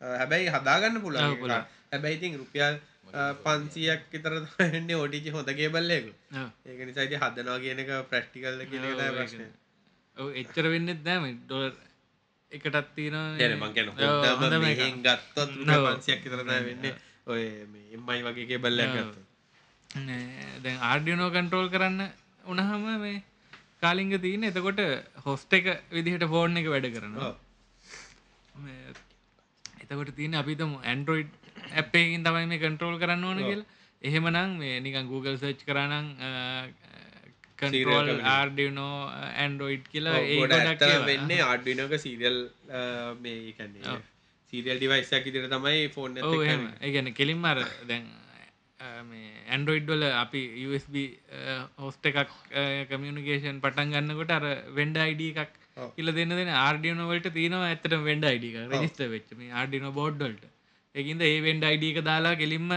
අ, 0.00 0.06
හැබැයි 0.20 0.48
හදාගන්න 0.50 1.00
පුළුවන්. 1.00 1.32
ඒක. 1.32 1.66
හැබැයි 1.92 2.16
ඉතින් 2.18 2.38
රුපියල් 2.40 2.74
500ක් 3.14 4.02
විතර 4.12 4.32
එන්නේ 4.70 4.96
OTG 4.98 5.26
හොඳ 5.32 5.50
කේබල් 5.52 5.90
එක. 5.90 6.06
ඒක 6.66 6.80
නිසා 6.88 7.04
ඉතින් 7.08 7.20
හදනවා 7.20 7.58
කියන 7.60 7.78
එක 7.78 7.90
ප්‍රැක්ටිකල් 8.10 8.62
කියන 8.70 8.84
ප්‍රශ්නේ. 9.12 9.50
එච්චර 10.40 10.66
වෙන්නෙත් 10.68 11.00
නෑම 11.04 11.24
ඩොලර් 11.42 11.72
එකටත් 12.56 12.88
තියෙන 12.96 13.16
නෑ 13.18 13.56
මං 13.60 13.74
කියන්නේ 13.76 14.08
හොඳම 14.40 14.64
මෙහෙන් 14.64 14.96
ගත්තොත් 15.06 15.50
රුපියල් 15.58 15.86
500ක් 15.86 16.22
විතර 16.24 16.40
තමයි 16.42 16.62
වෙන්නේ. 16.70 16.94
ඔය 17.32 17.44
MI 18.06 18.18
වගේ 18.26 18.48
කේබල් 18.50 18.82
එකක් 18.86 18.96
ගත්තොත්. 18.96 19.24
දැන් 20.64 20.78
ආර්ඩියනෝ 20.90 21.30
කන්ට්‍රෝල් 21.36 21.68
කරන්න 21.74 22.00
උනහම 22.52 22.84
මේ 23.04 23.16
කාලිංග 23.82 24.12
තියන 24.24 24.44
එතකොට 24.50 24.80
හොස්ට 25.26 25.52
එක 25.58 25.66
විදිහට 25.96 26.26
ෆෝර්න් 26.34 26.60
එක 26.60 26.68
වැඩ 26.74 26.88
කරනවා. 26.96 27.32
එතකොට 29.84 30.12
තියන 30.18 30.34
අපිතම 30.42 30.72
ඇන්ඩරෝයිඩ් 30.82 31.32
ඇප්පයකින් 31.80 32.26
තමයි 32.26 32.46
මේ 32.52 32.62
කන්ට්‍රෝල් 32.64 32.96
කරන්න 33.02 33.24
ඕන 33.30 33.40
කියලා. 33.48 33.70
එහෙමනම් 34.02 34.58
මේ 34.62 34.80
නිකන් 34.84 35.06
Google 35.12 35.36
සර්ච් 35.42 35.60
කරනම් 35.68 36.06
කන්ට්‍රෝල් 37.66 38.10
ආර්ඩියනෝ 38.32 38.94
ඇන්ඩරෝයිඩ් 39.36 39.86
කියලා 39.92 40.16
ඒ 40.22 40.36
ගොඩ 40.40 40.54
ගොඩක් 40.54 40.68
ඇත්තට 40.72 40.88
ඒවා. 40.88 41.06
වෙන්නේ 41.10 41.40
ආඩ්ඩිනෝක 41.46 41.94
සීරියල් 42.04 42.38
මේ 43.22 43.38
ඒ 43.38 43.54
කියන්නේ 43.58 43.96
සීරියල් 44.52 44.78
ඩිවයිස් 44.78 45.12
එකක් 45.18 45.26
විදිහට 45.30 45.54
තමයි 45.56 45.88
ෆෝන් 45.96 46.20
ගැන 46.92 47.10
කෙලින්ම 47.14 47.44
අර 47.52 47.58
දැන් 47.90 48.06
මේ 49.10 49.28
ඇන්ඩරෝයිඩ් 49.48 49.90
වල 49.92 50.06
අපි 50.14 50.40
USB 50.68 50.96
හොස්ට 51.80 52.08
එකක් 52.12 52.32
කමියනිකේෂන් 52.90 53.60
පටන් 53.64 53.94
ගන්නකොට 53.94 54.34
අර 54.38 54.46
වෙන්ඩ 54.78 54.98
අයිඩ 55.04 55.22
එකක්. 55.34 55.52
කියල 55.94 56.08
දෙන්න 56.16 56.32
දෙන 56.38 56.50
ආර්ඩියනෝ 56.56 57.06
වලට 57.08 57.30
තියෙනවා 57.36 57.68
ඇත්තට 57.68 57.94
වෙන්ඩ 58.08 58.26
අයිඩ 58.28 58.44
එක 58.50 58.58
රජිස්ට 58.72 59.00
වෙච්ච 59.14 59.30
මේ 59.38 59.54
ආර්ඩිනෝ 59.60 59.92
බෝඩ්ඩල්ට 59.96 60.44
එකන්ද 60.94 61.22
ඒ 61.28 61.38
වෙන්ඩ 61.46 61.64
අයිඩ 61.70 61.86
එක 61.88 61.98
දාලා 62.08 62.34
කෙලින්ම 62.42 62.68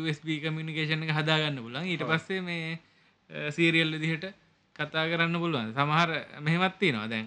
USB 0.00 0.28
කමිනිකේෂන් 0.44 1.02
එක 1.06 1.12
හදාගන්න 1.18 1.58
පුලන් 1.64 1.80
ඊට 1.84 2.04
පස්සේ 2.10 2.44
මේ 2.48 2.78
සීරියල් 3.30 3.90
විදිහට 3.94 4.26
කතා 4.76 5.06
කරන්න 5.10 5.40
පුළුවන්. 5.42 5.72
සමහර 5.76 6.10
මෙහෙමත්ති 6.40 6.92
නවා 6.92 7.08
දැන් 7.08 7.26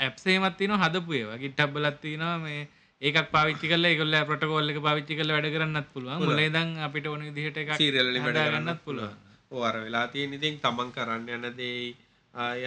ඇප්සේමත්තින 0.00 0.74
හදපු 0.82 1.12
ඒවා. 1.12 1.38
ගිට්ටබ් 1.42 1.70
බලත්තිනවා 1.74 2.34
මේ 2.38 2.68
ඒකක් 3.02 3.30
පාවිච්චි 3.34 3.66
කල 3.70 3.86
කොල්ල 4.00 4.16
ප්‍රටකෝල්ල 4.30 4.70
එක 4.72 4.80
පාවිච්චි 4.86 5.14
කල 5.18 5.30
වැඩ 5.34 5.48
කරන්නත් 5.54 5.88
පුළුවන්. 5.94 6.24
මුලේදං 6.24 6.76
අපිට 6.86 7.06
ඕන 7.06 7.24
දිහට 7.36 7.58
වලින් 7.58 8.24
වැඩ 8.26 8.42
ගන්නත් 8.54 8.84
පුළුවන්. 8.84 9.14
ඕ 9.50 9.62
අර 9.64 9.76
වෙලා 9.84 10.06
තියෙන 10.12 10.34
ඉතින් 10.38 10.58
තමන් 10.64 10.90
කරන්න 10.96 11.28
යන 11.36 11.46
දේ 11.56 11.94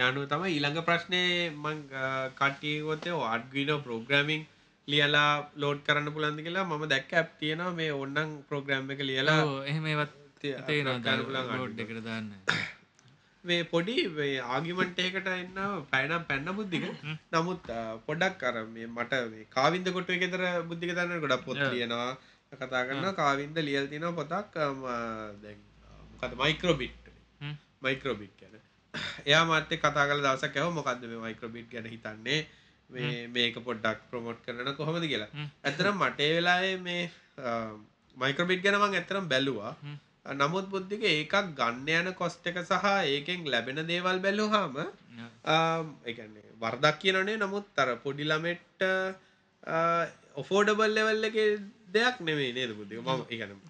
යනු 0.08 0.24
තම 0.30 0.42
ඊළඟ 0.48 0.80
ප්‍රශ්නය 0.88 1.22
මං 1.64 1.84
කටියකොතේ 2.40 3.20
අඩ්ගීනෝ 3.34 3.78
ප්‍රෝග්‍රමිං 3.84 4.42
ලියලා 4.88 5.30
ලෝඩ් 5.56 5.84
කරන්න 5.86 6.10
පුලන්ද 6.14 6.40
කියලා 6.46 6.64
මම 6.64 6.88
දැක්ක 6.92 7.12
ඇප් 7.12 7.30
තියෙනවා. 7.40 7.76
මේ 7.78 7.92
ඔන්නන් 7.92 8.32
ප්‍රෝග්‍රම් 8.48 8.90
එක 8.90 9.00
ලියලා 9.10 9.38
ඔව්, 9.44 9.52
එකට 11.78 12.00
දාන්න. 12.02 12.30
මේ 13.44 13.62
පොඩි 13.64 13.96
ආගිමන්ට 14.48 14.98
ඒකට 14.98 15.28
එන්න 15.28 15.60
පැනම් 15.90 16.24
පැන්න 16.24 16.52
බුද්ධික. 16.52 16.86
නමුත් 17.32 17.70
පොඩක් 18.06 18.38
කර 18.38 18.56
මේ 18.68 18.88
මට 18.88 19.22
මේ 19.30 19.48
කාවින්ද 19.50 19.90
කොටුව 19.90 20.22
ගෙතර 20.22 20.44
බුද්ධික 20.64 20.94
දන්න 20.94 21.22
ගොඩක් 21.24 21.44
පොත් 21.44 21.62
ලියනවා. 21.68 22.10
කතා 22.52 22.82
කරන්න 22.82 23.14
කාවින්ද 23.14 23.56
ලියල් 23.60 23.86
තින 23.88 24.08
පොතක් 24.12 24.58
මොකද 24.78 26.34
මයික්‍රෝබිට් 26.36 27.12
හ්ම්. 27.40 27.54
මයික්‍රෝබිට් 27.82 28.34
ගැන. 28.36 28.58
එයා 29.28 29.44
මාත්‍ය 29.44 29.78
කතා 29.78 30.06
කල 30.06 30.20
දවසක් 30.20 30.56
ඇව 30.56 30.72
මොකක්ද 30.72 31.06
මේ 31.06 31.22
මයික්‍රෝබිට් 31.22 31.70
ගැන 31.70 31.86
හිතන්නේ? 31.86 32.40
මේ 32.90 33.26
මේක 33.28 33.58
පොඩ්ඩක් 33.62 34.06
ප්‍රමෝට් 34.10 34.40
කරන 34.44 34.74
කොහොමද 34.76 35.06
කියලා. 35.06 35.30
ඇතරම් 35.64 35.98
මටේ 35.98 36.30
වෙලාේ 36.36 36.72
මේ 36.80 37.02
මයික්‍රෝබිට් 38.16 38.62
ගැනමං 38.62 38.98
ඇතරම් 39.00 39.28
බැලුවා. 39.28 39.74
නමුත් 40.26 40.66
බුද්ධික 40.68 41.02
ඒකක් 41.04 41.34
ගන්න 41.54 41.88
යන 42.00 42.14
කොස්ට 42.14 42.46
එක 42.46 42.58
සහ 42.62 42.86
ඒකෙන් 43.06 43.44
ලැබෙන 43.46 43.82
දේවල් 43.86 44.18
බැලුහාම 44.20 44.76
එකන්නේ 46.04 46.48
වර්දක් 46.60 46.96
කියනනේ. 47.00 47.36
නමුත් 47.38 47.66
තර 47.74 47.96
පොඩි 47.98 48.24
ළමෙට්ට 48.24 48.82
ඔෆෝඩබල් 50.36 50.94
ලෙවල්ල 50.94 51.24
එක 51.24 51.36
දෙයක් 51.92 52.20
නෙමේ 52.20 52.52
නේද 52.52 52.72
බුද්ධික? 52.72 53.00
මම 53.00 53.22
එකනම් 53.30 53.60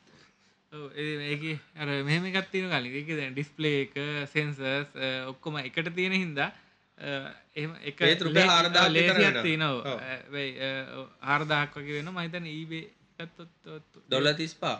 ඔව්, 0.72 0.84
ඒ- 0.94 1.58
අර 1.76 1.88
මෙහෙම 2.02 2.24
එකක් 2.26 2.50
තියෙන 2.50 2.68
කලින් 2.70 2.94
ඒක 2.94 3.08
දැන් 3.12 3.34
ඩිස්ප්ලේ 3.34 3.80
එක 3.82 3.94
සෙන්සර්ස් 4.28 4.92
ඔක්කොම 5.28 5.56
එකට 5.60 5.88
තියෙන 5.94 6.12
හින්දා 6.14 6.50
අ, 6.98 7.10
එහෙම 7.56 7.72
එක 7.82 8.00
ඒත් 8.02 8.20
රුපියල් 8.20 8.46
4000ක් 8.46 8.92
විතර 8.92 9.16
ලේසියක්. 9.16 9.42
තියෙනවා. 9.42 9.96
හාරදාක් 11.22 11.74
වගේ 11.76 11.98
වෙන 11.98 12.12
මහිතන 12.12 12.46
ඊබේ 12.48 12.86
දොල්ල 14.08 14.32
තිස්පා 14.34 14.76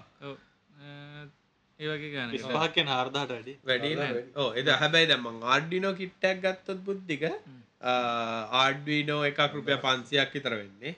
ඔව්, 1.84 1.90
අ, 1.90 1.94
ඒ 1.94 1.96
වගේ 1.96 2.12
ගාන 2.12 2.30
විස්පාකෙන් 2.36 2.86
හාර්දාට 2.88 3.30
වැඩි. 3.30 3.54
වැඩි 3.64 3.90
ඕ 4.36 4.48
එද 4.54 4.68
හැබැයි 4.76 5.08
දැම්මං 5.08 5.42
ආඩ්ඩිනෝ 5.48 5.92
කිට්ටක් 5.94 6.42
ගත්තොත් 6.44 6.80
බුද්ධික 6.84 7.22
ආඩ්විනෝ 8.56 9.20
එකක් 9.24 9.40
රුපිය 9.54 9.78
පන්සියක් 9.78 10.34
විතර 10.34 10.54
වෙන්නේ. 10.54 10.94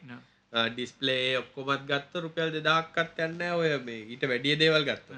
ඩිස්පලේ 0.53 1.39
ඔක්කොමත් 1.39 1.87
ගත්ත 1.89 2.21
රුපියල් 2.25 2.51
දෙදක්කත් 2.59 3.19
යන්න 3.21 3.41
ඔය 3.53 3.71
මේ 3.81 4.03
ඊට 4.09 4.27
වැඩිය 4.31 4.57
දේවල් 4.59 4.85
ගත්ත 4.85 5.09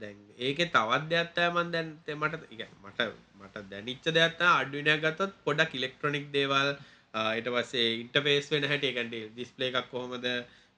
දැන් 0.00 0.16
ඒක 0.40 0.62
තවත් 0.68 1.04
දෙයක්ත්තෑමන් 1.10 1.68
දැන් 1.74 1.90
මට 2.16 2.40
මට 2.84 3.00
මට 3.40 3.66
දැනිච්ච 3.70 4.08
දෙයක්ත්ත 4.12 4.42
අඩ්විනයක් 4.48 5.04
ගත්තොත් 5.04 5.36
පොඩක් 5.44 5.74
ඉලෙක්ට්‍රොනික් 5.74 6.26
දේවල්. 6.32 6.72
ඊට 7.34 7.48
පස්සේ 7.50 7.86
ඉන්ටපේස් 8.00 8.50
වෙන 8.52 8.66
හැට 8.70 8.84
එකට 8.84 9.14
ඩිස්පලේ 9.30 9.70
එකක් 9.70 9.88
කොහොමද 9.90 10.26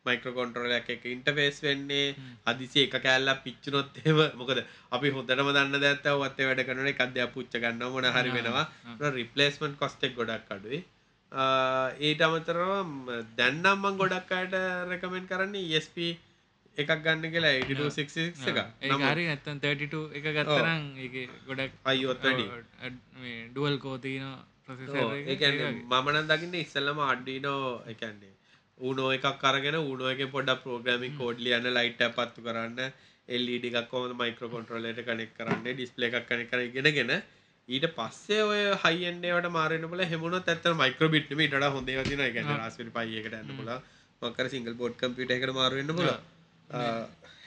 මයික්‍රකොන්ට්‍රෝල 0.06 0.72
එක 0.72 1.04
ඉන්ටපේස් 1.06 1.58
වෙන්නේ 1.62 2.06
අදිසි 2.46 2.86
එක 2.86 2.96
කෑල්ලා 2.98 3.36
පිච්චුනොත් 3.44 4.00
එම 4.04 4.18
මොකද 4.40 4.62
අපි 4.90 5.14
හොඳටම 5.16 5.50
දන්න 5.50 5.84
දැත්ත 5.84 6.08
වත්තේ 6.16 6.48
වැඩ 6.48 6.64
කරන 6.68 6.90
එක 6.92 7.04
අධ්‍යා 7.06 7.28
පුච්ච 7.36 7.54
ගන්න 7.56 7.86
මොන 7.90 8.08
හරි 8.08 8.34
වෙනවා. 8.36 8.66
රිපලේස්මන්් 9.12 9.78
කොස්ටෙක් 9.78 10.18
ගොඩක් 10.18 10.52
අඩුයි. 10.56 10.82
ඊට 12.02 12.20
අමතරව 12.22 12.74
දැන්නම්මන් 13.36 13.96
ගොඩක් 13.98 14.32
අයට 14.32 14.58
රැකමෙන්ට 14.90 15.30
කරන්නේ 15.30 15.70
ESP 15.72 15.96
එකක් 16.78 16.92
ගන්න 16.98 17.32
කියලා 17.32 17.54
8266 17.62 18.50
එක 18.50 18.58
ඒ 18.82 18.98
හරි 19.06 19.24
නැත්තන් 19.26 19.62
32 19.62 20.02
එක 20.18 20.28
ගත්තරම් 20.30 20.84
ඒක 20.98 21.16
ගොඩක් 21.46 21.72
අයියොත් 21.84 22.22
වැඩි 22.22 22.46
ඩුවල් 23.48 23.78
කෝතින 23.78 24.28
ඒකන්නේ 25.26 25.72
මමන 25.72 26.28
දකින්න 26.28 26.60
ඉස්සල්ලම 26.60 27.02
අඩ්ඩිනෝ 27.06 27.64
එකන්නේ 27.86 28.32
ඌනෝ 28.82 29.10
එකක් 29.16 29.44
අරගෙන 29.44 29.78
ඌනෝ 29.80 30.10
එක 30.14 30.22
පොඩ 30.30 30.50
ප්‍රෝග්‍රමින් 30.62 31.16
කෝඩ් 31.18 31.44
ලියන්න 31.46 31.68
ලයිට් 31.70 32.02
පත්තු 32.16 32.46
කරන්න 32.46 32.80
එල්ඩ 33.28 33.68
එකක් 33.70 33.88
කොම 33.88 34.16
මයික්‍ර 34.16 34.50
කොන්ට්‍රලට 34.54 35.00
කනෙක් 35.08 35.32
කරන්න 35.38 35.64
ඩිස්පලේ 35.70 36.10
එකක් 36.10 36.28
කනෙ 36.28 36.44
කර 36.46 36.66
ගෙනගෙන 36.76 37.14
ඊට 37.68 37.86
පස්සේ 37.96 38.42
ඔය 38.42 38.60
හයින්ඩේවට 38.84 39.50
මාරන 39.50 39.88
බල 39.88 40.04
හෙමුණ 40.06 40.38
ඇත 40.40 40.70
මයික්‍රබිට්ම 40.76 41.42
ට 41.46 41.72
හොඳ 41.74 41.96
වදින 41.96 42.22
එක 42.28 42.38
රස්පි 42.44 42.90
පයකට 42.92 43.34
ඇන්න 43.34 43.56
පුල 43.58 43.72
මකර 44.22 44.48
සිංගල් 44.50 44.74
බෝඩ් 44.74 44.96
කම්පිට 44.96 45.34
එකට 45.36 45.54
මාරුවන්න 45.54 45.94
පුල 45.94 46.10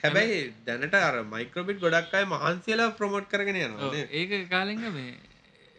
හැබැයි 0.00 0.42
දැනට 0.66 0.98
අර 1.00 1.16
මයික්‍රබිට් 1.26 1.80
ගොඩක් 1.80 2.14
අයි 2.14 2.26
මහන්සියලා 2.26 2.90
ප්‍රමෝට් 2.98 3.28
කරගෙන 3.28 3.58
යනවා. 3.60 3.92
ඒක 4.12 4.32
කාලෙග 4.50 4.84
මේ 4.90 5.14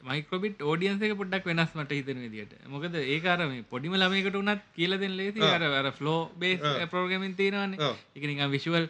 මයිකෝබිට 0.08 0.62
ෝඩියන්ස 0.64 1.02
එක 1.02 1.14
පොඩ්ඩක් 1.22 1.50
වෙනස් 1.50 1.72
මට 1.76 1.98
හිතන 2.00 2.22
විදිට 2.26 2.54
මොකද 2.68 2.96
ඒකාර 3.06 3.40
මේ 3.52 3.66
පොඩිම 3.72 3.96
ළමයකට 3.96 4.40
උනත් 4.42 4.64
කියල 4.76 4.98
දෙන්න 4.98 5.18
ලේසි. 5.18 5.42
අර 5.80 5.92
ෆ්ලෝ 5.92 6.20
බේස් 6.36 6.62
ප්‍රෝගමින් 6.92 7.36
තියෙනවාන. 7.36 7.76
ඔව්. 7.80 7.96
එක 8.16 8.24
නිකම් 8.24 8.52
විශුවල් 8.52 8.86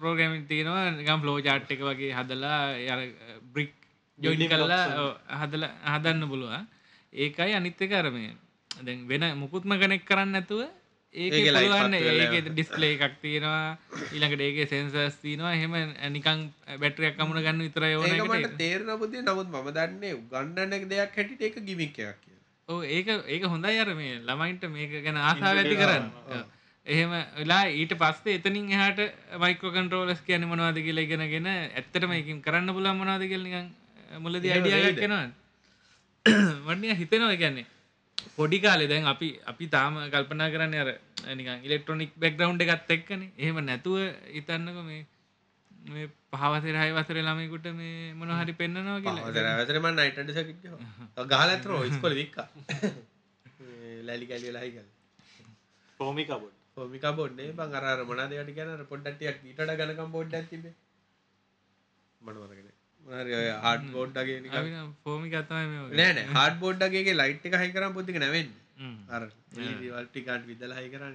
ප්‍රෝගමින් 0.00 0.46
තියෙනවා. 0.46 0.90
නිකම් 0.92 1.20
ෆ්ලෝ 1.20 1.38
ජාට් 1.40 1.70
එක 1.70 1.80
වගේ 1.80 2.12
හදලා 2.12 2.60
අර 2.92 3.00
බ්‍රික් 3.54 3.72
ජොයිනි 4.18 4.46
ඔව්, 4.46 5.12
හදල 5.40 5.64
හදන්න 5.92 6.28
පුළුවන්. 6.28 6.66
ඒකයි 7.12 7.52
අනිත්්‍ය 7.54 7.86
කරමය 7.88 8.24
දැන් 8.70 9.06
වෙන 9.08 9.24
මුකුත්ම 9.38 9.76
කනෙක් 9.80 10.04
කරන්න 10.04 10.34
ඇතුව 10.34 10.64
ඒක 11.14 11.32
ඒකේ 11.32 11.54
වෙලා 11.54 11.88
ඒක 12.26 12.48
ඩිස්පලේ 12.48 12.92
එකක් 12.96 13.16
තියෙනවා 13.22 13.78
ඊළඟට 14.10 14.44
ඒගේ 14.46 14.66
සෙන්සර්ස් 14.66 15.16
තියෙනවා. 15.22 15.52
එහෙම 15.54 15.74
නිකං 16.12 16.40
බැටරියක් 16.80 17.16
කමුණ 17.18 17.44
ගන්න 17.44 17.64
විතර 17.66 17.86
ඒක 17.88 17.98
ඕන 17.98 18.40
මට 18.40 18.58
තේරන 18.58 18.90
පුදේ 19.02 19.22
නමුත් 19.22 19.48
මම 19.52 19.68
දන්නේ 19.76 20.14
උගන්නන්න 20.14 20.90
දෙයක් 20.92 21.16
හැටිට 21.18 21.46
එක 21.48 21.60
ගිමික් 21.68 22.00
එකක් 22.00 22.18
කිය 22.22 22.36
ඕ 22.68 22.80
ඒක 22.96 23.08
ඒක 23.28 23.46
හොඳයි 23.46 23.78
අර 23.78 23.94
මේ 23.94 24.18
ළමයින්ට 24.20 24.68
මේක 24.70 24.92
ගැන 25.06 25.22
ආසා 25.22 25.54
ඇති 25.54 25.76
කරන්න. 25.76 26.10
එහෙම 26.86 27.12
වෙලා 27.36 27.62
ඊට 27.74 27.94
පස්සේ 28.00 28.36
එතනින් 28.38 28.66
එහට 28.78 29.00
මයිකෝ 29.40 29.70
කන්ට්‍රෝලස් 29.70 30.20
කියන 30.26 30.48
මොනවාද 30.50 30.82
කියලා 30.86 31.06
ඉගෙනගෙන 31.06 31.46
ඇත්තට 31.48 32.08
මේකින් 32.08 32.42
කරන්න 32.42 32.74
පුලන් 32.76 32.90
මොනාද 32.98 33.24
කියලනිකන් 33.30 33.70
මුලද 34.20 34.44
අයිඩියයක් 34.46 34.98
කෙනවා 34.98 35.24
වඩිය 36.66 36.98
හිතෙනවා 37.00 37.36
කියන්නේ 37.36 37.66
පොඩි 38.36 38.60
කාලෙ 38.60 38.84
දැන් 38.86 39.06
අපි 39.06 39.28
අපි 39.44 39.66
තාම 39.68 39.98
කල්පනා 40.08 40.50
කරන්න 40.50 40.74
අර 40.76 40.90
නිකන් 41.34 41.66
ඉලෙක්ට්‍රොනික් 41.66 42.12
බෙක්ග්‍රවන්් 42.16 42.62
එකත් 42.66 42.90
එක්කන. 42.90 43.22
එහෙම 43.38 43.60
නැතුව 43.62 43.96
ඉතන්නක 44.32 44.80
මේ 44.82 45.02
මේ 45.88 46.10
පහවසර 46.32 46.76
හය 46.76 46.90
වසර 46.92 47.20
ළමයකුට 47.20 47.70
මේ 47.74 48.12
මොන 48.14 48.34
හරි 48.34 48.54
පෙන්න්නනවා 48.54 48.98
කියලා. 49.00 49.54
ඇතරම 49.54 49.88
නයිට 49.92 50.20
සකිට 50.32 50.68
ගාලතර 51.28 51.78
ස්කොල 51.92 52.14
වික්ක 52.14 52.36
ලැලි 54.04 54.26
කැලිය 54.26 54.52
ලහිකල් 54.52 54.86
පෝමිකබොඩ් 56.00 56.54
හොමික 56.76 57.04
බොඩ්නේ 57.16 57.52
බං 57.54 57.74
අර 57.82 58.00
මනා 58.04 58.28
දෙයට 58.28 58.54
ගැන 58.54 58.86
පොඩ්ඩටියක් 58.86 59.44
ඊට 59.44 59.60
ගනකම් 59.72 60.10
බොඩ් 60.10 60.32
ඇතිබේ 60.34 60.74
මනවරගෙන 62.20 62.73
හඩ 63.06 63.90
බෝඩ්ඩගේ 63.92 64.84
පෝමි 65.02 65.28
කතම 65.30 65.74
නෑන 65.94 66.20
හඩ 66.30 66.60
බෝඩ්ඩගේ 66.60 67.14
ලයිට් 67.14 67.46
එක 67.46 67.56
හයි 67.56 67.72
කරම් 67.72 67.92
පොතික 67.92 68.18
නැවෙන් 68.18 68.48
වල්ටිකාට 69.90 70.46
විදල 70.46 70.72
හයි 70.72 70.88
කරන්න 70.90 71.14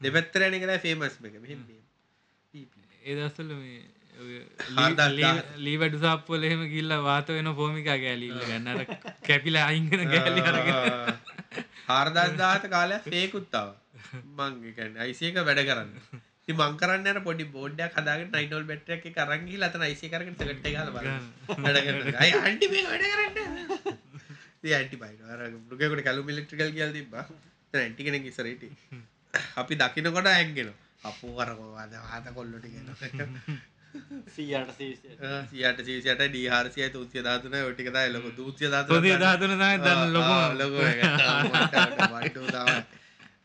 දෙපැත්තරන 0.00 0.58
කලා 0.60 0.80
ෆේමස් 0.80 1.18
එක 1.24 1.36
ඒදස්සල 3.06 3.50
ලීවැඩු 5.60 5.98
සාප්පුවල 6.00 6.44
එහෙම 6.44 6.62
කිල්ල 6.68 6.92
වාත 7.02 7.28
වෙන 7.30 7.50
පෝමිකා 7.54 7.98
ගෑලීල්ල 7.98 8.44
ගන්නර 8.44 8.80
කැපිලා 9.22 9.66
අයිංගන 9.66 10.06
ගෑලි 10.06 10.40
අරගෙන. 10.42 11.18
හාරදස් 11.88 12.38
දාත 12.38 12.64
කාලයක් 12.68 13.02
ෆේකුත්තාව 13.06 13.68
මංගකැන් 14.38 14.96
අයිසේක 14.98 15.42
වැඩ 15.42 15.62
කරන්න 15.62 15.92
ති 16.48 16.54
මංකරන්න 16.54 17.20
පොඩි 17.22 17.44
බෝඩ්ඩ 17.48 17.82
කදාගෙන 17.92 18.28
නයිනොල් 18.32 18.64
බෙට්ටක් 18.64 19.06
කරගි 19.12 19.56
ලතන 19.58 19.82
අයිසි 19.82 20.06
කරන 20.08 20.34
ටට 20.34 20.66
කාල 20.70 20.90
වැඩ 20.94 21.78
අන්ටි 22.42 22.66
වැඩ 22.72 23.06
කරන්න 23.06 23.38
ඇටි 24.72 24.96
පයි 24.96 25.14
රුගකට 25.72 26.04
කලු 26.04 26.22
මිලිට්‍රිකල් 26.24 26.72
කියල් 26.72 26.92
තිබ 26.92 27.16
ඇටි 27.18 28.02
කෙන 28.02 28.18
කිසරට 28.22 28.66
අපි 29.56 29.74
දකිනකොට 29.76 30.28
ඇක්ගෙන 30.28 30.70
අපපු 31.04 31.32
කරකවාද 31.34 31.96
හත 32.04 32.34
කොල්ලොටි 32.34 32.70
ගෙන 32.70 32.86
සීයට 34.28 34.70
සීසිය 34.72 35.14
සියට 35.50 35.80
සීසියට 35.80 36.22
ඩිහාරසිය 36.26 36.88
තුසිය 36.90 37.22
ධාතුන 37.22 37.56
ඔටිකත 37.60 37.98
ලොක 38.10 38.26
දූසිය 38.36 38.70
පොදේ 38.88 39.16
ධාතුන 39.18 39.52
තමයි 39.52 39.78
දන්න 39.80 40.12
ලොකම. 40.12 40.30
ලොක 40.58 40.72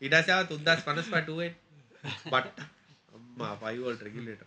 ඉඩසාව 0.02 0.46
තුන්දස් 0.48 0.80
පනස් 0.82 1.08
පටුවෙන්. 1.08 1.52
බට්ට 2.26 2.58
අම්මා 2.62 2.71
පයිවෝල්ට 3.62 4.02
රෙගිලට 4.06 4.42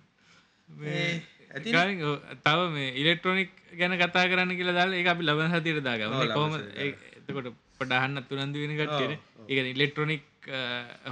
තව 2.46 2.60
මේ 2.76 2.88
ඉලෙක්ට්‍රොනික් 3.02 3.52
ගැන 3.80 3.94
කතා 4.02 4.26
කරන්න 4.32 4.52
කියලා 4.60 4.78
දාලා 4.80 5.00
ඒක 5.02 5.10
අපි 5.14 5.24
ලබන 5.30 5.52
සතියට 5.54 5.84
දාගම. 5.88 6.12
ඔව්, 6.12 6.22
ලබන 6.22 6.36
කොහොම 6.38 6.52
සතියට 6.56 7.04
එතකොට 7.20 7.48
පටහන්න 7.80 8.24
තුනන්දු 8.30 8.58
වෙන 8.64 8.74
කට්ටියට 8.80 9.14
ඒ 9.50 9.64
ඉලෙක්ට්‍රොනික් 9.76 10.24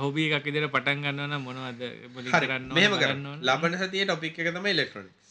හොබී 0.03 0.27
එකක් 0.38 0.45
විදිහට 0.47 0.73
පටන් 0.76 1.03
ගන්නවනම් 1.05 1.43
මොනවද 1.47 1.81
බොලින් 2.15 2.31
කරන්න 2.34 2.69
ඕන, 2.69 2.77
මෙහම 2.80 2.93
කර 2.93 3.05
බලන්න 3.05 3.27
ඕන? 3.31 3.39
ලබන 3.49 3.73
සතිය 3.81 4.03
ටොපික් 4.05 4.39
එක 4.43 4.49
තම 4.57 4.68
ඉලෙක්ට්‍රොනික්ස් 4.73 5.30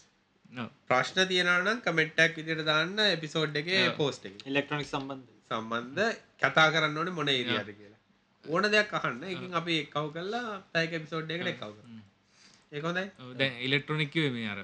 ඔව්. 0.62 0.68
ප්‍රශ්න 0.88 1.18
තියෙනනම් 1.30 1.80
කමෙන්ටක් 1.86 2.36
විදිට 2.40 2.62
දාන්න 2.70 2.98
එපිසෝඩ් 3.06 3.56
එක 3.62 3.68
පෝස්ට් 4.00 4.28
එක. 4.30 4.34
ඉලෙක්ට්‍රොනික් 4.50 4.88
සම්බන්ධ. 4.92 5.28
සම්බන්ධ 5.50 6.02
කතා 6.42 6.68
කරන්න 6.74 6.96
ඕන 7.00 7.10
මොන 7.18 7.28
ඒරියාද 7.28 7.70
කියලා. 7.78 8.00
ඕන 8.44 8.64
දෙයක් 8.74 8.94
අහන්න. 8.98 9.20
එකින් 9.32 9.58
අපි 9.60 9.74
එක්කව 9.84 10.06
කල්ලා 10.16 10.48
පැක 10.72 10.92
පිසෝඩ් 11.04 11.34
එකට 11.36 11.52
එක්කව 11.54 11.74
ඒකොදයි 12.72 13.08
ඔව්, 13.18 13.32
දැන් 13.34 13.58
ඉලෙක්ට්‍රොනික් 13.60 14.10
කිව්වේ 14.10 14.32
මේ 14.32 14.48
අර 14.48 14.60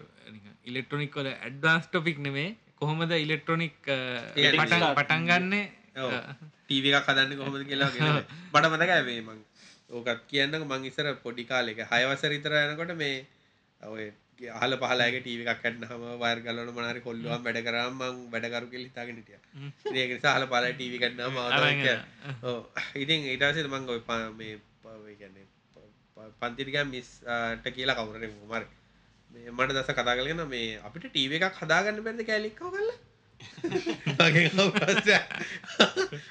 ඉලෙක්ට්‍රොනික් 0.65 1.13
වල 1.15 1.29
ඇඩ්වාන්ස් 1.31 1.89
ටොපික් 1.89 2.19
නෙමේ. 2.19 2.57
කොහොමද 2.77 3.13
ඉලෙක්ට්‍රොනික් 3.17 3.77
ඒක 3.87 4.55
පටන් 4.55 4.87
පටන් 4.95 5.27
ගන්නේ? 5.27 5.65
ටීව 6.63 6.89
එකක් 6.91 7.09
හදන්න 7.09 7.37
කොහොමද 7.37 7.67
කියලා 7.67 7.91
බට 8.53 8.71
මතක 8.73 8.93
මං. 9.23 9.43
ඕකත් 9.91 10.25
කියන්න 10.27 10.57
මං 10.63 10.85
ඉස්සර 10.85 11.11
පොඩි 11.19 11.45
කාලෙක. 11.45 11.85
හයවසර 11.87 12.33
ඉතර 12.33 12.57
යනකොට 12.63 12.95
මේ 12.97 13.27
ඔය 13.81 14.09
අහල 14.55 14.73
පහලාගේ 14.79 15.21
ටීව 15.21 15.45
එකක් 15.45 15.63
කන්න 15.63 15.85
හම 15.85 16.05
වයර් 16.17 16.41
ගලන 16.41 16.73
මනාරි 16.73 17.01
කොල්ලුවම් 17.01 17.45
වැඩ 17.45 17.61
කරම් 17.61 17.95
මං 17.99 18.25
වැඩකරු 18.33 18.73
කෙල් 18.73 18.85
හිතාගෙනටිය 18.85 19.39
ඒක 19.95 20.17
සහල 20.17 20.47
පලා 20.47 20.73
ටීවි 20.73 21.03
කන්නා 21.03 21.29
ඕ 22.45 22.59
ඉතින් 22.97 23.27
ඊටසේ 23.27 23.69
මං 23.69 23.89
ඔය 23.89 24.01
පා 24.03 24.21
මේ 24.33 24.55
පවගන්නේ 26.19 26.39
පන්තිරික 26.43 26.77
මිස්ට 26.93 27.67
කියලා 27.77 27.99
කවුරන 27.99 28.25
මර 28.51 28.65
මට 29.57 29.71
දස 29.77 29.91
කතා 29.93 30.17
කලගෙන 30.19 30.43
මේ 30.49 30.79
අපිට 30.87 31.05
ටීව 31.09 31.33
එකක් 31.39 31.61
හදාගන්න 31.61 32.03
බැද 32.07 32.21
කෑලික්කව 32.29 32.67
කල්ලා 32.75 32.99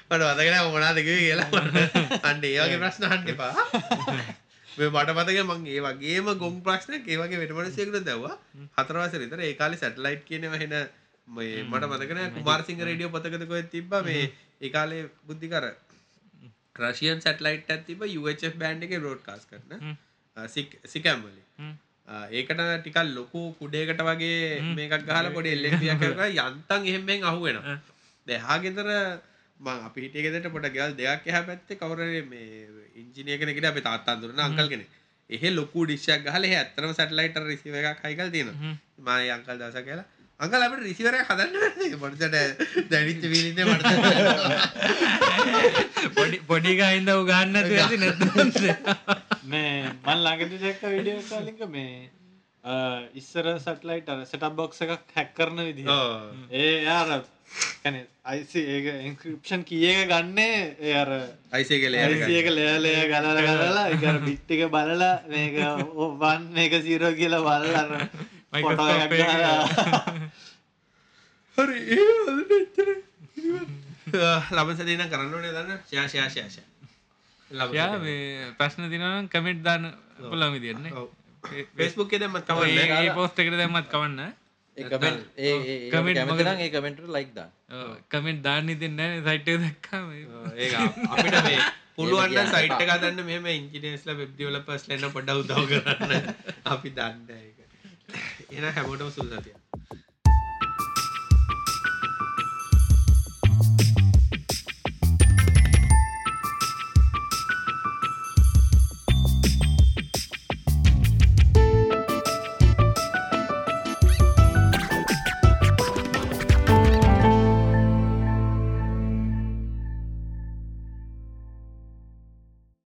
මට 0.08 0.22
වතගෙන 0.30 0.56
මොනාදක 0.74 1.08
කියලා. 1.08 1.48
අන්න 2.28 2.44
ඒවගේ 2.44 2.78
ප්‍රශ්න 2.82 3.04
හන්ඩ 3.12 3.30
පා 3.40 3.52
මේ 4.78 4.90
මට 4.90 5.10
පතක 5.18 5.38
මං 5.48 5.66
ඒ 5.74 5.80
වගේම 5.86 6.26
ගොම් 6.42 6.56
ප්‍රශ්න 6.66 6.92
ඒවගේ 6.96 7.40
වෙටමනසයකට 7.42 8.00
දැවා 8.10 8.36
හතරවස 8.78 9.14
විතර 9.24 9.40
ඒකාලි 9.50 9.80
සැටලයිට් 9.82 10.22
කියනව 10.28 10.54
හෙන 10.62 10.74
මේ 11.28 11.64
මට 11.64 11.84
මතකන 11.92 12.20
කුමාර්සිංහ 12.36 12.84
රඩියෝ 12.86 13.14
පතකතකො 13.14 13.62
තිබ්බ. 13.74 13.92
මේ 14.08 14.22
ඒකාලේ 14.60 15.02
බුද්ධි 15.26 15.48
කර 16.78 16.88
රශයන් 16.88 17.20
සැටලයිට් 17.20 17.70
ඇතිබ 17.70 18.06
UHF 18.10 18.56
බෑන්් 18.56 18.82
එක 18.82 18.96
රෝඩ් 19.00 19.22
කාස් 19.22 19.46
කරන 19.46 19.96
සිකම්වලි 20.88 21.42
ඒකට 22.32 22.60
ටිකල් 22.76 23.08
ලොකු 23.12 23.44
කුඩේකට 23.54 24.02
වගේ 24.02 24.60
මේකක් 24.72 25.06
ගහල 25.06 25.30
පොඩි 25.32 25.54
එල්ලෙිය 25.54 25.96
කර 26.02 26.22
යන්තන් 26.26 26.84
එහෙමෙන් 26.84 27.24
අහුවෙන 27.24 27.58
දෙහා 28.26 28.58
ගෙතර 28.58 28.92
මං 29.60 29.82
අපි 29.82 30.04
හිටියගෙදට 30.04 30.50
පොට 30.50 30.68
ගල් 30.70 30.94
දෙයක් 30.96 31.26
එහ 31.28 31.42
පැත්තේ 31.44 31.78
කවර 31.78 32.00
මේ 32.26 32.68
ඉංජිනය 32.96 33.38
කෙනෙකට 33.38 33.66
අපි 33.66 33.82
තාත්තන්දුරන 33.82 34.40
අංකල් 34.40 34.68
කෙනෙ 34.68 34.86
එහෙ 35.30 35.48
ලොකු 35.52 35.84
ඩිශ්යක් 35.84 36.22
ගහල 36.24 36.46
ඇත්තරම 36.50 36.94
සැටලයිට 36.94 37.42
රිසිව 37.44 37.74
එකක් 37.76 38.04
හයිකල් 38.04 38.30
තියෙන 38.30 38.54
මය 39.00 39.24
අංකල් 39.30 39.58
දස 39.58 39.82
කියලා 39.82 40.06
අංකල් 40.40 40.64
අපට 40.64 40.82
රිසිවර 40.82 41.14
හදන්න 41.20 41.94
පොටට 41.98 42.20
දැනිච්ච 42.90 43.24
විලින්න 43.32 43.58
මට 43.64 43.88
පොඩි 46.18 46.38
පොඩිගයින්ද 46.46 47.10
උගන්න 47.14 47.58
ඇති 47.60 47.98
නැ 48.02 48.12
මේ 49.44 49.72
මන් 49.82 50.18
ළඟදි 50.18 50.60
දැක්ක 50.62 50.84
විඩියෝ 50.86 51.24
කාලික 51.24 51.64
මේ 51.68 51.96
ඉස්සර 53.14 53.50
සටලයිට 53.56 54.14
අර 54.14 54.22
සටක් 54.22 54.52
බොක්ස 54.54 54.86
එකක් 54.86 55.16
හැක් 55.16 55.34
කරන 55.34 55.58
විදි 55.64 55.88
ඒ 56.54 56.70
යාර 56.86 57.12
කැන 57.82 58.00
අයිසි 58.26 58.64
ඒ 58.68 58.96
ඉන්ක්‍රපෂන් 59.10 59.66
කියක 59.66 60.06
ගන්නේ 60.06 60.56
ඒ 60.78 60.96
අර 61.02 61.14
අයිසේ 61.52 61.82
කලේ 61.82 62.06
ඇසියක 62.06 62.54
ලේලය 62.54 62.96
ගලල 63.10 63.42
ගලලා 63.42 63.86
එකර 63.90 64.22
පිට්ටික 64.22 64.66
බලලා 64.70 65.14
මේක 65.28 65.62
ඔවන් 66.00 66.50
මේක 66.54 66.82
සීරෝ 66.82 67.14
කියලා 67.14 67.46
බලන්න 67.46 68.36
Microscope 68.52 69.16
එක. 69.16 70.38
හරි 71.58 71.78
ඒ 71.92 72.06
ලබ 74.52 74.68
සදන 74.74 75.04
කරන්න 75.06 75.34
ඕනේ 75.34 75.52
දන්න 75.52 75.80
ශාශාශාශ 75.86 76.58
යා 77.72 77.92
මේ 77.98 78.50
ප්‍රශ්න 78.58 78.90
තිනනම් 78.92 79.28
කමෙන්ට් 79.28 79.62
දාන්න 79.62 79.86
පුළම 80.22 80.54
විදින්න 80.56 80.86
ෆෙස්බුක් 81.76 82.14
දෙමත් 82.16 82.38
ඒ 82.38 82.44
කවන්න 82.48 83.14
පෝස්ට 83.14 83.42
එකට 83.42 83.58
දැමත් 83.60 83.90
කවන්න 83.90 84.20
කමෙන්ට් 84.76 85.40
ඒ 85.40 85.54
ඒ 85.66 86.70
කමෙන්ට 86.70 87.04
ලයික් 87.10 87.34
දා 87.34 87.48
කමෙන්ට් 88.08 88.42
දාන්න 88.42 88.68
ඉතින්න 88.68 89.04
සයිට් 89.20 89.52
දක්කාම 89.58 90.10
ඒ 90.58 90.72
අපිට 90.76 91.38
මේ 91.42 91.60
පුළුවන් 91.94 92.36
සයිට් 92.48 92.82
ගදන්න 92.82 93.24
මෙම 93.26 93.48
ඉංජිනේස්ල 93.52 94.16
වෙබ්දිවල 94.16 94.60
පස් 94.66 94.88
ලන්න 94.88 95.14
පොඩ 95.14 95.32
උදව 95.36 95.72
කරන්න 95.72 96.34
අපි 96.66 96.94
දන්න 96.96 97.32
එක 97.38 97.67
එන 98.50 98.64
හැමෝටම 98.68 99.10
සුල් 99.10 99.28
සතිය 99.32 99.56